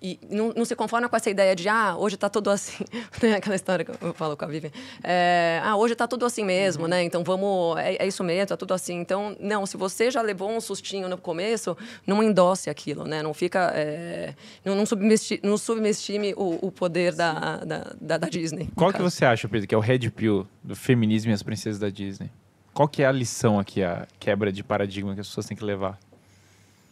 e 0.04 0.20
não, 0.28 0.52
não, 0.54 0.66
se 0.66 0.76
conforma 0.76 1.08
com 1.08 1.16
essa 1.16 1.30
ideia 1.30 1.56
de, 1.56 1.66
ah, 1.66 1.96
hoje 1.96 2.16
está 2.16 2.28
tudo 2.28 2.50
assim. 2.50 2.84
Aquela 3.34 3.56
história 3.56 3.86
que 3.86 3.90
eu 4.04 4.12
falo 4.12 4.36
com 4.36 4.44
a 4.44 4.48
Vivian. 4.48 4.70
É, 5.02 5.62
ah, 5.64 5.76
hoje 5.76 5.94
está 5.94 6.06
tudo 6.06 6.26
assim 6.26 6.44
mesmo, 6.44 6.82
uhum. 6.82 6.90
né? 6.90 7.02
Então 7.02 7.24
vamos. 7.24 7.78
É, 7.78 7.96
é, 7.96 8.06
isso 8.06 8.22
mesmo, 8.22 8.42
está 8.42 8.54
tudo 8.54 8.74
assim. 8.74 9.00
Então, 9.00 9.34
não, 9.40 9.64
se 9.64 9.78
você 9.78 10.10
já 10.10 10.20
levou 10.20 10.50
um 10.50 10.60
sustinho 10.60 11.08
no 11.08 11.16
começo, 11.16 11.74
não 12.06 12.22
endosse 12.22 12.68
aquilo, 12.68 13.04
né? 13.04 13.22
Não 13.22 13.32
fica. 13.32 13.72
É, 13.74 14.34
não, 14.62 14.74
não, 14.74 14.84
subestime, 14.84 15.40
não 15.42 15.56
subestime 15.56 16.34
o, 16.36 16.58
o 16.60 16.70
poder 16.70 17.14
da, 17.14 17.56
da, 17.64 17.92
da, 17.98 18.18
da, 18.18 18.28
Disney. 18.28 18.68
Qual 18.76 18.92
que 18.92 19.00
você 19.00 19.24
acha, 19.24 19.48
Pedro, 19.48 19.66
que 19.66 19.74
é 19.74 19.78
o 19.78 19.80
red 19.80 20.10
pill 20.10 20.46
do 20.62 20.76
feminismo 20.76 21.30
e 21.30 21.34
as 21.34 21.42
princesas 21.42 21.80
da 21.80 21.88
Disney? 21.88 22.30
Qual 22.74 22.86
que 22.86 23.02
é 23.02 23.06
a 23.06 23.12
lição 23.12 23.58
aqui, 23.58 23.82
a 23.82 24.06
quebra 24.20 24.52
de 24.52 24.62
paradigma 24.62 25.14
que 25.14 25.20
as 25.20 25.28
pessoas 25.28 25.46
têm 25.46 25.56
que 25.56 25.64
levar? 25.64 25.98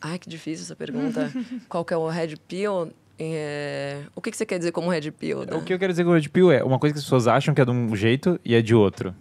Ai, 0.01 0.19
que 0.19 0.29
difícil 0.29 0.65
essa 0.65 0.75
pergunta. 0.75 1.31
Qual 1.69 1.85
que 1.85 1.95
é 1.95 1.97
o 1.97 2.09
red 2.09 2.37
pill? 2.49 2.91
É... 3.19 4.03
O 4.15 4.21
que, 4.21 4.31
que 4.31 4.37
você 4.37 4.47
quer 4.47 4.59
dizer 4.59 4.73
como 4.73 4.91
red 4.91 5.11
pill? 5.11 5.45
Né? 5.45 5.55
O 5.55 5.63
que 5.63 5.73
eu 5.73 5.79
quero 5.79 5.93
dizer 5.93 6.05
com 6.05 6.13
red 6.13 6.29
pill 6.29 6.51
é 6.51 6.63
uma 6.63 6.79
coisa 6.79 6.95
que 6.95 6.99
as 6.99 7.05
pessoas 7.05 7.27
acham 7.27 7.55
que 7.55 7.61
é 7.61 7.65
de 7.65 7.71
um 7.71 7.95
jeito 7.95 8.41
e 8.45 8.55
é 8.55 8.63
de 8.63 8.75
outro. 8.75 9.15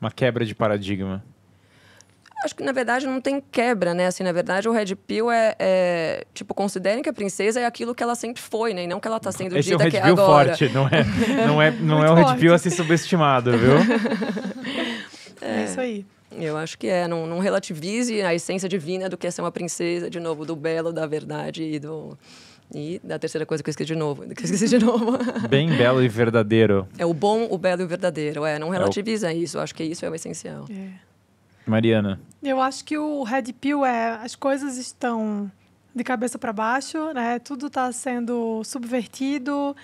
Uma 0.00 0.10
quebra 0.10 0.44
de 0.44 0.54
paradigma. 0.54 1.24
Acho 2.44 2.54
que, 2.54 2.62
na 2.62 2.70
verdade, 2.70 3.04
não 3.04 3.20
tem 3.20 3.42
quebra, 3.50 3.92
né? 3.94 4.06
Assim, 4.06 4.22
na 4.22 4.30
verdade, 4.30 4.68
o 4.68 4.72
Red 4.72 4.94
Pill 4.94 5.28
é, 5.28 5.56
é, 5.58 6.24
Tipo, 6.32 6.54
considerem 6.54 7.02
que 7.02 7.08
a 7.08 7.12
princesa 7.12 7.58
é 7.58 7.66
aquilo 7.66 7.94
que 7.96 8.02
ela 8.02 8.14
sempre 8.14 8.40
foi, 8.40 8.72
né? 8.72 8.84
E 8.84 8.86
não 8.86 9.00
que 9.00 9.08
ela 9.08 9.18
tá 9.18 9.32
sendo 9.32 9.58
Esse 9.58 9.70
dita 9.70 9.82
é 9.82 9.88
o 9.88 9.90
que 9.90 9.96
é 9.96 10.02
agora. 10.02 10.56
forte, 10.56 10.72
não 10.72 10.86
é, 10.86 11.04
não 11.44 11.60
é, 11.60 11.70
não 11.82 12.04
é 12.04 12.10
um 12.12 12.14
Red 12.14 12.36
Pill 12.38 12.54
a 12.54 12.58
ser 12.58 12.70
subestimado, 12.70 13.58
viu? 13.58 13.72
é, 15.42 15.62
é 15.62 15.64
isso 15.64 15.80
aí. 15.80 16.06
Eu 16.30 16.56
acho 16.56 16.78
que 16.78 16.86
é. 16.86 17.08
Não, 17.08 17.26
não 17.26 17.40
relativize 17.40 18.22
a 18.22 18.32
essência 18.32 18.68
divina 18.68 19.08
do 19.08 19.16
que 19.16 19.26
é 19.26 19.30
ser 19.32 19.40
uma 19.40 19.50
princesa, 19.50 20.08
de 20.08 20.20
novo, 20.20 20.46
do 20.46 20.54
belo, 20.54 20.92
da 20.92 21.06
verdade 21.06 21.64
e 21.64 21.80
do 21.80 22.16
e 22.74 23.00
da 23.02 23.18
terceira 23.18 23.46
coisa 23.46 23.62
que 23.62 23.68
eu 23.68 23.72
esqueci 23.72 23.86
de 23.86 23.94
novo. 23.94 24.22
Que 24.34 24.42
eu 24.42 24.44
esqueci 24.44 24.68
de 24.68 24.78
novo. 24.78 25.18
Bem 25.48 25.68
belo 25.76 26.02
e 26.02 26.08
verdadeiro. 26.08 26.86
É 26.98 27.06
o 27.06 27.14
bom, 27.14 27.48
o 27.50 27.58
belo 27.58 27.82
e 27.82 27.84
o 27.84 27.88
verdadeiro. 27.88 28.44
É, 28.44 28.58
não 28.58 28.68
relativiza 28.68 29.32
é 29.32 29.34
o... 29.34 29.38
isso. 29.38 29.58
Acho 29.58 29.74
que 29.74 29.84
isso 29.84 30.04
é 30.04 30.10
o 30.10 30.14
essencial. 30.14 30.66
É. 30.70 30.90
Mariana. 31.66 32.20
Eu 32.42 32.60
acho 32.60 32.84
que 32.84 32.96
o 32.96 33.22
Red 33.22 33.52
Pill 33.60 33.84
é 33.84 34.10
as 34.22 34.34
coisas 34.34 34.76
estão 34.76 35.50
de 35.94 36.04
cabeça 36.04 36.38
para 36.38 36.52
baixo, 36.52 37.12
né? 37.12 37.38
Tudo 37.38 37.66
está 37.66 37.90
sendo 37.92 38.62
subvertido 38.64 39.76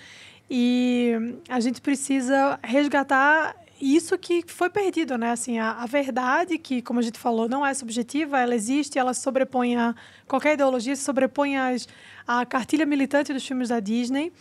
e 0.49 1.13
a 1.49 1.59
gente 1.59 1.81
precisa 1.81 2.59
resgatar 2.63 3.55
isso 3.79 4.17
que 4.17 4.43
foi 4.47 4.69
perdido, 4.69 5.17
né? 5.17 5.31
Assim, 5.31 5.59
a, 5.59 5.71
a, 5.71 5.85
verdade 5.85 6.57
que, 6.57 6.81
como 6.81 6.99
a 6.99 7.03
gente 7.03 7.19
falou, 7.19 7.49
não 7.49 7.65
é 7.65 7.73
subjetiva, 7.73 8.39
ela 8.39 8.55
existe, 8.55 8.97
ela 8.97 9.13
sobrepõe 9.13 9.75
a 9.75 9.93
qualquer 10.27 10.53
ideologia, 10.53 10.95
sobrepõe 10.95 11.57
às, 11.57 11.87
à 12.25 12.45
cartilha 12.45 12.85
militante 12.85 13.33
dos 13.33 13.45
filmes 13.45 13.69
da 13.69 13.79
Disney. 13.81 14.31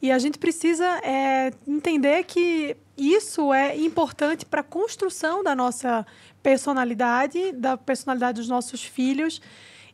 E 0.00 0.12
a 0.12 0.18
gente 0.18 0.38
precisa 0.38 0.84
é, 1.02 1.52
entender 1.66 2.24
que 2.24 2.76
isso 2.96 3.52
é 3.52 3.76
importante 3.78 4.44
para 4.44 4.60
a 4.60 4.64
construção 4.64 5.42
da 5.42 5.54
nossa 5.54 6.06
personalidade, 6.42 7.52
da 7.52 7.78
personalidade 7.78 8.40
dos 8.40 8.48
nossos 8.48 8.84
filhos. 8.84 9.40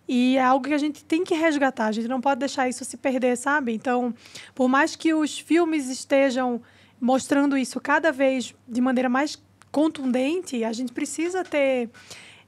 E 0.09 0.39
é 0.39 0.43
algo 0.43 0.67
que 0.67 0.75
a 0.75 0.79
gente 0.79 1.05
tem 1.05 1.23
que 1.23 1.35
resgatar, 1.35 1.87
a 1.87 1.93
gente 1.93 2.09
não 2.09 2.21
pode 2.21 2.41
deixar 2.41 2.69
isso 2.69 2.85
se 2.85 2.97
perder, 2.97 3.37
sabe? 3.37 3.75
Então, 3.75 4.15
por 4.55 4.67
mais 4.67 4.97
que 4.97 5.13
os 5.13 5.39
filmes 5.39 5.89
estejam 5.89 6.63
mostrando 7.01 7.57
isso 7.57 7.81
cada 7.81 8.13
vez 8.13 8.55
de 8.67 8.81
maneira 8.81 9.09
mais 9.09 9.43
contundente, 9.71 10.65
a 10.65 10.73
gente 10.73 10.93
precisa 10.93 11.45
ter 11.45 11.91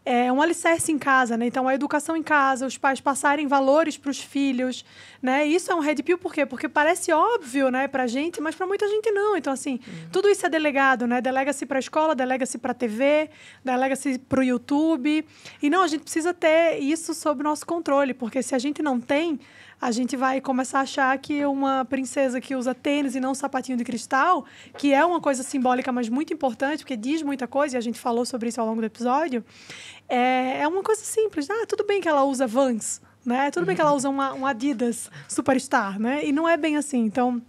é, 0.04 0.32
um 0.32 0.40
alicerce 0.40 0.90
em 0.90 0.98
casa, 0.98 1.36
né? 1.36 1.46
Então, 1.46 1.68
a 1.68 1.74
educação 1.74 2.16
em 2.16 2.22
casa, 2.22 2.66
os 2.66 2.78
pais 2.78 3.00
passarem 3.00 3.46
valores 3.46 3.98
para 3.98 4.10
os 4.10 4.18
filhos, 4.18 4.84
né? 5.20 5.46
Isso 5.46 5.70
é 5.70 5.74
um 5.74 5.80
red 5.80 5.96
pill 5.96 6.16
por 6.16 6.32
quê? 6.32 6.46
Porque 6.46 6.68
parece 6.68 7.12
óbvio, 7.12 7.70
né, 7.70 7.86
para 7.86 8.06
gente, 8.06 8.40
mas 8.40 8.54
para 8.54 8.66
muita 8.66 8.88
gente 8.88 9.10
não. 9.10 9.36
Então, 9.36 9.52
assim, 9.52 9.74
uhum. 9.86 10.08
tudo 10.10 10.28
isso 10.28 10.46
é 10.46 10.48
delegado, 10.48 11.06
né? 11.06 11.20
Delega-se 11.20 11.66
para 11.66 11.78
a 11.78 11.80
escola, 11.80 12.14
delega-se 12.14 12.56
para 12.56 12.72
a 12.72 12.74
TV, 12.74 13.28
delega-se 13.62 14.18
para 14.18 14.40
o 14.40 14.42
YouTube. 14.42 15.24
E 15.62 15.68
não, 15.68 15.82
a 15.82 15.86
gente 15.86 16.02
precisa 16.02 16.32
ter 16.32 16.78
isso 16.78 17.12
sob 17.12 17.42
nosso 17.42 17.66
controle, 17.66 18.14
porque 18.14 18.42
se 18.42 18.54
a 18.54 18.58
gente 18.58 18.82
não 18.82 18.98
tem, 18.98 19.38
a 19.80 19.90
gente 19.90 20.16
vai 20.16 20.40
começar 20.40 20.80
a 20.80 20.82
achar 20.82 21.18
que 21.18 21.44
uma 21.46 21.84
princesa 21.84 22.40
que 22.40 22.54
usa 22.54 22.74
tênis 22.74 23.14
e 23.14 23.20
não 23.20 23.34
sapatinho 23.34 23.78
de 23.78 23.84
cristal, 23.84 24.44
que 24.76 24.92
é 24.92 25.04
uma 25.04 25.20
coisa 25.20 25.42
simbólica, 25.42 25.90
mas 25.90 26.08
muito 26.08 26.34
importante, 26.34 26.80
porque 26.80 26.96
diz 26.96 27.22
muita 27.22 27.46
coisa, 27.46 27.76
e 27.76 27.78
a 27.78 27.80
gente 27.80 27.98
falou 27.98 28.26
sobre 28.26 28.50
isso 28.50 28.60
ao 28.60 28.66
longo 28.66 28.80
do 28.80 28.86
episódio, 28.86 29.44
é, 30.08 30.60
é 30.60 30.68
uma 30.68 30.82
coisa 30.82 31.02
simples. 31.02 31.48
Ah, 31.48 31.64
tudo 31.66 31.84
bem 31.84 32.00
que 32.00 32.08
ela 32.08 32.24
usa 32.24 32.46
Vans, 32.46 33.00
né? 33.24 33.50
Tudo 33.50 33.64
bem 33.64 33.74
que 33.74 33.80
ela 33.80 33.94
usa 33.94 34.08
uma, 34.08 34.34
um 34.34 34.46
Adidas 34.46 35.10
Superstar, 35.28 35.98
né? 35.98 36.24
E 36.24 36.32
não 36.32 36.48
é 36.48 36.56
bem 36.56 36.76
assim. 36.76 36.98
Então, 36.98 37.40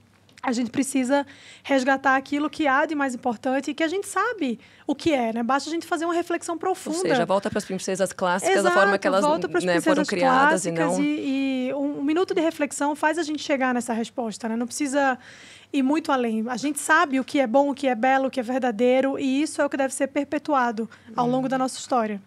a 0.44 0.52
gente 0.52 0.72
precisa 0.72 1.26
resgatar 1.64 2.16
aquilo 2.16 2.50
que 2.50 2.68
há 2.68 2.86
de 2.86 2.96
mais 2.96 3.14
importante 3.14 3.72
e 3.72 3.74
que 3.74 3.84
a 3.84 3.88
gente 3.88 4.08
sabe 4.08 4.60
o 4.88 4.96
que 4.96 5.14
é, 5.14 5.32
né? 5.34 5.44
Basta 5.44 5.70
a 5.70 5.74
gente 5.74 5.86
fazer 5.86 6.06
uma 6.06 6.14
reflexão 6.14 6.58
profunda. 6.58 6.98
Ou 6.98 7.04
seja, 7.04 7.26
volta 7.26 7.50
para 7.50 7.60
as 7.60 7.66
princesas 7.66 8.12
clássicas 8.12 8.58
Exato, 8.58 8.76
da 8.76 8.82
forma 8.82 8.98
que 8.98 9.08
elas 9.08 9.24
né, 9.64 9.80
foram 9.82 10.04
criadas 10.04 10.66
e 10.66 10.72
não... 10.72 11.02
E, 11.02 11.68
e 11.68 11.74
um, 11.74 12.00
um, 12.00 12.04
minuto 12.04 12.34
de 12.34 12.42
reflexão 12.42 12.96
faz 12.96 13.20
a 13.20 13.24
gente 13.24 13.44
chegar 13.44 13.74
nessa 13.74 13.94
resposta, 13.94 14.50
né? 14.50 14.56
Não 14.56 14.66
precisa 14.66 15.18
ir 15.72 15.84
muito 15.84 16.12
além. 16.12 16.44
A 16.50 16.58
gente 16.58 16.80
sabe 16.80 17.20
o 17.20 17.24
que 17.24 17.40
é 17.40 17.46
bom, 17.46 17.70
o 17.70 17.76
que 17.76 17.88
é 17.88 17.96
belo, 17.96 18.28
o 18.28 18.32
que 18.32 18.40
é 18.40 18.44
verdadeiro 18.44 19.20
e 19.20 19.44
isso 19.44 19.62
é 19.62 19.66
o 19.66 19.70
que 19.70 19.78
deve 19.78 19.94
ser 19.94 20.08
perpetuado 20.08 20.90
ao 21.16 21.28
longo 21.28 21.48
da 21.48 21.58
nossa 21.58 21.78
história. 21.78 22.22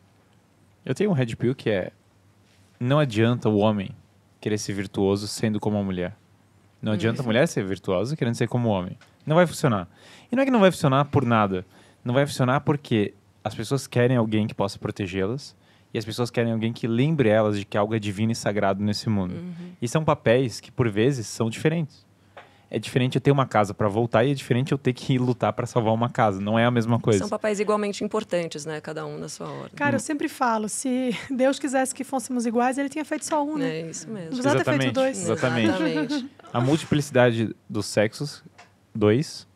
Eu 0.85 0.95
tenho 0.95 1.11
um 1.11 1.15
red 1.15 1.35
pill 1.35 1.55
que 1.55 1.71
é 1.71 1.91
não 2.79 2.99
adianta 2.99 3.49
o 3.49 3.57
homem 3.57 3.91
querer 4.41 4.59
ser 4.59 4.75
virtuoso 4.75 5.27
sendo 5.27 5.59
como 5.59 5.77
uma 5.77 5.85
mulher. 5.85 6.15
Não 6.85 6.93
adianta 6.93 7.23
a 7.23 7.25
mulher 7.25 7.49
ser 7.49 7.65
virtuosa 7.65 8.17
querendo 8.17 8.35
ser 8.35 8.49
como 8.49 8.69
homem. 8.69 8.97
Não 9.27 9.37
vai 9.37 9.47
funcionar. 9.47 9.89
E 10.31 10.37
não 10.37 10.43
é 10.43 10.45
que 10.45 10.51
não 10.51 10.61
vai 10.61 10.71
funcionar 10.71 11.07
por 11.07 11.25
nada. 11.25 11.65
Não 12.05 12.13
vai 12.13 12.27
funcionar 12.27 12.61
porque 12.61 13.15
as 13.43 13.55
pessoas 13.55 13.87
querem 13.87 14.17
alguém 14.17 14.47
que 14.47 14.55
possa 14.55 14.79
protegê-las 14.79 15.57
e 15.93 15.99
as 15.99 16.05
pessoas 16.05 16.31
querem 16.31 16.53
alguém 16.53 16.73
que 16.73 16.87
lembre 16.87 17.29
elas 17.29 17.59
de 17.59 17.65
que 17.65 17.79
algo 17.79 17.95
é 17.95 17.99
divino 17.99 18.33
e 18.33 18.35
sagrado 18.35 18.83
nesse 18.83 19.09
mundo. 19.09 19.35
Uhum. 19.35 19.73
E 19.81 19.89
são 19.89 20.05
papéis 20.05 20.61
que, 20.61 20.71
por 20.71 20.91
vezes, 20.91 21.27
são 21.27 21.49
diferentes 21.49 22.05
é 22.71 22.79
diferente 22.79 23.17
eu 23.17 23.21
ter 23.21 23.31
uma 23.31 23.47
casa 23.47 23.73
para 23.73 23.89
voltar 23.89 24.25
e 24.25 24.33
é 24.33 24.35
diferente 24.35 24.73
eu 24.73 24.79
ter 24.79 24.93
que 24.93 25.17
lutar 25.19 25.53
para 25.53 25.67
salvar 25.67 25.93
uma 25.95 26.09
casa. 26.09 26.41
Não 26.41 26.59
é 26.59 26.65
a 26.65 26.71
mesma 26.71 26.99
coisa. 26.99 27.21
São 27.21 27.29
papéis 27.29 27.61
igualmente 27.61 28.03
importantes, 28.03 28.65
né? 28.65 28.81
Cada 28.81 29.07
um 29.07 29.19
na 29.19 29.29
sua 29.29 29.49
hora. 29.49 29.71
Cara, 29.75 29.97
eu 29.97 30.01
sempre 30.01 30.29
falo, 30.29 30.69
se 30.69 31.17
Deus 31.31 31.59
quisesse 31.59 31.95
que 31.95 32.05
fôssemos 32.05 32.47
iguais, 32.47 32.79
ele 32.79 32.89
tinha 32.89 33.05
feito 33.05 33.25
só 33.25 33.45
um, 33.45 33.57
né? 33.57 33.81
É 33.81 33.91
isso 33.91 34.09
mesmo. 34.09 34.37
Não 34.37 34.43
precisava 34.43 34.65
ter 34.65 34.79
feito 34.79 34.93
dois. 34.93 35.21
Exatamente. 35.21 35.69
Exatamente. 35.69 36.31
a 36.53 36.61
multiplicidade 36.61 37.55
dos 37.69 37.87
sexos, 37.87 38.43
dois. 38.95 39.47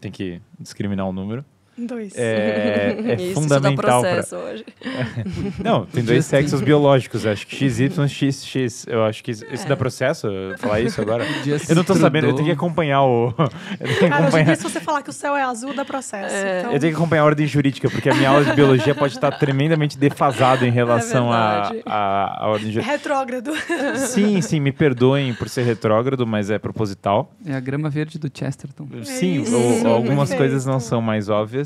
Tem 0.00 0.10
que 0.10 0.40
discriminar 0.58 1.06
o 1.06 1.10
um 1.10 1.12
número. 1.12 1.44
Dois. 1.76 2.12
É, 2.16 2.96
é 3.18 3.22
isso, 3.22 3.34
fundamental. 3.34 4.04
Isso 4.04 4.28
pra... 4.36 4.38
hoje. 4.38 4.64
Não, 5.64 5.86
tem 5.86 6.04
dois 6.04 6.26
sexos 6.26 6.60
biológicos, 6.60 7.24
acho 7.24 7.46
que 7.46 7.56
XY 7.56 7.90
XX. 8.08 8.86
Eu 8.86 9.04
acho 9.04 9.24
que 9.24 9.30
isso 9.30 9.44
é. 9.48 9.66
dá 9.66 9.76
processo 9.76 10.28
falar 10.58 10.80
isso 10.80 11.00
agora. 11.00 11.24
eu 11.68 11.74
não 11.74 11.84
tô 11.84 11.94
sabendo, 11.94 12.26
eu 12.26 12.34
tenho 12.34 12.46
que 12.46 12.52
acompanhar 12.52 13.02
o. 13.02 13.28
Eu 13.38 13.86
tenho 13.86 13.98
que 13.98 14.08
Cara, 14.08 14.22
acompanhar... 14.24 14.56
se 14.56 14.62
você 14.62 14.80
falar 14.80 15.02
que 15.02 15.10
o 15.10 15.12
céu 15.12 15.34
é 15.34 15.42
azul, 15.42 15.74
dá 15.74 15.84
processo. 15.84 16.34
É. 16.34 16.60
Então... 16.60 16.72
Eu 16.72 16.80
tenho 16.80 16.92
que 16.92 16.98
acompanhar 16.98 17.22
a 17.22 17.24
ordem 17.24 17.46
jurídica, 17.46 17.88
porque 17.88 18.10
a 18.10 18.14
minha 18.14 18.28
aula 18.28 18.44
de 18.44 18.52
biologia 18.52 18.94
pode 18.94 19.14
estar 19.14 19.30
tremendamente 19.38 19.96
defasada 19.96 20.66
em 20.66 20.70
relação 20.70 21.32
à 21.32 21.72
é 21.74 21.82
a, 21.86 22.44
a, 22.44 22.48
ordem 22.48 22.70
jurídica. 22.70 22.92
Retrógrado. 22.92 23.52
Sim, 23.96 24.40
sim, 24.42 24.60
me 24.60 24.72
perdoem 24.72 25.32
por 25.34 25.48
ser 25.48 25.62
retrógrado, 25.62 26.26
mas 26.26 26.50
é 26.50 26.58
proposital. 26.58 27.32
É 27.46 27.54
a 27.54 27.60
grama 27.60 27.88
verde 27.88 28.18
do 28.18 28.30
Chesterton. 28.32 28.86
Sim, 29.04 29.44
o, 29.84 29.88
algumas 29.88 30.32
coisas 30.34 30.66
não 30.66 30.78
são 30.78 31.00
mais 31.00 31.28
óbvias. 31.28 31.61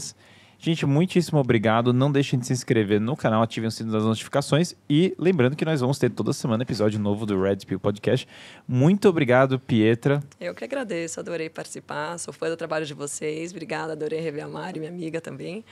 Gente, 0.59 0.87
muitíssimo 0.87 1.39
obrigado. 1.39 1.93
Não 1.93 2.11
deixem 2.11 2.39
de 2.39 2.47
se 2.47 2.53
inscrever 2.53 3.01
no 3.01 3.17
canal, 3.17 3.43
ativem 3.43 3.69
o 3.69 3.71
sino 3.71 3.93
das 3.93 4.05
notificações. 4.05 4.75
E 4.89 5.15
lembrando 5.19 5.55
que 5.55 5.65
nós 5.65 5.81
vamos 5.81 5.99
ter 5.99 6.11
toda 6.11 6.33
semana 6.33 6.63
episódio 6.63 6.99
novo 6.99 7.27
do 7.27 7.41
Red 7.41 7.59
Pill 7.67 7.79
Podcast. 7.79 8.27
Muito 8.67 9.09
obrigado, 9.09 9.59
Pietra. 9.59 10.23
Eu 10.41 10.55
que 10.55 10.65
agradeço, 10.65 11.21
adorei 11.21 11.51
participar. 11.51 12.19
Sou 12.19 12.33
fã 12.33 12.49
do 12.49 12.57
trabalho 12.57 12.87
de 12.87 12.95
vocês. 12.95 13.53
Obrigada, 13.53 13.93
adorei 13.93 14.21
rever 14.21 14.45
a 14.45 14.49
Mari, 14.49 14.81
minha 14.81 14.91
amiga 14.91 15.21
também. 15.21 15.65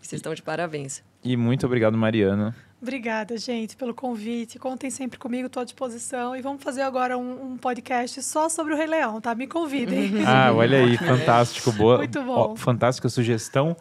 Vocês 0.00 0.18
estão 0.18 0.34
de 0.34 0.42
parabéns. 0.42 1.02
E 1.24 1.36
muito 1.36 1.66
obrigado, 1.66 1.96
Mariana. 1.96 2.54
Obrigada, 2.80 3.36
gente, 3.36 3.76
pelo 3.76 3.94
convite. 3.94 4.58
Contem 4.58 4.90
sempre 4.90 5.18
comigo, 5.18 5.46
estou 5.46 5.60
à 5.60 5.64
disposição. 5.64 6.34
E 6.34 6.40
vamos 6.40 6.62
fazer 6.62 6.80
agora 6.80 7.18
um, 7.18 7.52
um, 7.52 7.56
podcast 7.58 8.22
só 8.22 8.48
sobre 8.48 8.72
o 8.72 8.76
Rei 8.76 8.86
Leão, 8.86 9.20
tá? 9.20 9.34
Me 9.34 9.46
convidem. 9.46 10.10
Ah, 10.26 10.52
olha 10.52 10.78
aí, 10.78 10.96
fantástico. 10.96 11.72
Boa. 11.72 11.98
Muito 11.98 12.22
bom. 12.22 12.52
Ó, 12.52 12.56
fantástica 12.56 13.08
sugestão. 13.08 13.76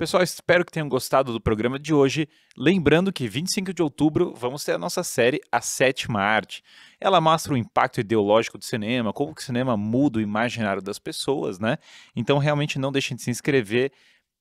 Pessoal, 0.00 0.22
espero 0.22 0.64
que 0.64 0.72
tenham 0.72 0.88
gostado 0.88 1.30
do 1.30 1.40
programa 1.40 1.78
de 1.78 1.92
hoje. 1.92 2.26
Lembrando 2.56 3.12
que 3.12 3.28
25 3.28 3.74
de 3.74 3.82
outubro 3.82 4.34
vamos 4.34 4.64
ter 4.64 4.72
a 4.72 4.78
nossa 4.78 5.04
série 5.04 5.40
A 5.52 5.60
Sétima 5.60 6.20
Arte. 6.22 6.62
Ela 6.98 7.20
mostra 7.20 7.52
o 7.52 7.56
impacto 7.56 8.00
ideológico 8.00 8.56
do 8.56 8.64
cinema, 8.64 9.12
como 9.12 9.34
que 9.34 9.42
o 9.42 9.44
cinema 9.44 9.76
muda 9.76 10.18
o 10.18 10.22
imaginário 10.22 10.80
das 10.80 10.98
pessoas, 10.98 11.58
né? 11.58 11.76
Então 12.16 12.38
realmente 12.38 12.78
não 12.78 12.90
deixem 12.90 13.14
de 13.14 13.22
se 13.22 13.30
inscrever 13.30 13.92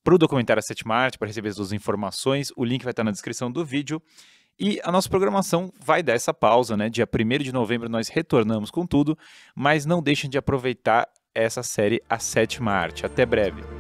para 0.04 0.16
o 0.16 0.18
documentário 0.18 0.60
A 0.60 0.64
Sétima 0.64 0.96
Arte, 0.96 1.18
para 1.18 1.28
receber 1.28 1.50
as 1.50 1.72
informações. 1.72 2.52
O 2.56 2.64
link 2.64 2.84
vai 2.84 2.92
estar 2.92 3.04
na 3.04 3.12
descrição 3.12 3.52
do 3.52 3.64
vídeo. 3.66 4.02
E 4.60 4.80
a 4.84 4.92
nossa 4.92 5.10
programação 5.10 5.72
vai 5.80 6.04
dar 6.04 6.14
essa 6.14 6.34
pausa, 6.34 6.76
né? 6.76 6.90
Dia 6.90 7.08
1 7.08 7.44
de 7.44 7.54
novembro 7.54 7.88
nós 7.88 8.10
retornamos 8.10 8.70
com 8.70 8.86
tudo, 8.86 9.18
mas 9.56 9.86
não 9.86 10.02
deixem 10.02 10.30
de 10.30 10.38
aproveitar 10.38 11.08
essa 11.34 11.64
série 11.64 12.04
A 12.10 12.20
Sétima 12.20 12.72
Arte. 12.72 13.06
Até 13.06 13.26
breve. 13.26 13.79